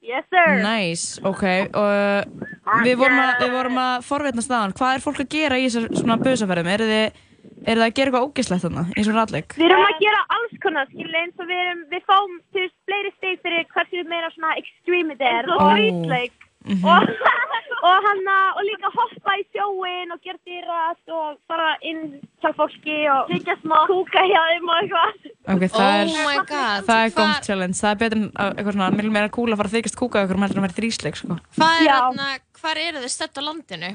Yes, 0.07 0.23
sir. 0.31 0.61
Nice, 0.63 1.19
ok 1.27 1.43
og 1.75 1.83
uh, 1.83 2.83
við 2.87 3.01
vorum 3.01 3.19
að, 3.25 3.33
við 3.41 3.55
vorum 3.57 3.81
að 3.83 4.05
forvetna 4.07 4.45
staðan, 4.45 4.75
hvað 4.79 4.99
er 4.99 5.03
fólk 5.03 5.23
að 5.25 5.33
gera 5.33 5.59
í 5.59 5.65
þessar 5.67 5.89
svona 5.99 6.19
busaferðum? 6.21 6.69
Eru 6.77 6.87
þið, 6.93 7.25
eru 7.67 7.83
þið 7.83 7.87
að 7.87 7.95
gera 7.99 8.11
eitthvað 8.11 8.27
ógislegt 8.27 8.65
þarna, 8.67 8.87
eins 8.95 9.11
og 9.11 9.19
ralleg? 9.19 9.55
Við 9.59 9.69
erum 9.69 9.85
að 9.87 10.03
gera 10.05 10.25
alls 10.39 10.57
konar, 10.63 10.91
skilja, 10.93 11.23
eins 11.23 11.43
og 11.43 11.51
við 11.51 11.63
erum, 11.67 11.85
við 11.93 12.09
fáum, 12.09 12.35
þú 12.55 12.65
veist, 12.65 12.77
fleiri 12.89 13.15
steg 13.17 13.45
fyrir 13.45 13.71
hversu 13.75 14.09
meira 14.11 14.33
svona 14.35 14.57
extreme 14.63 15.17
þetta 15.17 15.33
er. 15.41 15.51
Ó. 15.51 15.57
Og 15.57 15.71
streetleik. 15.77 16.43
Mhm. 16.67 16.83
Og, 16.83 17.03
og 17.87 18.07
hann 18.07 18.25
og 18.27 18.63
líka 18.67 18.91
hoppa 18.91 19.37
í 19.39 19.45
sjóin 19.55 20.11
og 20.11 20.23
gera 20.25 20.41
dýrat 20.49 21.13
og 21.15 21.37
fara 21.47 21.77
inn 21.87 22.17
hjá 22.43 22.51
fólki 22.59 22.97
og 23.13 23.31
þykja 23.31 23.55
smá 23.61 23.77
kúka 23.87 24.25
hjá 24.27 24.41
þeim 24.51 24.73
og 24.73 24.81
eitthvað. 24.81 25.31
Ok, 25.55 25.63
það 25.77 25.93
er, 25.93 26.11
Oh 26.11 26.27
my 26.27 26.43
god, 26.43 26.89
það 26.89 27.05
er 27.05 27.15
gómt 27.21 27.47
challenge, 27.47 27.79
það 27.79 27.93
er 27.93 28.03
betur 28.03 28.19
en 28.19 28.27
uh, 28.33 28.51
eitthvað 28.51 28.75
svona, 28.79 28.91
miklu 28.99 29.15
meira 29.15 29.33
cool 29.39 29.55
að 29.55 29.63
fara 29.63 29.73
að 29.73 29.79
þykjast 29.79 30.01
kúka 30.03 30.27
ykkur 30.27 30.41
um 30.41 30.47
heldur 30.47 30.59
en 30.59 30.65
að 30.65 30.69
vera 30.69 30.79
þrísleik, 30.81 31.21
sko. 31.21 31.39
Hvað 31.55 31.79
er 31.85 31.93
þarna, 31.93 32.29
hvar 32.59 32.83
eru 32.89 33.05
þið 33.05 33.15
stött 33.15 33.39
á 33.39 33.43
landinu? 33.47 33.95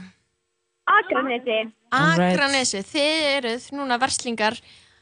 Akranesi. 0.99 1.57
Akranesi, 1.91 2.81
þið 2.91 3.27
eruð 3.37 3.67
núna 3.77 3.97
verslingar 4.01 4.57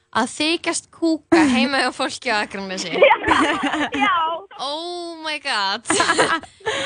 að 0.09 0.29
þykjast 0.33 0.89
kúka 0.93 1.41
heima 1.55 1.83
hjá 1.83 1.89
fólki 1.95 2.33
á 2.33 2.41
Akranesi. 2.41 2.93
Já. 2.93 4.15
Oh 4.59 5.17
my 5.23 5.37
god. 5.43 5.85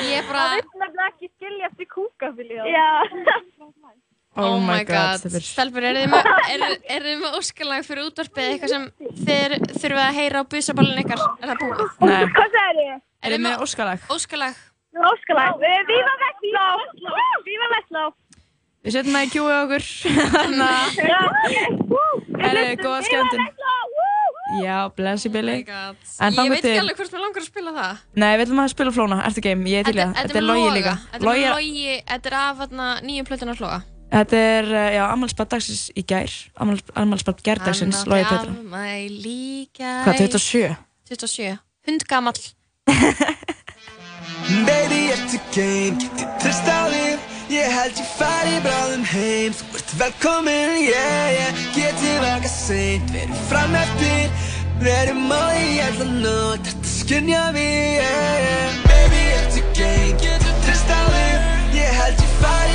Ég 0.05 0.27
bara... 0.29 0.47
Það 0.47 0.57
vil 0.59 0.81
nefnilega 0.83 1.11
ekki 1.11 1.29
skilja 1.31 1.69
eftir 1.71 1.89
kúka, 1.91 2.33
vilja. 2.37 2.65
Já. 2.69 2.87
Oh 4.33 4.57
my 4.57 4.81
god, 4.81 5.21
stelpur, 5.45 5.85
eru 5.85 5.99
þið 6.01 6.09
með, 6.09 6.27
eru, 6.55 6.67
eru 6.95 7.09
þið 7.11 7.19
með 7.21 7.35
óskalag 7.37 7.83
fyrir 7.85 8.07
útvarpið 8.07 8.47
eitthvað 8.49 8.71
sem 8.71 8.85
þið 9.27 9.53
þurfið 9.75 9.99
að 10.01 10.15
heyra 10.17 10.41
á 10.41 10.43
busaballin 10.49 11.01
ykkar? 11.03 11.21
Er 11.37 11.51
það 11.51 11.59
búið? 11.61 11.83
Nei. 12.09 12.23
Hvað 12.33 12.55
sagði 12.55 12.85
þið? 12.87 12.95
Er 13.21 13.35
þið 13.35 13.43
með 13.45 13.65
óskalag? 13.67 14.07
Óskalag. 14.15 14.63
Óskalag. 15.11 15.61
Víva 15.91 16.15
Vestló. 16.23 16.65
Víva 17.45 17.69
Vestló. 17.75 18.03
Við 18.83 18.97
setjum 18.97 19.15
það 19.15 19.23
í 19.23 19.29
kjúið 19.31 19.53
okkur, 19.61 19.83
þannig 20.33 20.63
að, 20.67 20.87
herru, 22.43 22.63
góða 22.81 22.97
skemmtun. 23.07 23.45
Já, 24.59 24.75
blessi 24.93 25.31
Billy. 25.31 25.55
En 25.63 26.35
Ég 26.35 26.51
veit 26.51 26.59
ekki 26.59 26.81
alveg 26.81 26.99
hvort 26.99 27.15
mér 27.15 27.23
langar 27.23 27.41
að 27.41 27.47
spila 27.47 27.71
það. 27.77 28.01
Nei, 28.19 28.27
við 28.35 28.43
ætlum 28.43 28.61
að 28.65 28.69
spila 28.73 28.93
flóna, 28.97 29.21
ertu 29.29 29.43
game, 29.45 29.71
ég 29.71 29.81
er 29.81 29.87
til 29.87 29.95
í 29.95 30.01
það. 30.01 30.13
Þetta 30.19 30.37
er 30.41 30.47
Loga. 30.49 30.75
líka. 30.75 30.93
Þetta 31.13 31.23
er 31.23 31.27
er 32.27 32.37
af 32.41 32.59
nýju 33.07 33.23
plötuna 33.31 33.55
floga. 33.55 33.79
þetta 34.13 34.43
er, 34.51 34.67
uh, 34.75 34.89
já, 34.93 35.03
ammálspart 35.07 35.49
dagsins 35.55 35.85
í 35.95 36.03
gær, 36.05 36.35
ammálspart 36.59 37.39
gærdagsins, 37.47 38.03
logi 38.05 38.27
Petra. 38.27 38.51
Afmæli 38.51 39.37
í 39.63 39.67
gær. 39.73 40.03
Hvað, 40.05 40.27
27? 40.27 40.75
27. 41.15 41.55
Hundgamall. 41.87 42.43
Baby, 44.67 45.05
ertu 45.15 45.39
game, 45.55 45.95
get 46.03 46.27
ég 46.27 46.41
trist 46.43 46.67
á 46.67 46.83
þig 46.91 47.32
Ég 47.49 47.67
held 47.67 47.97
ég 47.97 48.07
fari 48.17 48.59
bráðum 48.63 49.03
heim. 49.03 49.51
Þú 49.51 49.77
ert 49.79 49.93
velkomin, 49.99 50.77
yeah, 50.87 51.31
yeah. 51.35 51.63
Get 51.75 51.99
ég 52.05 52.21
vaka 52.23 52.47
seint, 52.47 53.09
verum 53.11 53.39
fram 53.49 53.75
eftir. 53.75 54.29
Verum 54.83 55.31
á 55.31 55.51
því 55.51 55.67
alla 55.87 56.07
nótt 56.23 56.69
Þetta 56.69 56.93
skynja 56.93 57.43
mig, 57.55 57.99
yeah, 57.99 58.35
yeah. 58.45 58.79
Baby, 58.87 59.23
ertu 59.39 59.65
game, 59.75 60.15
get 60.23 60.47
ég 60.47 60.63
trist 60.63 60.87
á 60.87 61.01
þig. 61.11 61.51
Ég 61.81 61.99
held 61.99 62.23
ég 62.23 62.33
fari 62.39 62.72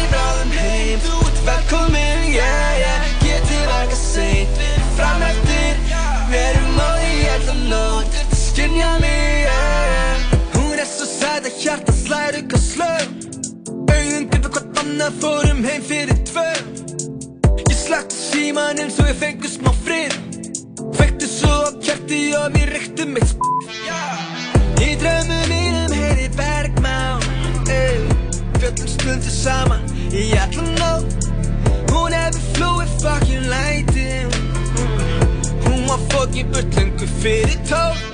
annað 15.09 15.21
fórum 15.23 15.65
heim 15.65 15.83
fyrir 15.83 16.19
tvö. 16.29 16.49
Ég 17.69 17.77
slagti 17.77 18.17
símanum 18.17 18.91
svo 18.93 19.07
ég 19.09 19.17
fengur 19.17 19.49
smá 19.49 19.71
frið. 19.85 20.13
Fekti 20.99 21.29
svo 21.29 21.49
á 21.49 21.71
kjarti 21.81 22.21
og 22.37 22.53
við 22.53 22.67
reyktum 22.75 23.17
eitt 23.17 23.33
sp 23.33 23.41
Í 24.85 24.91
drömmu 25.01 25.39
mínum 25.49 25.95
heyri 25.97 26.29
bergmán 26.37 27.25
ey. 27.73 28.05
Fjöllum 28.59 28.91
stundu 28.97 29.33
saman 29.33 29.89
í 30.13 30.29
allan 30.37 30.77
nótt. 30.77 31.31
Hún 31.93 32.13
hefur 32.13 32.45
flúið 32.53 32.93
fucking 33.01 33.49
lætin. 33.49 34.29
Hún 35.65 35.89
var 35.89 36.05
fokkin 36.13 36.53
börtlöngu 36.53 37.09
fyrir 37.23 37.59
tók 37.71 38.08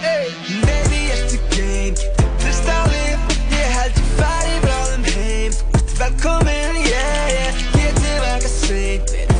heim 6.00 6.00
Þú 6.00 6.02
ert 6.02 6.22
velkomin, 6.22 6.82
yeah, 6.86 7.28
yeah 7.30 7.62
Getur 7.74 8.18
vaka 8.20 8.48
seint, 8.48 9.10
verið 9.10 9.33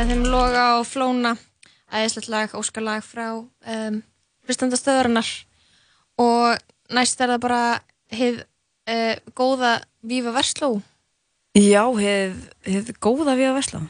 með 0.00 0.10
þeim 0.14 0.22
Loga 0.32 0.64
og 0.78 0.86
Flóna 0.88 1.34
æðislegt 1.92 2.28
lag, 2.32 2.52
óskalag 2.56 3.02
frá 3.04 3.26
um, 3.36 3.98
hlustandastöðurinnar 4.48 5.28
og 6.22 6.60
næst 6.94 7.20
er 7.20 7.32
það 7.34 7.42
bara 7.44 7.62
hið 8.14 8.38
uh, 8.40 9.18
góða 9.36 9.74
Viva 10.00 10.32
Versló? 10.32 10.70
Já, 11.58 11.82
hefð, 11.98 12.40
hefð 12.64 12.92
góða 13.02 13.34
við 13.36 13.48
að 13.50 13.56
vesla. 13.58 13.80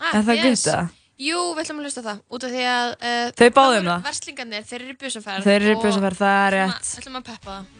Ah, 0.00 0.14
Er 0.14 0.22
það 0.24 0.38
yes. 0.38 0.62
gutta? 0.62 0.76
Jú, 1.20 1.40
við 1.56 1.64
ætlum 1.64 1.80
að 1.82 1.88
hlusta 1.88 2.04
það, 2.06 2.20
út 2.32 2.46
af 2.46 2.54
því 2.54 2.62
að 2.70 2.92
uh, 2.94 3.24
Þau 3.36 3.48
báðu 3.58 3.80
um 3.82 3.88
það. 3.90 4.04
Verslingarnir, 4.06 4.64
þeir 4.70 4.78
eru 4.86 4.94
í 4.94 4.98
busaferð 5.02 5.48
Þeir 5.50 5.58
eru 5.66 5.74
í 5.74 5.80
busaferð, 5.82 6.20
það 6.22 6.38
er 6.46 6.56
rétt. 6.56 6.78
að- 6.78 7.02
ætlum 7.02 7.18
að 7.20 7.26
peppa 7.28 7.56
það 7.58 7.79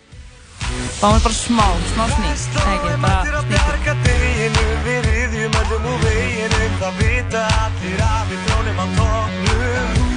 Fáum 1.01 1.15
við 1.17 1.23
bara 1.25 1.33
smá, 1.33 1.67
smá 1.95 2.05
snýst. 2.13 2.57
Ekki, 2.61 2.97
bara 3.01 3.95
deginu 4.05 4.65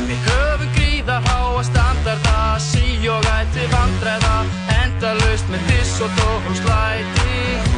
Við 0.09 0.27
höfum 0.27 0.73
gríða 0.75 1.21
háa 1.29 1.63
standarda 1.69 2.35
Sí 2.59 2.99
og 3.07 3.29
ætti 3.37 3.63
vandræða. 3.71 4.35
Endalaust 4.81 5.47
með 5.55 5.71
diss 5.71 6.03
og 6.03 6.19
og 6.51 6.59
slæti 6.59 7.72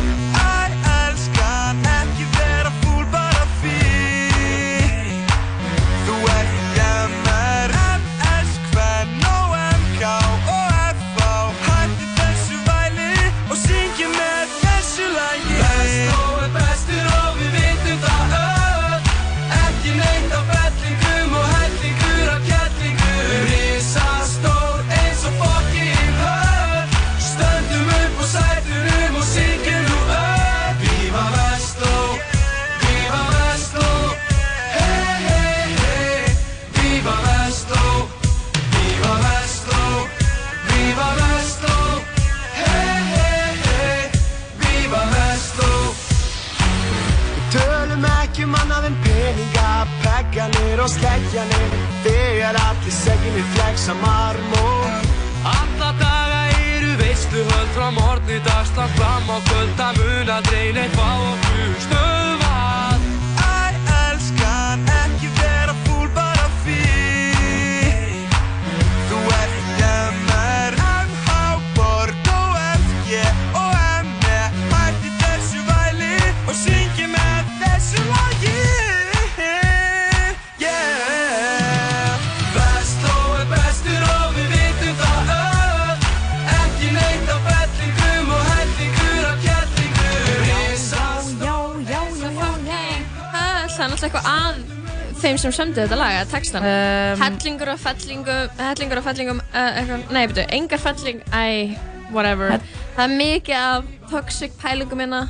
sem 95.45 95.53
sömdu 95.53 95.83
þetta 95.83 95.97
lag, 95.99 96.15
að 96.23 96.31
textan 96.33 96.63
Um, 96.65 97.21
Hellingur 97.21 97.69
og 97.75 97.81
fellingum 97.81 98.55
Hellingur 98.57 99.01
og 99.01 99.05
fellingum 99.05 99.41
uh, 99.53 99.91
Nei, 100.13 100.23
betur, 100.31 100.47
engar 100.55 100.81
felling 100.81 101.21
Æ, 101.29 101.75
whatever 102.13 102.55
Það 102.95 103.03
er 103.03 103.13
mikið 103.19 103.59
af 103.59 103.91
toxic 104.09 104.55
pælingum 104.61 105.03
hérna 105.03 105.21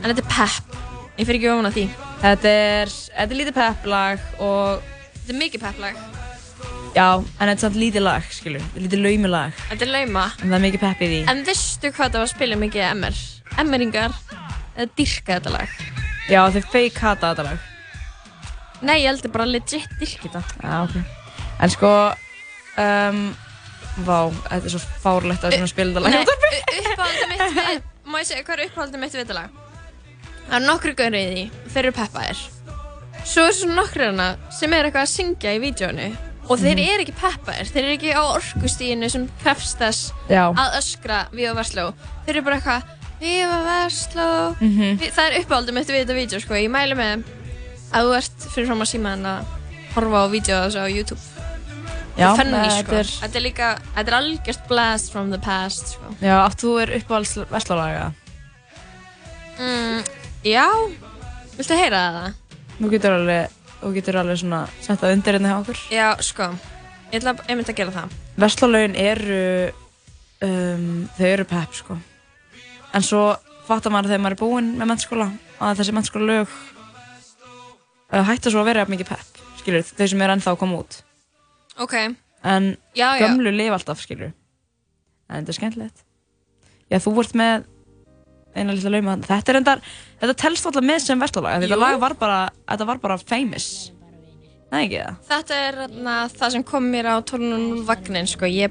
En 0.00 0.10
þetta 0.12 0.22
er 0.22 0.30
pepp 0.30 0.78
Ég 1.18 1.26
fyrir 1.26 1.40
ekki 1.40 1.50
ofan 1.50 1.70
að 1.70 1.78
því 1.78 1.86
Þetta 2.20 2.52
er, 2.52 2.92
þetta 3.16 3.34
er 3.34 3.40
lítið 3.40 3.56
pepplag 3.58 4.24
og 4.38 4.86
Þetta 5.16 5.34
er 5.34 5.40
mikið 5.44 5.66
pepplag 5.66 6.00
já, 6.90 7.06
en 7.22 7.46
þetta 7.46 7.52
er 7.52 7.60
samt 7.62 7.76
lítið 7.78 8.02
lag, 8.02 8.24
skilur. 8.34 8.62
Þetta 8.72 8.80
er 8.80 8.82
lítið 8.82 9.02
laumilag. 9.04 9.60
Þetta 9.70 9.84
er 9.86 9.92
lauma 9.94 10.24
En 10.40 10.48
það 10.48 10.56
er 10.56 10.64
mikið 10.64 10.82
pepp 10.82 11.04
í 11.06 11.10
því. 11.12 11.20
En 11.30 11.42
veistu 11.46 11.92
hvað 11.94 12.16
það 12.16 12.18
var 12.18 12.26
að 12.26 12.32
spila 12.32 12.58
mikið 12.58 12.86
MR? 12.88 13.20
MR-ingar 13.62 14.16
Eða 14.74 14.88
dyrka 14.98 15.36
þetta 15.38 15.54
lag 15.54 15.76
Já, 16.30 16.42
þeir 16.54 16.66
fake 16.70 17.02
hata 17.02 17.30
þetta 17.30 17.46
lag. 17.46 17.69
Nei, 18.82 19.02
ég 19.02 19.08
heldur 19.10 19.30
bara 19.34 19.44
legit 19.46 19.88
dyrka 20.00 20.28
þetta 20.28 20.42
Já, 20.62 20.82
ok. 20.84 20.94
En 21.60 21.70
sko, 21.74 21.90
um, 22.80 23.18
vá, 24.06 24.18
þetta 24.48 24.64
er 24.64 24.72
svo 24.74 24.80
fárlegt 25.02 25.44
að 25.44 25.56
svona 25.58 25.68
spila 25.68 25.92
þetta 25.92 26.04
lag. 26.06 26.12
Nei, 26.14 26.24
uppáhaldið 26.92 27.28
mitt 27.32 27.58
við 27.58 27.82
Má 28.10 28.16
ég 28.22 28.26
segja 28.30 28.42
hvað 28.46 28.56
er 28.58 28.70
uppáhaldið 28.70 29.00
mitt 29.04 29.12
við 29.14 29.22
þetta 29.24 29.36
lag? 29.36 29.50
Það 30.48 30.56
eru 30.56 30.66
nokkru 30.66 30.94
gaurið 30.98 31.20
í 31.20 31.30
því 31.34 31.70
Þeir 31.74 31.84
eru 31.84 31.92
peppaðir 32.00 32.40
Svo 33.30 33.44
er 33.46 33.52
svo 33.54 33.68
nokkru 33.76 34.06
hana 34.08 34.28
sem 34.56 34.72
er 34.74 34.88
eitthvað 34.88 35.04
að 35.06 35.12
syngja 35.12 35.52
í 35.54 35.60
vídjónu 35.62 36.08
Og 36.50 36.58
þeir 36.58 36.80
Mhm. 36.80 36.88
eru 36.94 37.02
ekki 37.04 37.14
peppaðir 37.20 37.68
Þeir 37.70 37.84
eru 37.84 37.92
ekki 37.98 38.14
á 38.16 38.22
orkustíðinu 38.34 39.10
sem 39.12 39.28
Já. 40.30 40.48
að 40.50 40.78
öskra 40.80 41.18
Viva 41.30 41.52
Versló 41.54 41.92
Þeir 42.26 42.34
eru 42.34 42.42
bara 42.42 42.56
eitthvað 42.56 42.82
Viva 43.20 43.58
Versló 43.68 44.56
Mhm. 44.58 44.98
Vi- 44.98 45.10
Það 45.12 45.26
er 45.30 45.38
uppáhaldið 45.44 45.74
mitt 45.74 45.86
við 45.88 46.00
þetta 46.06 46.16
vídjó 46.16 46.40
sko. 46.40 46.54
Ég 46.54 46.70
mælu 46.72 46.96
með 46.96 47.22
að 47.92 48.06
þú 48.06 48.16
ert 48.20 48.48
fyrir 48.54 48.66
fram 48.70 48.84
að 48.84 48.90
síma 48.92 49.12
en 49.18 49.24
að 49.26 49.44
horfa 49.94 50.22
á 50.22 50.26
vídeo 50.32 50.56
þessu 50.66 50.80
á 50.82 50.86
YouTube 50.90 51.20
Já, 52.20 52.34
Þetta 52.36 52.42
er 52.42 52.70
þetta 52.70 52.84
sko. 52.84 52.96
er- 53.00 53.12
Þetta 53.22 53.38
er 53.38 53.44
líka, 53.44 53.68
þetta 53.94 54.10
er 54.10 54.16
algjört 54.18 54.64
blast 54.68 55.12
from 55.12 55.30
the 55.30 55.38
past 55.38 55.94
sko. 55.94 56.10
Já, 56.20 56.34
átt 56.44 56.58
þú 56.60 56.72
er 56.82 56.90
uppáhalds 56.98 57.36
verslalaga? 57.48 58.10
mm, 59.58 60.02
Já, 60.44 60.66
viltu 61.56 61.76
heyra 61.78 62.00
það? 62.16 62.34
Þú 62.80 62.90
getur 62.94 63.14
alveg, 63.16 63.56
þú 63.82 63.92
getur 63.96 64.18
alveg 64.22 64.38
svona 64.40 64.60
sett 64.80 65.00
það 65.02 65.14
undir 65.16 65.36
hérna 65.38 65.50
hjá 65.52 65.58
okkur. 65.62 65.80
Já, 65.92 66.06
sko, 66.24 66.46
ég 67.12 67.20
ætla 67.20 67.34
að- 67.34 67.44
einmitt 67.48 67.68
að 67.68 67.76
gera 67.76 67.92
það 67.92 68.10
Verslalaugin 68.40 68.96
eru, 68.96 69.72
um, 70.42 71.08
þau 71.18 71.26
eru 71.26 71.44
pepp, 71.44 71.72
sko. 71.74 71.98
En 72.94 73.02
svo 73.02 73.36
fattar 73.68 73.92
maður 73.92 74.08
þegar 74.14 74.20
maður 74.24 74.36
er 74.36 74.40
búinn 74.44 74.70
með 74.78 74.88
mennskóla 74.92 75.26
að 75.60 75.76
þessi 75.80 75.92
mennskóla 75.92 76.26
lög 76.26 76.48
hætta 78.10 78.50
svo 78.50 78.62
að 78.64 78.70
vera 78.72 78.84
mikið 78.90 79.08
pepp, 79.12 79.40
skilur, 79.60 79.82
þau 79.86 80.06
sem 80.10 80.22
eru 80.26 80.34
ennþá 80.36 80.54
að 80.54 80.58
koma 80.64 80.80
út. 80.82 81.00
Ok, 81.80 81.94
En 82.42 82.70
Já, 82.96 83.18
já. 83.20 83.26
gömlu 83.26 83.50
lifa 83.52 83.76
alltaf, 83.76 84.00
skilur. 84.00 84.32
En 85.28 85.42
þetta 85.44 85.52
er 85.52 85.58
skemmtilegt. 85.58 86.04
Já, 86.90 86.96
þú 87.04 87.12
vart 87.18 87.34
með 87.36 87.66
eina 88.56 88.72
lilla 88.72 88.90
lauma. 88.90 89.16
Þetta 89.22 89.52
er 89.52 89.58
endar, 89.60 89.82
þetta 90.22 90.34
telst 90.40 90.66
alltaf 90.66 90.82
með 90.88 91.02
sem 91.04 91.20
verslalag. 91.20 91.60
Þetta 91.62 91.76
lag 91.78 91.98
var 92.00 92.14
bara, 92.18 92.38
þetta 92.66 92.86
var 92.88 92.98
bara 93.02 93.18
famous. 93.18 93.66
Nei, 94.72 94.86
ekki 94.86 95.00
það? 95.02 95.20
þetta 95.28 95.60
er 95.66 95.78
na, 96.00 96.16
það 96.30 96.52
sem 96.56 96.64
kom 96.64 96.84
mér 96.92 97.08
á 97.10 97.16
12.0 97.26 97.84
vagnin 97.88 98.28
sko, 98.30 98.46
ég, 98.46 98.70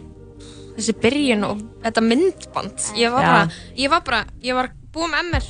þessi 0.78 0.94
byrjun 1.04 1.44
og 1.44 1.64
þetta 1.84 2.04
myndband 2.06 2.86
ég 2.96 3.12
var 3.12 3.26
Já. 3.26 3.32
bara, 3.34 3.58
ég 3.76 3.90
var 3.92 4.04
bara, 4.08 4.22
ég 4.42 4.56
var 4.56 4.70
búin 4.96 5.12
með 5.12 5.26
MR 5.34 5.50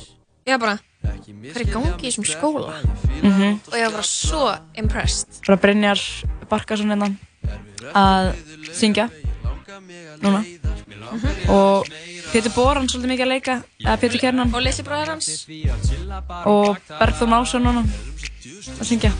ég 0.50 0.56
var 0.56 0.62
bara, 0.64 0.74
hvað 1.02 1.56
er 1.56 1.64
í 1.64 1.70
gangi 1.72 2.06
í 2.06 2.10
þessum 2.10 2.26
skóla? 2.28 2.74
Mhm. 3.22 3.60
og 3.68 3.74
ég 3.74 3.84
var 3.86 3.92
bara 3.96 4.02
svo 4.06 4.44
impressed. 4.76 5.28
Svo 5.44 5.54
að 5.56 5.60
Brynjar 5.64 6.00
Barkarsson 6.50 6.90
hérna. 6.92 7.10
Að 7.94 8.34
syngja. 8.72 9.08
núna. 10.20 10.44
og 11.48 11.86
Pétur 12.30 12.52
Boran 12.54 12.86
svolítið 12.86 13.10
mikið 13.10 13.24
að 13.24 13.32
leika 13.32 13.54
eða 13.82 13.96
Pétur 13.98 14.20
Kjernan 14.22 14.54
og 14.54 14.62
Lisi 14.62 14.82
bróðar 14.86 15.08
hans. 15.14 15.46
og 16.46 16.76
Bergþór 17.00 17.28
Másson 17.32 17.64
núna 17.64 17.82
að 17.82 18.84
syngja. 18.86 19.12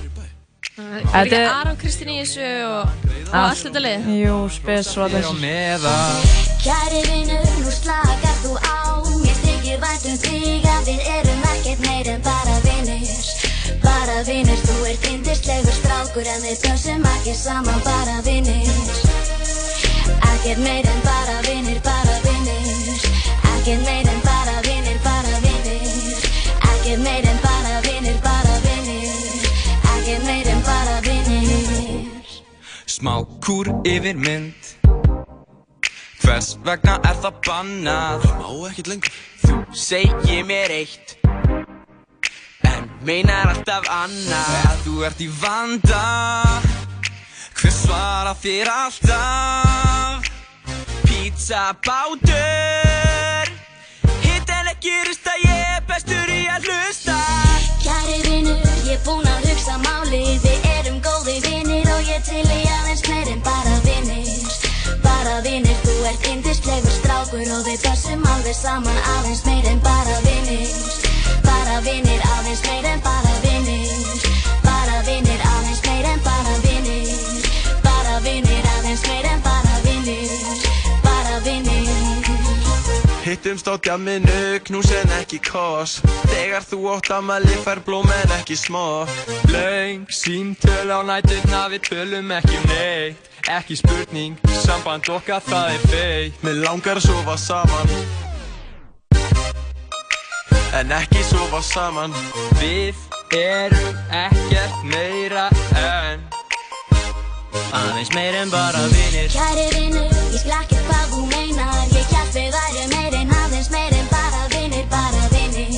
Þetta 0.81 1.25
líka 1.25 1.37
er- 1.37 1.51
Aron 1.51 1.77
Kristín 1.77 2.09
í 2.09 2.21
þessu 2.23 2.47
og, 2.65 2.87
og 3.29 3.35
Allt. 3.35 3.59
þetta 3.65 3.81
lið. 3.85 4.07
Jú, 4.21 4.37
spes 4.49 4.97
og 4.97 5.09
allir 5.09 5.25
Kæri 6.61 7.01
vinur, 7.09 7.45
nú 7.65 7.71
slakar 7.73 8.37
þú 8.45 8.53
á. 8.61 9.01
Mér 9.25 9.37
þykir 9.45 9.79
vænt 9.81 10.05
um 10.11 10.17
þig 10.25 10.65
að 10.65 10.83
við 10.89 11.01
erum 11.19 11.50
ekkert 11.71 11.87
meir 11.87 12.09
en 12.09 12.23
bara 12.23 12.57
vinir 12.65 13.09
Bara 13.83 14.23
vinir, 14.27 14.59
þú 14.67 14.77
ert 14.91 15.05
yndislegur 15.07 15.77
strákur 15.77 16.27
En 16.27 16.43
við 16.43 16.59
pössum 16.65 17.05
ekki 17.07 17.35
saman 17.35 17.81
bara 17.85 18.21
vinir. 18.27 18.67
Ekkert 20.31 20.59
meir 20.65 20.87
en 20.87 21.01
bara 21.05 21.37
vinir, 21.47 21.79
bara 21.85 22.17
vinir. 22.25 23.05
Ekkert 23.53 23.85
meir 23.87 24.09
en 24.09 24.21
bara 24.25 24.57
vinir, 24.67 24.99
bara 25.05 25.37
vinir. 25.45 26.19
Ekkert 26.73 27.05
meir 27.05 27.29
en 27.31 27.39
bara 27.45 27.77
vinir, 27.87 28.19
bara 28.25 28.57
vinir. 28.67 29.15
Ekkert 29.95 30.27
meir 30.27 30.51
en 30.51 30.63
bara 30.67 30.99
vinir. 31.07 32.35
Smá 32.87 33.15
kúr 33.45 33.71
yfir 33.85 34.19
mynd. 34.19 34.75
Hvers 36.25 36.57
vegna 36.67 36.99
er 37.05 37.23
það 37.23 37.41
bannað? 37.47 38.29
Má 38.43 38.53
ekkert 38.73 38.93
lengur. 38.95 39.25
Þú 39.47 39.63
segir 39.87 40.45
mér 40.49 40.79
eitt 40.83 41.20
meinar 43.07 43.51
alltaf 43.51 43.87
annað. 43.93 44.77
Þú 44.85 45.05
ert 45.09 45.21
í 45.23 45.29
vanda 45.41 46.03
Hver 47.61 47.73
svara 47.75 48.35
þér 48.41 48.71
alltaf? 48.73 50.29
Pizza 51.05 51.71
bátur. 51.85 53.51
Hitt 54.25 54.53
en 54.57 54.71
ekki 54.73 54.95
rusta 55.09 55.35
Ég 55.45 55.65
er 55.77 55.85
bestur 55.89 56.33
í 56.33 56.45
að 56.53 56.71
hlusta. 56.71 57.19
Kæri 57.85 58.21
vinur, 58.29 58.65
ég 58.87 58.97
er 58.97 59.03
búinn 59.05 59.29
að 59.29 59.51
hugsa 59.51 59.77
málið. 59.85 60.33
Við 60.47 60.71
erum 60.79 61.03
góði 61.05 61.37
vinir 61.45 61.93
og 61.97 62.09
ég 62.09 62.25
til 62.29 62.45
í 62.45 62.63
aðeins 62.79 63.05
meir 63.09 63.35
en 63.35 63.45
bara 63.45 63.77
vinir 63.85 64.49
Bara 65.05 65.37
vinir, 65.45 65.77
þú 65.85 65.99
ert 66.11 66.27
yndislegur 66.33 66.97
strákur 66.97 67.55
og 67.59 67.69
við 67.69 67.85
passum 67.85 68.25
alveg 68.35 68.57
saman 68.57 69.05
aðeins 69.19 69.45
meir 69.49 69.71
en 69.73 69.85
bara 69.85 70.19
vinir 70.27 71.00
Bara 71.71 71.85
vinir, 71.87 72.23
aðeins 72.27 72.61
meir 72.67 72.87
en 72.91 73.01
bara 73.05 73.33
vinir 73.45 74.23
Bara 74.65 74.97
vinir, 75.07 75.43
aðeins 75.47 75.83
meir 75.85 76.07
en 76.11 76.23
bara 76.25 76.55
vinir 76.65 77.45
Bara 77.85 78.17
vinir, 78.25 78.65
aðeins 78.73 79.05
meir 79.07 79.29
en 79.31 79.43
bara 79.45 79.77
vinir 79.85 80.33
Bara 81.05 81.37
vinir 81.45 82.33
Hittumst 83.23 83.71
á 83.71 83.79
djamminu, 83.79 84.59
knús 84.67 84.91
en 84.97 85.13
ekki 85.21 85.39
kos. 85.47 86.01
Þegar 86.33 86.67
þú 86.67 86.79
ótt 86.97 87.13
amali 87.15 87.55
fær 87.63 87.79
blóm 87.87 88.11
en 88.17 88.35
ekki 88.41 88.57
smá 88.59 89.07
Laung, 89.53 90.09
símtöl 90.11 90.91
á 90.91 91.07
nætturna, 91.07 91.69
við 91.71 91.85
tölum 91.87 92.35
ekki 92.35 92.59
um 92.59 92.67
neitt. 92.73 93.31
Ekki 93.47 93.79
spurning, 93.79 94.43
samband 94.65 95.07
okkar 95.15 95.47
það 95.47 95.77
er 95.77 95.87
feitt. 95.95 96.43
Mér 96.43 96.65
langar 96.65 96.99
að 96.99 97.07
sofa 97.07 97.39
saman 97.39 97.95
En 100.81 100.93
ekki 100.97 101.21
sofa 101.29 101.59
saman. 101.61 102.15
Við 102.57 102.97
erum 103.37 103.97
ekkert 104.17 104.85
meira 104.89 105.51
en 105.77 106.23
Aðeins 107.77 108.09
meir 108.17 108.39
en 108.39 108.49
bara 108.51 108.81
vinir. 108.95 109.29
Kæri 109.35 109.67
vinur, 109.75 110.09
ég 110.33 110.41
skil 110.41 110.55
ekki 110.57 110.79
hvað 110.87 111.05
þú 111.13 111.27
meinar. 111.35 111.83
Ég 111.93 112.15
held 112.17 112.33
við 112.33 112.57
væri 112.57 112.87
meir 112.95 113.19
en 113.21 113.35
aðeins 113.43 113.69
meir 113.75 113.99
en 113.99 114.09
bara 114.15 114.47
vinir, 114.55 114.87
bara 114.95 115.29
vinir. 115.35 115.77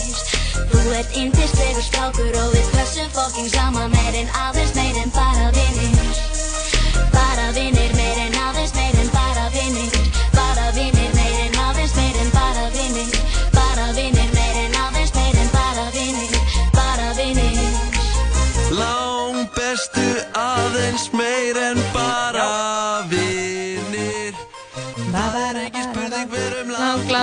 Þú 0.70 0.84
ert 1.00 1.18
yndislegur 1.24 1.88
strákur 1.88 2.38
og 2.44 2.54
við 2.54 2.70
pössum 2.76 3.10
fokking 3.16 3.50
saman. 3.56 3.90
Meir 3.96 4.22
en 4.22 4.30
aðeins 4.46 4.76
meir 4.78 5.02
en 5.02 5.10
bara 5.18 5.50
vinir 5.58 5.91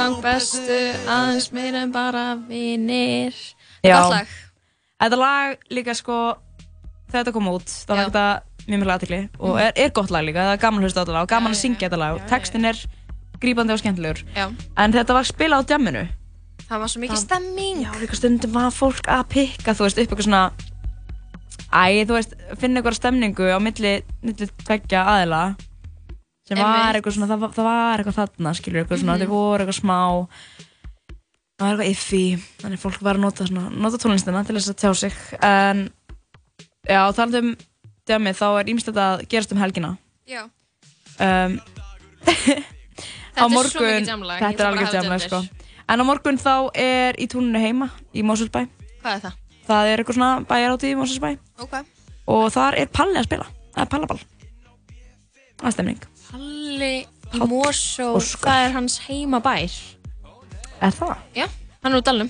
Lang, 0.10 0.22
bestu, 0.26 0.78
aðeins 1.06 1.48
meir 1.54 1.76
en 1.78 1.92
bara 1.94 2.34
vinir. 2.50 3.36
Já. 3.86 3.96
Gott 4.00 4.14
lag. 4.16 4.32
Þetta 5.00 5.20
lag 5.20 5.68
líka 5.72 5.94
sko, 5.96 6.16
þetta 7.14 7.34
kom 7.36 7.50
út, 7.52 7.70
þá 7.70 7.92
var 7.94 8.02
þetta 8.08 8.24
mjög 8.70 8.82
mjög 8.82 8.94
aðtekli 8.96 9.20
og 9.40 9.60
er, 9.62 9.70
er 9.80 9.92
gott 9.96 10.12
lag 10.14 10.26
líka, 10.26 10.48
það 10.50 10.56
er 10.56 10.64
gaman 10.64 10.82
að 10.82 10.88
hlusta 10.88 11.00
á 11.00 11.04
þetta 11.04 11.16
lag 11.16 11.28
og 11.28 11.32
gaman 11.32 11.56
að 11.56 11.62
syngja 11.62 11.88
þetta 11.88 12.00
lag 12.02 12.20
textin 12.30 12.68
er 12.70 12.82
grípandi 13.40 13.76
og 13.76 13.80
skemmtilegur. 13.84 14.24
Já. 14.36 14.50
En 14.82 14.98
þetta 14.98 15.16
var 15.16 15.30
spilað 15.30 15.64
á 15.64 15.68
djamminu. 15.72 16.04
Það 16.66 16.84
var 16.84 16.92
svo 16.92 17.04
mikið 17.06 17.22
stemming. 17.24 17.86
Já, 17.86 17.94
líka 18.02 18.20
stundum 18.20 18.58
var 18.58 18.76
fólk 18.76 19.08
að 19.14 19.24
pikka, 19.32 19.78
þú 19.78 19.88
veist, 19.88 20.02
upp 20.02 20.04
eitthvað 20.04 20.28
svona, 20.28 20.44
æ, 21.70 22.04
þú 22.10 22.18
veist, 22.18 22.36
finna 22.60 22.82
eitthvað 22.82 23.00
stemningu 23.00 23.48
á 23.54 23.58
milli, 23.64 23.96
milli 24.26 24.50
tveggja 24.66 25.06
aðila 25.16 25.44
sem 26.50 26.58
var 26.66 26.98
eitthvað 27.00 27.16
svona, 27.16 27.30
það, 27.32 27.46
það 27.56 27.68
var 27.70 28.02
eitthvað 28.04 28.18
þarna, 28.20 28.54
skilur, 28.60 28.82
eitthvað 28.84 29.02
svona, 29.04 29.16
Mhm. 29.16 29.22
þau 29.24 29.32
voru 29.36 29.64
eitthvað 29.66 29.80
smá, 29.80 30.00
það 31.60 31.64
var 31.66 31.72
eitthvað 31.76 31.92
iffi, 31.94 32.24
þannig 32.64 32.82
fólk 32.84 33.02
var 33.06 33.16
að 33.20 33.24
nota, 33.26 33.48
svona, 33.50 33.66
nota 33.86 33.98
tónlistina 34.02 34.44
til 34.48 34.56
þess 34.58 34.72
að 34.74 34.80
tjá 34.82 34.92
sig, 34.96 35.14
en 35.42 35.86
já, 36.90 37.02
talandi 37.14 37.38
um 37.44 37.52
djamið, 38.10 38.40
þá 38.42 38.48
er 38.60 38.72
ímslegt 38.74 38.98
að 38.98 39.28
gerast 39.30 39.52
um 39.54 39.62
helgina. 39.62 39.92
Já. 40.28 40.44
Um, 41.20 41.60
jamlag, 43.40 43.70
ég 43.70 44.08
Þetta 44.40 44.64
er 44.64 44.68
alveg 44.70 44.96
undir. 45.00 45.20
sko. 45.28 45.42
En 45.90 46.02
á 46.02 46.04
morgun 46.06 46.38
þá 46.38 46.70
er 46.78 47.16
í 47.18 47.28
túninu 47.32 47.60
heima, 47.62 47.88
í 48.14 48.22
Mosfellsbæ. 48.26 48.68
Hvað 49.04 49.14
er 49.16 49.22
það? 49.24 49.38
Það 49.70 49.88
er 49.92 50.02
eitthvað 50.04 50.18
svona 50.18 50.32
bæjaráti 50.50 50.92
í 50.92 50.98
Mosfellsbæ. 51.00 51.32
Ok. 51.66 51.74
Og 52.30 52.52
þar 52.54 52.78
er 52.78 52.86
Palli 52.94 53.18
að 53.18 53.26
spila. 53.30 53.48
Það 53.74 53.82
er 53.86 53.90
Pallaball. 53.94 54.20
Það 55.60 55.68
er 55.70 55.72
stemning. 55.76 56.00
Palli 56.30 57.08
Óskar. 57.40 58.20
það 58.44 58.66
er 58.66 58.72
hans 58.76 58.98
heimabær. 59.08 59.74
Er 60.82 60.94
það? 60.96 61.16
Já, 61.36 61.48
hann 61.84 61.94
er 61.94 62.00
úr 62.00 62.06
Dalnum. 62.06 62.30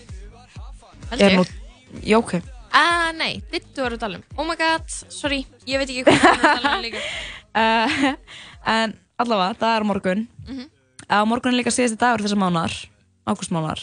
Held 1.09 1.21
Er 1.21 1.31
ég. 1.33 1.37
nú, 1.39 1.45
já, 2.05 2.17
ok. 2.17 2.33
Ah, 2.71 3.11
nei, 3.17 3.41
Dittu 3.51 3.83
er 3.85 3.95
úr 3.95 4.01
Dalnum. 4.01 4.23
Oh 4.37 4.45
my 4.47 4.55
god, 4.59 4.85
sorry, 5.09 5.45
ég 5.67 5.79
veit 5.81 5.89
ekki 5.89 6.03
hvað 6.07 6.19
hann 6.19 6.39
er 6.39 6.49
úr 6.49 6.63
Dalnum 6.63 6.83
líka. 6.85 7.03
Uh, 7.49 8.15
en 8.75 8.93
allavega, 9.19 9.55
það 9.61 9.75
er 9.75 9.85
á 9.85 9.89
morgun. 9.91 10.27
Mhm. 10.47 10.69
Á 11.09 11.17
morgun 11.25 11.53
er 11.55 11.59
líka 11.63 11.73
síðasti 11.73 11.97
dagur 11.97 12.21
þessar 12.25 12.37
mánar, 12.43 12.73
ágústmánar, 13.25 13.81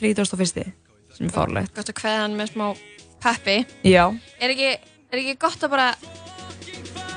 31. 0.00 0.72
sem 1.14 1.26
er 1.28 1.32
fárlegt. 1.34 1.74
Gott 1.76 1.90
að 1.92 1.98
kveða 2.00 2.22
hann 2.24 2.36
með 2.38 2.54
smá 2.54 2.70
peppi. 3.20 3.58
Já, 3.84 4.06
Er 4.40 4.50
ekki, 4.54 4.70
er 5.12 5.18
ekki 5.20 5.36
gott 5.38 5.60
að 5.62 5.70
bara 5.76 5.90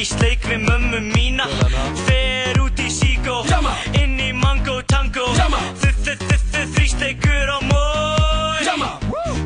í 0.00 0.04
sleik 0.06 0.46
við 0.48 0.62
mömmu 0.64 1.00
mína? 1.12 1.44
Fer 2.06 2.56
út 2.62 2.78
í 2.80 2.88
síkó, 2.92 3.42
inn 4.00 4.20
í 4.20 4.32
mango 4.32 4.82
tango. 4.88 5.26
Þrýsteikur 6.74 7.48
á 7.52 7.58
mói. 7.68 8.64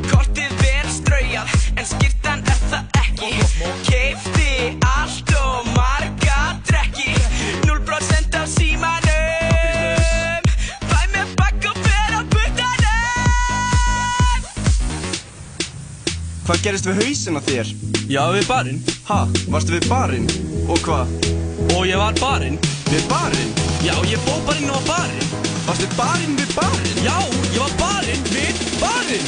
Kortið 0.07 0.63
er 0.69 0.87
straujað, 0.91 1.47
en 1.75 1.85
skýrtan 1.89 2.39
er 2.47 2.59
það 2.71 2.83
ekki. 3.01 3.31
Keifti 3.89 4.51
allt 4.93 5.29
og 5.41 5.67
marga 5.75 6.39
drekki. 6.69 7.11
0% 7.67 8.35
af 8.39 8.47
símanum. 8.53 10.41
Fæ 10.87 10.99
mér 11.11 11.27
bakk 11.41 11.61
og 11.73 11.77
fer 11.89 12.11
á 12.15 12.17
puttanum. 12.31 14.41
Hvað 16.47 16.57
gerist 16.63 16.87
við 16.87 16.95
hausinn 17.03 17.39
á 17.39 17.41
þér? 17.43 17.67
Já, 18.05 18.21
við 18.29 18.45
barinn. 18.45 18.81
Ha? 19.07 19.23
Varstu 19.49 19.73
við 19.73 19.87
barinn? 19.89 20.27
Og 20.69 20.77
hvað? 20.85 21.09
Og 21.73 21.87
ég 21.89 21.97
var 21.97 22.13
barinn. 22.19 22.59
Við 22.91 23.07
barinn? 23.09 23.49
Já, 23.81 23.95
ég 24.05 24.21
fór 24.27 24.43
bara 24.45 24.61
inn 24.61 24.69
á 24.69 24.77
barinn. 24.85 25.33
Varstu 25.65 25.89
barinn 25.97 26.37
við 26.37 26.53
barinn? 26.53 27.01
Já, 27.01 27.17
ég 27.49 27.59
var 27.63 27.73
barinn 27.81 28.29
við 28.29 28.61
barinn. 28.77 29.27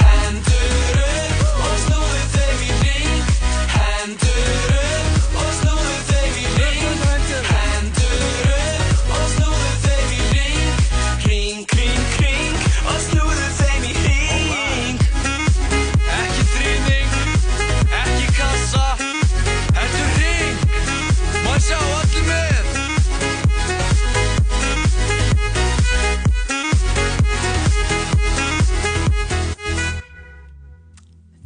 Hendur 0.00 1.02
upp 1.04 1.64
og 1.68 1.76
snúðu 1.84 2.24
þeim 2.32 2.64
í 2.64 2.80
ring 2.80 3.32
Hendur 3.76 4.40
upp 4.48 4.71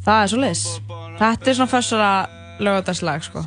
Það 0.07 0.21
er 0.23 0.29
svo 0.31 0.37
leis. 0.39 0.59
Þetta 1.19 1.49
er 1.51 1.55
svona 1.57 1.71
fyrstara 1.73 2.11
lögadagslag, 2.63 3.23
sko. 3.25 3.41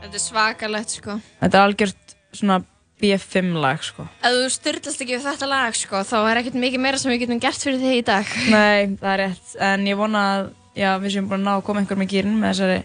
Þetta 0.00 0.16
er 0.16 0.22
svakalegt, 0.22 0.94
sko. 0.96 1.16
Þetta 1.42 1.58
er 1.58 1.64
algjört 1.66 2.14
svona 2.38 2.56
B5 3.02 3.50
lag, 3.60 3.82
sko. 3.84 4.06
Ef 4.24 4.32
þú 4.38 4.46
styrlast 4.54 5.04
ekki 5.04 5.18
við 5.18 5.26
þetta 5.26 5.50
lag, 5.50 5.76
sko, 5.76 6.00
þá 6.08 6.16
er 6.22 6.40
ekkert 6.40 6.56
mikið 6.62 6.82
meira 6.86 7.02
sem 7.02 7.12
við 7.12 7.20
getum 7.26 7.42
gert 7.44 7.66
fyrir 7.66 7.84
þig 7.84 7.98
í 7.98 8.06
dag. 8.08 8.32
Nei, 8.54 8.96
það 8.96 9.12
er 9.12 9.22
rétt. 9.26 9.52
En 9.68 9.86
ég 9.90 10.00
vona 10.00 10.24
að 10.30 10.48
já, 10.80 10.88
við 11.04 11.16
séum 11.18 11.28
búin 11.28 11.44
að 11.44 11.46
ná 11.50 11.52
að 11.58 11.62
koma 11.68 11.84
einhver 11.84 12.00
með 12.00 12.10
gýrin 12.14 12.40
með 12.40 12.54
þessari 12.54 12.80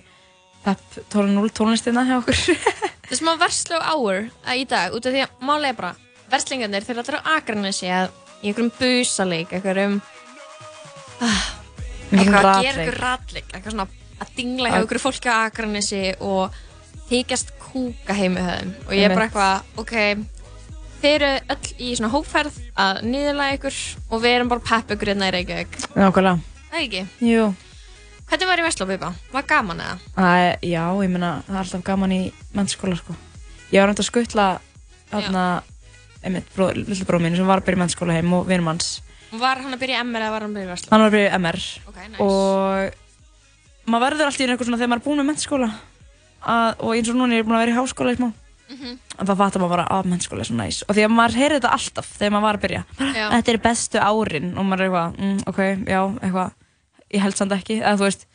Pep 0.67 1.01
12.0 1.15 1.55
tónlistina 1.55 2.05
hjá 2.11 2.17
okkur. 2.19 2.43
Það 3.07 3.15
er 3.15 3.23
smá 3.23 3.33
verslu 3.39 3.79
áur 3.79 4.21
að 4.43 4.59
í 4.59 4.69
dag, 4.75 4.91
út 4.91 5.07
af 5.07 5.15
því 5.15 5.23
að 5.23 5.41
málega 5.47 5.79
bara, 5.79 5.95
verslingarnir 6.35 6.83
þeir 6.83 7.03
allir 7.03 7.19
á 7.23 7.31
Akranesi 7.37 7.91
að 7.95 8.11
í 8.43 8.51
einhverjum 8.51 8.71
busaleik, 8.75 9.55
einhverjum, 9.55 9.99
ah, 11.23 11.43
eitthvað 12.19 12.49
að 12.51 12.61
gera 12.67 12.83
einhver 12.83 12.99
ratleik, 13.01 13.49
eitthvað 13.53 13.75
svona 13.75 13.87
að 14.23 14.35
dingla 14.37 14.69
hjá 14.69 14.77
einhverju 14.79 15.03
fólki 15.03 15.31
á 15.33 15.35
Akranesi 15.47 16.03
og 16.23 16.61
þykjast 17.09 17.51
kúka 17.59 18.15
heim 18.17 18.37
með 18.37 18.49
þeim 18.51 18.71
og 18.85 18.95
ég 18.95 19.07
er 19.07 19.15
bara 19.17 19.27
eitthvað, 19.27 19.67
ok, 19.81 19.93
þeir 21.03 21.15
eru 21.17 21.31
öll 21.55 21.73
í 21.83 21.91
svona 21.97 22.13
hópferð 22.13 22.61
að 22.79 23.03
niðurlega 23.09 23.57
ykkur 23.59 23.79
og 24.09 24.23
við 24.23 24.37
erum 24.37 24.51
bara 24.53 24.65
pepp 24.69 24.95
ykkur 24.95 25.11
hérna 25.13 25.29
í 25.29 25.35
Reykjavík. 25.35 25.77
Nákvæmlega. 25.97 26.39
Það 26.69 26.79
er 26.79 26.85
ekki? 26.87 27.03
Jú. 27.27 27.47
Hvernig 28.29 28.49
var 28.49 28.61
í 28.61 28.65
Vestlópipa? 28.65 29.09
Var 29.33 29.45
gaman 29.49 29.81
eða? 29.83 29.97
Æ, 30.15 30.57
já, 30.71 30.83
ég 31.03 31.11
meina, 31.11 31.33
það 31.45 31.57
er 31.57 31.61
alltaf 31.65 31.83
gaman 31.85 32.15
í 32.15 32.21
mennskóla, 32.55 32.95
sko. 32.97 33.15
Ég 33.73 33.83
var 33.83 33.91
náttúrulega 33.91 34.05
að 34.05 34.09
skuttla 34.09 34.45
þarna, 35.11 35.43
einmitt, 36.23 36.47
bró, 36.55 36.69
lilla 36.73 37.05
bróð 37.09 37.25
mínu 37.25 37.41
sem 37.41 37.51
var 37.51 37.61
að 37.61 37.67
byrja 37.67 37.81
mennskóla 37.83 38.15
heim 38.15 38.33
og 38.33 38.47
vinur 38.47 38.65
manns. 38.69 38.93
Var 39.33 39.61
hann 39.63 39.73
að 39.73 39.81
byrja 39.81 39.97
í 39.97 40.03
MR 40.05 40.21
eða 40.27 40.33
var 40.35 40.43
hann 40.45 40.51
að 40.53 40.57
byrja 40.59 40.67
í 40.67 40.71
Vestló? 40.73 40.89
Hann 40.93 41.01
var 41.03 41.09
að 41.09 41.15
byrja 41.17 41.29
í 41.31 41.35
MR. 41.41 41.59
Ok, 41.89 41.97
nice. 42.11 42.21
Og 42.23 43.89
maður 43.89 44.05
verður 44.07 44.29
alltaf 44.29 44.43
í 44.43 44.47
einhver 44.49 44.67
svona 44.69 44.79
þegar 44.79 44.91
maður 44.93 45.01
er 45.01 45.07
búinn 45.07 45.21
með 45.23 45.29
mennskóla. 45.31 45.69
Og 46.83 46.91
eins 46.97 47.09
og 47.11 47.17
núna 47.19 47.33
er 47.33 47.41
ég 47.41 47.47
búinn 47.47 47.57
að 47.57 47.63
vera 47.65 47.73
í 47.73 47.77
háskóla 47.79 48.13
í 48.13 48.19
smá. 48.19 48.29
Mhm. 48.73 48.91
En 49.19 49.27
það 49.27 49.37
fattar 49.41 49.61
maður 49.61 49.73
bara 49.75 49.87
að 49.91 50.05
mennskóla 50.11 50.39
er 50.43 50.49
svo 50.49 50.55
næs. 50.57 50.83
Og 50.87 50.95
því 50.95 51.03
að 51.07 51.11
maður 51.17 51.37
heyrir 51.39 51.57
þetta 51.59 51.73
alltaf 51.77 52.07
þegar 52.17 52.31
maður 52.35 52.47
var 52.47 52.57
að 52.57 52.63
byrja. 52.63 52.83
Já. 53.13 53.25
Þetta 53.33 53.51
eru 53.53 53.61
bestu 53.65 53.97
árin 53.99 54.47
og 54.57 54.65
maður 54.65 54.79
er 54.81 54.87
eitthvað, 54.89 55.17
mm, 55.17 55.39
ok, 55.47 55.59
já, 55.87 56.01
eitthvað, 56.23 56.51
ég 57.13 57.21
held 57.21 57.35
samt 57.37 57.51
ekki. 57.57 57.77
Eða 57.83 57.97
þú 57.99 58.05
veist, 58.07 58.25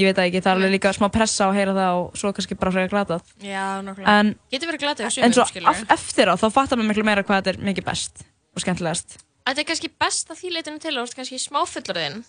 ég 0.00 0.06
veit 0.08 0.16
það 0.16 0.28
ekki, 0.30 0.40
það 0.40 0.50
er 0.50 0.56
alveg 0.60 0.72
líka 0.76 0.92
smá 0.96 1.08
pressa 1.12 1.44
að 1.50 1.54
heyra 1.58 1.74
það 1.76 1.92
og 2.00 2.14
svo 2.16 2.32
kannski 2.32 2.56
bara 2.58 2.70
frekar 2.72 2.92
glatað. 2.94 3.22
Já. 3.42 3.66
En- 4.06 4.34
Getur 4.50 4.70
verið 4.70 4.80
glatið 4.80 5.04
á 5.04 5.24
En 5.24 5.32
svo 5.32 5.44
eftir 5.44 6.26
á, 6.30 6.34
þá 6.40 6.46
fattar 6.52 6.78
maður 6.78 6.88
miklu 6.94 7.04
meira 7.04 7.22
hvað 7.22 7.42
þetta 7.42 7.52
er 7.52 7.60
mikið 7.60 7.84
best 7.84 8.24
og 8.56 8.62
skemmtilegast. 8.62 9.18
Þetta 9.46 9.62
er 9.62 9.68
kannski 9.70 9.90
best 9.98 10.30
að 10.30 10.38
því 10.42 10.52
leitinu 10.56 10.78
til 10.82 10.92
og 10.98 11.06
þú 11.06 11.08
ert 11.10 11.18
kannski 11.20 11.38
smáfullurðinn 11.42 12.20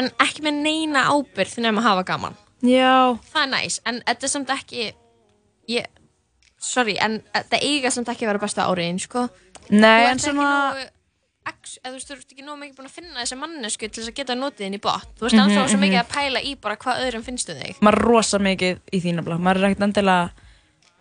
en 0.00 0.08
ekki 0.24 0.44
með 0.46 0.60
neina 0.64 1.02
ábyrgð 1.12 1.58
nema 1.60 1.82
að 1.82 1.88
hafa 1.90 2.04
gaman. 2.12 2.36
Já. 2.64 3.18
Það 3.32 3.42
er 3.42 3.50
næs, 3.52 3.80
en 3.90 4.00
þetta 4.06 4.28
er 4.28 4.32
samt 4.32 4.52
ekki 4.54 4.86
ég, 5.68 5.86
sorry, 6.62 6.96
en 7.02 7.20
þetta 7.34 7.60
eiga 7.66 7.90
samt 7.92 8.08
ekki 8.12 8.24
að 8.24 8.32
vera 8.32 8.42
besta 8.46 8.66
áriðin, 8.70 9.00
sko. 9.02 9.26
Nei, 9.70 10.06
en 10.06 10.18
svona- 10.22 10.72
nógu, 10.72 10.86
ex, 11.50 11.78
þú 11.82 11.92
veist, 11.92 12.08
þú 12.08 12.16
ert 12.16 12.32
ekki 12.32 12.46
nógu 12.46 12.58
mikið 12.62 12.76
búin 12.78 12.88
að 12.88 12.96
finna 12.96 13.20
þessi 13.20 13.38
mannesku 13.42 13.88
til 13.90 14.02
þess 14.02 14.12
að 14.12 14.18
geta 14.20 14.34
notið 14.38 14.66
inn 14.66 14.78
í 14.78 14.80
bot. 14.80 15.08
Þú 15.18 15.26
veist 15.26 15.34
Mhm, 15.36 15.42
ennþá 15.44 15.68
svo 15.68 15.76
mhm. 15.76 15.84
mikið 15.84 16.00
að 16.00 16.12
pæla 16.14 16.40
í 16.42 16.54
bara 16.60 16.76
hvað 16.76 17.02
öðrum 17.04 17.24
finnst 17.26 17.50
um 17.50 17.56
þig. 17.60 17.76
Maður 17.82 17.98
er 17.98 18.08
rosa 18.08 18.38
mikið 18.38 18.80
í 18.92 19.00
því 19.02 19.14
nefnilega. 19.18 19.42
Maður 19.42 19.56
er 19.62 19.68
ekkert 19.68 19.86
endilega, 19.88 20.30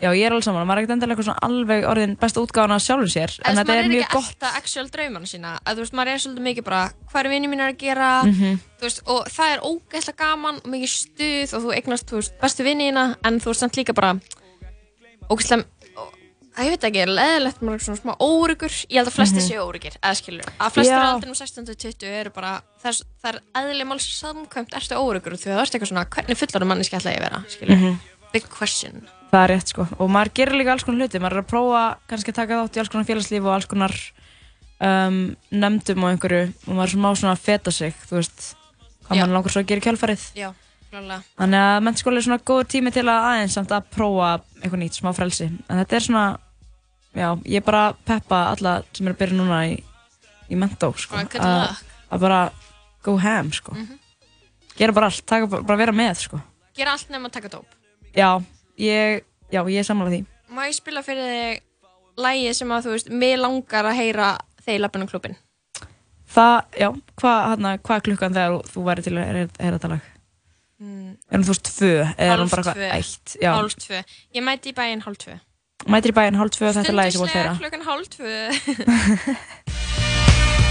já 0.02 0.10
ég 0.18 0.26
er 0.26 0.32
alveg 0.34 0.43
saman, 0.43 0.66
maður 0.68 0.78
er 0.78 0.84
ekkert 0.84 0.95
endilega 0.97 1.24
svona 1.24 1.43
alveg 1.47 1.84
orðin 1.86 2.16
besta 2.20 2.41
útgáðan 2.41 2.74
af 2.76 2.82
sjálfur 2.82 3.12
sér. 3.14 3.32
En, 3.45 3.52
En 3.52 3.58
þetta 3.62 3.74
er 3.76 3.84
er 3.86 3.89
mjög 3.91 4.02
ekki 4.02 4.14
gott. 4.14 4.24
alltaf 4.32 4.56
actual 4.58 4.88
draumana 4.89 5.26
sína 5.30 5.60
að 5.66 5.74
þú 5.76 5.80
veist, 5.86 5.93
maður 5.93 6.08
er 6.14 6.18
svolítið 6.24 6.45
mikið 6.49 6.64
bara 6.64 6.82
hvað 7.12 7.20
er 7.26 7.30
vinið 7.32 7.49
mín 7.54 7.62
að 7.68 7.78
gera 7.78 8.24
Mhm. 8.24 8.60
þú 8.80 8.82
veist, 8.82 9.02
og 9.08 9.26
það 9.30 9.54
er 9.54 9.60
ógeðslega 9.62 10.18
gaman 10.18 10.56
og 10.56 10.68
mikið 10.72 10.91
stuð 10.97 11.54
og 11.54 11.62
þú 11.64 11.70
eignast 11.78 12.06
þú 12.10 12.16
veist, 12.20 12.34
bestu 12.41 12.64
vinina 12.64 13.16
en 13.24 13.39
þú 13.39 13.45
veist 13.54 13.60
samt 13.62 13.76
líka 13.78 13.93
bara 13.93 14.20
ógeðslega 15.30 15.66
að 16.52 16.66
ég 16.68 16.72
veit 16.76 16.84
ekki, 16.84 17.06
leðilegt 17.08 17.62
maður 17.64 17.74
er 17.80 17.84
svona 17.86 18.02
smá 18.02 18.14
órygur 18.20 18.74
ég 18.91 18.97
held 18.99 19.08
að 19.08 19.16
flesti 19.16 19.39
Mhm. 19.39 19.47
séu 19.47 19.62
óryggir, 19.64 19.95
eða 20.04 20.16
skilur 20.20 20.49
að 20.60 20.72
flestir 20.76 20.97
Já. 20.97 20.99
á 20.99 21.14
aldrinum 21.16 21.36
16-20 21.39 22.04
eru 22.12 22.30
bara 22.30 22.62
það 22.84 22.89
er, 22.91 23.06
það 23.24 23.30
er 23.36 23.39
eðli 23.56 23.86
máls 23.88 24.08
samkvæmt 24.20 24.74
það 29.32 29.43
er 29.43 29.51
er 29.51 29.53
rétt 29.55 29.71
sko. 29.71 29.86
Og 29.97 30.09
maður 30.11 30.34
gerir 30.39 30.57
líka 30.59 30.73
alls 30.73 30.84
konar 30.88 31.05
hluti. 31.05 31.19
Maður 31.21 31.38
er 31.38 31.43
að 31.43 31.51
prófa 31.51 31.84
kannski 32.11 32.34
að 32.34 32.39
taka 32.41 32.57
þátt 32.61 32.77
í 32.77 32.82
alls 32.82 32.91
konar 32.91 33.07
félagslíf 33.07 33.45
og 33.47 33.53
alls 33.55 33.69
konar 33.71 33.95
um, 34.82 35.19
nefndum 35.51 36.03
og 36.05 36.11
einhverju. 36.11 36.41
Og 36.67 36.73
maður 36.73 36.88
er 36.88 36.93
svona 36.95 37.11
á 37.11 37.19
svona 37.21 37.36
að 37.38 37.45
feta 37.45 37.73
sig, 37.75 37.95
þú 38.09 38.19
veist, 38.19 38.43
hvað 39.07 39.21
maður 39.21 39.36
langar 39.38 39.55
svo 39.55 39.63
að 39.63 39.69
gera 39.71 39.84
í 39.84 39.86
kjálfarið. 39.88 40.25
já, 40.38 40.49
klálega 40.91 41.19
Þannig 41.39 41.65
að 41.67 41.84
mennskóli 41.88 42.21
er 42.21 42.27
svona 42.27 42.45
góður 42.51 42.71
tími 42.75 42.93
til 42.95 43.05
að 43.07 43.27
aðeins 43.32 43.57
samt 43.57 43.75
að 43.75 43.88
prófa 43.95 44.32
eitthvað 44.61 44.84
nýtt, 44.84 44.99
smá 44.99 45.11
frelsi. 45.15 45.47
En 45.67 45.82
þetta 45.82 45.95
er 45.99 46.07
svona, 46.07 46.25
já, 47.15 47.29
ég 47.45 47.61
er 47.61 47.67
bara 47.67 47.88
að 47.89 48.03
peppa 48.11 48.43
alla 48.51 48.75
sem 48.91 49.07
eru 49.07 49.15
að 49.15 49.23
byrja 49.23 49.39
núna 49.39 49.63
í, 49.71 49.79
í 50.51 50.59
mentó, 50.59 50.91
sko. 50.99 51.17
Að-. 51.17 51.84
Að 52.11 52.23
bara 52.27 52.41
go 53.05 53.15
ham, 53.17 53.51
sko. 53.55 53.75
Mhm. 53.77 53.99
Gera 54.75 54.93
bara 54.95 55.07
allt, 55.11 55.23
taka, 55.27 55.47
bara 55.47 55.77
vera 55.77 55.93
með, 55.95 56.25
sko. 56.25 56.39
gera 56.75 56.95
allt 56.95 57.09
nefn 57.11 57.27
að 57.27 57.34
taka 57.36 57.51
dóp 57.51 57.77
Já, 58.15 58.41
ég, 58.78 59.24
já, 59.51 59.61
ég 59.67 59.80
er 59.82 59.88
sammála 59.88 60.13
því. 60.13 60.22
Má 60.51 60.61
ég 60.67 60.76
spila 60.78 61.03
fyrir 61.05 61.28
þig 61.32 61.61
lægi 62.22 62.53
sem 62.57 62.72
að 62.76 62.86
þú 62.86 62.95
veist, 62.95 63.09
mig 63.24 63.38
langar 63.39 63.86
að 63.88 63.97
heyra 64.01 64.30
þegar 64.61 64.76
ég 64.76 64.82
lappin 64.86 65.05
á 65.07 65.11
klubin? 65.11 65.36
Það, 66.32 66.57
já, 66.80 66.89
hvað 67.19 67.39
hana, 67.51 67.72
hva 67.84 67.99
klukkan 68.05 68.36
þegar 68.36 68.57
þú 68.72 68.80
væri 68.88 69.01
til 69.03 69.15
að 69.19 69.24
heyra 69.28 69.78
þetta 69.78 69.91
lag? 69.91 70.09
Mm. 70.82 71.09
Er 71.30 71.38
hún 71.38 71.45
þú 71.45 71.51
veist 71.53 71.67
tvö, 71.78 71.93
Hálf 72.17 72.51
bara 72.55 72.63
tvö. 72.74 72.89
Hálf 73.45 73.74
tvö. 73.84 73.99
Ég 74.34 74.41
mæti 74.45 74.72
í 74.72 74.78
bæinn 74.78 75.03
hálf 75.05 75.17
tvö. 75.22 75.36
mætir 75.91 76.11
í 76.13 76.17
bæinn 76.17 76.38
hálf 76.39 76.51
tvö 76.55 76.67
og 76.69 76.76
þetta 76.78 76.91
er 76.93 76.97
lagi 76.97 77.11
sem 77.11 77.19
þú 77.19 77.26
vilt 77.26 77.32
Stundislega 77.32 77.51
heyra. 77.51 77.59
klukkan 77.61 77.84
hálf 77.86 78.07
tvö. 78.15 78.36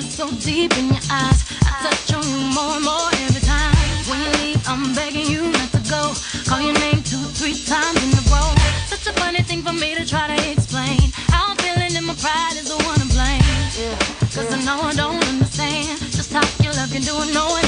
So 0.00 0.30
deep 0.40 0.72
in 0.78 0.88
your 0.88 1.04
eyes. 1.10 1.44
I 1.68 1.84
touch 1.84 2.14
on 2.14 2.24
you 2.24 2.40
more 2.56 2.76
and 2.76 2.84
more 2.84 3.10
every 3.28 3.42
time. 3.42 3.76
When 4.08 4.20
you 4.24 4.30
leave, 4.40 4.62
I'm 4.66 4.94
begging 4.94 5.26
you 5.26 5.52
not 5.52 5.68
to 5.72 5.82
go. 5.90 6.14
Call 6.48 6.62
your 6.62 6.72
name 6.80 7.02
two, 7.04 7.20
three 7.36 7.52
times 7.52 8.00
in 8.00 8.08
a 8.16 8.22
row. 8.32 8.54
Such 8.88 9.06
a 9.08 9.12
funny 9.20 9.42
thing 9.42 9.60
for 9.62 9.74
me 9.74 9.94
to 9.94 10.08
try 10.08 10.34
to 10.34 10.50
explain. 10.50 10.98
How 11.28 11.50
I'm 11.50 11.56
feeling 11.58 11.94
and 11.94 12.06
my 12.06 12.14
pride 12.14 12.56
is 12.56 12.68
the 12.72 12.82
one 12.88 13.00
to 13.00 13.08
blame. 13.12 13.44
Cause 14.32 14.48
I 14.48 14.64
know 14.64 14.80
I 14.80 14.94
don't 14.94 15.22
understand 15.28 15.98
just 16.16 16.32
how 16.32 16.40
your 16.64 16.72
love 16.72 16.90
can 16.90 17.02
do 17.02 17.12
it, 17.20 17.34
no 17.34 17.61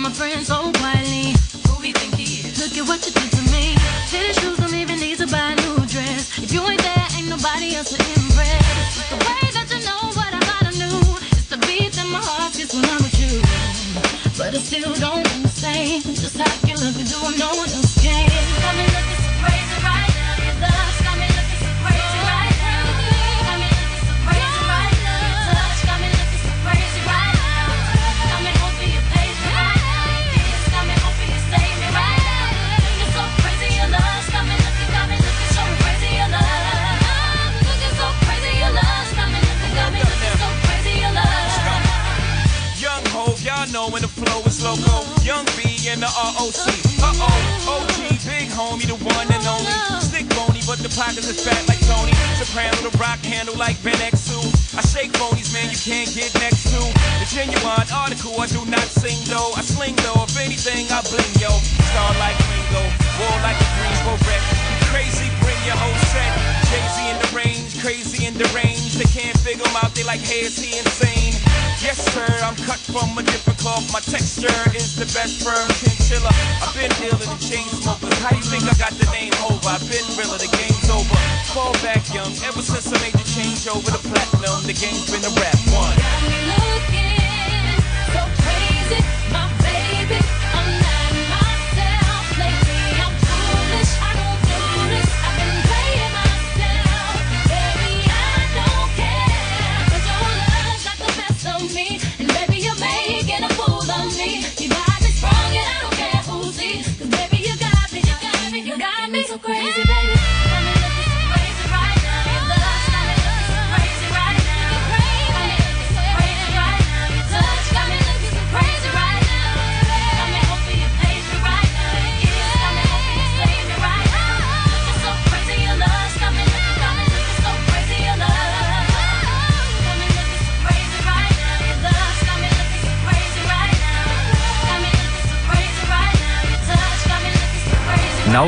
my 0.00 0.10
friends 0.10 0.46
so 0.46 0.72
quietly, 0.80 1.36
who 1.68 1.76
we 1.80 1.92
think 1.92 2.14
he 2.16 2.40
is? 2.40 2.56
Look 2.56 2.72
at 2.72 2.88
what 2.88 3.04
you 3.04 3.12
did 3.12 3.30
to 3.36 3.42
me. 3.52 3.76
Fitted 4.08 4.34
shoes 4.40 4.56
don't 4.56 4.72
even 4.72 4.98
need 4.98 5.18
to 5.18 5.26
buy 5.26 5.52
a 5.52 5.56
new 5.60 5.76
dress. 5.86 6.38
If 6.38 6.52
you 6.52 6.64
ain't 6.64 6.80
there, 6.80 7.06
ain't 7.16 7.28
nobody 7.28 7.76
else 7.76 7.92
to 7.92 8.00
impress. 8.00 9.10
The 9.12 9.18
way 9.20 9.44
that 9.52 9.68
you 9.68 9.80
know 9.84 10.00
what 10.16 10.32
I 10.32 10.40
thought 10.40 10.66
I 10.68 10.74
knew. 10.80 11.00
It's 11.36 11.48
the 11.52 11.58
beat 11.68 11.92
that 11.92 12.08
my 12.08 12.20
heart 12.22 12.56
gets 12.56 12.72
when 12.72 12.84
I'm 12.88 13.02
with 13.04 13.18
you. 13.20 13.44
But 14.40 14.56
I 14.56 14.60
still 14.64 14.94
don't 14.96 15.26
understand 15.36 16.04
just 16.16 16.36
how 16.40 16.48
you 16.64 16.76
look 16.80 16.96
and 16.96 17.08
do 17.08 17.18
what 17.20 17.36
no 17.36 17.50
one 17.60 17.68
else 17.68 17.89
OC. 46.40 46.72
Uh 47.04 47.12
oh, 47.20 47.84
OG, 47.84 48.24
big 48.24 48.48
homie, 48.48 48.88
the 48.88 48.96
one 49.04 49.28
and 49.28 49.44
only. 49.44 49.70
Stick 50.00 50.24
bony, 50.32 50.64
but 50.64 50.80
the 50.80 50.88
pockets 50.96 51.28
is 51.28 51.44
fat 51.44 51.60
like 51.68 51.80
Tony. 51.84 52.16
Soprano, 52.40 52.72
the 52.80 52.90
rock 52.96 53.20
handle 53.20 53.54
like 53.56 53.76
Ben 53.82 54.00
X2. 54.00 54.40
I 54.72 54.82
shake 54.82 55.12
bonies, 55.20 55.52
man, 55.52 55.68
you 55.68 55.76
can't 55.76 56.08
get 56.14 56.32
next 56.40 56.64
to. 56.72 56.80
The 57.20 57.26
genuine 57.28 57.88
article, 57.92 58.40
I 58.40 58.46
do 58.48 58.64
not 58.66 58.88
sing 58.88 59.20
though. 59.28 59.52
I 59.52 59.62
sling 59.62 59.96
though, 60.00 60.24
if 60.24 60.38
anything, 60.40 60.88
I 60.88 61.04
bling 61.12 61.34
yo. 61.36 61.52
Star 61.92 62.10
like 62.16 62.38
Ringo, 62.48 62.82
war 63.20 63.36
like 63.44 63.60
a 63.60 63.68
Greensboro 63.76 64.16
wreck. 64.24 64.42
Crazy, 64.88 65.28
bring 65.44 65.60
your 65.68 65.76
whole 65.76 66.00
set. 66.08 66.49
Crazy 67.80 68.26
and 68.28 68.36
deranged. 68.36 69.00
They 69.00 69.08
can't 69.08 69.36
figure 69.40 69.64
him 69.64 69.76
out, 69.76 69.94
they 69.96 70.04
like, 70.04 70.20
hey, 70.20 70.44
is 70.44 70.60
he 70.60 70.76
insane? 70.78 71.32
Yes, 71.80 71.96
sir, 72.12 72.28
I'm 72.44 72.54
cut 72.68 72.78
from 72.78 73.16
a 73.16 73.24
different 73.24 73.58
cloth. 73.58 73.88
My 73.92 74.00
texture 74.00 74.52
is 74.76 74.96
the 74.96 75.08
best 75.16 75.40
firm 75.40 75.64
chinchilla. 75.80 76.28
I've 76.60 76.76
been 76.76 76.92
dealing 77.00 77.24
the 77.24 77.40
chain 77.40 77.64
smokers. 77.80 78.12
How 78.20 78.36
you 78.36 78.44
think 78.44 78.64
I 78.68 78.76
got 78.76 78.92
the 79.00 79.08
name 79.10 79.32
over? 79.48 79.64
I've 79.64 79.84
been 79.88 80.04
realer, 80.20 80.36
the 80.36 80.52
game's 80.52 80.88
over. 80.92 81.16
Fall 81.56 81.72
back 81.80 82.04
young, 82.12 82.32
ever 82.44 82.60
since 82.60 82.92
I 82.92 83.00
made 83.00 83.16
the 83.16 83.26
change 83.32 83.64
over 83.66 83.90
the 83.90 84.02
platinum, 84.12 84.60
the 84.68 84.76
game's 84.76 85.08
been 85.08 85.24
a 85.24 85.32
rap 85.40 85.58
one. 85.72 87.09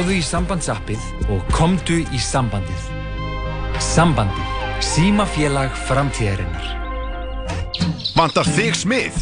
Náðu 0.03 0.17
í 0.19 0.23
sambandsappið 0.27 1.03
og 1.31 1.45
komdu 1.55 2.01
í 2.03 2.19
sambandið. 2.19 2.87
Sambandið. 3.79 4.49
Símafélag 4.83 5.77
framtíðarinnar. 5.87 6.65
Vantar 8.17 8.51
þig 8.51 8.75
smið? 8.81 9.21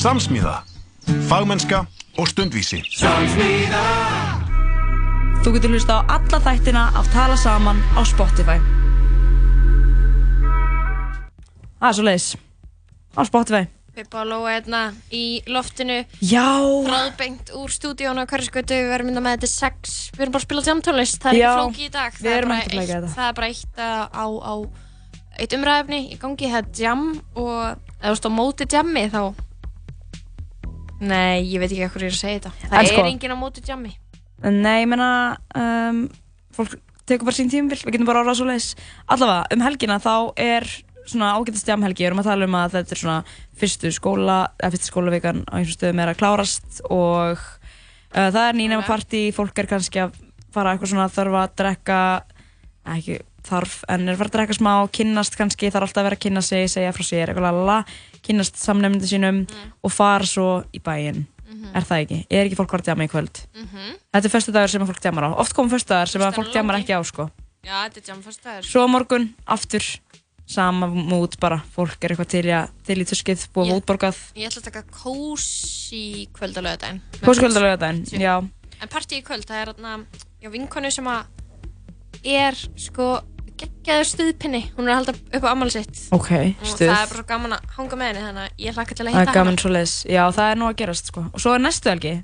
Samsmíða, 0.00 0.54
fagmennska 1.28 1.82
og 2.16 2.30
stundvísi. 2.32 2.80
Samsmíða 2.88 3.84
Þú 5.44 5.52
getur 5.58 5.76
hlusta 5.76 6.00
á 6.00 6.16
alla 6.16 6.40
þættina 6.40 6.88
af 6.96 7.12
Tala 7.12 7.36
Saman 7.36 7.84
á 7.92 8.00
Spotify. 8.08 8.56
Það 11.76 11.90
er 11.90 12.00
svo 12.00 12.08
leiðis. 12.08 12.32
Á 13.12 13.20
Spotify. 13.28 13.68
Pippa 13.92 14.22
og 14.22 14.28
Lóa 14.30 14.54
hérna 14.54 14.80
í 15.12 15.42
loftinu. 15.52 15.98
Já. 16.24 16.46
Ráðbengt 16.88 17.50
úr 17.60 17.68
stúdíónu 17.68 18.24
á 18.24 18.30
hverjaskötu 18.30 18.72
Við 18.72 18.92
erum 18.96 19.10
mynda 19.10 19.20
með 19.20 19.34
þetta 19.36 19.50
sex. 19.52 19.96
Við 20.16 20.22
erum 20.24 20.32
bara 20.32 20.40
að 20.40 20.46
spila 20.46 20.62
jamtónlist 20.64 21.18
Það 21.20 21.32
er 21.32 21.38
Já, 21.42 21.48
ekki 21.52 21.60
flóki 21.60 21.84
í 21.84 21.90
dag. 21.92 22.12
Við 22.16 22.24
Það 22.24 22.36
er 22.38 22.46
að 22.46 22.54
eitt- 22.56 22.92
þetta. 22.92 23.10
Það 23.16 23.28
er 23.28 23.36
bara 23.36 23.50
eitt 23.52 23.76
á, 23.76 24.26
á 24.40 24.54
Eitt 25.42 25.56
umræðefni 25.58 26.00
í 26.12 26.18
gangi. 26.22 26.48
Það 26.54 26.62
er 26.62 26.82
jam 26.86 27.04
Og 27.36 27.58
ef 28.00 28.08
þú 28.08 28.16
stóð 28.22 28.34
móti 28.38 28.68
jammi 28.72 29.04
þá. 29.12 29.22
Nei, 31.02 31.42
ég 31.50 31.58
veit 31.58 31.72
ekki 31.74 31.88
hvað 31.90 32.04
ég 32.06 32.08
er 32.08 32.14
að 32.14 32.20
segja 32.22 32.38
þetta. 32.38 32.52
Það 32.62 32.72
En 32.78 32.84
er 32.86 32.90
sko- 32.92 33.06
enginn 33.10 33.34
á 33.34 33.38
móti 33.42 33.62
jammi. 33.66 33.92
Nei, 34.42 34.82
ég 34.84 34.88
meina, 34.88 35.08
um, 35.54 36.08
fólk 36.54 36.76
tekur 37.06 37.26
bara 37.26 37.34
sín 37.36 37.50
tímabil, 37.50 37.78
við 37.82 37.92
getum 37.96 38.06
bara 38.06 38.22
orðað 38.22 38.38
svo 38.38 38.46
leiðis. 38.46 38.68
Allavega, 39.10 39.46
um 39.52 39.60
helgina 39.66 39.98
þá 40.02 40.32
er 40.38 40.64
svona 41.08 41.32
ágætast 41.36 41.68
jamhelgi, 41.68 42.04
við 42.04 42.10
erum 42.10 42.22
að 42.22 42.28
tala 42.30 42.46
um 42.48 42.58
að 42.58 42.76
þetta 42.76 42.94
er 42.94 43.00
svona 43.00 43.16
fyrstu 43.58 43.92
skóla, 43.94 44.36
eða 44.60 44.72
fyrstu 44.74 44.90
skólavikan 44.92 45.42
á 45.48 45.52
einhversum 45.58 45.78
stöðum 45.78 46.02
er 46.04 46.12
að 46.12 46.20
klárast 46.20 46.80
og 46.88 47.42
uh, 47.42 48.28
það 48.28 48.44
er 48.44 48.58
nýnema 48.60 48.86
partí, 48.86 49.24
fólk 49.34 49.58
er 49.58 49.70
kannski 49.70 50.04
að 50.04 50.16
fara 50.54 50.74
eitthvað 50.74 50.92
svona 50.94 51.10
þarf 51.12 51.38
að 51.40 51.54
drekka, 51.62 51.98
ekki 52.94 53.18
þarf, 53.48 53.76
en 53.90 54.06
er 54.06 54.14
að 54.14 54.22
fara 54.22 54.30
að 54.30 54.38
drekka 54.38 54.58
smá, 54.60 54.72
kynnast 54.94 55.38
kannski, 55.38 55.72
þarf 55.74 55.88
alltaf 55.88 56.02
að 56.04 56.08
vera 56.10 56.20
að 56.20 56.24
kynna 56.26 56.44
sig, 56.46 56.70
segja 56.70 56.94
frá 56.94 57.06
sér, 57.08 57.32
eitthvað 57.32 57.48
lalala, 57.48 57.78
kynnast 58.22 58.60
samnefndu 58.62 59.10
sínum 59.10 59.44
og 59.82 59.94
fara 59.94 60.28
svo 60.28 60.48
í 60.70 60.82
bæinn. 60.82 61.24
Er 61.76 61.84
það 61.86 62.02
ekki? 62.02 62.18
Er 62.32 62.46
ekki 62.46 62.56
fólk 62.58 62.72
að 62.76 62.86
djama 62.88 63.06
í 63.06 63.10
kvöld? 63.12 63.38
Mhm. 63.54 63.96
Þetta 64.12 64.28
er 64.28 64.32
fyrstu 64.32 64.52
dagur 64.52 64.72
sem 64.72 64.86
fólk 64.88 65.00
djamar 65.00 65.26
á. 65.28 65.30
Oft 65.40 65.54
kom 65.56 65.70
fyrstu 65.70 65.92
dagur 65.92 66.08
sem 66.10 66.20
Föstudagur 66.20 66.38
fólk 66.38 66.52
djamar 66.52 66.78
ekki 66.80 66.96
á, 66.96 67.00
sko. 67.04 67.28
Já, 67.62 67.86
þetta 67.86 68.00
er 68.00 68.08
jam 68.10 68.22
fyrst 68.24 68.42
dagur 68.42 68.66
Svo 68.66 68.88
morgun, 68.90 69.28
aftur, 69.46 69.84
sama 70.46 70.86
mút 70.90 71.38
bara. 71.40 71.60
Fólk 71.74 72.02
er 72.04 72.14
eitthvað 72.14 72.28
til 72.34 72.44
í, 72.44 72.52
að- 72.56 72.70
til 72.86 72.98
í 73.00 73.06
tuskið, 73.08 73.46
búið 73.54 73.66
yeah. 73.70 73.78
útborgað. 73.80 74.18
Ég 74.36 74.50
ætla 74.50 74.62
að 74.62 74.68
taka 74.70 74.82
kósi 74.90 76.28
kvöld 76.34 76.58
á 76.58 76.62
lögadaginn 76.66 77.00
Kóskvöldalögadaginn, 77.22 78.04
já. 78.20 78.34
En 78.82 78.88
partí 78.90 79.20
í 79.20 79.24
kvöld, 79.24 79.46
það 79.46 79.60
er 79.62 79.72
þarna 79.72 80.52
vinkonu 80.52 80.90
sem 80.90 81.06
að 81.06 81.24
er 82.24 82.58
sko 82.76 83.22
geggjaður 83.62 84.08
stuðpinni 84.10 84.62
Hún 84.76 84.88
er 84.88 84.92
að 84.94 84.98
halda 85.00 85.14
upp 85.38 85.46
á 85.46 85.50
ammali 85.52 85.74
sitt 85.74 86.00
Ok, 86.14 86.30
Og 86.32 86.66
stuð. 86.66 86.88
það 86.90 86.98
er 86.98 87.10
bara 87.12 87.20
svo 87.20 87.26
gaman 87.28 87.56
að 87.56 87.72
hanga 87.76 87.98
með 88.00 88.08
henni 88.10 88.24
Þannig 88.26 88.42
að 88.42 88.64
ég 88.66 88.76
hlakka 88.78 88.94
til 88.98 89.06
að 89.06 89.16
hitta 89.16 89.68
leiðis. 89.76 89.94
Já, 90.10 90.22
það 90.34 90.50
er 90.50 90.60
nú 90.60 90.68
að 90.68 90.76
gerast, 90.82 91.12
sko. 91.12 91.24
Og 91.32 91.42
svo 91.44 91.54
er 91.54 91.62
næstu 91.62 91.92
helgi, 91.92 92.14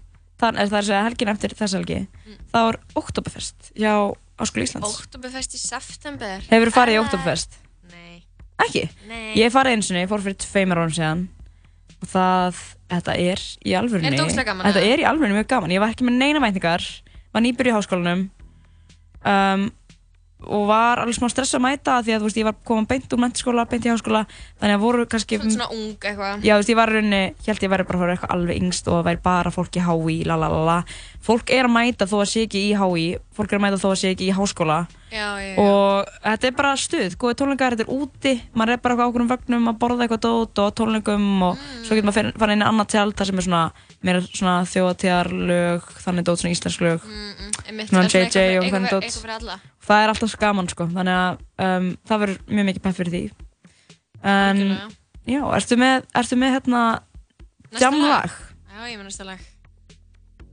það 0.41 0.59
er 0.59 0.73
það 0.73 0.81
að 0.81 0.89
segja 0.89 1.05
helgin 1.07 1.33
eftir 1.35 1.55
þessa 1.59 1.79
helgi, 1.79 2.01
þá 2.53 2.59
er 2.65 2.81
Oktoberfest 2.99 3.71
hjá 3.79 3.95
Áskul 4.39 4.63
Íslands. 4.63 4.99
Oktoberfest 5.03 5.55
í 5.55 5.59
september 5.63 6.45
Hefur 6.51 6.71
þú 6.71 6.75
farið 6.77 6.95
í 6.95 6.99
Er 6.99 7.05
Oktoberfest? 7.07 7.59
Ekki? 8.65 8.85
Nei. 9.09 9.33
Ég 9.39 9.53
farið 9.55 9.77
eins 9.77 9.91
og 9.93 10.01
ég 10.01 10.11
fór 10.11 10.25
fyrir 10.25 10.39
tveimur 10.43 10.81
árum 10.83 10.95
síðan. 10.95 11.27
Og 11.99 12.11
það, 12.13 12.63
þetta 12.93 13.15
er 13.19 13.45
í 13.67 13.75
alvörunni 13.79 14.11
Er 14.11 14.19
þetta 14.19 14.47
gaman, 14.47 14.69
Þetta 14.69 14.83
er 14.87 15.03
í 15.03 15.07
alvörunni 15.09 15.39
mjög 15.39 15.49
gaman, 15.51 15.75
ég 15.75 15.83
var 15.83 15.95
ekki 15.95 16.07
með 16.07 16.19
neina 16.21 16.43
væntingar. 16.43 16.87
Var 17.35 17.45
nýbyrju 17.45 17.73
í 17.73 17.77
háskólanum. 17.77 18.25
Um, 19.29 19.65
og 20.47 20.69
var 20.69 21.01
alveg 21.03 21.17
smá 21.17 21.27
stress 21.33 21.57
að 21.57 21.65
mæta 21.65 21.97
því 22.07 22.15
að 22.15 22.21
þú 22.23 22.29
veist, 22.29 22.39
ég 22.39 22.47
var 22.47 22.57
komin 22.69 22.87
beint 22.87 23.15
úr 23.15 23.21
mentaskóla, 23.25 23.65
beint 23.67 23.87
í 23.89 23.91
háskóla 23.91 24.21
þannig 24.61 24.77
að 24.77 24.85
voru 24.85 25.07
kannski 25.11 25.39
Svona, 25.41 25.55
svona 25.57 25.69
ung 25.75 25.97
eitthvað 25.99 26.45
Já, 26.47 26.53
þú 26.55 26.61
veist, 26.61 26.71
ég 26.71 26.79
var 26.79 26.93
í 26.93 26.95
rauninni, 26.95 27.23
ég 27.43 27.51
held 27.51 27.65
ég 27.67 27.73
væri 27.73 27.87
bara 27.89 27.99
að 27.99 28.05
fara 28.05 28.15
eitthvað 28.15 28.35
alveg 28.37 28.61
yngst 28.63 28.89
og 28.89 28.99
það 29.01 29.09
væri 29.09 29.23
bara 29.25 29.53
fólk 29.55 29.79
í 29.79 29.83
HÍ, 29.89 30.17
lalalala. 30.31 30.77
Fólk 31.29 31.51
er 31.51 31.67
að 31.67 31.75
mæta 31.75 32.07
þó 32.07 32.17
að 32.23 32.31
sé 32.31 32.45
ekki 32.47 32.63
í 32.69 32.77
HÍ, 32.79 33.09
fólk 33.35 33.53
er 33.53 33.59
að 33.59 33.65
mæta 33.67 33.81
þó 33.83 33.89
að 33.91 33.99
sé 33.99 34.13
ekki 34.15 34.29
í 34.29 34.37
háskóla. 34.39 34.79
Já, 35.11 35.27
já, 35.41 35.49
já. 35.49 35.59
Og 35.65 36.09
þetta 36.23 36.49
er 36.49 36.57
bara 36.57 36.73
stuð, 36.79 37.19
góði 37.19 37.39
tónleikar, 37.41 37.75
þetta 37.75 37.87
er 37.89 37.93
úti, 37.99 38.35
maður 38.55 38.75
er 38.77 38.83
bara 38.85 38.95
eitthvað 38.95 39.09
á 39.09 39.11
okkur 39.11 39.25
um 39.25 39.31
vögnum 39.33 39.71
að 39.73 39.79
borða 39.83 40.07
eitthvað 40.07 40.25
dót 40.27 40.63
og 40.63 40.75
tónleikum 40.79 41.29
og 41.49 41.63
svo 41.83 41.97
getur 41.97 42.09
maður 42.11 42.33
fara 42.39 42.57
inn 42.57 42.65
í 42.65 42.69
annað 42.69 42.91
tjald 42.95 43.17
þar 43.19 43.31
sem 43.31 43.41
er 43.41 43.47
svona, 43.49 43.63
meira 44.05 44.23
svona 44.27 44.61
þjóðatíðarlög, 44.71 45.89
þannig 46.05 46.29
dót, 46.29 46.43
svona 46.43 46.55
íslensk 46.55 46.85
lög. 46.85 47.09
Svona 47.09 47.83
er 47.83 47.91
svona 47.91 48.07
JJ 48.13 48.61
og 48.61 48.71
þannig 48.75 48.95
dót. 48.95 49.19
Það 49.89 50.05
er 50.05 50.13
alltaf 50.13 50.33
svo 50.33 50.41
gaman, 50.43 50.71
sko, 50.71 50.87
þannig 50.93 51.19
að 51.19 51.43
um, 51.67 51.91
það 52.09 52.25
verður 52.25 52.41
mjög 52.53 52.69
mikið 52.71 52.85
pepp 52.87 52.99
fyrir 52.99 53.15
því. 53.17 53.25
En, 54.29 54.65
já, 55.29 55.41
ertu 55.59 55.79
með, 55.81 56.09
ertu 56.19 56.39
með 56.39 56.57
hérna 56.59 56.83
jamlag? 57.79 58.35
Já, 58.79 58.83
ég 58.89 58.99
með 58.99 59.09
næsta 59.11 59.27
lag 59.27 59.41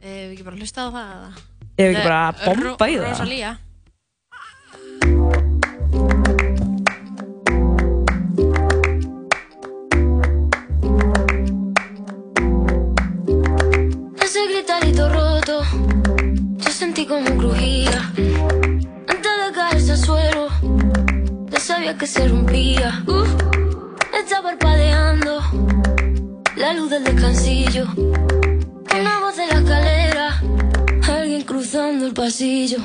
Ef 0.05 0.11
við 0.11 0.33
ekki 0.35 0.45
bara 0.45 0.59
hlusta 0.59 0.85
á 0.85 0.87
það 0.93 1.13
eða? 1.15 1.29
Ef 1.65 1.79
við 1.79 1.91
ekki 1.91 2.05
bara 2.05 2.21
bomba 2.43 2.89
í 2.89 2.97
það? 2.99 3.09
Rosalía 3.09 3.55
Ese 14.45 14.53
gritarito 14.53 15.09
roto, 15.09 15.63
yo 16.57 16.69
sentí 16.69 17.07
como 17.07 17.25
crujía. 17.35 18.11
Antes 19.07 19.31
de 19.43 19.51
caerse 19.55 19.93
al 19.93 19.97
suelo, 19.97 20.47
ya 21.49 21.59
sabía 21.59 21.97
que 21.97 22.05
se 22.05 22.27
rompía. 22.27 23.03
Uf, 23.07 23.27
está 24.13 24.43
parpadeando 24.43 25.41
la 26.57 26.73
luz 26.73 26.91
del 26.91 27.05
descansillo. 27.05 27.87
Una 27.95 29.19
voz 29.19 29.35
de 29.35 29.47
la 29.47 29.59
escalera, 29.61 30.41
alguien 31.07 31.41
cruzando 31.41 32.05
el 32.05 32.13
pasillo. 32.13 32.77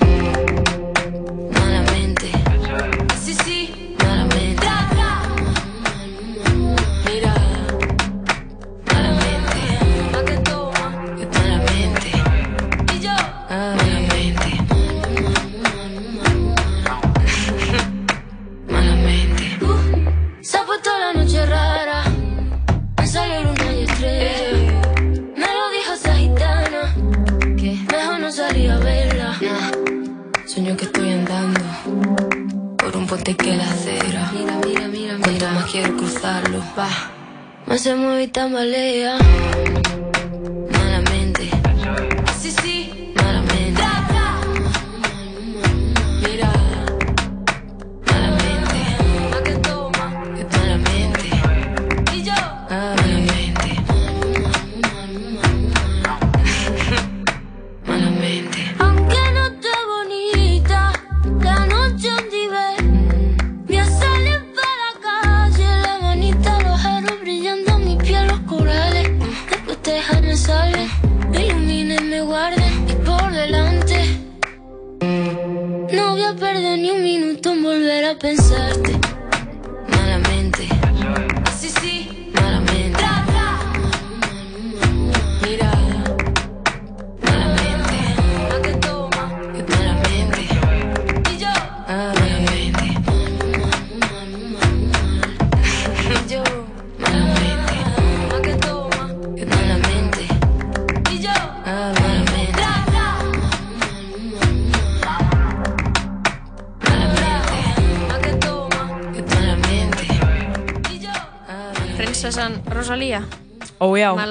me 37.71 37.77
hace 37.77 37.95
muy 37.95 38.27
tambalea. 38.27 39.17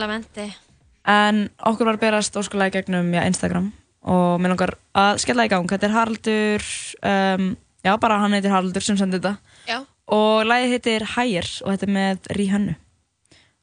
Malamente 0.10 0.49
En 1.10 1.47
okkur 1.66 1.88
var 1.88 1.97
berast 2.01 2.36
óskulega 2.38 2.80
gegnum 2.80 3.07
já, 3.14 3.24
Instagram. 3.26 3.72
Og 4.10 4.41
mér 4.41 4.51
langar 4.53 4.76
að 4.93 5.22
skella 5.24 5.45
í 5.47 5.49
gang. 5.49 5.66
Þetta 5.70 5.88
er 5.88 5.93
Haraldur 5.95 6.66
um, 7.10 7.45
Já, 7.86 7.93
bara 7.97 8.20
hann 8.20 8.36
heitir 8.36 8.51
Haraldur 8.51 8.84
sem 8.84 8.97
sendi 8.99 9.18
þetta. 9.18 9.38
Já. 9.66 9.80
Og 10.12 10.43
lagið 10.45 10.76
heitir 10.76 11.05
Higher 11.16 11.47
og 11.64 11.72
þetta 11.72 11.88
er 11.88 11.93
með 11.95 12.30
Rihannu. 12.36 12.76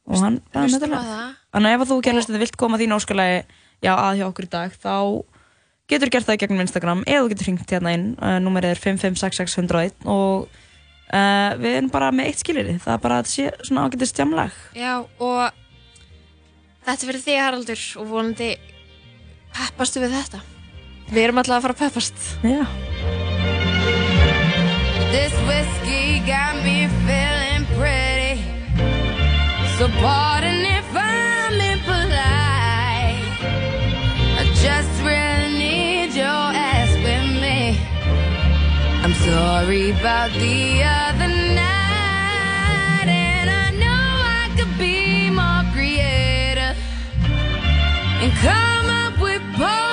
Og 0.09 0.22
hann 0.24 0.40
bara 0.55 0.64
hlustum 0.64 0.80
með 0.80 0.86
þetta 0.86 0.90
á 0.90 0.94
lag 0.97 1.11
það. 1.12 1.36
Þannig 1.57 1.70
að 1.70 1.76
ef 1.76 1.84
að 1.84 1.92
þú 1.92 1.99
gerðist 2.07 2.30
þetta 2.30 2.42
vilt 2.42 2.59
koma 2.62 2.80
þín 2.80 2.97
óskulegi 2.97 3.38
Já, 3.84 3.92
að 3.92 4.18
hjá 4.18 4.26
okkur 4.26 4.47
í 4.47 4.53
dag 4.57 4.78
Þá 4.80 4.97
getur 5.92 6.12
gert 6.16 6.26
það 6.26 6.38
í 6.38 6.42
gegnum 6.42 6.64
Instagram. 6.64 7.05
Eða 7.07 7.20
þú 7.22 7.30
getur 7.34 7.51
hringt 7.51 7.76
hérna 7.76 7.94
inn. 7.94 8.09
Uh, 8.16 8.38
Númerið 8.42 8.74
er 8.74 8.82
5566101 8.86 10.09
og 10.09 10.49
uh, 10.49 11.53
við 11.61 11.76
erum 11.76 11.92
bara 11.92 12.11
með 12.14 12.32
eitt 12.32 12.42
skiliri 12.42 12.78
Það 12.80 12.97
er 12.97 13.05
bara 13.05 13.20
að 13.20 13.30
þetta 13.30 13.34
sé 13.36 13.68
svona 13.68 13.86
ágætið 13.86 14.12
stjamlag 14.14 14.59
Já, 14.74 14.94
og 15.22 15.62
þetta 16.87 17.11
fyrir 17.11 17.24
þig 17.26 17.41
Haraldur 17.43 17.87
og 18.01 18.11
vonandi 18.14 18.51
peppastu 19.57 20.03
við 20.05 20.18
þetta 20.20 20.45
Við 21.07 21.22
erum 21.22 21.39
alltaf 21.43 21.59
að 21.59 21.64
fara 21.66 21.76
að 21.76 21.82
peppast 21.84 22.18
Já 22.47 22.64
This 25.16 25.32
whiskey 25.49 26.20
got 26.26 26.57
me 26.64 26.89
feeling 27.07 27.64
pretty. 27.78 28.43
So 29.78 29.89
pardon 30.03 30.61
if 30.78 30.89
I'm 30.95 31.61
impolite. 31.72 33.22
I 34.41 34.45
just 34.64 34.95
really 35.03 35.53
need 35.59 36.11
your 36.14 36.47
ass 36.70 36.93
with 37.07 37.28
me. 37.41 37.78
I'm 39.05 39.14
sorry 39.24 39.91
about 39.91 40.32
the 40.32 40.82
other 40.82 41.28
night, 41.55 41.76
and 48.22 48.32
come 48.32 48.86
up 48.86 49.20
with 49.20 49.42
poetic 49.54 49.86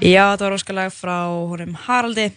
Já, 0.00 0.32
þetta 0.32 0.46
var 0.46 0.54
óskalag 0.56 0.92
frá 0.96 1.16
honum 1.28 1.74
Haraldi. 1.76 2.30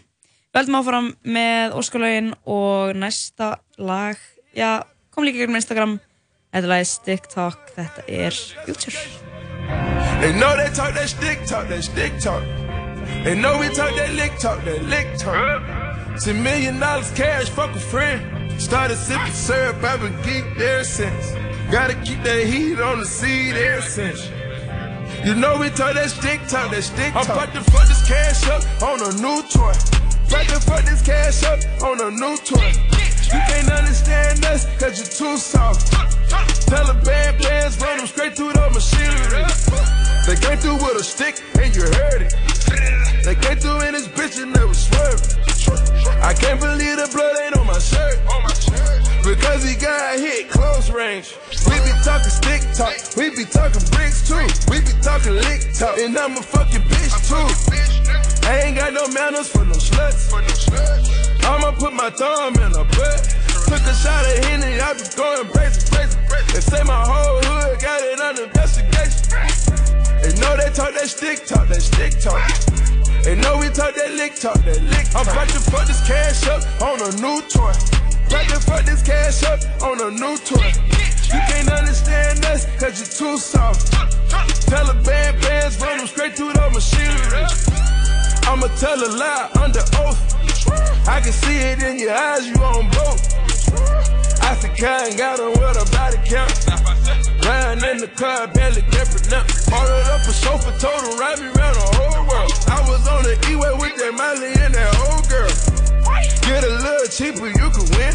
Við 0.51 0.57
heldum 0.59 0.75
áfram 0.81 1.05
með 1.23 1.75
óskalaginn 1.79 2.33
og 2.43 2.91
næsta 2.99 3.53
lag, 3.79 4.19
já, 4.51 4.83
kom 5.15 5.23
líka 5.23 5.39
gegnum 5.39 5.55
Instagram. 5.61 5.93
Þetta 6.51 6.75
er 6.75 6.89
Stick 6.91 7.29
Talk, 7.31 7.71
þetta 7.77 8.03
er 8.11 8.35
Future. 8.65 8.99
They 10.19 10.33
know 10.35 10.51
they 10.57 10.67
talk 10.75 10.93
that 10.93 11.07
stick 11.07 11.45
talk, 11.47 11.69
that 11.69 11.83
stick 11.83 12.19
talk. 12.19 12.43
They 13.23 13.33
know 13.33 13.57
we 13.57 13.69
talk 13.69 13.95
that 13.95 14.11
lick 14.13 14.37
talk, 14.37 14.63
that 14.65 14.83
lick 14.83 15.17
talk. 15.17 15.63
Ten 16.19 16.43
million 16.43 16.79
dollars 16.81 17.11
cash, 17.11 17.47
fuck 17.47 17.71
a 17.75 17.79
friend. 17.79 18.21
Started 18.61 18.97
sipping 18.97 19.31
syrup, 19.31 19.81
I've 19.81 20.01
been 20.01 20.15
geek 20.21 20.45
ever 20.59 20.83
since. 20.83 21.31
Gotta 21.71 21.95
keep 22.03 22.21
that 22.23 22.43
heat 22.45 22.79
on 22.81 22.99
the 22.99 23.05
seat 23.05 23.55
ever 23.55 23.81
since. 23.81 24.29
You 25.21 25.35
know 25.35 25.57
we 25.57 25.69
talk 25.69 25.93
that 25.93 26.09
stick 26.09 26.41
talk, 26.47 26.71
that 26.71 26.83
stick. 26.83 27.15
I'm 27.15 27.23
about 27.25 27.53
to 27.53 27.61
fuck 27.71 27.87
this 27.87 28.01
cash 28.07 28.43
up 28.49 28.63
on 28.81 28.99
a 28.99 29.11
new 29.21 29.39
toy. 29.47 29.71
About 30.27 30.47
to 30.49 30.59
fuck 30.65 30.83
this 30.83 31.01
cash 31.05 31.43
up 31.45 31.59
on 31.83 32.01
a 32.01 32.11
new 32.11 32.35
toy. 32.43 32.73
You 33.31 33.39
can't 33.47 33.71
understand 33.71 34.43
us, 34.45 34.65
cause 34.77 34.99
you're 34.99 35.13
too 35.13 35.37
soft. 35.37 35.91
Tell 36.67 36.85
the 36.85 36.99
bad 37.05 37.39
players, 37.39 37.79
run 37.79 37.97
them 37.97 38.07
straight 38.07 38.35
through 38.35 38.53
the 38.53 38.67
machinery. 38.73 39.45
They 40.27 40.35
came 40.35 40.57
through 40.57 40.81
with 40.83 40.99
a 40.99 41.03
stick 41.03 41.39
and 41.61 41.75
you 41.75 41.83
heard 41.83 42.21
it. 42.23 42.33
They 43.23 43.35
came 43.35 43.57
through 43.57 43.81
in 43.87 43.93
this 43.93 44.07
bitch 44.07 44.41
and 44.41 44.51
never 44.51 44.73
swerved. 44.73 45.39
I 46.21 46.33
can't 46.33 46.59
believe 46.59 46.97
the 46.97 47.07
blood 47.11 47.35
ain't 47.43 47.57
on 47.57 47.67
my 47.67 47.79
shirt. 47.79 48.19
Because 49.23 49.63
he 49.63 49.75
got 49.75 50.19
hit 50.19 50.49
close 50.49 50.89
range. 50.91 51.35
We 51.65 51.79
be 51.79 51.95
talking 52.03 52.27
stick 52.27 52.61
talk, 52.75 52.91
we 53.15 53.29
be 53.31 53.45
talking 53.45 53.79
bricks 53.95 54.27
too. 54.27 54.43
We 54.69 54.81
be 54.81 54.91
talking 55.01 55.33
lick 55.33 55.71
talk, 55.73 55.97
and 55.97 56.17
I'm 56.17 56.35
a 56.35 56.41
fucking 56.41 56.81
bitch 56.81 57.15
too. 57.31 57.47
I 58.47 58.67
ain't 58.67 58.77
got 58.77 58.91
no 58.91 59.07
manners 59.07 59.47
for 59.47 59.63
no 59.63 59.79
sluts. 59.79 60.27
I'ma 61.45 61.71
put 61.71 61.93
my 61.93 62.09
thumb 62.09 62.55
in 62.55 62.71
her 62.75 62.83
butt. 62.83 63.19
Took 63.71 63.79
a 63.87 63.95
shot 63.95 64.25
at 64.27 64.43
Henny, 64.45 64.79
I 64.79 64.91
be 64.93 65.07
going 65.15 65.47
crazy, 65.55 65.87
crazy. 65.87 66.19
They 66.51 66.59
say 66.59 66.83
my 66.83 67.03
whole 67.07 67.39
hood 67.47 67.79
got 67.79 68.01
it 68.01 68.19
under 68.19 68.43
investigation. 68.43 69.23
They 70.19 70.35
know 70.39 70.57
they 70.57 70.69
talk 70.75 70.93
that 70.99 71.07
stick 71.07 71.45
talk, 71.45 71.69
that 71.69 71.81
stick 71.81 72.19
talk. 72.19 72.43
They 73.23 73.35
know 73.35 73.57
we 73.57 73.69
talk 73.69 73.95
that 73.95 74.11
lick 74.19 74.35
talk, 74.35 74.59
that 74.67 74.83
lick 74.83 75.07
talk. 75.09 75.27
I'm 75.27 75.33
about 75.33 75.47
to 75.49 75.59
fuck 75.71 75.87
this 75.87 76.05
cash 76.05 76.45
up 76.47 76.63
on 76.81 76.99
a 76.99 77.11
new 77.23 77.41
toy. 77.47 77.71
About 78.33 78.49
to 78.49 78.59
fuck 78.61 78.83
this 78.85 79.03
cash 79.03 79.43
up 79.43 79.61
on 79.83 80.01
a 80.01 80.09
new 80.09 80.35
toy. 80.41 80.73
You 81.29 81.39
can't 81.45 81.69
understand 81.69 82.43
us, 82.45 82.65
cause 82.81 82.97
you're 82.97 83.29
too 83.29 83.37
soft. 83.37 83.93
Taliban 84.65 85.39
bands 85.39 85.79
run 85.79 85.99
them 85.99 86.07
straight 86.07 86.33
through 86.33 86.53
the 86.53 86.67
machinery. 86.73 87.45
I'ma 88.49 88.73
tell 88.81 88.97
a 88.97 89.05
lie 89.21 89.51
under 89.61 89.85
oath. 90.01 90.17
I 91.07 91.21
can 91.21 91.31
see 91.31 91.59
it 91.59 91.83
in 91.83 91.99
your 91.99 92.09
eyes, 92.11 92.47
you 92.47 92.55
on 92.55 92.89
broke. 92.89 93.21
I 94.41 94.57
said, 94.57 94.75
kind 94.81 95.15
got 95.15 95.39
on 95.39 95.51
with 95.51 95.77
a 95.77 95.85
body 95.93 96.17
count. 96.25 96.57
Riding 97.45 97.85
in 97.85 97.97
the 97.99 98.09
car, 98.17 98.47
barely 98.47 98.81
different 98.89 99.29
now. 99.29 99.45
Ordered 99.77 100.09
up 100.09 100.25
a 100.25 100.33
chauffeur, 100.33 100.73
told 100.81 101.05
him, 101.05 101.19
ride 101.19 101.37
me 101.37 101.53
around 101.53 101.75
the 101.77 101.85
whole 102.01 102.25
world. 102.25 102.51
I 102.65 102.81
was 102.89 103.07
on 103.07 103.21
the 103.29 103.37
E-way 103.51 103.77
with 103.77 103.95
that 104.01 104.13
Miley 104.17 104.57
and 104.57 104.73
that 104.73 104.89
old 105.05 105.29
girl. 105.29 105.92
Get 106.45 106.63
a 106.63 106.69
little 106.69 107.07
cheaper, 107.07 107.47
you 107.47 107.69
can 107.71 107.87
win. 107.95 108.13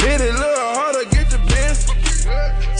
Hit 0.00 0.20
it 0.20 0.34
a 0.34 0.38
little 0.38 0.74
harder, 0.76 1.04
get 1.10 1.30
the 1.30 1.38
bins. 1.48 1.86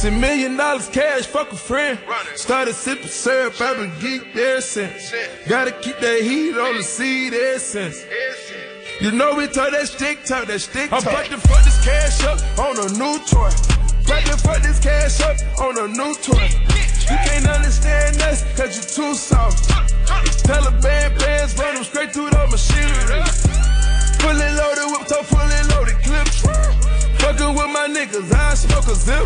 Ten 0.00 0.20
million 0.20 0.56
dollars 0.56 0.88
cash, 0.88 1.26
fuck 1.26 1.52
a 1.52 1.56
friend. 1.56 1.98
Started 2.34 2.74
sipping 2.74 3.08
syrup, 3.08 3.60
I've 3.60 3.76
been 3.76 3.90
geeked 3.92 4.36
ever 4.36 4.60
since. 4.60 5.12
Gotta 5.48 5.72
keep 5.72 5.98
that 5.98 6.20
heat 6.22 6.56
on 6.56 6.76
the 6.76 6.82
seed 6.82 7.34
essence. 7.34 8.04
You 9.00 9.10
know 9.12 9.34
we 9.34 9.46
talk 9.46 9.70
that 9.72 9.88
stick 9.88 10.24
talk, 10.24 10.46
that 10.46 10.60
stick 10.60 10.90
talk. 10.90 11.06
I'm 11.06 11.14
about 11.14 11.26
to 11.26 11.38
fuck 11.38 11.64
this 11.64 11.84
cash 11.84 12.22
up 12.24 12.38
on 12.58 12.76
a 12.78 12.88
new 12.98 13.18
toy. 13.24 13.50
About 14.04 14.24
to 14.26 14.36
fuck 14.36 14.62
this 14.62 14.78
cash 14.80 15.20
up 15.22 15.36
on 15.60 15.78
a 15.78 15.88
new 15.88 16.14
toy. 16.16 16.48
You 17.08 17.16
can't 17.24 17.48
understand 17.48 18.20
us, 18.22 18.44
cause 18.56 18.76
you're 18.76 19.06
too 19.06 19.14
soft. 19.14 19.68
Taliban 20.44 21.18
bands 21.18 21.56
run 21.58 21.74
them 21.74 21.84
straight 21.84 22.12
through 22.12 22.30
the 22.30 22.46
machinery. 22.50 23.79
Fully 24.20 24.50
loaded 24.60 24.86
whip, 24.92 25.06
top 25.08 25.24
fully 25.24 25.60
loaded 25.72 25.98
clips. 26.04 26.42
Fucking 27.20 27.54
with 27.54 27.70
my 27.72 27.88
niggas, 27.88 28.32
I 28.32 28.54
smoke 28.54 28.86
a 28.88 28.94
zip. 28.94 29.24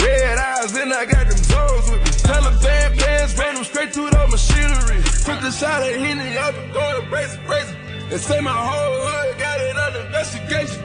Red 0.00 0.38
eyes, 0.38 0.74
and 0.74 0.92
I 0.92 1.04
got 1.04 1.28
them 1.28 1.36
zones 1.36 1.90
with 1.90 2.00
me. 2.00 2.10
Taliban 2.24 2.98
bands 2.98 3.36
ran 3.36 3.54
them 3.54 3.64
straight 3.64 3.92
through 3.92 4.10
the 4.10 4.26
machinery. 4.28 5.02
Took 5.24 5.42
a 5.44 5.52
shot 5.52 5.82
at 5.82 6.00
Henny, 6.00 6.38
I've 6.38 6.54
been 6.54 6.72
going 6.72 7.06
crazy, 7.10 7.38
crazy. 7.44 7.74
They 8.08 8.18
say 8.18 8.40
my 8.40 8.50
whole 8.50 9.06
hood 9.06 9.38
got 9.38 9.60
it 9.60 9.76
under 9.76 10.00
investigation. 10.06 10.82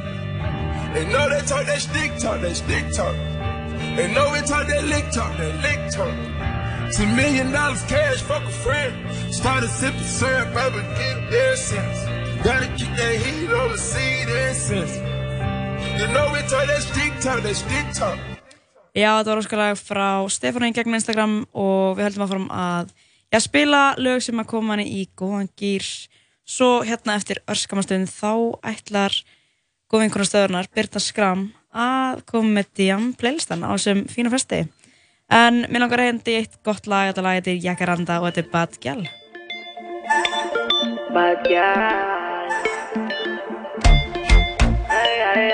They 0.93 1.05
know 1.07 1.29
they 1.29 1.41
talk 1.47 1.65
that 1.65 1.81
stick 1.81 2.17
talk, 2.17 2.41
that 2.41 2.55
stick 2.55 2.85
talk. 2.93 3.15
They 3.95 4.13
know 4.13 4.29
we 4.33 4.39
talk 4.41 4.67
that 4.67 4.83
lick 4.85 5.09
talk, 5.11 5.37
that 5.37 5.55
lick 5.63 5.79
talk. 5.91 6.91
Ten 6.93 7.15
million 7.15 7.51
dollars 7.51 7.81
cash, 7.83 8.21
fuck 8.21 8.43
a 8.43 8.49
friend. 8.49 8.93
Started 9.33 9.69
sipping 9.69 10.01
syrup, 10.01 10.53
I've 10.55 10.73
been 10.73 10.89
getting 10.95 11.29
there 11.29 11.55
since. 11.55 12.24
Gotta 12.43 12.67
keep 12.77 12.91
that 12.95 13.15
heat 13.23 13.51
on 13.51 13.71
the 13.71 13.77
seed 13.77 14.27
essence. 14.29 14.95
You 15.99 16.07
know 16.13 16.31
we 16.33 16.41
talk 16.49 16.67
that 16.67 16.81
stick 16.81 17.13
talk, 17.21 17.41
that 17.43 17.55
stick 17.55 17.87
talk. 17.93 18.19
Já, 18.95 19.11
þetta 19.19 19.31
var 19.31 19.41
óskalag 19.41 19.79
frá 19.79 20.09
Stefánu 20.31 20.69
í 20.69 20.75
gegnum 20.75 20.95
Instagram 20.95 21.33
og 21.51 21.97
við 21.97 22.07
höldum 22.07 22.23
að 22.23 22.31
fórum 22.31 22.51
að 22.55 22.93
já, 23.27 23.39
spila 23.43 23.81
lög 23.99 24.23
sem 24.23 24.39
að 24.39 24.47
koma 24.53 24.75
hann 24.75 24.85
í 24.85 25.01
góðan 25.19 25.49
gýr. 25.59 25.83
Svo 26.47 26.85
hérna 26.85 27.17
eftir 27.19 27.41
örskamastund 27.49 28.07
þá 28.07 28.55
ætlar 28.63 29.15
góðvinkunar 29.91 30.29
stöðurnar, 30.29 30.71
Birna 30.71 31.01
Skram, 31.03 31.45
að 31.75 32.23
koma 32.29 32.59
með 32.61 32.71
Diam 32.79 33.11
playlistan 33.19 33.67
á 33.67 33.75
þessum 33.75 34.05
fína 34.07 34.31
festi. 34.31 34.63
En 35.27 35.65
mér 35.67 35.83
langar 35.83 36.03
að 36.03 36.11
hendi 36.13 36.39
eitt 36.39 36.59
gott 36.63 36.87
lag, 36.87 37.09
þetta 37.09 37.25
lag 37.25 37.39
heitir 37.39 37.63
Jacaranda 37.63 38.21
og 38.21 38.29
þetta 38.29 38.45
er 38.45 38.51
Bad 38.53 38.79
Gyal. 38.83 39.07
Bad 41.15 41.47
girl. 41.47 42.14
Bebé, 45.35 45.51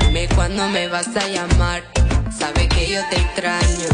dime 0.00 0.26
cuándo 0.34 0.68
me 0.70 0.88
vas 0.88 1.06
a 1.16 1.28
llamar. 1.28 1.84
Sabe 2.36 2.66
que 2.66 2.90
yo 2.90 3.00
te 3.10 3.18
extraño. 3.18 3.86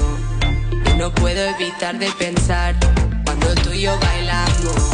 Y 0.86 0.96
no 0.96 1.12
puedo 1.12 1.42
evitar 1.50 1.98
de 1.98 2.10
pensar 2.12 2.74
cuando 3.26 3.54
tú 3.56 3.70
y 3.74 3.82
yo 3.82 4.00
bailamos. 4.00 4.92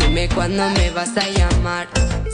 Dime 0.00 0.28
cuándo 0.30 0.68
me 0.70 0.90
vas 0.90 1.16
a 1.16 1.28
llamar. 1.28 1.86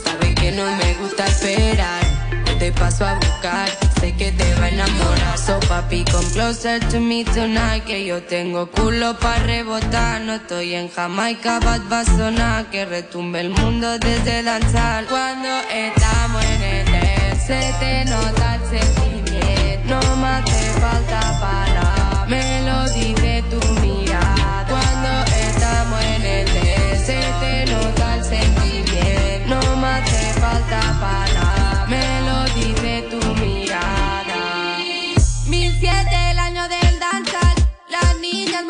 Sabe 0.02 0.34
que 0.34 0.52
no 0.52 0.64
me 0.76 0.94
gusta 0.94 1.26
esperar. 1.26 2.02
Yo 2.46 2.56
te 2.56 2.72
paso 2.72 3.04
a 3.04 3.16
buscar. 3.16 3.68
Que 4.02 4.32
te 4.32 4.54
va 4.56 4.64
a 4.64 4.68
enamorar. 4.68 5.38
So 5.38 5.60
papi, 5.60 6.04
come 6.10 6.28
closer 6.32 6.80
to 6.90 6.98
me 6.98 7.22
tonight. 7.24 7.84
Que 7.84 8.04
yo 8.04 8.20
tengo 8.20 8.66
culo 8.66 9.16
para 9.20 9.44
rebotar. 9.44 10.20
No 10.22 10.34
estoy 10.34 10.74
en 10.74 10.88
Jamaica, 10.90 11.60
bad 11.60 11.82
va 11.90 12.00
a 12.00 12.04
sonar. 12.04 12.66
Que 12.66 12.84
retumbe 12.84 13.40
el 13.40 13.50
mundo 13.50 13.98
desde 14.00 14.42
danzar. 14.42 15.04
Cuando 15.06 15.48
estamos 15.70 16.44
en 16.44 16.62
el 16.62 16.84
dance, 16.86 17.46
se 17.46 17.74
te 17.78 18.04
nota 18.06 18.56
el 18.56 18.80
sentimiento. 18.80 19.94
No 19.94 20.16
me 20.16 20.28
hace 20.28 20.70
falta 20.80 21.20
palabras. 21.40 22.28
Me 22.28 22.62
lo 22.66 22.88
dice 22.90 23.44
tu 23.50 23.60
mirada. 23.80 24.66
Cuando 24.68 25.32
estamos 25.32 26.00
en 26.16 26.22
el 26.24 26.46
dance, 26.46 27.06
se 27.06 27.20
te 27.40 27.72
nota 27.72 28.16
el 28.16 28.24
sentimiento. 28.24 29.54
No 29.54 29.76
me 29.76 29.86
hace 29.86 30.32
falta 30.40 30.80
palabras. 31.00 31.61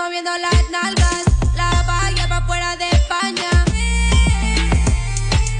Moviendo 0.04 0.30
las 0.38 0.70
nalgas. 0.70 1.24
La 1.54 1.82
valla 1.86 2.26
va 2.26 2.46
fuera 2.46 2.76
de 2.76 2.88
España. 2.90 3.50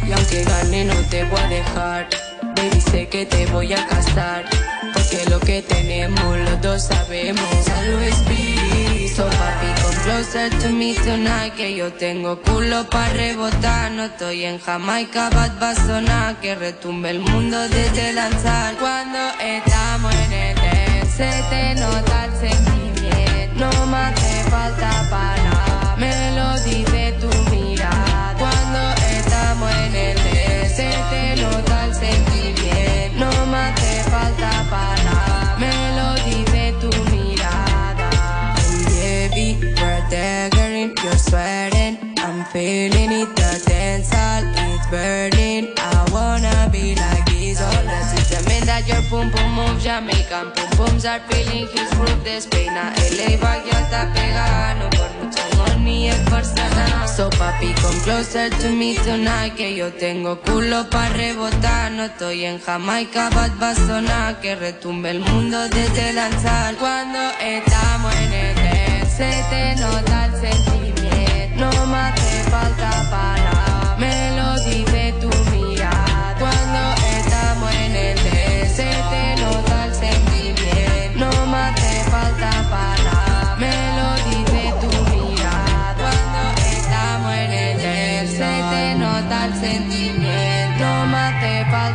Y 0.06 0.12
aunque 0.12 0.44
gane 0.44 0.85
no 0.85 0.94
te 1.10 1.24
voy 1.24 1.40
a 1.40 1.48
dejar 1.48 2.09
Baby 2.56 2.81
sé 2.81 3.09
que 3.09 3.24
te 3.24 3.47
voy 3.47 3.73
a 3.73 3.86
casar 3.86 4.44
Porque 4.93 5.24
lo 5.31 5.39
que 5.40 5.62
tenemos 5.62 6.39
los 6.39 6.60
dos 6.60 6.82
sabemos 6.82 7.69
Always 7.78 8.19
be 8.28 9.09
So 9.09 9.24
papi 9.24 9.69
come 9.81 9.97
closer 10.05 10.51
to 10.60 10.69
me 10.70 10.94
tonight 10.94 11.55
Que 11.55 11.77
yo 11.77 11.93
tengo 11.93 12.43
culo 12.43 12.85
para 12.90 13.12
rebotar 13.12 13.93
No 13.93 14.05
estoy 14.05 14.44
en 14.44 14.59
Jamaica, 14.59 15.31
bad 15.31 15.52
va 15.62 15.70
a 15.70 16.40
Que 16.40 16.55
retumbe 16.56 17.10
el 17.10 17.20
mundo 17.20 17.56
desde 17.69 18.12
danzar 18.12 18.74
Cuando 18.74 19.19
estamos 19.40 20.14
en 20.14 20.32
el 20.32 21.06
Se 21.06 21.31
te 21.48 21.74
nota 21.77 22.24
el 22.24 22.51
sentimiento 22.51 23.70
No 23.70 23.86
falta 24.53 24.91
palabras 25.09 25.99
Me 25.99 26.12
lo 26.37 26.49
dice 26.69 27.15
tu 27.20 27.31
mirada. 27.51 28.35
Cuando 28.39 28.81
estamos 29.16 29.70
en 29.87 29.95
el 30.09 30.16
dance 30.16 30.69
Se 30.77 30.91
te 31.11 31.24
nota 31.43 31.77
el 31.87 33.19
No 33.23 33.31
me 33.53 33.66
falta 34.15 34.51
palabras 34.77 35.59
Me 35.62 35.74
lo 35.99 36.09
dice 36.29 36.74
tu 36.83 36.91
mirada. 37.11 38.11
And 38.62 38.85
baby, 38.93 39.49
we're 39.81 40.03
daggering 40.11 40.93
You're 41.03 41.23
sweating. 41.29 41.95
I'm 42.19 42.45
feeling 42.53 43.11
it 43.20 43.31
The 43.35 43.53
dance 43.66 44.11
hall 44.15 44.45
is 44.69 44.85
burning 44.91 45.82
that 48.83 48.89
your 48.89 49.03
pum 49.11 49.31
pum 49.31 49.55
move 49.55 49.81
Jamaican 49.81 50.51
pum 50.53 50.71
pums 50.77 51.05
are 51.05 51.21
feeling 51.31 51.67
his 51.69 51.91
groove 51.95 52.25
De 52.25 52.37
Spain 52.41 52.71
a 52.71 52.93
LA 53.17 53.37
va 53.43 53.57
ya 53.65 53.81
está 53.81 54.13
pegada. 54.13 54.75
No 54.79 54.91
por 54.91 55.11
mucho 55.19 55.43
money 55.59 56.09
es 56.09 56.17
fuerza 56.29 56.69
nada. 56.71 57.07
So 57.09 57.31
papi 57.31 57.75
come 57.81 58.01
closer 58.05 58.51
to 58.51 58.71
me 58.71 58.95
tonight 58.95 59.55
Que 59.57 59.75
yo 59.77 59.93
tengo 59.93 60.41
culo 60.41 60.89
para 60.91 61.11
rebotar. 61.11 61.93
No 61.93 62.05
estoy 62.05 62.45
en 62.45 62.59
Jamaica 62.61 63.31
bad 63.31 63.53
va 63.61 63.71
a 63.71 63.75
sonar 63.75 64.41
Que 64.41 64.55
retumbe 64.55 65.11
el 65.11 65.21
mundo 65.21 65.69
desde 65.69 66.13
danzar 66.15 66.75
Cuando 66.77 67.19
estamos 67.41 68.15
en 68.15 68.33
el 68.33 68.55
dance 68.55 69.11
Se 69.17 69.45
te 69.51 69.77
nota 69.81 70.27
el 70.27 70.41
sentimiento. 70.41 71.57
No 71.57 71.87
me 71.87 71.99
hace 71.99 72.51
falta 72.51 72.91
palabras 73.11 73.41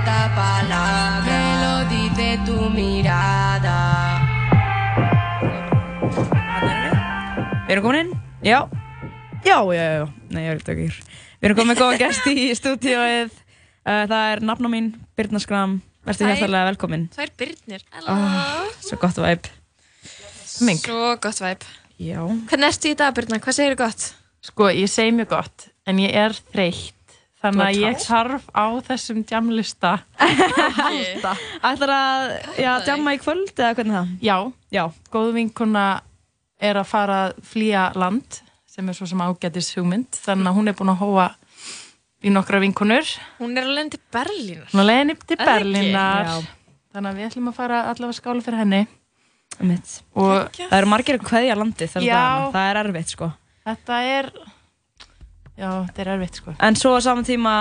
palabras 0.07 1.25
Me 1.27 1.41
lo 1.63 1.73
dice 1.91 2.29
tu 2.45 2.57
mirada 2.73 3.77
Við 7.67 7.73
erum 7.75 7.83
komin 7.83 7.99
inn? 8.05 8.11
Já. 8.47 8.61
Já, 9.43 9.57
já, 9.75 9.83
já. 9.99 10.05
Nei, 10.31 10.43
ég 10.45 10.53
er 10.53 10.61
ekki. 10.61 10.85
Við 11.41 11.49
erum 11.49 11.57
komin 11.57 11.73
með 11.73 11.81
góða 11.81 11.97
gæsti 11.99 12.31
í 12.45 12.45
stúdíóið. 12.55 13.33
Uh, 13.83 14.05
það 14.07 14.31
er 14.31 14.43
nafna 14.47 14.71
mín, 14.71 14.87
Birna 15.19 15.41
Skram. 15.43 15.73
Verstu 16.07 16.23
Hæ. 16.23 16.29
hjartalega 16.31 16.69
velkomin. 16.69 17.03
Tvær 17.11 17.33
Birnir. 17.39 17.83
Hello. 17.91 18.15
Oh, 18.15 18.71
svo 18.79 18.99
gott 19.01 19.19
væp. 19.19 19.51
Mink. 20.63 20.87
Svo 20.87 21.11
gott 21.19 21.43
væp. 21.43 21.67
Já. 21.99 22.21
Hvernig 22.47 22.71
ertu 22.71 22.93
í 22.93 22.97
dag, 23.03 23.15
Birna? 23.19 23.41
Hvað 23.43 23.59
segir 23.59 23.75
þú 23.75 23.81
gott? 23.83 24.07
Sko, 24.47 24.71
ég 24.71 24.87
segi 24.91 25.11
mjög 25.17 25.33
gott, 25.35 25.67
en 25.83 25.99
ég 25.99 26.15
er 26.15 26.39
þreytt. 26.53 26.96
Þannig 27.37 27.63
að 27.67 27.75
ég 27.83 27.99
þarf 28.01 28.45
á 28.49 28.65
þessum 28.87 29.19
jamlista 29.29 29.91
halda. 30.17 31.33
Ætlar 31.69 31.91
að, 31.93 32.23
já, 32.57 32.71
djamma 32.87 33.13
í 33.13 33.19
kvöld 33.21 33.51
eða 33.53 33.75
hvernig 33.77 33.93
það? 33.99 34.13
Já, 34.25 34.37
já. 34.73 34.83
góð 35.13 35.29
vinkona 35.37 35.83
er 36.57 36.79
að 36.81 36.87
fara 36.89 37.19
að 37.27 37.35
flýja 37.45 37.83
land 37.93 38.39
sem 38.65 38.89
er 38.89 38.97
svo 38.97 39.05
sem 39.09 39.21
ágætis 39.21 39.69
hugmynd 39.77 40.17
þannig 40.17 40.49
að 40.49 40.57
hún 40.57 40.71
er 40.71 40.77
búin 40.79 40.93
að 40.95 41.01
hóa 41.03 41.27
í 42.25 42.33
nokkra 42.33 42.59
vinkonur 42.63 43.05
Hún 43.37 43.53
er 43.57 43.69
alveg 43.69 43.91
til 43.93 44.01
Berlínar. 44.13 44.67
hún 44.73 44.81
er 44.81 44.87
leiðin 44.89 45.13
upp 45.13 45.25
til 45.29 45.37
Er? 45.37 45.45
Berlínar 45.45 46.31
þannig 46.89 47.09
að 47.11 47.19
við 47.21 47.27
ætlum 47.29 47.51
að 47.51 47.57
fara 47.61 47.83
allavega 47.91 48.17
skála 48.17 48.41
fyrir 48.45 48.61
henni 48.63 48.81
Mitt. 49.61 49.99
og 50.17 50.49
Það 50.57 50.77
eru 50.81 50.89
margir 50.91 51.17
að 51.21 51.27
kveðja 51.29 51.55
landið 51.57 51.85
þessar 51.93 52.05
Já. 52.05 52.17
dagana. 52.17 52.51
Það 52.57 52.69
er 52.71 52.79
erfitt 52.81 53.13
sko. 53.13 53.29
þetta 53.69 53.99
er 54.17 54.31
já, 55.57 55.69
þetta 55.89 56.01
er 56.05 56.11
erfitt 56.15 56.35
sko 56.41 56.55
En 56.59 56.75
svo 56.79 56.93
á 56.95 56.99
saman 57.01 57.25
tíma 57.27 57.55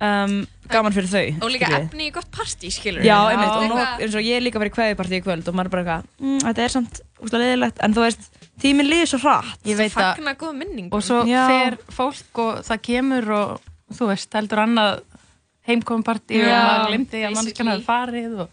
um, 0.00 0.46
gaman 0.70 0.92
fyrir 0.94 1.08
þau. 1.10 1.44
Og 1.44 1.50
líka 1.52 1.66
skiljiði. 1.68 1.86
efni 1.88 2.08
í 2.08 2.12
gott 2.14 2.28
partí, 2.34 2.70
skilur 2.72 3.02
Já, 3.06 3.16
einmitt, 3.32 3.54
og 3.56 3.64
nú, 3.72 3.78
eins 4.04 4.14
og 4.18 4.22
ég 4.26 4.36
er 4.38 4.44
líka 4.44 4.60
verið 4.62 4.74
kveðjupartí 4.76 5.18
í 5.18 5.24
kvöld 5.24 5.48
og 5.48 5.56
maður 5.58 5.70
er 5.70 5.74
bara 5.74 5.82
eitthvað, 5.84 6.10
mm, 6.24 6.38
þetta 6.46 6.64
er 6.66 6.74
samt 6.76 7.00
úrslega 7.22 7.42
leðilegt, 7.44 7.80
en 7.82 7.94
þú 7.96 8.04
veist, 8.04 8.28
tíminn 8.62 8.88
líður 8.90 9.10
svo 9.12 9.18
hratt. 9.24 9.58
Ég 9.66 9.76
veit 9.78 9.92
að- 9.94 10.14
Fagna 10.16 10.34
góð 10.38 10.54
minning. 10.60 10.88
og 10.92 11.02
svo 11.02 11.22
Já. 11.26 11.46
fer 11.48 11.78
fólk 11.96 12.38
og 12.44 12.62
það 12.68 12.82
kemur 12.88 13.30
og 13.38 13.60
þú 13.96 14.08
veist, 14.12 14.32
heldur 14.34 14.58
annað 14.66 15.00
heimkompartí 15.68 16.38
og 16.40 16.48
Já, 16.48 16.58
maður 16.64 16.90
glimti 16.92 17.18
að 17.22 17.30
basically. 17.30 17.34
mannskjarnar 17.38 17.74
hafi 17.78 17.86
farið 17.88 18.40
og 18.44 18.48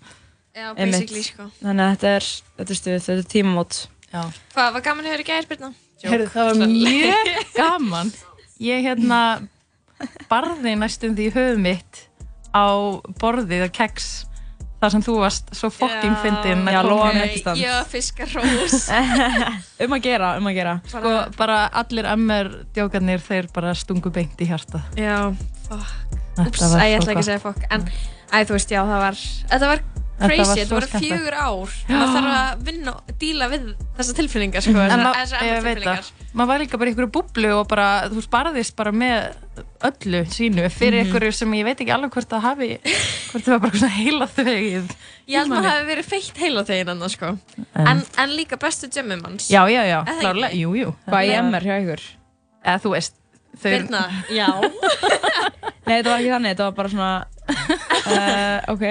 Já, 0.56 0.70
Einmitt. 0.72 0.92
basically, 1.00 1.24
sko. 1.24 1.50
Þannig 1.62 1.84
að 1.84 1.96
þetta 1.98 2.12
er, 2.16 2.28
þetta 2.58 2.72
er 2.72 2.80
stuð, 2.80 2.94
þetta 3.06 3.18
er 3.20 3.28
tímamót. 3.34 3.80
Já. 4.14 4.22
Hvað 4.56 4.74
var 4.78 4.82
gaman 4.86 5.06
hefur 5.10 5.24
í 5.24 5.28
gæðir, 5.28 5.48
Birna? 5.52 5.74
Heyrðu, 6.06 6.28
það 6.32 6.46
var 6.46 6.68
mjög 6.72 7.40
gaman 7.60 8.12
ég 8.66 8.86
hérna 8.90 9.20
barði 10.30 10.76
næstum 10.80 11.16
því 11.18 11.30
höfuð 11.36 11.60
mitt 11.66 12.02
á 12.56 12.66
borðið 13.22 13.66
að 13.68 13.74
keks 13.78 14.08
þar 14.82 14.92
sem 14.94 15.04
þú 15.06 15.14
varst 15.24 15.50
svo 15.56 15.70
fokking 15.74 16.14
fyndin 16.22 16.66
Já, 16.70 16.80
Lóa 16.86 17.08
með 17.16 17.38
stand. 17.40 17.62
Já, 17.62 17.74
fiskar 17.90 18.30
rós. 18.36 18.76
um 19.86 19.96
að 19.98 20.04
gera, 20.04 20.34
um 20.40 20.50
að 20.52 20.58
gera. 20.60 20.74
sko 20.92 21.14
bara 21.40 21.62
allir 21.82 22.10
MR 22.16 22.52
djókarnir 22.76 23.24
þeir 23.24 23.48
bara 23.56 23.74
stungu 23.78 24.12
beint 24.14 24.40
í 24.44 24.50
hjarta 24.52 24.84
Já, 25.00 25.32
fuck. 25.70 26.20
Þetta 26.36 26.50
Úps, 26.52 26.62
var 26.68 26.82
æ, 26.84 26.86
ég 26.92 26.98
ætla 27.00 27.14
ekki 27.16 27.22
að 27.24 27.28
segja 27.30 27.40
fokk. 27.46 27.62
En, 27.72 27.86
æ, 28.36 28.38
þú 28.44 28.58
veist, 28.58 28.72
já, 28.76 28.82
það 28.84 29.00
var, 29.06 29.20
þetta 29.54 29.70
var 29.72 29.84
crazy, 30.20 30.44
var 30.46 30.56
þetta 30.58 30.76
voru 30.76 30.88
fjögur 31.04 31.36
ár. 31.36 31.74
Það 31.88 32.14
þarf 32.16 32.30
að 32.36 32.62
vinna 32.70 32.92
og 32.96 33.16
díla 33.20 33.48
við 33.52 33.66
þessa 33.98 34.14
tilfinningar, 34.16 34.62
sko. 34.64 34.76
en 34.86 35.04
þessar 35.06 35.42
ég 35.44 35.64
veit 35.66 35.80
tilfinningar. 35.80 36.12
maður 36.34 36.48
var 36.54 36.60
líka 36.64 36.78
bara 36.80 36.90
í 36.90 36.94
einhverju 36.94 37.12
búblu 37.18 37.52
og 37.60 37.68
bara, 37.68 37.88
þú 38.14 38.24
sparðist 38.24 38.76
bara 38.76 38.92
með 38.92 39.36
öllu 39.86 40.22
sínu 40.32 40.70
fyrir 40.72 41.02
Mhm. 41.04 41.06
einhverju 41.12 41.34
sem 41.34 41.52
ég 41.54 41.64
veit 41.68 41.80
ekki 41.84 41.94
alveg 41.96 42.12
hvort 42.16 42.30
það 42.30 42.42
hafi 42.42 42.70
hvort 43.32 43.44
það 43.44 43.52
var 43.52 43.60
bara 43.60 43.78
svona 43.78 43.98
heila 44.00 44.28
þvegið 44.28 44.90
Ég 45.28 45.38
held 45.42 45.52
að 45.52 45.64
það 45.64 45.72
hefði 45.74 45.88
verið 45.92 46.06
feitt 46.06 46.38
heila 46.38 46.64
þegin 46.64 46.90
annars, 46.96 47.12
sko. 47.18 47.38
En, 47.76 48.04
en 48.18 48.30
líka 48.30 48.58
bestu 48.62 48.88
djömmum 48.88 49.24
hans. 49.26 49.50
já, 49.50 49.64
já, 49.68 49.84
já, 49.90 50.00
klárlega, 50.22 50.54
jú, 50.54 50.72
jú 50.76 50.96
Hvað 51.08 51.26
í 51.28 51.36
MR 51.42 51.62
hjá 51.66 51.76
ykkur? 51.82 52.02
eða 52.66 52.82
þú 52.82 52.90
veist 52.96 53.14
Birna, 53.64 54.04
já. 54.34 54.48
Nei, 55.86 55.98
þetta 56.00 56.10
var 56.10 56.20
ekki 56.20 56.32
þannig, 56.34 56.52
þetta 56.56 56.66
var 56.66 56.76
bara 56.80 56.90
svona, 56.90 57.12
uh, 58.10 58.60
ok. 58.74 58.86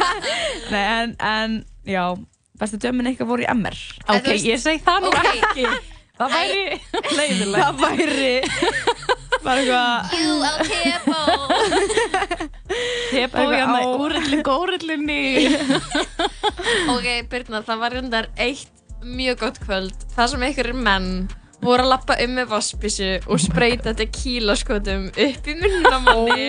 Nei, 0.72 0.82
en, 0.84 1.14
en, 1.18 1.56
já, 1.88 2.04
bestu 2.60 2.78
dömmin 2.82 3.10
ykkar 3.12 3.26
voru 3.30 3.42
í 3.44 3.48
MR. 3.54 3.78
ok, 4.14 4.28
ég 4.38 4.60
segi 4.62 4.82
það 4.86 5.06
nú 5.06 5.10
Ok. 5.10 5.30
ekki 5.32 5.66
það 6.20 6.34
væri 6.36 6.64
leiðilegt 7.16 7.62
Það 7.64 7.74
væri 7.80 8.34
bara 9.40 9.56
eitthvað, 9.56 10.10
Jú, 10.20 10.32
á 10.44 10.52
tepo. 10.68 11.20
Tepa 13.10 13.40
Eitthvað 13.40 13.54
hérna 13.56 13.78
á- 13.80 13.96
úrillin 13.96 14.42
górillinni 14.44 15.22
Ok, 16.94 17.06
Birna, 17.32 17.62
það 17.66 17.80
var 17.80 17.96
reyndar 17.96 18.28
eitt 18.36 18.68
mjög 19.00 19.40
gott 19.46 19.58
kvöld 19.64 20.04
þar 20.12 20.28
sem 20.34 20.42
einhverjir 20.44 20.76
menn 20.76 21.08
voru 21.60 21.84
að 21.84 21.90
lappa 21.92 22.16
um 22.24 22.36
með 22.38 22.46
vassbísu 22.50 23.08
og 23.26 23.42
spreyta 23.42 23.92
tequila-skotum 23.98 25.08
upp 25.10 25.50
í 25.50 25.56
munna 25.60 25.98
manni. 26.04 26.46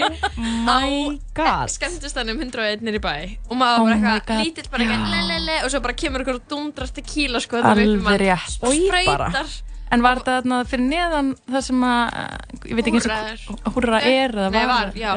My 0.68 1.18
god. 1.38 1.74
skemmtistanum 1.74 2.40
101 2.40 2.86
nýri 2.86 3.02
bæ. 3.04 3.16
Og 3.50 3.60
maður 3.60 3.82
Oh 3.82 3.90
bara 3.90 3.98
my 4.00 4.14
eitthvað 4.14 4.46
lítill 4.46 4.72
bara 4.72 4.88
eitthvað 4.88 5.66
og 5.66 5.74
svo 5.74 5.84
bara 5.84 5.98
kemur 6.04 6.24
einhver 6.24 6.40
dundrar 6.52 6.96
tequila-skotum 6.96 7.72
upp 7.72 7.84
í 7.84 8.00
mann. 8.06 8.26
og 8.62 8.80
spreytar 8.80 9.60
en 9.92 10.04
var 10.06 10.22
þetta 10.22 10.36
þarna 10.40 10.60
fyrir 10.72 10.88
neðan 10.88 11.32
það 11.52 11.64
sem 11.68 11.86
að 11.88 12.20
ég 12.70 12.78
veit 12.78 12.90
ekki 12.90 13.02
eins 13.02 13.48
og 13.52 13.76
húrra 13.76 14.02
er 14.08 14.36
eða 14.36 14.52
Nei, 14.54 14.68
var, 14.70 14.94
já. 14.96 15.14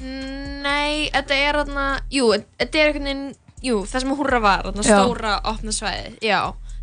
Nei, 0.00 1.08
þetta 1.14 1.38
er 1.38 1.60
þarna, 1.62 1.86
jú, 2.12 2.32
þetta 2.60 2.80
er 2.80 2.90
einhvern 2.90 3.08
veginn, 3.08 3.24
jú, 3.64 3.78
það 3.88 4.04
sem 4.04 4.12
húrra 4.18 4.40
var, 4.44 4.68
þarna 4.68 4.86
stóra 4.86 5.34
opna 5.50 5.74
svæði, 5.76 6.12
já, 6.24 6.40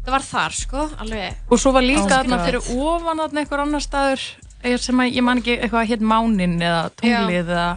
það 0.07 0.13
var 0.15 0.25
þar, 0.25 0.55
sko, 0.55 0.87
alveg. 1.03 1.37
og 1.51 1.59
svo 1.61 1.73
var 1.75 1.83
líka 1.85 2.07
þarna 2.13 2.39
fyrir 2.45 2.71
ofan 2.79 3.19
þarna 3.21 3.41
einhver 3.43 3.63
annar 3.65 3.83
staður 3.83 4.23
eh, 4.63 4.77
sem 4.79 5.03
að 5.03 5.11
ég 5.19 5.25
man 5.27 5.41
ekki 5.43 5.57
eitthvað 5.59 5.89
hétt 5.91 6.05
mánin 6.15 6.57
eða 6.63 6.81
tunglið 7.01 7.53
eða 7.53 7.67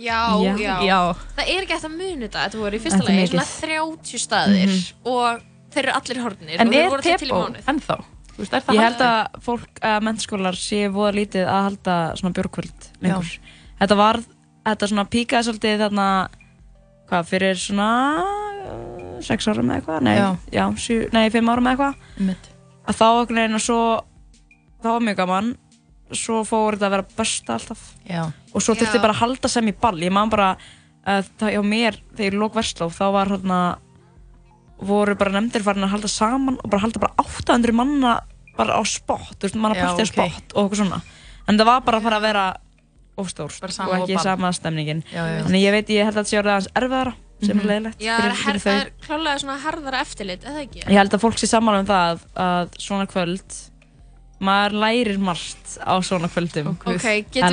Já, 0.00 0.32
Já. 0.40 0.54
já, 0.56 0.74
Já. 0.86 0.98
Það 1.36 1.48
er 1.52 1.64
ekki 1.66 1.74
eftir 1.76 1.90
að 1.90 1.96
muni 1.98 2.22
þetta, 2.24 2.44
þetta 2.46 2.60
voru 2.62 2.78
í 2.78 2.80
fyrsta 2.80 3.02
lagi 3.04 3.24
svona 3.28 3.42
mikið. 3.44 3.50
30 3.66 4.22
staðir 4.22 4.70
Mhm. 4.70 5.10
og 5.12 5.42
þeir 5.74 5.82
eru 5.84 5.92
allir 5.98 6.20
hornir 6.24 6.54
en 6.62 6.68
og 6.68 6.72
þeir 6.72 6.84
er 6.86 6.88
voru 6.94 7.02
til 7.04 7.16
til 7.18 7.28
í 7.28 7.30
tepó 7.30 7.42
mánuð. 7.44 7.66
ennþá 7.74 7.96
Þú 8.30 8.38
veist, 8.40 8.54
er 8.56 8.60
það 8.64 8.74
Ég 8.78 8.80
held 8.86 9.02
að 9.04 9.40
fólk, 9.44 9.80
að 9.84 10.02
mennskólar 10.06 10.56
sé 10.56 10.78
voða 10.88 11.12
lítið 11.18 11.44
að 11.44 11.62
halda 11.66 11.96
svona 12.16 12.32
björgkvöld 12.38 12.86
lengur. 13.04 13.34
Þetta 13.82 13.96
var, 14.00 14.20
þetta 14.64 14.88
svona 14.88 15.04
píkaði 15.12 15.44
svolítið 15.50 15.82
þarna, 15.84 16.06
hvað, 17.10 17.28
fyrir 17.28 17.60
svona 17.60 17.90
uh, 19.20 19.26
sex 19.26 19.48
árum 19.50 19.70
eða 19.70 19.80
eitthvað, 19.80 20.04
nei, 20.06 20.14
Já. 20.16 20.28
já, 20.56 20.64
sjö, 20.80 20.98
nei, 21.14 21.24
fimm 21.34 21.50
árum 21.52 21.68
eða 21.70 21.76
eitthvað. 21.76 22.14
Einmitt. 22.18 22.48
Að 22.88 22.98
þá 23.00 23.06
okkur 23.10 23.38
neginn 23.38 23.58
og 23.58 23.64
svo, 23.64 23.80
það 24.80 24.96
var 24.96 25.04
mjög 25.06 25.20
gaman, 25.20 25.50
svo 26.16 26.40
fór 26.48 26.76
þetta 26.78 26.88
að 26.88 26.94
vera 26.96 27.08
besta 27.20 27.56
alltaf. 27.56 27.84
Já. 28.08 28.22
Og 28.50 28.64
svo 28.64 28.74
þurfti 28.74 29.02
bara 29.02 29.14
að 29.14 29.22
halda 29.22 29.50
sem 29.52 29.70
í 29.70 29.76
ball. 29.84 30.00
Ég 30.02 30.14
man 30.14 30.32
bara, 30.32 30.48
að 31.06 31.30
það 31.38 31.54
hjá 31.54 31.62
mér, 31.70 32.00
þegar 32.16 32.32
ég 32.32 32.40
lók 32.40 32.58
Vestlóf, 32.58 32.96
þá 32.98 33.06
var 33.14 33.30
hérna, 33.36 33.60
voru 34.80 35.14
bara 35.20 35.36
nefndir 35.36 35.64
farin 35.64 35.84
að 35.86 35.94
halda 35.94 36.10
saman 36.10 36.56
og 36.58 36.72
bara 36.72 36.82
halda 36.86 37.02
bara 37.02 37.14
800 37.20 37.76
manna 37.76 38.16
bara 38.56 38.80
á 38.80 38.82
spott, 38.88 39.36
þú 39.36 39.46
veist, 39.46 39.60
manna 39.60 39.76
Já, 39.78 39.84
partí 39.86 40.04
á 40.04 40.08
spott 40.10 40.54
og 40.56 40.66
eitthvað 40.66 40.82
svona. 40.82 41.00
En 41.48 41.60
það 41.60 41.68
var 41.68 41.84
bara 41.86 42.00
að 42.00 42.06
fara 42.08 42.18
að 42.20 42.26
vera 42.28 42.44
óstórt 43.20 43.64
og 43.64 43.94
ekki 44.00 44.16
ball. 44.16 44.24
sama 44.24 44.52
stemningin. 44.56 45.02
Þannig 45.12 45.62
ég 45.64 45.74
veit, 45.76 45.92
ég 45.92 46.08
held 46.08 46.16
að 46.16 46.22
þetta 46.22 46.32
sé 46.32 46.40
orðið 46.40 46.54
aðeins 46.56 46.72
erfiðara 46.80 47.14
sem 47.42 47.56
Mhm. 47.56 47.60
er 47.60 47.68
leiðilegt 47.70 48.00
Já, 48.04 48.16
fyrir, 48.20 48.60
það 48.60 48.80
er 48.80 48.90
klálega 49.06 49.38
svona 49.42 49.58
harðara 49.64 50.00
eftirlit, 50.04 50.44
eða 50.44 50.62
ekki? 50.66 50.82
Ég 50.86 50.98
held 51.00 51.10
að 51.16 51.20
fólk 51.24 51.38
sé 51.40 51.46
sammála 51.50 51.80
um 51.80 51.86
það 51.86 52.10
að, 52.10 52.20
að 52.36 52.78
svona 52.78 53.06
kvöld, 53.06 53.58
maður 54.40 54.72
lærir 54.80 55.18
margt 55.20 55.78
á 55.84 55.94
svona 56.00 56.28
kvöldum. 56.32 56.74
Ok, 56.86 57.04
getum 57.30 57.42
Það 57.48 57.52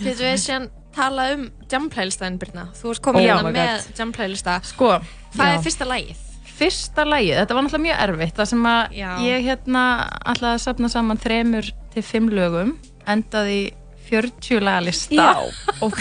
við- 0.00 0.22
við 0.24 0.38
síðan 0.44 0.70
talað 0.96 1.32
um 1.34 1.50
jamplaylistæðin, 1.70 2.38
Birna? 2.38 2.68
Þú 2.74 2.90
ert 2.90 3.02
komin 3.02 3.22
Oh 3.22 3.28
hérna 3.28 3.42
my 3.44 3.52
með 3.52 3.76
God. 3.86 3.98
jamplaylista. 4.00 4.60
Sko, 4.64 4.88
Hvað 5.36 5.46
já. 5.46 5.54
er 5.54 5.62
fyrsta 5.64 5.86
lagið? 5.86 6.16
fyrsta 6.60 7.04
lagið, 7.08 7.36
þetta 7.40 7.54
var 7.56 7.62
náttúrulega 7.64 7.86
mjög 7.88 8.00
erfitt 8.04 8.34
það 8.36 8.46
sem 8.50 8.62
að 8.68 8.92
Já. 8.92 9.10
ég 9.24 9.44
hérna 9.46 9.84
að 10.26 10.58
safna 10.60 10.88
saman 10.90 11.16
þremur 11.16 11.72
til 11.94 12.02
fimm 12.02 12.28
lögum 12.28 12.76
endaði 13.06 13.72
í 14.10 14.14
40 14.14 14.64
lagalista 14.66 15.14
Já, 15.14 15.30
ok 15.86 16.00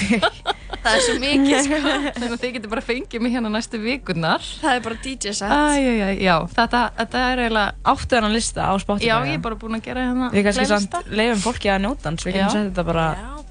Það 0.79 0.93
er 0.95 1.01
svo 1.03 1.15
mikið, 1.19 1.55
sko. 1.65 1.77
þannig 2.15 2.33
að 2.35 2.41
þið 2.43 2.53
getur 2.55 2.71
bara 2.71 2.83
fengið 2.85 3.23
mig 3.25 3.33
hérna 3.35 3.49
næstu 3.53 3.79
vikurnar 3.83 4.45
Það 4.61 4.77
er 4.77 4.83
bara 4.85 4.97
DJ 5.03 5.33
set. 5.35 5.51
Æjæjæj, 5.51 6.21
já, 6.23 6.35
þetta, 6.55 6.81
þetta 6.99 7.23
er 7.29 7.41
eiginlega 7.45 7.93
Áttu 7.93 8.09
þennan 8.15 8.35
lista 8.37 8.67
á 8.69 8.73
Spotify? 8.81 9.09
Já, 9.09 9.15
ég 9.27 9.37
er 9.37 9.43
bara 9.43 9.59
búin 9.59 9.77
að 9.79 9.85
gera 9.89 10.05
hérna 10.07 10.29
Við 10.33 10.45
kannski 10.47 10.67
samt 10.69 10.99
leifum 11.11 11.41
fólki 11.43 11.71
að 11.73 11.81
njóta 11.85 12.09
hans, 12.11 12.25
við 12.27 12.37
Já. 12.37 12.39
getum 12.39 12.55
sett 12.55 12.69
þetta 12.71 12.87
bara... 12.91 13.07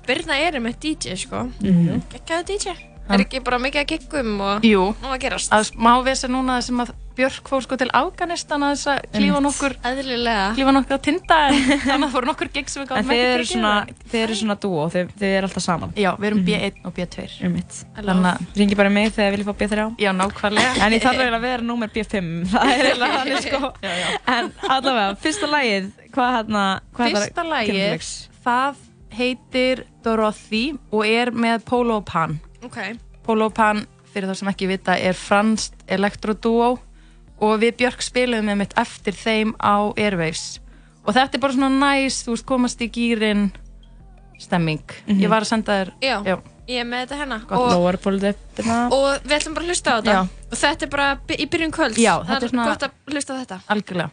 Birna 0.09 0.39
er 0.41 0.57
með 0.65 0.79
DJ, 0.87 1.19
sko. 1.21 1.43
Mhm. 1.61 1.99
Gekkjaðu 2.15 2.47
DJ. 2.49 2.77
Er 3.09 3.23
ekki 3.25 3.41
bara 3.45 3.59
mikið 3.61 3.83
að 3.83 3.91
giggum 3.93 4.35
og 4.45 4.65
Jú, 4.69 4.87
nú 5.03 5.13
að 5.13 5.21
gerast? 5.27 5.53
að 5.53 5.71
má 5.81 5.95
við 6.05 6.17
sér 6.23 6.33
núna 6.33 6.59
sem 6.65 6.81
að 6.81 6.91
Björk 7.19 7.51
fór 7.51 7.65
sko 7.65 7.79
til 7.81 7.89
Afganistan 7.99 8.63
að 8.63 8.75
þess 8.77 8.91
að 8.93 8.99
klífa 9.17 9.41
nokkur 9.43 9.75
klífa 9.83 10.75
nokkur 10.77 10.97
að 10.97 11.03
tinda 11.09 11.39
en 11.49 11.59
þannig 11.83 12.07
að 12.07 12.15
fóru 12.15 12.31
nokkur 12.31 12.51
gig 12.55 12.71
sem 12.71 12.85
við 12.85 12.93
gáðum 12.93 13.11
þið 13.11 13.23
eru 13.27 13.49
svona, 13.51 13.73
þið 14.13 14.23
eru 14.23 14.39
svona 14.39 14.57
dúo, 14.63 14.87
þið, 14.95 15.13
þið 15.19 15.35
eru 15.41 15.49
alltaf 15.51 15.65
saman. 15.67 15.95
Já, 15.99 16.11
við 16.19 16.31
erum 16.31 16.43
B1 16.47 16.81
og 16.87 16.97
B2 16.97 17.27
Um. 17.49 17.57
Þannig 17.99 18.29
að 18.31 18.59
Ringi 18.59 18.79
bara 18.79 18.93
mig 18.93 19.11
þegar 19.13 19.29
þið 19.29 19.37
viljið 19.37 19.49
fá 19.49 19.59
B3 19.63 19.87
Já, 20.03 20.11
nákvæmlega 20.17 20.87
En 20.87 20.95
ég 20.95 21.03
þarf 21.03 21.21
eiginlega 21.21 21.39
að 21.39 21.47
vera 21.49 21.67
númer 21.69 21.93
B5 21.95 22.31
Það 22.55 22.73
er 22.73 22.89
eiginlega 22.89 23.17
þannig 23.19 23.47
sko 23.47 23.73
já, 23.83 23.93
já. 23.99 24.09
En 24.35 24.51
allavega, 24.69 25.17
fyrsta 25.23 25.51
lagið 25.51 25.91
Hvað 26.15 26.35
hérna 26.39 26.65
Fyrsta 26.99 27.47
Kindlex? 27.69 28.13
það 28.49 28.85
heitir 29.19 29.85
Dorothy 30.05 30.65
og 30.93 31.05
er 31.07 31.33
með 31.35 31.65
Polo 31.69 32.01
Pan. 32.07 32.39
Ok. 32.65 32.79
Polo 33.27 33.49
Pan, 33.55 33.85
fyrir 34.13 34.31
það 34.31 34.41
sem 34.41 34.51
ekki 34.53 34.69
vita, 34.71 34.97
er 34.97 35.19
franskt 35.19 35.83
elektrodúó 35.91 36.77
og 37.41 37.61
við 37.63 37.77
Björk 37.83 38.03
spilum 38.03 38.45
með 38.49 38.57
mitt 38.63 38.75
eftir 38.79 39.15
þeim 39.15 39.55
á 39.63 39.93
Airwaves 39.97 40.59
og 41.07 41.15
þetta 41.15 41.39
er 41.39 41.41
bara 41.41 41.53
svona 41.57 41.71
næs, 41.73 42.23
þú 42.27 42.35
veist, 42.35 42.47
komast 42.47 42.81
í 42.85 42.89
gýrin 42.93 43.51
stemming. 44.39 44.83
Mhm. 45.07 45.21
Ég 45.23 45.29
var 45.33 45.43
að 45.43 45.51
senda 45.51 45.73
þér, 45.85 45.93
Já, 46.03 46.17
já. 46.25 46.37
ég 46.69 46.81
er 46.81 46.85
með 46.85 47.07
þetta 47.07 47.17
hérna 47.19 47.39
og, 47.51 47.71
hérna. 48.55 48.93
og 48.93 49.23
við 49.25 49.35
ætlum 49.39 49.55
bara 49.55 49.65
að 49.65 49.69
hlusta 49.73 49.91
á 49.91 49.97
þetta 49.99 50.13
Já. 50.13 50.21
og 50.53 50.59
þetta 50.59 50.83
er 50.83 50.89
bara 50.93 51.09
í 51.29 51.47
byrjun 51.49 51.73
kvölds 51.73 51.99
Já, 51.99 52.15
það 52.25 52.43
er 52.43 52.49
svona- 52.49 52.67
gott 52.69 52.83
að 52.83 52.91
hlusta 53.15 53.33
á 53.35 53.37
þetta 53.43 53.61
algjörlega. 53.69 54.11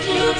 It 0.00 0.20
looks 0.26 0.37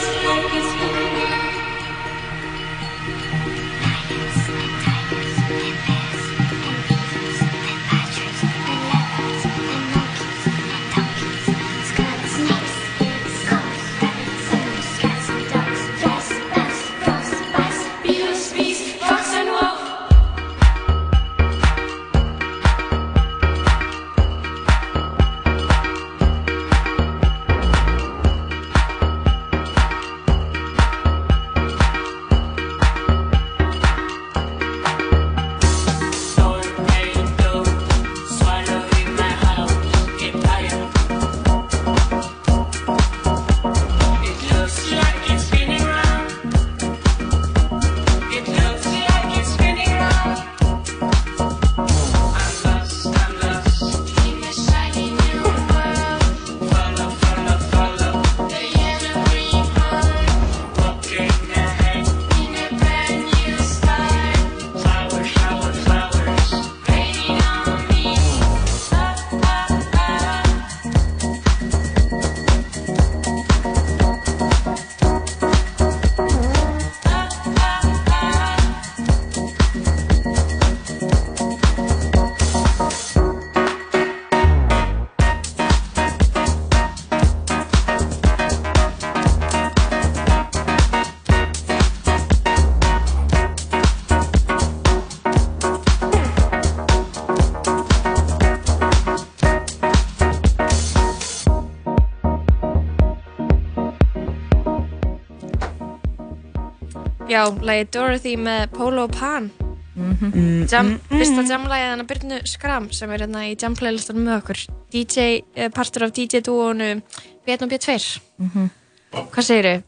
Já, 107.28 107.44
lagi 107.60 107.84
Dorothy 107.92 108.36
með 108.40 108.70
Polo 108.72 109.04
Pan. 109.12 109.50
Mm, 109.98 110.66
Jam, 110.70 110.86
mm, 110.86 111.00
mm. 111.10 111.18
fyrsta 111.18 111.42
jamlagið 111.50 111.90
hann 111.90 112.02
að 112.04 112.08
Byrnu 112.12 112.36
Skram 112.46 112.86
sem 112.94 113.10
er 113.12 113.24
hérna 113.24 113.42
í 113.48 113.56
jamplaylistanum 113.58 114.24
með 114.28 114.36
okkur. 114.38 114.60
DJ, 114.94 115.24
eh, 115.58 115.68
partur 115.74 116.06
af 116.06 116.12
DJ-dúonu 116.16 117.02
B1 117.46 117.64
og 117.66 117.72
B2. 117.72 117.96
Mhm. 118.38 118.70
Hvað 119.12 119.44
segirðu? 119.48 119.82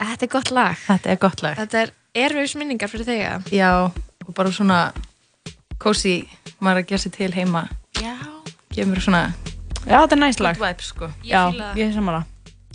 Þetta 0.00 0.22
er 0.26 0.32
gott 0.34 0.50
lag. 0.50 0.76
Þetta 0.86 1.10
er 1.14 1.16
gott 1.22 1.42
lag. 1.42 1.56
Þetta 1.56 1.82
er 1.86 1.92
erfiðs 2.26 2.56
minningar 2.58 2.88
fyrir 2.92 3.06
þig, 3.06 3.22
eða? 3.24 3.42
Já, 3.52 3.70
og 4.26 4.34
bara 4.34 4.50
svona 4.52 4.92
cozy, 5.78 6.26
maður 6.60 6.82
að 6.82 6.86
gera 6.90 6.98
sér 7.04 7.12
til 7.16 7.32
heima. 7.32 7.68
Já. 8.02 8.16
Gefur 8.74 8.92
mér 8.92 9.00
svona 9.04 9.34
Já, 9.86 10.00
þetta 10.02 10.12
er 10.12 10.18
næst 10.18 10.40
lag. 10.40 10.56
Good 10.58 10.66
vibes, 10.68 10.86
sko. 10.92 11.06
Ég 11.22 11.30
Já, 11.30 11.52
ég 11.76 11.88
er 11.88 11.92
samanlega. 11.94 12.26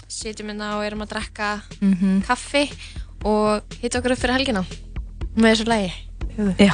Sitjum 0.07 0.48
hérna 0.48 0.76
og 0.78 0.84
erum 0.86 1.02
að 1.02 1.10
drekka 1.14 1.61
Mhm. 1.82 2.22
kaffi 2.26 2.72
og 3.27 3.76
hitta 3.81 3.99
okkur 3.99 4.15
upp 4.15 4.22
fyrir 4.22 4.38
helgina 4.38 4.64
með 5.35 5.52
þessu 5.53 5.68
lagi. 5.69 5.91
Já, 6.60 6.73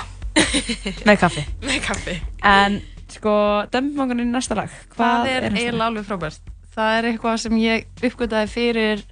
með 1.07 1.19
kaffi. 1.22 1.44
Með 1.68 1.82
kaffi. 1.86 2.15
En 2.45 2.80
sko, 3.11 3.34
okkur 3.74 4.22
í 4.24 4.28
næsta 4.30 4.57
lag. 4.57 4.74
Hvað 4.95 5.32
er 5.32 5.49
eiginlega 5.52 5.90
alveg 5.91 6.07
frábært. 6.07 6.53
Það 6.78 6.98
er 6.98 7.10
eitthvað 7.11 7.40
sem 7.41 7.57
ég 7.61 8.06
uppgötaði 8.06 8.52
fyrir 8.53 9.03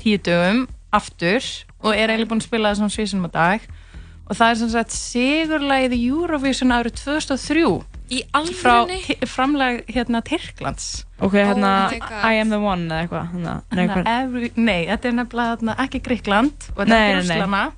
tíu 0.00 0.20
dögum 0.20 0.66
aftur 0.94 1.46
og 1.82 1.94
er 1.94 2.12
eiginlega 2.12 2.30
búin 2.30 2.42
að 2.42 2.48
spila 2.48 2.70
það 2.72 2.80
svona 2.82 2.94
svísunum 2.96 3.28
á 3.28 3.30
dag 3.34 3.66
og 4.24 4.38
það 4.38 4.50
er 4.50 4.58
sem 4.60 4.70
sagt 4.72 4.94
sigurlægið 4.96 5.96
Eurovision 5.98 6.74
árið 6.74 7.00
2003 7.02 7.64
Í 8.12 8.18
frá 8.52 8.82
alvörunni? 8.84 8.98
ti- 9.06 9.26
framlag 9.26 9.84
hérna 9.88 10.20
Tyrklands 10.22 11.04
Ok, 11.20 11.32
hérna, 11.38 11.70
Oh. 11.88 12.26
I 12.30 12.34
am 12.40 12.50
the 12.50 12.58
one 12.60 12.84
eða 12.88 13.06
eitthvað. 13.08 13.30
Hérna, 13.32 13.54
nei, 13.72 13.86
Hérna, 13.88 14.02
every, 14.22 14.50
nei, 14.56 14.86
þetta 14.90 15.08
er 15.08 15.12
nefnilega 15.12 15.56
hérna, 15.56 15.76
ekki 15.86 16.00
Gríkland 16.04 16.68
og 16.76 16.82
þetta 16.84 16.98
er 16.98 17.72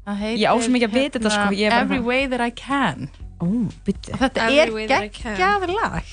Það 0.00 0.16
heitir, 0.18 0.40
Ég 0.40 0.48
á 0.50 0.54
svo 0.58 0.72
mikið 0.74 0.88
að 0.88 0.96
vita 0.98 1.18
þetta, 1.18 1.30
sko, 1.30 1.44
bara 1.54 1.80
Every 1.84 2.00
way 2.00 2.26
that 2.26 2.40
I 2.40 2.50
can 2.50 3.10
og 3.40 3.72
þetta 3.86 4.48
Every 4.50 4.84
er 4.84 4.88
can. 5.08 5.36
geggjað 5.36 5.68
lag 5.76 6.04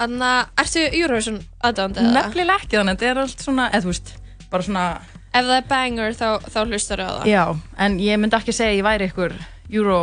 Þannig 0.00 0.24
að, 0.24 0.46
ertu 0.64 0.82
Eurovision 0.96 1.38
aðdáðandi 1.62 2.00
eða? 2.00 2.12
Nefnilega 2.16 2.56
ekki 2.62 2.78
þannig, 2.78 2.96
þetta 2.96 3.10
er 3.10 3.18
allt 3.20 3.44
svona, 3.44 3.66
eða 3.70 3.82
þú 3.84 3.90
veist, 3.92 4.12
bara 4.50 4.62
svona 4.62 4.84
Ef 5.30 5.44
það 5.46 5.56
er 5.60 5.66
banger 5.70 6.14
þá, 6.18 6.28
þá 6.50 6.58
hlustar 6.66 6.98
á 7.04 7.08
það. 7.20 7.26
Já, 7.30 7.44
en 7.78 7.98
ég 8.02 8.18
myndi 8.18 8.34
ekki 8.40 8.50
segja 8.56 8.72
að 8.72 8.78
ég 8.80 8.86
væri 8.88 9.06
ykkur 9.12 9.34
Euro 9.78 9.98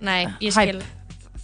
Nei, 0.00 0.26
ég 0.40 0.54
Hype. 0.56 0.72
skil. 0.80 0.82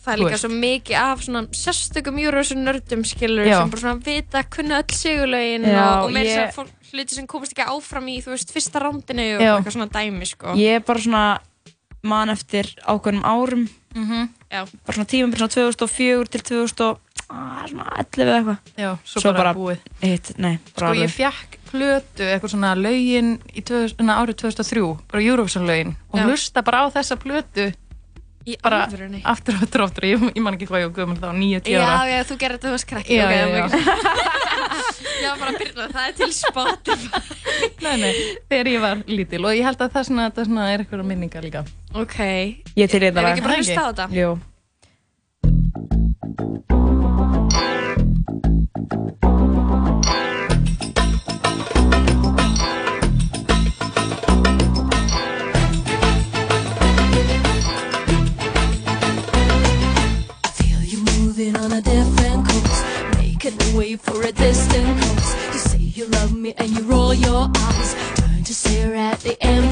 Það 0.06 0.12
er 0.14 0.20
líka 0.22 0.38
svo 0.38 0.48
mikið 0.54 0.96
af 1.02 1.22
svona 1.26 1.40
sérstökum 1.50 2.18
Eurovision 2.22 2.62
nördum 2.64 3.02
skilur 3.04 3.44
Já. 3.48 3.56
sem 3.58 3.70
bara 3.70 3.80
svona 3.82 4.04
vita, 4.06 4.42
kunna 4.44 4.78
öll 4.82 4.94
sigurlögin 4.94 5.64
Já, 5.66 5.82
og, 5.98 6.04
og 6.04 6.12
meira 6.14 6.30
ég- 6.30 6.46
ég... 6.46 6.54
fólk, 6.54 6.70
hluti 6.92 7.14
sem 7.16 7.26
komast 7.26 7.52
ekki 7.56 7.66
áfram 7.66 8.06
í, 8.06 8.20
þú 8.22 8.30
veist, 8.36 8.52
fyrsta 8.54 8.78
rándinu 8.84 9.24
og 9.36 9.42
Já. 9.42 9.56
eitthvað 9.58 9.74
svona 9.74 9.88
dæmi, 9.90 10.26
sko. 10.30 10.54
Ég 10.54 10.76
er 10.78 10.80
bara 10.86 10.98
svona 11.02 11.24
man 12.06 12.30
eftir 12.30 12.70
ákveðnum 12.86 13.24
árum. 13.26 13.68
Mhm. 13.96 14.28
Já. 14.52 14.62
Bara 14.86 14.94
svona 14.94 15.10
tíma, 15.10 15.34
svona 15.34 15.50
2004 15.50 16.28
til 16.30 16.40
2011 16.40 18.22
eða 18.22 18.36
eitthvað. 18.38 18.58
Já, 18.78 18.90
svo, 19.04 19.32
bara, 19.34 19.54
búið 19.54 19.78
Eitt, 20.02 20.38
nei, 20.38 20.58
bara 20.76 20.92
Sko 20.92 21.00
ég 21.02 21.10
fekk 21.10 21.58
plötu, 21.72 22.22
eitthvað 22.22 22.52
svona 22.54 22.74
lögin 22.78 23.40
í 23.52 23.62
2000, 23.66 24.04
na, 24.06 24.20
árið 24.22 24.38
2003, 24.44 24.98
bara 25.10 25.22
Eurovision 25.22 25.66
lögin 25.66 25.96
og 26.12 26.20
Já. 26.20 26.24
hlusta 26.28 26.62
bara 26.62 26.86
á 26.86 26.94
þessa 26.94 27.16
plötu 27.18 27.72
Í 28.46 28.54
bara 28.62 28.84
alvörunni? 28.86 29.20
aftur 29.26 29.56
og 29.58 29.62
aftur 29.66 29.82
og 29.82 29.88
aftur, 29.90 30.04
ég, 30.06 30.22
ég 30.36 30.42
man 30.44 30.54
ekki 30.54 30.68
hvað 30.70 30.84
ég 30.84 30.90
var 30.92 30.96
gömul 31.00 31.18
þá, 31.18 31.28
9-10 31.34 31.72
Já, 31.72 31.80
ára 31.82 32.04
já, 32.12 32.18
þú 32.28 32.36
gerir 32.42 32.56
þetta 32.58 32.68
þú 32.68 32.74
varst 32.76 32.88
krakki. 32.92 33.16
Já, 33.16 33.24
ok, 33.26 33.32
já, 33.34 33.46
já. 33.56 33.66
Já, 35.16 35.30
bara 35.40 35.52
byrna, 35.56 35.86
það 35.92 36.06
er 36.06 36.12
til 36.18 36.32
Spotify. 36.36 37.20
Nei, 37.82 37.94
nei, 38.02 38.10
þegar 38.50 38.68
ég 38.70 38.82
var 38.84 39.00
lítil 39.08 39.40
og 39.48 39.56
ég 39.56 39.64
held 39.66 39.80
að 39.86 39.94
það 39.96 40.06
svona, 40.10 40.26
það 40.36 40.48
svona 40.50 40.66
er 40.72 40.84
eitthvað 40.84 41.06
minningar 41.08 41.46
líka 41.46 41.64
Ok. 41.96 42.18
Ég 42.76 42.92
til 42.92 43.00
þetta 43.02 43.16
Ef 43.16 43.24
lag. 43.24 43.32
ekki 43.32 43.46
bara 43.48 43.58
hlusta 43.62 43.80
á 43.80 43.88
þetta? 43.90 44.06
Jú. 44.14 44.36
For 63.98 64.22
a 64.22 64.32
distant 64.32 65.00
course. 65.00 65.34
You 65.52 65.58
say 65.58 65.78
you 65.78 66.06
love 66.06 66.34
me 66.34 66.54
and 66.56 66.70
you 66.70 66.82
roll 66.82 67.14
your 67.14 67.50
eyes, 67.56 67.94
turn 68.16 68.44
to 68.44 68.54
stare 68.54 68.94
at 68.94 69.20
the 69.20 69.36
empty 69.42 69.65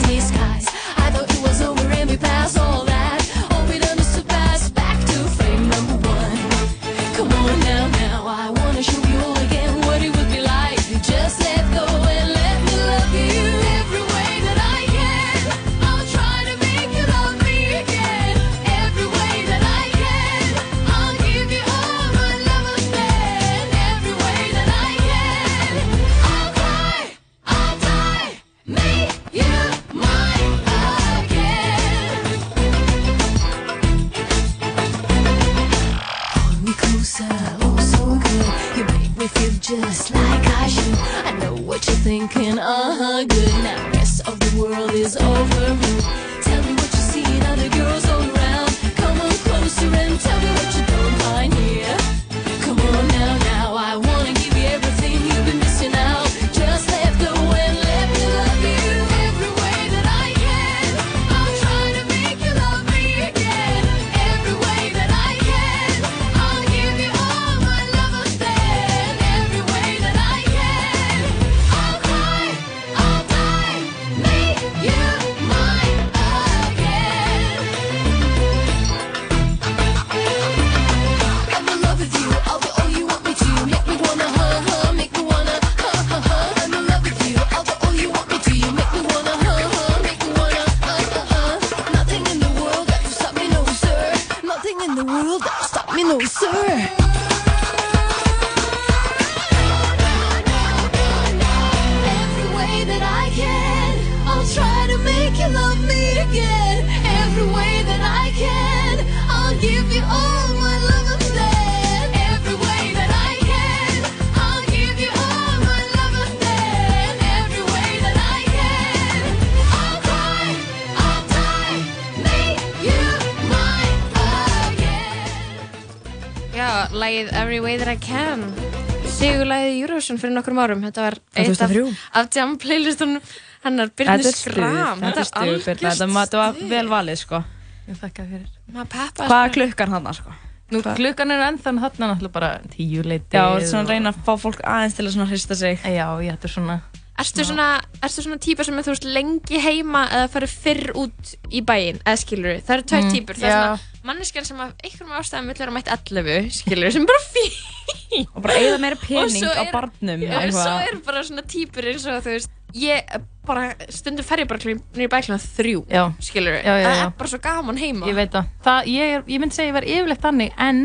Eurovision 130.04 130.20
fyrir 130.20 130.34
nokkrum 130.36 130.60
árum 130.60 130.84
Þetta 130.84 131.04
var 131.04 131.16
eitt 131.34 131.60
af, 131.60 131.72
2003. 131.72 131.92
af 132.20 132.30
jam 132.36 132.54
playlistunum 132.60 133.28
hennar 133.64 133.92
Byrni 133.96 134.16
Þetta 134.20 134.30
er 134.30 134.38
Skram 134.38 135.04
þetta 135.04 135.24
er 135.24 135.60
Birna, 135.64 136.24
þetta 136.24 136.40
var 136.40 136.58
vel 136.72 136.88
valið, 136.92 137.20
sko. 137.22 137.40
Ég 137.88 138.00
þakka 138.00 138.26
fyrir 138.28 138.50
Maður 138.74 138.90
peppa 138.96 139.28
Hvað 139.30 139.44
er 139.46 139.54
klukkan 139.58 139.96
hann, 139.96 140.10
sko? 140.18 140.34
Nú, 140.72 140.80
klukkan 140.80 141.30
er 141.30 141.44
ennþann 141.50 141.80
þarna 141.82 142.10
náttúrulega 142.10 142.34
bara 142.34 142.50
tíu 142.72 143.04
leiti 143.04 143.36
Já, 143.36 143.44
er 143.52 143.66
svona 143.68 143.84
að 143.84 143.94
reyna 143.94 144.12
að 144.12 144.20
fá 144.26 144.32
fólk 144.40 144.62
aðeins 144.64 144.96
til 144.96 145.06
að 145.06 145.28
hrista 145.28 145.56
sig. 145.60 145.80
Já, 145.84 146.08
já, 146.24 146.32
þetta 146.32 146.48
er 146.48 146.54
svona 146.54 146.78
Ertu 147.14 147.44
svona, 147.46 147.66
svona 148.10 148.36
típa 148.42 148.64
sem 148.66 148.74
er 148.78 148.82
þú 148.82 148.90
veist 148.94 149.04
lengi 149.06 149.60
heima 149.62 150.00
eða 150.10 150.30
farið 150.32 150.54
fyrr 150.64 150.88
út 150.98 151.34
í 151.54 151.60
bæinn, 151.62 152.00
eða 152.02 152.18
skilur 152.18 152.56
það 152.66 152.74
eru 152.74 152.86
tvær 152.90 153.04
Mm, 153.04 153.12
típur, 153.14 153.38
það 153.38 153.44
er 153.46 153.52
já. 153.54 153.60
svona 153.60 154.02
manneskjan 154.08 154.44
sem 154.48 154.58
einhverjum 154.64 155.12
ástæðum 155.20 155.46
vill 155.52 155.60
vera 155.62 155.74
mætt 155.76 155.92
11 155.94 156.50
skilur, 156.58 156.90
sem 156.92 157.02
er 157.02 157.06
bara 157.12 157.22
fín 157.30 158.26
Og 158.34 158.42
bara 158.42 158.54
eyða 158.58 158.80
meira 158.82 158.98
Og 159.00 159.06
pening 159.06 159.46
á 159.46 159.64
barnum, 159.70 160.26
eitthvað. 160.26 160.58
svo 160.58 160.74
er 160.88 160.98
bara 161.06 161.22
svona 161.30 161.46
típur 161.54 161.86
eins 161.92 162.04
og 162.10 162.18
þú 162.26 162.34
veist 162.34 162.50
ég 162.74 163.14
bara, 163.46 163.68
stundum 163.94 164.26
fer 164.26 164.42
ég 164.42 164.48
bara 164.50 164.58
nýri 164.74 165.06
bækluna 165.12 165.38
þrjú, 165.38 165.84
Já. 165.94 166.08
skilur 166.18 166.58
já, 166.58 166.74
það 166.82 166.98
er 167.06 167.14
bara 167.22 167.30
svo 167.30 167.38
gaman 167.46 167.78
heima 167.78 168.06
Ég 168.10 168.18
veit 168.18 168.34
það. 168.34 168.50
það 168.66 168.90
ég, 168.90 169.22
ég 169.30 169.38
myndi 169.44 169.54
segja 169.54 169.70
að 169.70 169.70
ég 169.70 169.78
var 169.78 169.86
yfirleitt 169.94 170.24
þannig 170.26 170.56
en 170.58 170.80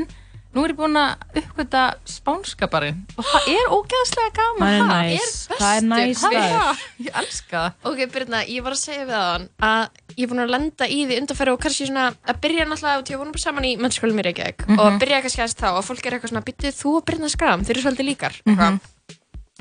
nú 0.55 0.63
er 0.65 0.71
ég 0.73 0.77
búin 0.79 0.97
að 0.97 1.41
uppgöta 1.43 1.81
spánskaparinn 2.09 3.03
og 3.17 3.25
það 3.29 3.49
er 3.53 3.67
ógeðslega 3.75 4.31
gaman 4.33 4.63
Það 4.65 4.77
er 4.77 4.81
ha? 4.81 5.01
næs. 5.03 5.35
Það 5.51 5.73
er 5.77 5.83
næs 5.89 6.21
Það 6.23 6.37
er- 6.39 6.47
staður. 6.49 6.79
Ég 7.05 7.19
elska 7.21 7.59
það 7.59 7.91
Ok, 7.91 7.99
Birna, 8.13 8.39
ég 8.49 8.63
var 8.65 8.73
að 8.73 8.81
segja 8.81 9.05
við 9.05 9.19
hann 9.19 9.45
að 9.61 9.83
ég 10.17 10.23
er 10.25 10.31
búin 10.31 10.43
að 10.45 10.53
lenda 10.55 10.87
í 10.89 10.99
því 11.05 11.19
undanfæri 11.21 11.53
og 11.53 11.59
kannski 11.61 11.87
svona 11.89 12.07
að 12.25 12.39
byrja 12.41 12.65
náttúrulega 12.65 13.01
út, 13.03 13.11
ég 13.13 13.17
voru 13.21 13.31
bara 13.37 13.45
saman 13.45 13.63
í 13.69 13.75
mennskólum 13.77 14.19
í 14.19 14.25
Reykjavík 14.29 14.65
Mhm. 14.67 14.79
og 14.79 14.99
byrja 14.99 15.21
kannski 15.21 15.41
aðeins 15.43 15.59
þá 15.61 15.67
og 15.77 15.85
fólk 15.85 16.05
er 16.05 16.11
eitthvað 16.17 16.31
svona, 16.33 16.45
byttið 16.49 16.73
þú 16.81 16.95
og 16.97 17.05
Birna 17.05 17.29
Skram, 17.29 17.61
þeir 17.63 17.77
eru 17.77 17.85
svolítið 17.85 18.09
líkar 18.09 18.33
Mhm. 18.45 18.57
eitthvað. 18.57 18.79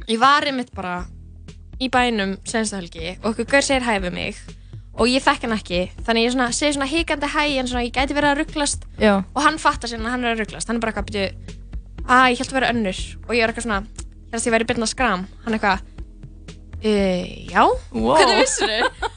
Ég 0.08 0.18
var 0.18 0.40
einmitt 0.48 0.72
bara 0.74 1.04
í 1.80 1.88
bænum 1.90 2.38
senstu 2.48 2.76
helgi 2.80 3.18
og 3.22 3.34
okkur 3.36 3.44
gaur 3.46 3.60
segir 3.62 3.82
hæ 3.84 4.00
við 4.00 4.12
mig 4.12 4.34
og 4.98 5.06
ég 5.08 5.22
þekk 5.22 5.46
hann 5.46 5.54
ekki, 5.56 5.80
þannig 6.06 6.24
ég 6.26 6.32
svona, 6.34 6.48
segi 6.56 6.74
svona 6.76 6.88
hikandi 6.90 7.28
hæ 7.30 7.42
en 7.60 7.68
svona 7.70 7.84
ég 7.86 7.92
gæti 7.94 8.16
verið 8.16 8.32
að 8.32 8.40
rugglast. 8.42 8.86
Og 9.34 9.42
hann 9.44 9.58
fattar 9.62 9.90
sér 9.92 10.02
að 10.02 10.10
hann 10.14 10.24
er 10.26 10.32
að 10.34 10.42
rugglast, 10.42 10.68
hann 10.68 10.76
er 10.80 10.82
bara 10.84 10.92
eitthvað 10.92 11.10
byrju, 11.12 11.54
að 12.08 12.24
ég 12.32 12.40
held 12.42 12.50
að 12.52 12.58
vera 12.58 12.72
önnur. 12.74 13.02
Og 13.28 13.34
ég 13.36 13.44
er 13.44 13.52
eitthvað 13.52 13.66
svona, 13.68 13.80
þess 14.32 14.42
að 14.42 14.48
ég 14.50 14.56
væri 14.56 14.68
Birna 14.72 14.88
Skram, 14.90 15.26
hann 15.44 15.58
eitthvað, 15.58 15.84
e, 16.82 16.94
já, 17.52 17.62
Wow. 17.92 18.16
hvernig 18.18 18.42
vissir 18.42 18.74
þau? 18.74 19.10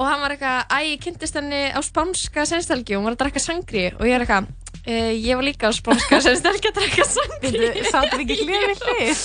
og 0.00 0.06
hann 0.10 0.20
var 0.24 0.34
eitthvað, 0.34 0.60
æ, 0.68 0.78
ég 0.92 1.00
kynntist 1.04 1.38
henni 1.40 1.62
á 1.72 1.80
spánska 1.84 2.44
sennstelgi 2.50 2.96
og 2.96 3.00
hún 3.02 3.08
var 3.08 3.16
að 3.16 3.22
drekka 3.24 3.40
sangri. 3.44 3.86
Og 3.96 4.04
ég 4.08 4.16
er 4.18 4.24
eitthvað, 4.26 4.48
e, 4.86 4.98
ég 5.16 5.38
var 5.38 5.46
líka 5.46 5.70
á 5.70 5.72
spánska 5.74 6.20
sennstelgi 6.24 6.70
að 6.70 6.78
drekka 6.80 7.06
sangri 7.08 7.84
Sáttum 7.88 8.20
við 8.20 8.24
ekki 8.24 8.46
hlið. 8.48 8.68
Við 8.70 8.84
hlið? 8.84 9.24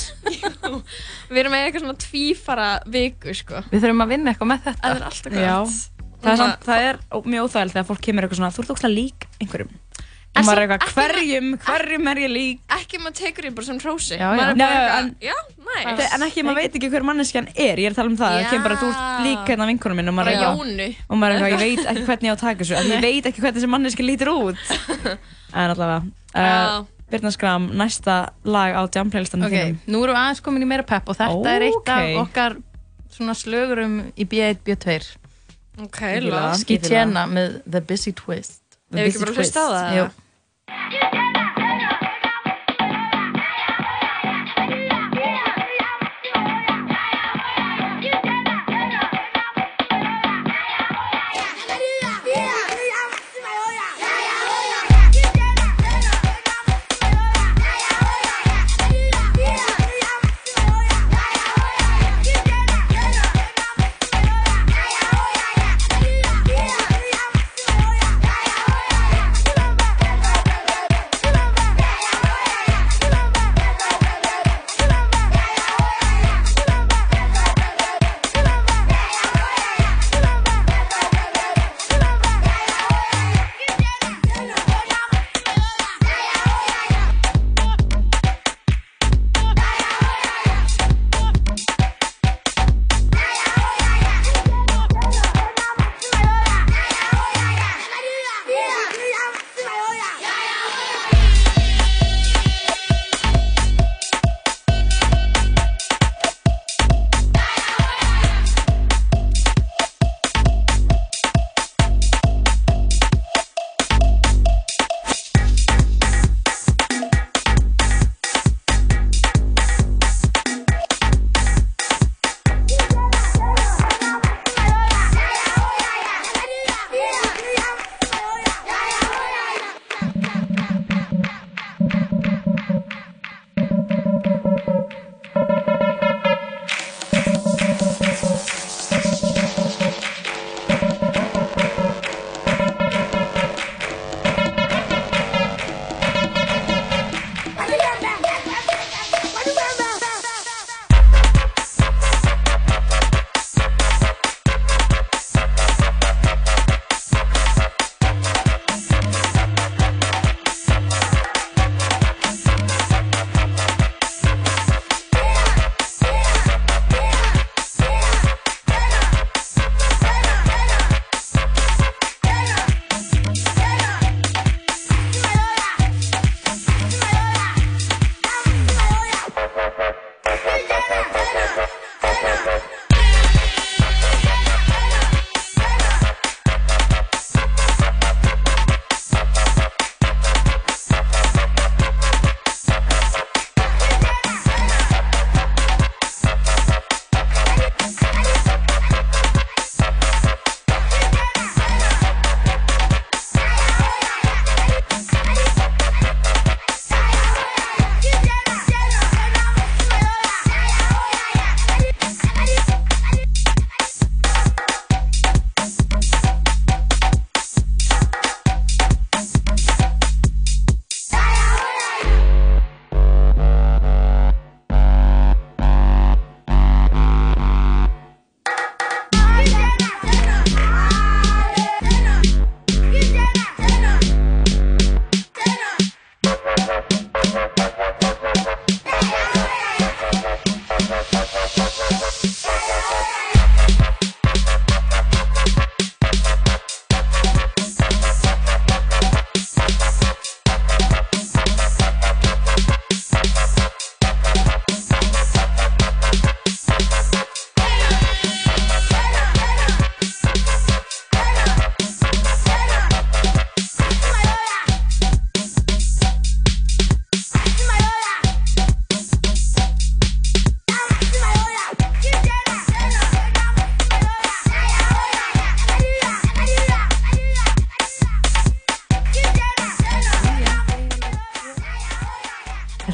Við 1.30 1.42
erum 1.44 1.56
með 1.56 1.66
eitthvað 1.66 1.86
svona 1.86 2.00
tvífara 2.06 2.70
viku, 2.90 3.36
sko. 3.38 3.64
Við 3.72 3.86
þurfum 3.86 4.06
að 4.06 4.16
vinna 4.16 4.34
eitthvað 4.34 4.52
með 4.54 4.66
þetta. 4.70 4.82
Það 4.86 4.96
er 4.96 5.08
alltaf 5.10 5.38
gott. 5.38 5.78
Það 6.20 6.32
er, 6.34 6.42
samt, 6.42 6.66
það 6.68 6.86
er 6.86 6.98
mjög 7.32 7.46
óþægilegt 7.48 7.76
þegar 7.78 7.88
fólk 7.88 8.02
kemur 8.04 8.26
eitthvað 8.26 8.42
svona, 8.42 8.56
þú 8.56 8.64
ert 8.66 8.74
ógslag 8.76 8.92
lík 8.92 9.28
einhverjum. 9.40 9.78
Og 10.38 10.46
maður 10.46 10.62
er 10.62 10.72
eitthvað, 10.78 10.94
hverjum, 10.96 11.48
hverjum 11.66 12.08
er 12.12 12.20
ég 12.22 12.30
lík? 12.32 12.60
Ekki 12.72 13.00
maður 13.02 13.16
tekur 13.18 13.44
því 13.48 13.50
bara 13.58 13.66
sem 13.66 13.80
hrósi. 13.82 14.16
Já, 14.16 14.28
já. 14.38 14.44
eitthvað, 14.46 15.00
en- 15.00 15.16
já, 15.26 15.34
næs 15.66 16.00
Þe- 16.00 16.14
En 16.16 16.22
ekki, 16.28 16.44
maður 16.48 16.56
veit 16.62 16.76
ekki 16.80 16.90
hver 16.94 17.04
manneskjan 17.10 17.48
er, 17.56 17.76
ég 17.82 17.86
er 17.90 17.92
að 17.92 17.96
tala 17.96 18.10
um 18.10 18.18
það, 18.18 18.36
það 18.38 18.50
kemur 18.54 18.64
bara, 18.70 18.78
þú 18.80 18.88
ert 18.90 19.26
lík 19.26 19.50
hérna 19.50 19.68
vinkunum 19.68 19.96
minn 20.00 20.08
og 20.08 20.16
maður 20.16 20.28
er 20.30 20.38
eitthvað- 20.38 20.96
og 21.10 21.18
maður 21.18 21.32
er 21.34 21.36
eitthvað, 21.40 21.52
ég 21.52 21.60
veit 21.66 21.86
ekki 21.92 22.06
hvernig 22.06 22.28
ég 22.30 22.32
á 22.32 22.36
að 22.38 22.44
taka 22.46 22.64
þessu, 22.64 22.76
en 22.80 22.92
ég 22.94 23.02
veit 23.02 23.26
ekki 23.26 23.42
hvernig 23.44 23.58
þessi 23.60 23.70
manneskja 23.74 24.06
lítur 24.06 24.30
út. 24.32 24.58
En 25.60 25.70
allavega, 25.74 26.02
uh, 26.36 26.86
Birna 27.10 27.32
Skram, 27.34 27.70
næsta 27.74 28.30
lag 28.46 28.76
á 28.78 28.82
jam 28.94 29.10
playlistanum 29.10 29.48
Ok, 29.50 29.52
þínum. 29.58 29.78
nú 29.90 30.04
erum 30.06 30.14
við 30.16 30.22
aðeins 30.22 30.42
komin 30.46 30.62
í 30.64 30.68
meira 30.70 30.84
pepp 30.86 31.10
og 31.10 31.18
þetta 31.18 31.56
er 31.56 31.62
eitt 31.68 31.90
af 31.90 32.28
okkar 32.28 32.58
svona 33.12 33.34
slögurum 33.34 34.14
í 34.16 34.26
B1, 34.30 34.62
B2 34.64 35.18
Ok, 35.82 36.00
Við 38.90 39.06
ekki 39.10 39.22
bara 39.24 39.36
hlusta 39.38 39.60
á 39.62 39.68
það, 39.70 39.98
Jú. 40.00 40.10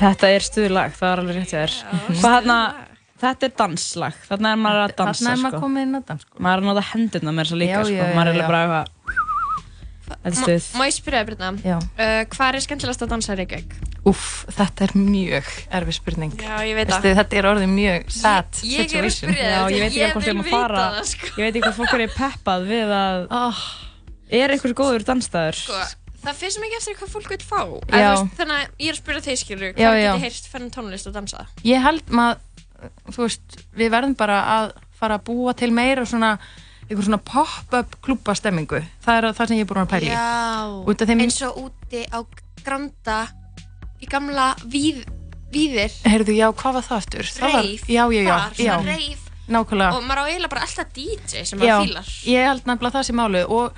Þetta 0.05 0.29
er 0.35 0.43
stuðlag, 0.45 0.93
það 0.99 1.11
er 1.15 1.21
alveg 1.23 1.37
rétt 1.39 1.53
þér. 1.55 1.75
Hvað 2.19 2.35
hérna, 2.35 2.57
þetta 3.23 3.47
er 3.47 3.53
danslag, 3.61 4.17
þarna 4.29 4.51
er 4.53 4.59
maður 4.61 4.81
að 4.85 4.91
dansa, 4.99 5.23
Þarna 5.23 5.31
er 5.33 5.41
maður 5.45 5.55
sko. 5.57 5.61
komið 5.65 5.85
inn 5.87 5.97
að 5.99 6.03
dans, 6.11 6.25
sko. 6.27 6.41
Maður 6.45 6.57
er 6.59 6.61
að 6.65 6.69
nota 6.69 6.83
hendurna 6.91 7.33
með 7.33 7.45
þess 7.47 7.55
að 7.55 7.61
líka, 7.63 7.79
Já, 7.79 7.83
sko. 7.87 7.95
já, 7.95 8.05
maður 8.13 8.29
er 8.29 8.35
alveg 8.35 8.51
bara 8.51 8.61
eitthvað, 8.65 8.91
þetta 10.05 10.29
er 10.29 10.37
stuð. 10.37 10.67
Má 10.77 10.83
ég 10.85 10.95
spyrja 10.99 11.21
þig, 11.23 11.27
Brynna? 11.31 11.49
Uh, 11.65 12.21
hvað 12.35 12.45
er 12.59 12.65
skemmtilegast 12.67 13.05
að 13.05 13.11
dansa 13.15 13.33
í 13.33 13.39
Reykjavík? 13.41 13.75
Úff, 14.05 14.27
þetta 14.53 14.85
er 14.85 14.91
mjög 15.01 15.47
erfið 15.79 15.95
spurning. 15.97 16.35
Já, 16.37 16.55
ég 16.69 16.75
veit 16.77 16.91
það. 16.93 17.07
Þetta 17.17 17.39
er 17.41 17.47
orðið 17.49 17.71
mjög 17.73 18.11
sad 18.13 18.59
Ég- 18.61 18.69
ég 18.69 18.77
er 18.77 18.85
að 18.85 19.09
situation. 19.09 19.31
spyrja 19.33 19.49
Já, 19.49 19.57
þig, 19.65 19.73
ég 19.73 19.81
veit 19.81 19.89
ekki 19.89 20.03
ég 20.03 20.13
hvort 20.13 20.27
ég 20.29 20.35
vil 20.37 20.45
vita 20.45 20.67
það, 20.75 20.99
sko. 21.09 21.25
ég 21.25 21.41
veit 21.47 21.55
ekki 21.55 21.65
hvort 21.65 21.79
fólk 21.81 21.93
er 22.05 22.13
peppað 22.13 22.67
við 22.69 22.93
að, 22.93 23.25
er 24.29 24.53
einhver 24.53 24.73
góður 24.77 25.07
dansstæður? 25.09 25.95
Það 26.25 26.37
fyrir 26.39 26.53
sem 26.55 26.63
ekki 26.65 26.77
eftir 26.79 26.97
hvað 26.99 27.11
fólk 27.13 27.29
vil 27.29 27.39
fá. 27.45 27.59
Veist, 27.93 28.29
þannig 28.39 28.55
að 28.55 28.81
ég 28.81 28.89
er 28.89 28.95
að 28.95 28.99
spyrja 29.01 29.23
þeir 29.27 29.39
skilur, 29.41 29.73
hvað 29.77 29.97
já. 30.01 30.09
geti 30.09 30.23
heyrt 30.25 30.47
fennan 30.51 30.71
tónlist 30.73 31.09
og 31.09 31.13
dansa? 31.15 31.45
Ég 31.67 31.83
held 31.85 32.09
maður, 32.09 32.39
þú 33.13 33.25
veist, 33.27 33.57
við 33.77 33.91
verðum 33.93 34.15
bara 34.17 34.39
að 34.55 34.71
fara 34.97 35.19
að 35.19 35.25
búa 35.29 35.53
til 35.57 35.69
meira 35.75 36.05
svona, 36.09 36.31
einhver 36.87 37.05
svona 37.05 37.21
pop-up 37.21 37.97
klúbbastemmingu. 38.05 38.81
Það 39.05 39.19
er 39.21 39.27
það 39.37 39.51
sem 39.51 39.59
ég 39.59 39.67
er 39.67 39.69
búin 39.69 39.83
að 39.83 39.93
af 41.05 41.11
þeim, 41.11 41.21
eins 41.27 41.41
og 41.45 41.61
úti 41.67 42.01
á 42.09 42.19
Granda 42.65 43.19
í 44.01 44.09
gamla 44.09 44.47
víð, 44.65 45.03
víðir. 45.53 45.93
heyrðu, 46.09 46.33
já, 46.33 46.47
hvað 46.57 46.79
var 46.79 46.87
það 46.89 46.97
aftur? 46.97 47.29
Það 47.35 47.53
var- 47.53 47.63
Reif, 47.69 47.85
Já, 47.85 48.03
já, 48.09 48.21
já. 48.25 48.33
þar, 48.33 48.57
já. 48.57 48.73
svona 48.79 48.95
reif. 48.97 49.21
Nákvæmlega. 49.45 49.93
Og 49.93 50.01
maður 50.01 50.21
á 50.25 50.25
eiginlega 50.25 50.49
bara 50.49 50.61
alltaf 50.65 50.87
DJ 50.95 51.43
sem 51.45 51.59
maður 51.59 51.85
fílar. 51.85 52.07
ég 52.25 52.47
held 52.49 52.63
nefnilega 52.65 52.95
það 52.97 53.03
sem 53.05 53.15
máli 53.15 53.43
og 53.45 53.73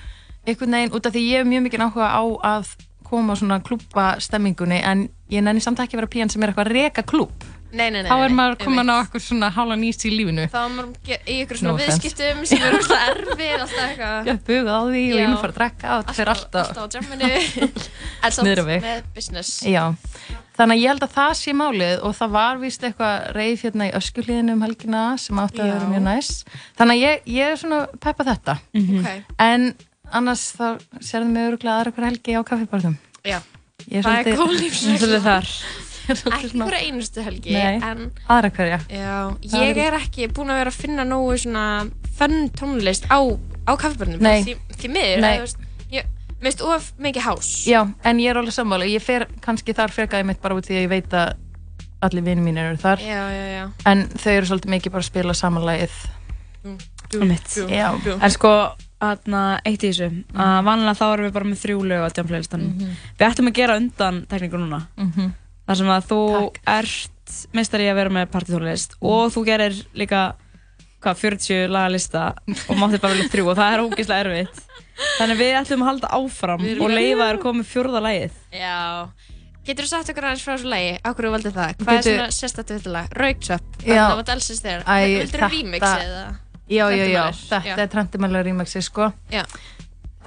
einhvern 0.47 0.77
veginn 0.79 0.95
út 0.97 1.09
af 1.09 1.13
því 1.15 1.25
ég 1.27 1.43
hef 1.43 1.49
mjög 1.51 1.67
mikið 1.67 1.85
áhuga 1.87 2.07
á 2.09 2.23
að 2.55 2.71
koma 3.07 3.35
svona 3.39 3.59
klúbba 3.63 4.07
stemmingunni 4.23 4.81
en 4.83 5.05
ég 5.31 5.43
nenni 5.45 5.61
samt 5.63 5.79
ekki 5.79 5.95
að 5.95 6.01
vera 6.03 6.11
pían 6.15 6.31
sem 6.31 6.43
er 6.43 6.51
eitthvað 6.51 6.67
að 6.71 6.75
reka 6.79 7.03
klúbb 7.07 7.45
Nei, 7.77 7.89
nei, 7.91 7.99
nei. 7.99 8.07
þá 8.07 8.21
er 8.23 8.31
maður 8.31 8.55
komin 8.63 8.87
á 8.87 8.95
eitthvað 9.03 9.23
svona 9.25 9.49
hálan 9.51 9.81
ís 9.83 9.97
í 10.07 10.11
lífinu 10.13 10.45
Þá 10.47 10.59
er 10.61 10.69
maður 10.71 11.15
í 11.27 11.35
ykkur 11.43 11.59
svona 11.59 11.73
No 11.73 11.79
viðskiptum 11.81 12.45
sem 12.47 12.61
eru 12.63 12.77
alltaf 12.79 13.01
erfið, 13.11 13.55
alltaf 13.57 13.81
eitthvað. 13.83 14.29
ég 14.31 14.37
bugað 14.47 14.71
á 14.71 14.81
því 14.87 15.01
og 15.11 15.19
ég 15.19 15.27
mun 15.27 15.41
fara 15.41 15.51
að 15.51 15.57
drekka 15.59 15.89
og 15.97 16.05
það 16.07 16.19
fer 16.21 16.31
alltaf 16.31 16.69
Alltaf 16.71 16.87
á 16.87 16.95
jamminu. 16.95 17.31
en 18.23 18.35
samt 18.37 18.61
með 18.71 19.03
business. 19.17 19.51
Já, 19.67 19.83
þannig 20.57 20.77
að 20.77 20.81
ég 20.85 20.93
held 20.93 21.05
að 21.09 21.13
það 21.17 21.33
sé 21.41 21.55
málið 21.59 22.05
og 22.07 22.15
það 22.21 22.33
var 22.37 22.63
vist 22.63 22.87
eitthvað 22.87 23.27
reif 23.35 23.65
hérna 23.67 23.89
í 23.89 23.93
öskulíðinu 23.99 24.55
um 24.55 24.63
helgina 24.63 25.03
sem 25.21 25.43
átti 25.43 25.61
að 25.65 25.73
vera 25.75 25.91
mjög 25.91 26.05
næs 26.07 26.31
þannig 26.79 26.95
að 26.95 27.03
ég, 27.03 27.27
ég 27.35 27.51
er 27.51 27.59
svona 27.61 27.83
peppa 28.07 28.29
þetta 28.31 28.57
Ok. 28.79 29.11
en 29.43 29.69
annars 30.11 30.43
þá 30.57 30.77
sérðum 31.03 31.33
við 31.37 31.47
öruglega 31.51 31.75
aðra 31.81 31.91
hver 31.97 32.05
helgi 32.11 32.37
á 32.37 32.41
kaffibarðum 32.47 32.97
Já. 33.27 33.39
Ég 33.87 33.99
er 33.99 34.03
Það 34.07 34.17
er 34.31 34.37
svolítið- 34.37 34.79
svolítið 34.97 35.21
þar 35.27 35.51
Ekki 36.37 36.49
hverja 36.55 36.79
einustu 36.87 37.23
helgi, 37.25 37.51
Nei, 37.51 37.79
en 37.83 38.03
aðra 38.31 38.49
hverja 38.55 38.77
já, 38.87 39.15
Það 39.43 39.63
ég 39.65 39.77
er- 39.77 39.81
er 39.89 39.97
ekki 39.99 40.27
búin 40.31 40.53
að 40.53 40.61
vera 40.61 40.71
að 40.71 40.77
finna 40.85 41.03
nógu 41.03 41.33
svona 41.43 41.63
fönn 42.17 42.47
tónlist 42.55 43.03
á, 43.11 43.19
á 43.67 43.71
kaffibörnum. 43.75 44.21
Nei. 44.23 44.39
Því, 44.47 44.55
því 44.79 44.91
miður, 44.93 45.19
Nei. 45.21 45.27
að, 45.27 45.35
þú 45.35 45.43
veist, 45.43 45.59
ég 45.91 46.07
veist 46.41 46.61
of 46.63 46.87
mikið 47.03 47.25
hás. 47.27 47.49
Já, 47.67 47.81
en 48.07 48.21
ég 48.23 48.31
er 48.31 48.39
alveg 48.39 48.55
sammála 48.55 48.87
ég 48.87 49.03
fer 49.03 49.27
kannski 49.43 49.75
þar 49.75 49.91
frekaði 49.91 50.29
mitt 50.31 50.39
bara 50.41 50.55
út 50.55 50.65
því 50.65 50.77
að 50.79 50.85
ég 50.87 50.89
veit 50.95 51.11
að 51.19 51.35
allir 52.07 52.23
vinni 52.23 52.45
mín 52.45 52.57
eru 52.61 52.77
þar 52.79 53.03
Já, 53.03 53.21
já, 53.35 53.45
já. 53.57 53.63
en 53.91 54.07
þau 54.15 54.31
eru 54.37 54.45
svolítið 54.53 54.73
mikið 54.77 54.91
bara 54.95 55.03
að 55.03 55.09
spila 55.11 55.33
samanlægið 55.35 55.99
Einmitt. 57.17 57.53
Já. 57.71 57.87
En 58.21 58.31
sko, 58.33 58.51
eitt 59.01 59.83
í 59.83 59.91
þessu, 59.91 60.07
að 60.33 60.63
vanlega 60.65 60.97
þá 60.97 61.05
erum 61.13 61.27
við 61.27 61.33
bara 61.35 61.45
með 61.51 61.61
þrjú 61.63 61.83
lög 61.91 62.01
á 62.01 62.09
jamflaylistanum. 62.17 62.71
Mhm. 62.73 62.95
Við 63.19 63.27
ætlum 63.27 63.51
að 63.51 63.53
gera 63.59 63.77
undan 63.77 64.25
tekníku 64.27 64.57
núna. 64.57 64.87
Mhm. 64.97 65.31
Þar 65.67 65.75
sem 65.77 65.87
að 65.87 66.07
þú 66.07 66.19
ert 66.65 67.13
meistari 67.53 67.83
í 67.83 67.91
að 67.91 67.95
vera 67.95 68.09
með 68.09 68.29
partytónlist 68.31 68.95
og 69.01 69.31
þú 69.33 69.45
gerir 69.45 69.85
líka, 69.93 70.35
hvað, 71.03 71.17
40 71.17 71.67
lagalista 71.67 72.33
og 72.69 72.75
máttir 72.77 73.01
bara 73.01 73.13
velja 73.13 73.29
þrjú 73.29 73.49
og 73.51 73.57
það 73.57 73.73
er 73.73 73.83
ógeðslega 73.85 74.25
erfitt. 74.25 74.61
Þannig 75.19 75.37
við 75.37 75.57
ætlum 75.61 75.83
að 75.83 75.89
halda 75.91 76.07
áfram 76.17 76.61
og 76.81 76.89
leifa 76.89 77.27
þér 77.27 77.41
með 77.53 77.67
fjórða 77.69 78.01
lagið. 78.01 78.31
Já. 78.51 79.09
Getur 79.67 79.83
þú 79.83 79.89
sagt 79.91 80.09
okkur 80.13 80.23
aðeins 80.23 80.43
frá 80.47 80.53
þessu? 80.55 80.99
Á 81.03 81.09
hverju 81.11 81.27
þú 81.27 81.33
valdið 81.35 81.55
það? 81.57 81.71
Hvað 81.75 81.97
Bíddu. 81.97 82.11
er 82.15 82.31
svona? 82.31 83.01
Rauktöpp? 83.11 83.65
Já. 83.83 83.99
Það 83.99 84.15
var 84.15 84.27
Delsis 84.29 84.61
þér. 84.63 84.85
Vildur 84.87 85.41
þú 85.43 85.49
remix 85.51 85.83
eða? 85.91 86.21
Já, 86.69 86.89
já, 86.91 87.05
já, 87.07 87.23
þetta 87.31 87.63
Já. 87.65 87.77
er 87.83 87.91
Trentimælar 87.91 88.45
remixi 88.45 88.81
sko 88.81 89.11
Já. 89.31 89.43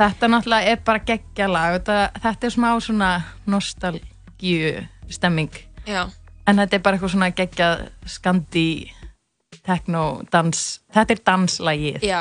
Þetta 0.01 0.29
náttúrulega 0.33 0.73
er 0.73 0.79
bara 0.85 1.03
geggja 1.05 1.49
lag 1.51 1.75
þetta, 1.77 1.99
þetta 2.23 2.47
er 2.47 2.55
smá 2.55 2.69
svona 2.81 3.11
nostalgíu 3.47 4.87
stemming 5.13 5.53
Já. 5.87 6.07
en 6.47 6.57
þetta 6.63 6.79
er 6.79 6.85
bara 6.87 6.97
eitthvað 6.97 7.13
svona 7.17 7.31
geggjað 7.37 7.85
skandi 8.07 8.71
techno 9.67 10.23
dans 10.33 10.81
þetta 10.95 11.17
er 11.17 11.23
danslagið 11.27 12.07
Já. 12.07 12.21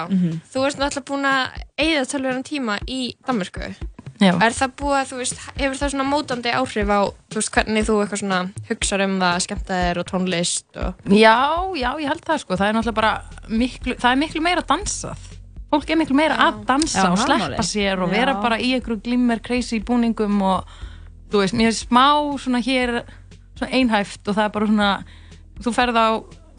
Þú 0.52 0.66
ert 0.68 0.82
náttúrulega 0.82 1.08
búin 1.08 1.30
að 1.30 1.64
eigða 1.80 2.06
tölverðan 2.12 2.44
tíma 2.44 2.80
í 2.88 3.00
Danmörku. 3.26 3.72
Já. 4.20 4.34
Er 4.36 4.56
það 4.56 4.76
búið 4.82 4.98
að, 4.98 5.10
þú 5.10 5.18
veist, 5.22 5.42
hefur 5.56 5.78
það 5.80 5.92
svona 5.94 6.08
mótandi 6.10 6.52
áhrif 6.52 6.90
á, 6.92 7.02
þú 7.32 7.40
veist, 7.40 7.52
hvernig 7.56 7.86
þú 7.88 7.98
eitthvað 8.04 8.22
svona 8.24 8.40
hugsar 8.68 9.04
um 9.06 9.18
það, 9.22 9.42
skemmta 9.46 9.78
þér 9.80 10.02
og 10.02 10.08
tónlist 10.10 10.80
og... 10.84 11.04
Já, 11.16 11.38
já, 11.80 11.90
ég 12.04 12.12
held 12.12 12.26
það 12.28 12.42
sko 12.44 12.60
það 12.60 12.68
er 12.68 12.78
náttúrulega 12.78 13.00
bara 13.00 13.14
miklu, 13.48 13.96
það 13.96 14.12
er 14.12 14.22
miklu 14.26 14.44
meira 14.44 14.66
dansað 14.68 15.30
fólk 15.70 15.92
er 15.94 16.00
miklu 16.02 16.18
meira 16.18 16.38
að 16.48 16.62
dansa 16.70 17.04
Já, 17.04 17.12
og 17.14 17.22
sleppa 17.22 17.66
sér 17.66 18.02
og 18.02 18.10
Já. 18.10 18.16
vera 18.18 18.36
bara 18.42 18.58
í 18.58 18.72
einhverju 18.76 19.04
glimmer 19.06 19.42
crazy 19.46 19.80
búningum 19.86 20.42
og 20.42 20.78
þú 21.30 21.44
veist, 21.44 21.58
mér 21.58 21.70
er 21.72 21.78
smá 21.78 22.06
svona 22.42 22.62
hér 22.66 22.96
svona 23.60 23.72
einhæft 23.78 24.26
og 24.26 24.38
það 24.38 24.46
er 24.48 24.54
bara 24.56 24.70
svona 24.72 24.92
þú 25.60 25.74
ferð 25.76 26.00
á, 26.00 26.08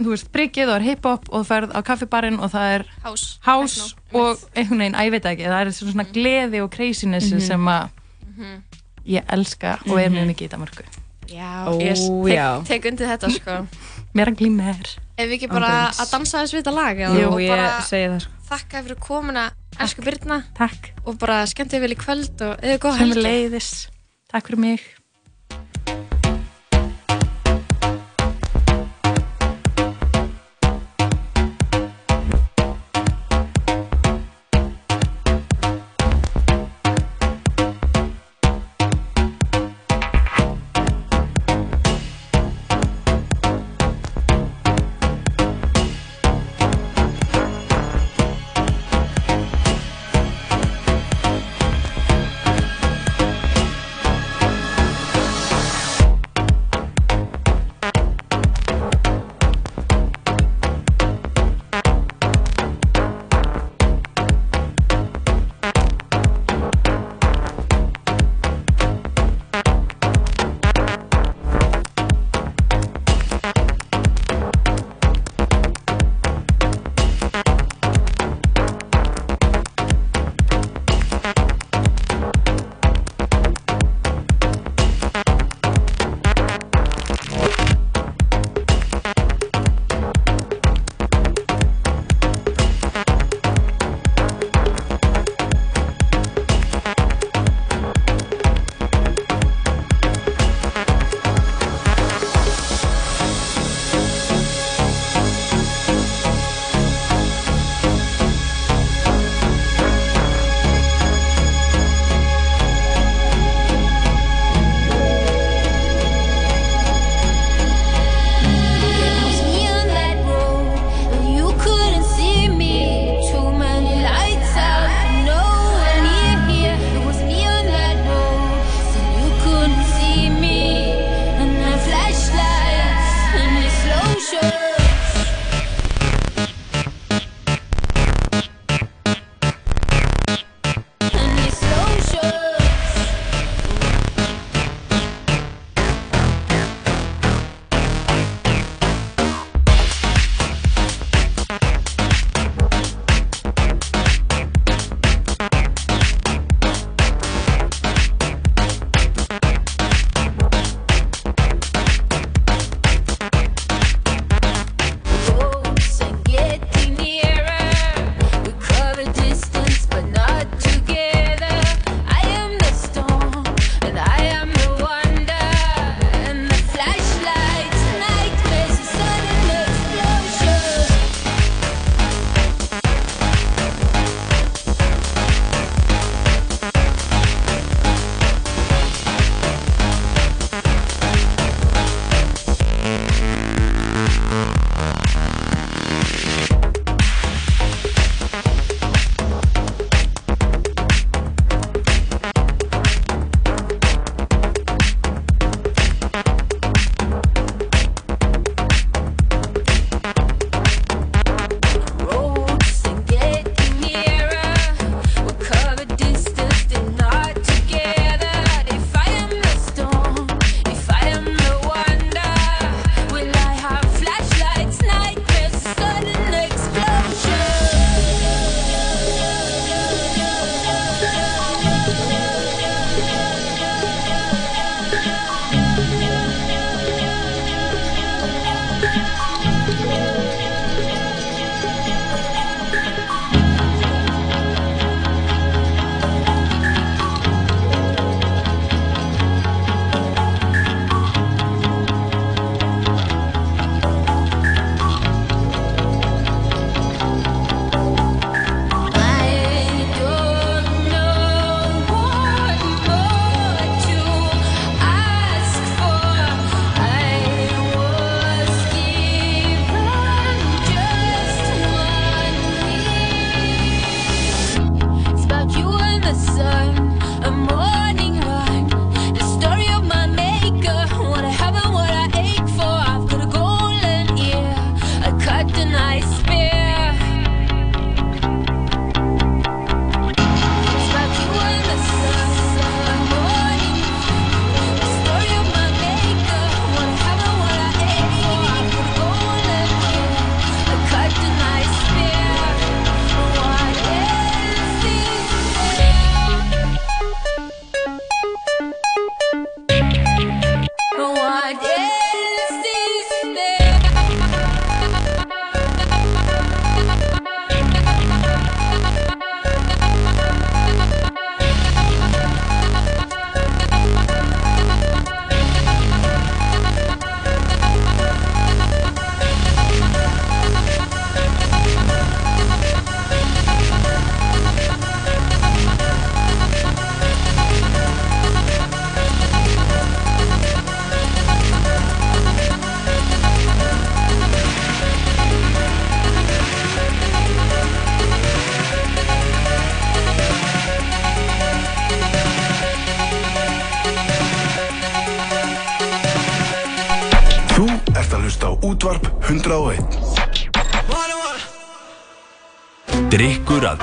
þú 0.01 0.11
veist, 0.15 0.31
bryggið 0.33 0.69
og 0.73 0.77
er 0.81 0.87
hip-hop 0.89 1.29
og 1.31 1.43
þú 1.43 1.47
ferð 1.51 1.73
á 1.77 1.81
kaffibarinn 1.85 2.41
og 2.41 2.51
það 2.53 2.75
er 2.79 2.85
House, 3.05 3.39
house 3.45 3.95
og 4.13 4.39
einhvern 4.57 4.79
veginn, 4.85 4.95
að 4.97 5.07
ég 5.07 5.11
veit 5.17 5.25
ekki, 5.33 5.45
það 5.47 5.61
er 5.61 5.73
svona, 5.77 5.93
svona 5.93 6.09
gleði 6.13 6.63
og 6.65 6.71
craziness 6.75 7.31
Mhm. 7.33 7.41
sem 7.41 7.61
að 7.67 7.89
Mhm. 8.27 8.63
ég 9.07 9.25
elska 9.29 9.79
og 9.89 9.99
er 9.99 10.09
mjög 10.11 10.25
Mhm. 10.25 10.31
mikið 10.35 10.49
í 10.49 10.51
Danmarku 10.51 10.85
Já, 11.31 11.65
Ó, 11.69 11.79
ég 11.79 12.35
já. 12.35 12.65
tek, 12.67 12.83
tek 12.83 12.91
undir 12.93 13.07
þetta, 13.07 13.31
sko. 13.31 13.67
Meira 14.15 14.33
glimmer 14.33 14.75
Ef 15.17 15.29
við 15.29 15.35
ekki 15.39 15.49
bara 15.49 15.91
Ángríns. 15.91 16.01
að 16.01 16.11
dansa 16.11 16.39
þess 16.43 16.55
við 16.55 16.63
þetta 16.63 16.75
lag 16.75 16.97
eða? 16.97 17.21
Jú, 17.21 17.31
ég 17.39 17.81
segi 17.87 18.09
það 18.09 18.21
sko. 18.21 18.31
þakka 18.51 18.83
fyrir 18.83 18.99
komuna, 18.99 19.51
elsku 19.79 20.03
Birna. 20.03 20.45
Takk. 20.57 20.91
Og 21.07 21.19
bara 21.19 21.45
skemmt 21.47 21.71
þig 21.71 21.81
vel 21.81 21.91
í 21.95 21.97
kvöld 21.97 22.41
og 22.43 22.61
eða 22.61 22.79
góða 22.79 22.97
helgi. 22.99 23.15
Sömuleiðis. 23.15 23.87
Takk 24.33 24.47
fyrir 24.49 24.59
mig 24.59 24.81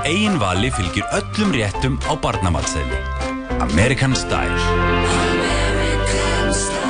eigin 0.08 0.40
vali 0.40 0.70
fylgir 0.72 1.04
öllum 1.12 1.52
réttum 1.52 2.00
á 2.08 2.16
barnamatsæli. 2.24 3.00
American 3.60 4.16
Style. 4.16 4.60
Style. 6.54 6.88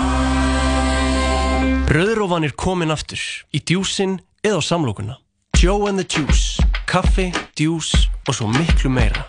Bröðrófan 1.89 2.45
er 2.45 2.53
komin 2.53 2.93
aftur, 2.93 3.21
í 3.55 3.59
djúsin 3.63 4.19
eða 4.45 4.61
á 4.61 4.63
samlokuna. 4.69 5.17
Joe 5.57 5.89
and 5.89 5.97
the 5.97 6.05
Juice, 6.05 6.61
kaffi, 6.85 7.31
djús 7.57 7.89
og 8.27 8.37
svo 8.37 8.51
miklu 8.53 8.91
meira. 8.93 9.25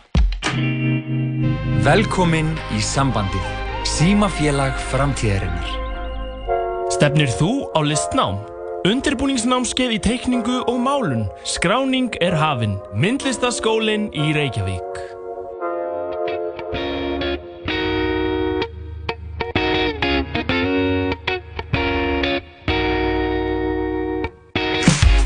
Velkomin 1.86 2.52
í 2.76 2.82
sambandið, 2.84 3.48
símafélag 3.88 4.76
framtíðarinnar. 4.92 5.68
Stefnir 6.92 7.32
þú 7.40 7.72
á 7.72 7.80
listnám? 7.80 8.57
Undirbúningsnámskeið 8.86 9.96
í 9.96 9.98
teikningu 9.98 10.60
og 10.70 10.76
málun. 10.78 11.24
Skráning 11.42 12.14
er 12.22 12.36
hafinn. 12.38 12.76
Myndlistaskólinn 12.94 14.06
í 14.14 14.30
Reykjavík. 14.36 15.00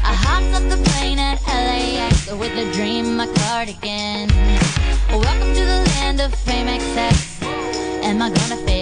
I 0.00 0.14
hopped 0.16 0.56
off 0.56 0.64
the 0.72 0.80
plane 0.88 1.20
at 1.20 1.36
LAX 1.44 2.32
with 2.32 2.56
a 2.56 2.64
dream 2.72 3.18
my 3.20 3.28
cardigan. 3.36 4.32
Welcome 5.12 5.52
to 5.52 5.64
the 5.68 5.84
land 5.92 6.24
of 6.24 6.32
fame 6.48 6.68
excess. 6.68 7.42
Am 8.00 8.22
I 8.22 8.30
gonna 8.32 8.56
fail? 8.64 8.81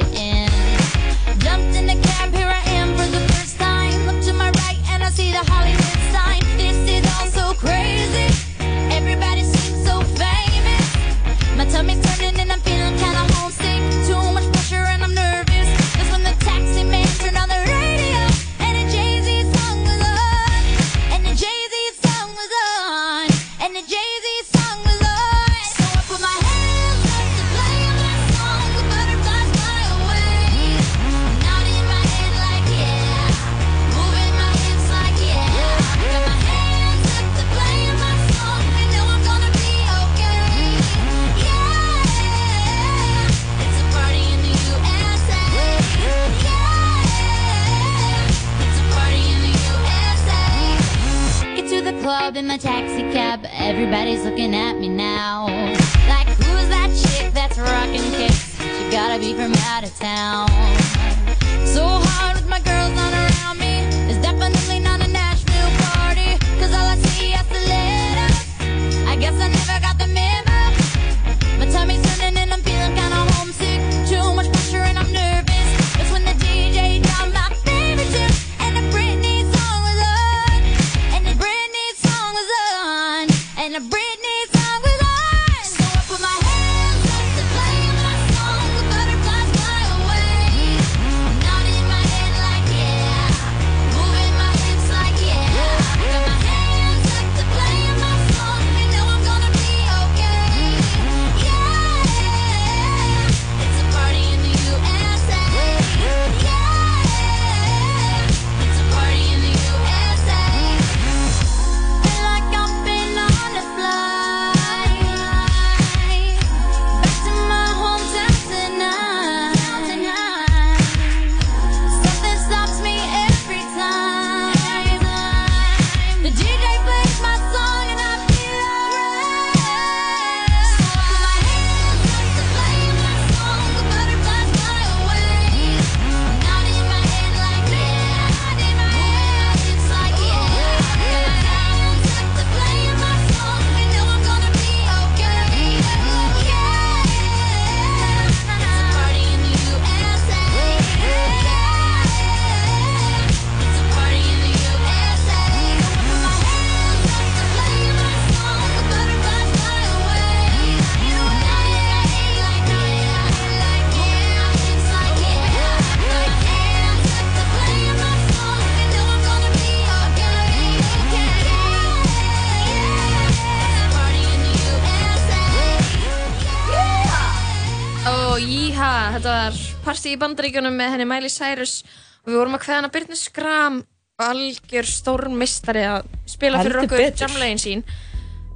Í 180.13 180.19
bandaríkjunum 180.21 180.77
með 180.77 180.93
henni 180.95 181.07
Miley 181.09 181.33
Cyrus 181.33 181.81
og 182.25 182.31
við 182.33 182.39
vorum 182.41 182.57
að 182.59 182.65
kveða 182.65 182.79
hana 182.81 182.93
Byrni 182.95 183.17
Skram 183.19 183.81
algjör 184.21 184.85
stórmistari 184.91 185.85
að 185.89 186.09
spila 186.29 186.61
fyrir 186.61 186.83
okkur 186.85 187.05
jamlegin 187.23 187.63
sín. 187.63 187.85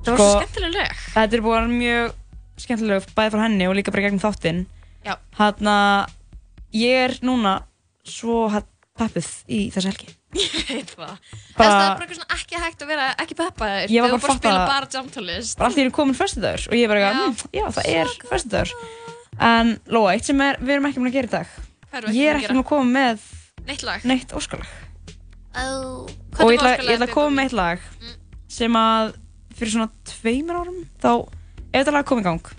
Það 0.04 0.10
var 0.12 0.20
svo 0.20 0.40
skemmtileg. 0.42 0.74
lög 0.76 1.04
Þetta 1.14 1.38
er 1.38 1.44
búin 1.46 1.54
að 1.54 1.62
vera 1.62 1.78
mjög 1.78 2.12
skemmtileg 2.64 3.06
bæði 3.16 3.32
frá 3.34 3.42
henni 3.46 3.68
og 3.70 3.76
líka 3.78 3.94
bara 3.94 4.04
gegnum 4.04 4.20
þáttinn. 4.22 4.60
Já. 5.04 5.14
Hanna, 5.38 5.78
ég 6.76 7.00
er 7.08 7.16
núna 7.24 7.54
svo 8.04 8.44
hatt 8.52 8.68
peppuð 8.98 9.30
í 9.50 9.62
þessu 9.74 9.90
helgi. 9.90 10.12
Ég 10.34 10.50
veit 10.68 10.90
það. 10.98 11.14
Bara- 11.54 11.70
Það 11.70 11.80
er 11.80 11.96
bara 11.98 12.06
eitthvað 12.10 12.32
ekki 12.34 12.60
hægt 12.60 12.80
að 12.82 12.88
vera 12.90 13.04
ekki 13.22 13.36
peppaður 13.38 13.92
Ég 13.94 14.02
var 14.02 14.10
bara 14.10 14.18
að 14.18 14.22
spila 14.24 14.34
fatta- 14.34 14.66
bara 14.66 15.66
allt 15.68 15.78
í 15.78 15.84
einu 15.84 15.92
komin 15.94 16.16
föstudagur 16.18 16.64
og 16.68 16.74
ég 16.74 16.88
bara 16.90 17.00
eitthvað, 17.00 17.28
"Mm, 17.28 17.52
já 17.54 17.64
það 17.76 17.88
er 17.94 18.12
föstudagur 18.30 18.72
en 19.40 19.74
Lóa, 19.90 20.14
eitt 20.14 20.28
sem 20.28 20.40
er, 20.44 20.58
við 20.60 20.76
erum 20.76 20.88
ekki 20.88 21.00
búin 21.02 21.10
að 21.10 21.16
gera 21.18 21.30
í 21.30 21.34
dag 21.34 21.54
Hvað 21.90 21.98
erum 22.00 22.10
við 22.10 22.14
ekki 22.14 22.20
ég 22.20 22.28
er 22.28 22.34
búin 22.34 22.34
að 22.34 22.38
ekki 22.38 22.46
gera? 22.46 22.54
búin 22.54 22.64
að 22.64 22.70
koma 22.70 22.90
með 22.98 23.24
Neitt 23.64 23.82
lag 23.86 24.04
neitt 24.04 24.34
óskalag 24.36 24.68
oh. 25.54 26.06
og 26.38 26.52
ég 26.52 26.58
ætla, 26.60 26.72
ég 26.90 27.02
að 27.06 27.14
koma 27.14 27.32
með 27.38 27.48
eitt 27.48 27.56
lag 27.58 27.88
sem 28.54 28.78
að 28.78 29.14
fyrir 29.54 29.74
svona 29.74 29.90
tveimur 30.10 30.60
árum 30.60 30.80
þá, 31.02 31.10
ef 31.72 31.78
þetta 31.80 31.94
lag 31.96 32.08
kom 32.08 32.22
í 32.22 32.26
gang 32.26 32.52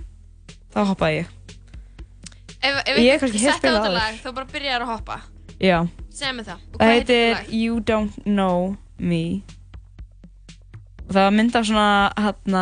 þá 0.74 0.80
hoppaði 0.92 1.22
ég 1.22 1.32
Ef, 2.66 2.80
ef 2.82 2.96
Ég 2.98 3.06
ég 3.06 3.20
kannski 3.22 3.38
setti 3.38 3.46
heyrt 3.46 3.58
á 3.58 3.62
spilað 3.62 3.76
þetta 3.76 3.90
áður. 3.92 4.00
lag 4.00 4.16
þá 4.24 4.30
bara 4.40 4.48
byrjar 4.56 4.86
að 4.86 4.92
hoppa 4.94 5.18
já, 5.62 5.78
Segð 6.10 6.34
mér 6.40 6.48
það 6.48 6.58
Og 6.58 6.80
það 6.80 6.82
hvað 6.82 6.96
heitir 6.96 7.06
heitir 7.06 7.22
þetta 7.22 7.44
lag? 7.44 7.54
You 7.54 7.80
Don't 7.86 8.18
Know 8.26 8.76
Me 8.98 9.24
og 11.06 11.14
það 11.14 11.22
var 11.28 11.34
mynd 11.38 11.56
af 11.60 11.66
svona 11.70 11.90
hérna 12.18 12.62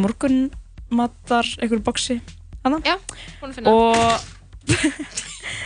morgunmatar 0.00 1.48
einhverju 1.60 1.84
boksi. 1.84 2.14
Já, 2.84 2.96
að 3.44 3.54
finna. 3.58 3.74
Og 3.74 3.94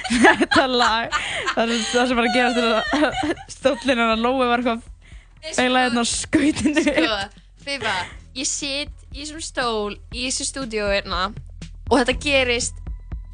þetta 0.08 0.64
lag 0.66 1.12
það, 1.54 1.72
það 1.92 2.08
sem 2.10 2.18
var 2.18 2.26
að 2.26 2.34
gerast 2.34 2.58
er 2.58 2.64
að 2.68 2.82
stóllin 3.52 4.00
hann 4.02 4.14
að 4.16 4.24
Lói 4.24 4.46
var 4.48 4.62
eitthvað 4.62 4.80
feila 5.54 5.84
hérna 5.84 6.02
á 6.02 6.06
skautinu 6.10 6.82
Sko, 6.82 7.18
Fifa, 7.62 7.94
ég 8.38 8.48
sit 8.48 8.94
í 9.12 9.22
þessum 9.22 9.44
stól 9.44 9.92
í 10.10 10.26
þessu 10.26 10.48
stúdíu 10.48 10.88
hérna 10.90 11.28
og 11.88 11.94
þetta 12.00 12.16
gerist 12.24 12.82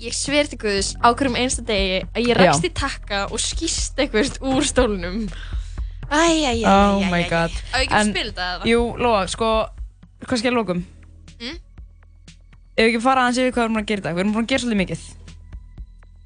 ég 0.03 0.15
sver 0.17 0.51
til 0.51 0.59
Guðs 0.61 0.93
á 1.01 1.09
hverjum 1.15 1.39
einsta 1.39 1.65
degi 1.65 2.03
að 2.13 2.29
ég 2.29 2.39
rakst 2.39 2.67
í 2.67 2.73
takka 2.75 3.25
og 3.31 3.41
skýst 3.41 3.99
eitthvað 4.03 4.41
úr 4.45 4.67
stólnum. 4.67 5.25
Æj, 6.13 6.65
Ef 12.75 12.83
við 12.83 12.89
ekki 12.91 13.03
fara 13.05 13.25
aðeins 13.25 13.39
yfir 13.39 13.53
hvað 13.55 13.63
við 13.63 13.65
erum 13.65 13.75
búin 13.75 13.85
að 13.85 13.89
gera 13.91 14.01
í 14.01 14.05
dag 14.05 14.15
Við 14.17 14.23
erum 14.25 14.35
búin 14.35 14.45
að 14.45 14.51
gera 14.53 14.63
svolítið 14.65 14.81
mikið. 14.83 15.03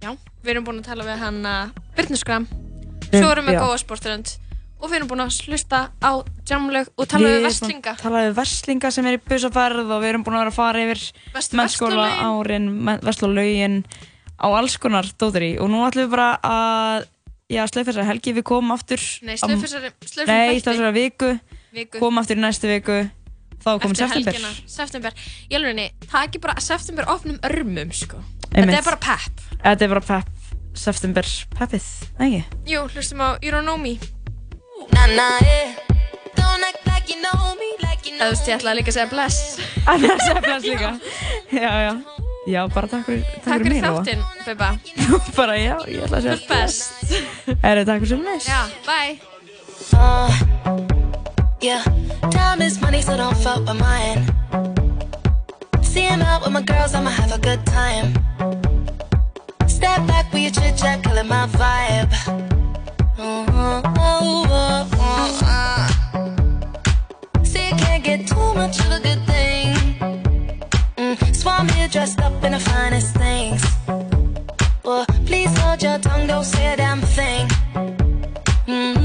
Já, 0.02 0.10
við 0.44 0.50
erum 0.54 0.64
búin 0.68 0.78
að 0.80 0.86
tala 0.88 1.06
við 1.08 1.22
hann 1.24 1.40
að 1.52 1.78
Byrnuskram 1.98 2.48
Um, 3.08 3.14
Svo 3.22 3.28
erum 3.32 3.46
við 3.48 3.56
góða 3.56 3.76
sporturönd 3.80 4.30
og 4.78 4.90
við 4.90 4.96
erum 4.98 5.08
búin 5.08 5.22
að 5.24 5.36
hlusta 5.48 5.78
á 6.04 6.10
jamlög 6.46 6.90
og 7.00 7.06
tala 7.08 7.30
við 7.32 7.46
verslinga. 7.46 7.94
Tala 7.98 8.20
við 8.26 8.34
verslinga 8.36 8.90
sem 8.92 9.06
er 9.08 9.16
í 9.16 9.20
busaferð 9.24 9.88
Og 9.96 10.02
við 10.02 10.08
erum 10.10 10.24
búin 10.26 10.36
að 10.36 10.42
vera 10.44 10.52
að 10.52 10.58
fara 10.58 10.82
yfir 10.84 11.00
Mennskóla 11.56 12.04
árin, 12.28 12.66
verslulögin 13.00 13.78
Á 14.36 14.46
alls 14.52 14.76
konar 14.76 15.08
dóttir 15.18 15.46
í 15.48 15.50
Og 15.56 15.72
nú 15.72 15.80
ætlum 15.88 16.04
við 16.04 16.12
bara 16.18 16.28
að 16.44 17.06
Já, 17.48 17.62
slöf 17.72 17.88
þessari 17.88 18.06
helgi, 18.10 18.34
við 18.36 18.44
komum 18.52 18.74
aftur 18.76 19.00
Nei, 19.24 19.34
á- 19.34 19.40
slöf 19.40 19.64
þessari- 19.64 19.92
slöf 20.04 20.28
Nei, 20.28 20.36
þessari 20.36 20.60
slöf 20.60 20.68
þessari 20.68 20.92
viku, 21.00 21.30
Viku. 21.72 21.98
Komum 22.04 22.20
aftur 22.20 22.36
í 22.36 22.44
næstu 22.44 22.68
viku 22.68 22.98
Þá 23.64 23.68
er 23.74 23.80
komin 23.82 23.98
september. 23.98 24.32
helgina, 24.32 24.52
september. 24.66 25.12
Í 25.50 25.58
alveg 25.58 26.06
það 26.06 26.28
ekki 26.28 26.42
bara 26.46 26.60
september 26.62 27.08
opnum 27.10 27.40
örmum 27.48 27.92
sko. 27.92 28.22
Einmitt. 28.54 28.74
þetta 28.74 28.78
er 28.78 28.86
bara 28.90 29.00
pepp. 29.08 29.42
Þetta 29.64 29.84
er 29.84 29.94
bara 29.96 30.06
pepp. 30.12 30.28
September 30.78 31.26
peppið, 31.58 31.86
ekki? 32.22 32.44
jú, 32.70 32.84
hlustum 32.94 33.20
á 33.24 33.28
You 33.42 33.50
Don't 33.50 33.66
Know 33.66 33.76
Me 33.82 33.98
þú 38.18 38.28
veist, 38.32 38.48
ég 38.48 38.56
ætlaði 38.58 38.80
líka 38.80 38.90
að 38.92 38.96
segja 38.96 39.10
bless. 39.12 39.38
Það 39.86 40.04
er 40.08 40.14
að 40.14 40.24
segja 40.24 40.42
bless 40.46 40.66
líka. 40.66 40.90
Já, 41.54 41.72
já. 41.86 41.92
Já, 42.48 42.60
bara 42.72 42.88
takk 42.88 43.04
fyrir, 43.04 43.24
takk 43.28 43.44
takk 43.44 43.64
fyrir 43.66 43.82
Lóa. 43.84 43.98
þáttinn, 43.98 44.22
Beba 44.46 44.70
bara 45.38 45.56
já, 45.60 45.74
ég 45.92 46.04
ætla 46.06 46.20
að 46.20 46.28
segja 46.28 46.36
ert 46.38 46.48
best. 46.48 47.16
Er 47.60 47.82
það 47.82 47.88
takk 47.92 48.04
fyrir 48.06 48.14
sem 48.14 48.28
næst? 48.28 48.48
já, 48.48 48.60
bye. 48.88 49.18
Uh, 49.98 50.87
yeah, 51.60 51.82
time 52.30 52.62
is 52.62 52.80
money, 52.80 53.02
so 53.02 53.16
don't 53.16 53.36
fuck 53.36 53.60
with 53.66 53.78
mine. 53.78 54.24
See 55.82 56.02
him 56.02 56.22
out 56.22 56.42
with 56.42 56.52
my 56.52 56.62
girls, 56.62 56.94
I'ma 56.94 57.10
have 57.10 57.32
a 57.32 57.38
good 57.38 57.64
time. 57.66 58.12
Step 59.66 60.06
back 60.06 60.32
with 60.32 60.42
your 60.42 60.52
chit 60.52 60.76
chat, 60.76 61.02
killing 61.02 61.26
my 61.28 61.46
vibe. 61.46 62.12
Uh, 63.18 63.52
oh, 63.58 63.82
oh, 63.98 64.88
oh, 64.92 65.40
uh. 65.44 65.88
See, 67.42 67.68
you 67.68 67.74
can't 67.76 68.04
get 68.04 68.26
too 68.26 68.54
much 68.54 68.78
of 68.80 68.92
a 68.92 69.00
good 69.00 69.24
thing. 69.26 69.74
Mm, 70.96 71.36
swan 71.36 71.68
here 71.70 71.88
dressed 71.88 72.20
up 72.20 72.44
in 72.44 72.52
the 72.52 72.60
finest 72.60 73.14
things. 73.16 73.62
Well, 74.84 75.06
please 75.26 75.56
hold 75.58 75.82
your 75.82 75.98
tongue, 75.98 76.26
don't 76.28 76.44
say 76.44 76.72
a 76.72 76.76
damn 76.76 77.00
thing. 77.00 77.48
Mm-hmm. 78.66 78.97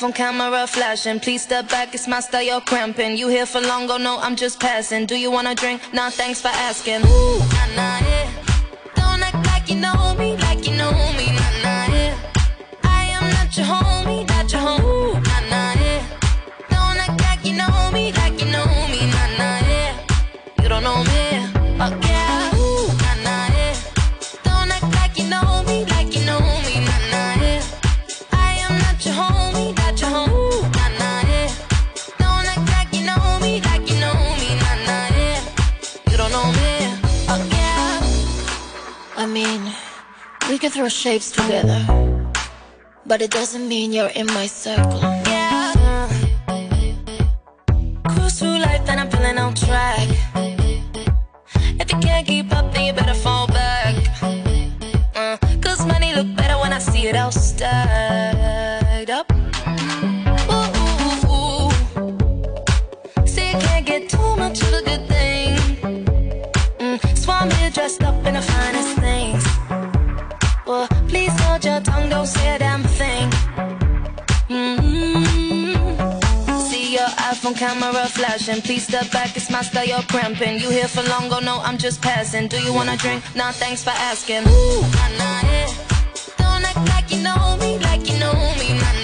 Your 0.00 0.10
iPhone 0.10 0.14
camera 0.14 0.66
flashing. 0.66 1.18
Please 1.20 1.42
step 1.42 1.68
back, 1.68 1.94
it's 1.94 2.06
my 2.06 2.20
style, 2.20 2.42
you're 2.42 2.60
cramping. 2.60 3.16
You 3.16 3.28
here 3.28 3.46
for 3.46 3.60
long, 3.60 3.90
oh 3.90 3.96
no, 3.96 4.18
I'm 4.18 4.36
just 4.36 4.60
passing. 4.60 5.06
Do 5.06 5.16
you 5.16 5.30
wanna 5.30 5.54
drink? 5.54 5.80
Nah, 5.92 6.10
thanks 6.10 6.40
for 6.40 6.48
asking. 6.48 7.04
Ooh, 7.06 7.38
nah, 7.38 7.66
nah, 7.74 7.98
yeah. 8.06 8.30
Don't 8.94 9.22
act 9.22 9.46
like 9.46 9.68
you 9.68 9.76
know 9.76 10.14
me, 10.18 10.36
like 10.36 10.68
you 10.68 10.76
know 10.76 10.92
me, 11.16 11.26
nah, 11.26 11.62
nah, 11.62 11.94
yeah. 11.94 12.16
I 12.84 13.04
am 13.06 13.30
not 13.30 13.56
your 13.56 13.66
homie, 13.66 14.28
not 14.28 14.52
your 14.52 14.60
home. 14.60 14.84
Ooh, 14.84 15.12
nah, 15.14 15.40
nah, 15.50 15.72
yeah. 15.80 16.06
Don't 16.70 16.98
act 16.98 17.20
like 17.22 17.44
you 17.44 17.56
know 17.56 17.90
me, 17.92 18.12
like 18.12 18.40
you 18.40 18.50
know 18.50 18.67
we 40.58 40.62
can 40.62 40.72
throw 40.72 40.88
shapes 40.88 41.30
together, 41.30 41.80
but 43.06 43.22
it 43.22 43.30
doesn't 43.30 43.68
mean 43.68 43.92
you're 43.92 44.14
in 44.16 44.26
my 44.26 44.44
circle. 44.44 44.98
Yeah. 45.30 46.08
Cruise 48.08 48.40
through 48.40 48.58
life 48.58 48.82
and 48.88 48.98
I'm 48.98 49.08
feeling 49.08 49.38
on 49.38 49.54
track. 49.54 50.08
If 51.78 51.92
you 51.92 51.98
can't 52.00 52.26
keep 52.26 52.52
up, 52.52 52.74
then 52.74 52.86
you 52.86 52.92
better 52.92 53.14
fall 53.14 53.46
back. 53.46 53.94
Uh, 55.14 55.36
Cause 55.60 55.86
money 55.86 56.12
look 56.12 56.34
better 56.34 56.58
when 56.58 56.72
I 56.72 56.80
see 56.80 57.06
it 57.06 57.14
all 57.14 57.30
stacked 57.30 57.97
camera 77.58 78.06
flashing. 78.06 78.62
Please 78.62 78.84
step 78.86 79.10
back, 79.10 79.36
it's 79.36 79.50
my 79.50 79.62
style, 79.62 79.84
you're 79.84 80.02
cramping. 80.02 80.60
You 80.60 80.70
here 80.70 80.86
for 80.86 81.02
long, 81.10 81.32
oh 81.32 81.40
no, 81.40 81.58
I'm 81.58 81.76
just 81.76 82.00
passing. 82.00 82.46
Do 82.46 82.56
you 82.62 82.72
wanna 82.72 82.96
drink? 82.96 83.22
Nah, 83.34 83.50
thanks 83.50 83.82
for 83.82 83.90
asking. 83.90 84.46
Ooh, 84.46 84.80
nah, 84.96 85.08
nah, 85.18 85.40
yeah. 85.50 85.66
Don't 86.38 86.64
act 86.64 86.88
like 86.94 87.10
you 87.10 87.20
know 87.20 87.56
me, 87.60 87.78
like 87.78 88.08
you 88.08 88.18
know 88.20 88.32
me, 88.60 88.78
nah, 88.78 88.97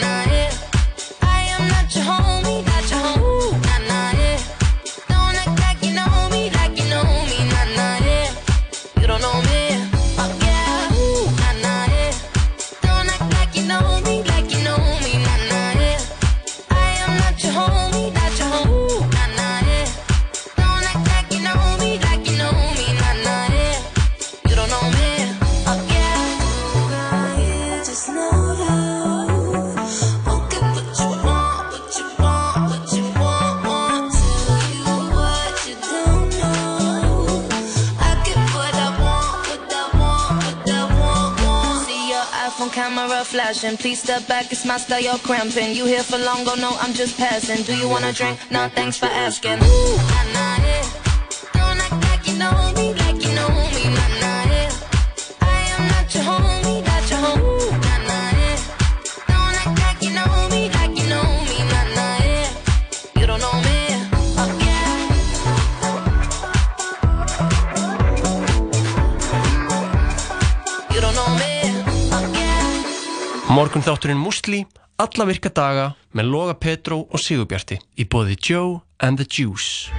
Please 43.64 44.02
step 44.02 44.26
back, 44.28 44.52
it's 44.52 44.66
my 44.66 44.76
style, 44.76 45.00
you're 45.00 45.16
cramping. 45.16 45.74
You 45.74 45.86
here 45.86 46.02
for 46.02 46.18
long, 46.18 46.44
go 46.44 46.54
no, 46.54 46.76
I'm 46.80 46.92
just 46.92 47.16
passing. 47.16 47.64
Do 47.64 47.74
you 47.74 47.88
wanna 47.88 48.12
drink? 48.12 48.38
Nah, 48.50 48.68
thanks 48.68 48.98
for 48.98 49.06
asking. 49.06 49.54
Ooh, 49.54 49.96
nah, 49.96 50.24
nah, 50.34 50.56
yeah. 50.60 50.82
Don't 51.54 51.80
act 51.80 52.04
like 52.04 52.28
you 52.28 52.36
know 52.38 52.63
þátturinn 73.94 74.18
Musli, 74.18 74.64
alla 74.98 75.24
virka 75.28 75.50
daga 75.54 75.84
með 76.18 76.30
Loga 76.32 76.54
Petró 76.58 77.04
og 77.04 77.20
Sigurbjarti 77.22 77.76
í 78.02 78.06
bóði 78.10 78.34
Joe 78.42 78.80
and 78.98 79.20
the 79.20 79.26
Juice. 79.26 79.92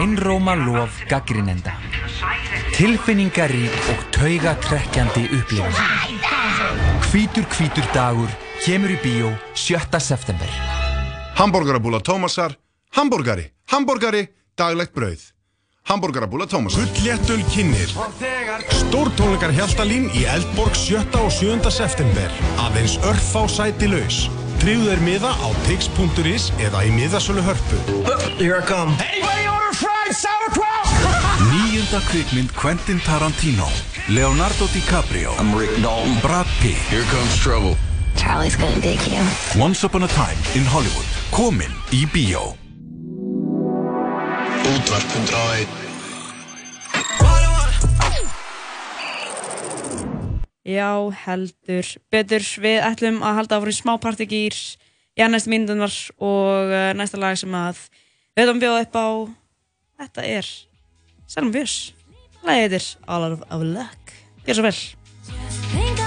Einróma 0.00 0.54
lof 0.56 1.02
gaggrinenda. 1.10 1.74
Tilfinningarík 2.72 3.74
og 3.92 4.06
taugatrekkjandi 4.16 5.26
upplifun. 5.28 5.76
Hvítur 7.10 7.44
hvítur 7.52 7.90
dagur 7.92 8.32
kemur 8.64 8.94
í 8.94 8.98
bíó 9.04 9.34
7. 9.52 10.00
september. 10.00 10.48
Hamborgarabúla 11.36 12.00
Tómasar, 12.00 12.56
hambúrgari, 12.96 13.50
hambúrgari, 13.68 14.30
daglegt 14.56 14.96
brauð. 14.96 15.31
Hamburgerabúla 15.88 16.46
Tómas 16.46 16.74
Gulléttul 16.78 17.42
kynir 17.50 17.90
Stórtónleikar 18.70 19.50
Hjaltalín 19.52 20.06
í 20.14 20.24
Eldborg 20.30 20.74
7. 20.78 21.02
og 21.18 21.32
7. 21.32 21.58
september. 21.70 22.30
Aðeins 22.62 22.96
örf 23.02 23.34
á 23.34 23.42
sæti 23.50 23.90
laus. 23.90 24.28
Tríðu 24.62 24.92
þeir 24.92 25.02
miða 25.02 25.32
á 25.34 25.48
tix.is 25.66 26.52
eða 26.62 26.84
í 26.86 26.92
miðasölu 26.94 27.42
hörpu. 27.42 27.80
Here 28.38 28.62
I 28.62 28.64
come. 28.64 28.94
Anybody 29.02 29.48
order 29.50 29.74
fried 29.74 30.14
sauerkraut? 30.14 30.86
Nýjunda 31.50 32.00
kvikmynd 32.06 32.54
Quentin 32.54 33.02
Tarantino. 33.02 33.66
Leonardo 34.08 34.70
DiCaprio. 34.70 35.34
I'm 35.42 35.50
Rick 35.58 35.74
Dalton. 35.82 36.14
Brad 36.22 36.46
Pitt. 36.62 36.78
Here 36.94 37.04
comes 37.10 37.34
trouble. 37.42 37.74
Charlie's 38.14 38.54
gonna 38.56 38.78
dig 38.80 39.02
you. 39.10 39.22
Once 39.58 39.82
upon 39.82 40.04
a 40.06 40.10
time 40.14 40.38
in 40.54 40.62
Hollywood. 40.64 41.08
Komin 41.34 41.74
í 41.90 42.06
B.O. 42.06 42.61
Útvarp.1 44.62 45.66
Já, 50.62 51.10
heldur 51.24 51.88
betur. 52.14 52.44
Við 52.62 52.78
ætlum 52.86 53.18
að 53.26 53.40
halda 53.40 53.58
áfram 53.58 53.74
í 53.74 53.74
smá 53.74 53.92
partíkýr 53.98 54.54
í 55.18 55.26
næstu 55.26 55.50
myndunar 55.50 55.96
og 56.22 56.70
uh, 56.70 56.92
næsta 56.94 57.18
lag 57.18 57.34
sem 57.40 57.50
að 57.58 57.82
við 58.36 58.46
höfum 58.46 58.62
bjóð 58.62 58.78
upp 58.84 58.94
á. 59.02 59.08
Þetta 60.04 60.28
er 60.38 60.54
Selma 61.26 61.50
Björns. 61.58 61.76
Læðið 62.46 62.62
heitir 62.62 62.88
All 63.06 63.26
Out 63.32 63.46
of 63.50 63.66
Luck. 63.66 64.16
Gjör 64.46 64.60
svo 64.60 64.70
vel. 64.70 66.01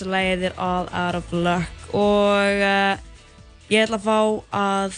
Er 0.00 0.52
All 0.56 0.88
Out 0.88 1.14
of 1.14 1.32
Luck 1.32 1.94
og 1.94 2.62
uh, 2.64 2.96
ég 3.68 3.84
ætla 3.84 3.98
að 3.98 4.06
fá 4.06 4.18
að 4.56 4.96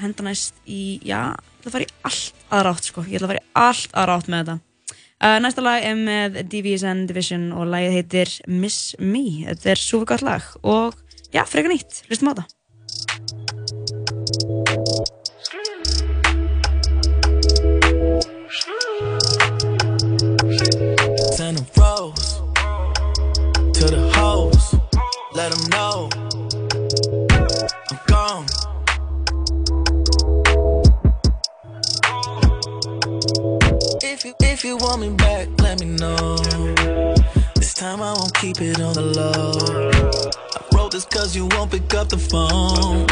henda 0.00 0.22
næst 0.26 0.54
í, 0.66 0.98
já, 1.04 1.36
ég 1.36 1.60
ætla 1.60 1.68
að 1.68 1.74
fara 1.76 1.84
í 1.84 1.92
allt 2.08 2.34
aðra 2.50 2.72
átt 2.74 2.88
sko, 2.88 3.04
ég 3.06 3.20
ætla 3.20 3.28
að 3.28 3.32
fara 3.34 3.42
í 3.42 3.48
allt 3.66 3.92
aðra 3.94 4.16
átt 4.18 4.28
með 4.32 4.42
þetta. 4.42 4.56
Uh, 5.20 5.38
næsta 5.44 5.64
lag 5.64 5.84
er 5.84 5.96
með 6.00 6.40
DVSN 6.48 7.06
Division 7.10 7.50
og 7.52 7.68
lagið 7.70 7.96
heitir 7.98 8.28
Miss 8.48 8.96
Me, 8.98 9.24
þetta 9.50 9.74
er 9.74 9.80
súfur 9.84 10.08
gott 10.14 10.24
lag 10.26 10.42
og 10.62 10.96
já, 11.30 11.44
frekar 11.44 11.70
nýtt, 11.74 12.02
hlustum 12.08 12.32
á 12.32 12.34
þetta. 12.40 12.48
let 25.40 25.52
them 25.52 25.70
know 25.70 26.08
I'm 27.90 27.98
gone. 28.08 28.46
If 34.02 34.24
you, 34.26 34.34
if 34.40 34.64
you 34.64 34.76
want 34.76 35.00
me 35.00 35.10
back, 35.14 35.48
let 35.62 35.80
me 35.80 35.86
know. 35.86 36.36
This 37.54 37.72
time 37.72 38.02
I 38.02 38.12
won't 38.12 38.34
keep 38.34 38.60
it 38.60 38.80
on 38.80 38.92
the 38.92 39.06
low. 39.18 39.52
I 40.56 40.76
wrote 40.76 40.92
this 40.92 41.06
cause 41.06 41.34
you 41.34 41.46
won't 41.52 41.70
pick 41.70 41.94
up 41.94 42.10
the 42.10 42.18
phone. 42.18 43.06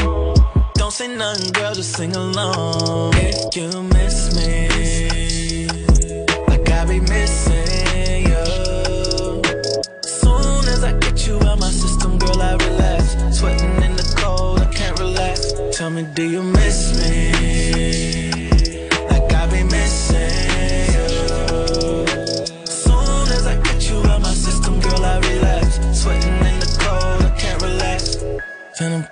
Don't 0.75 0.93
say 0.93 1.09
nothing, 1.09 1.51
girl, 1.53 1.73
just 1.73 1.97
sing 1.97 2.15
along. 2.15 3.15
If 3.15 3.57
you 3.57 3.83
miss 3.85 4.37
me. 4.37 5.28
Tell 15.89 15.97
me, 15.97 16.03
do 16.13 16.23
you 16.23 16.43
miss 16.43 16.93
me? 17.01 18.51
Like 19.09 19.33
I 19.33 19.47
be 19.47 19.63
missing 19.63 20.93
you. 20.93 22.07
Soon 22.67 23.29
as 23.33 23.47
I 23.47 23.57
get 23.63 23.89
you 23.89 23.97
out 24.11 24.21
my 24.21 24.35
system, 24.35 24.81
girl, 24.81 25.03
I 25.03 25.19
relax. 25.21 25.81
Sweating 25.99 26.35
in 26.45 26.61
the 26.61 26.77
cold, 26.79 27.23
I 27.23 27.31
can't 27.39 27.63
relax. 27.63 28.17
Phantom 28.77 29.07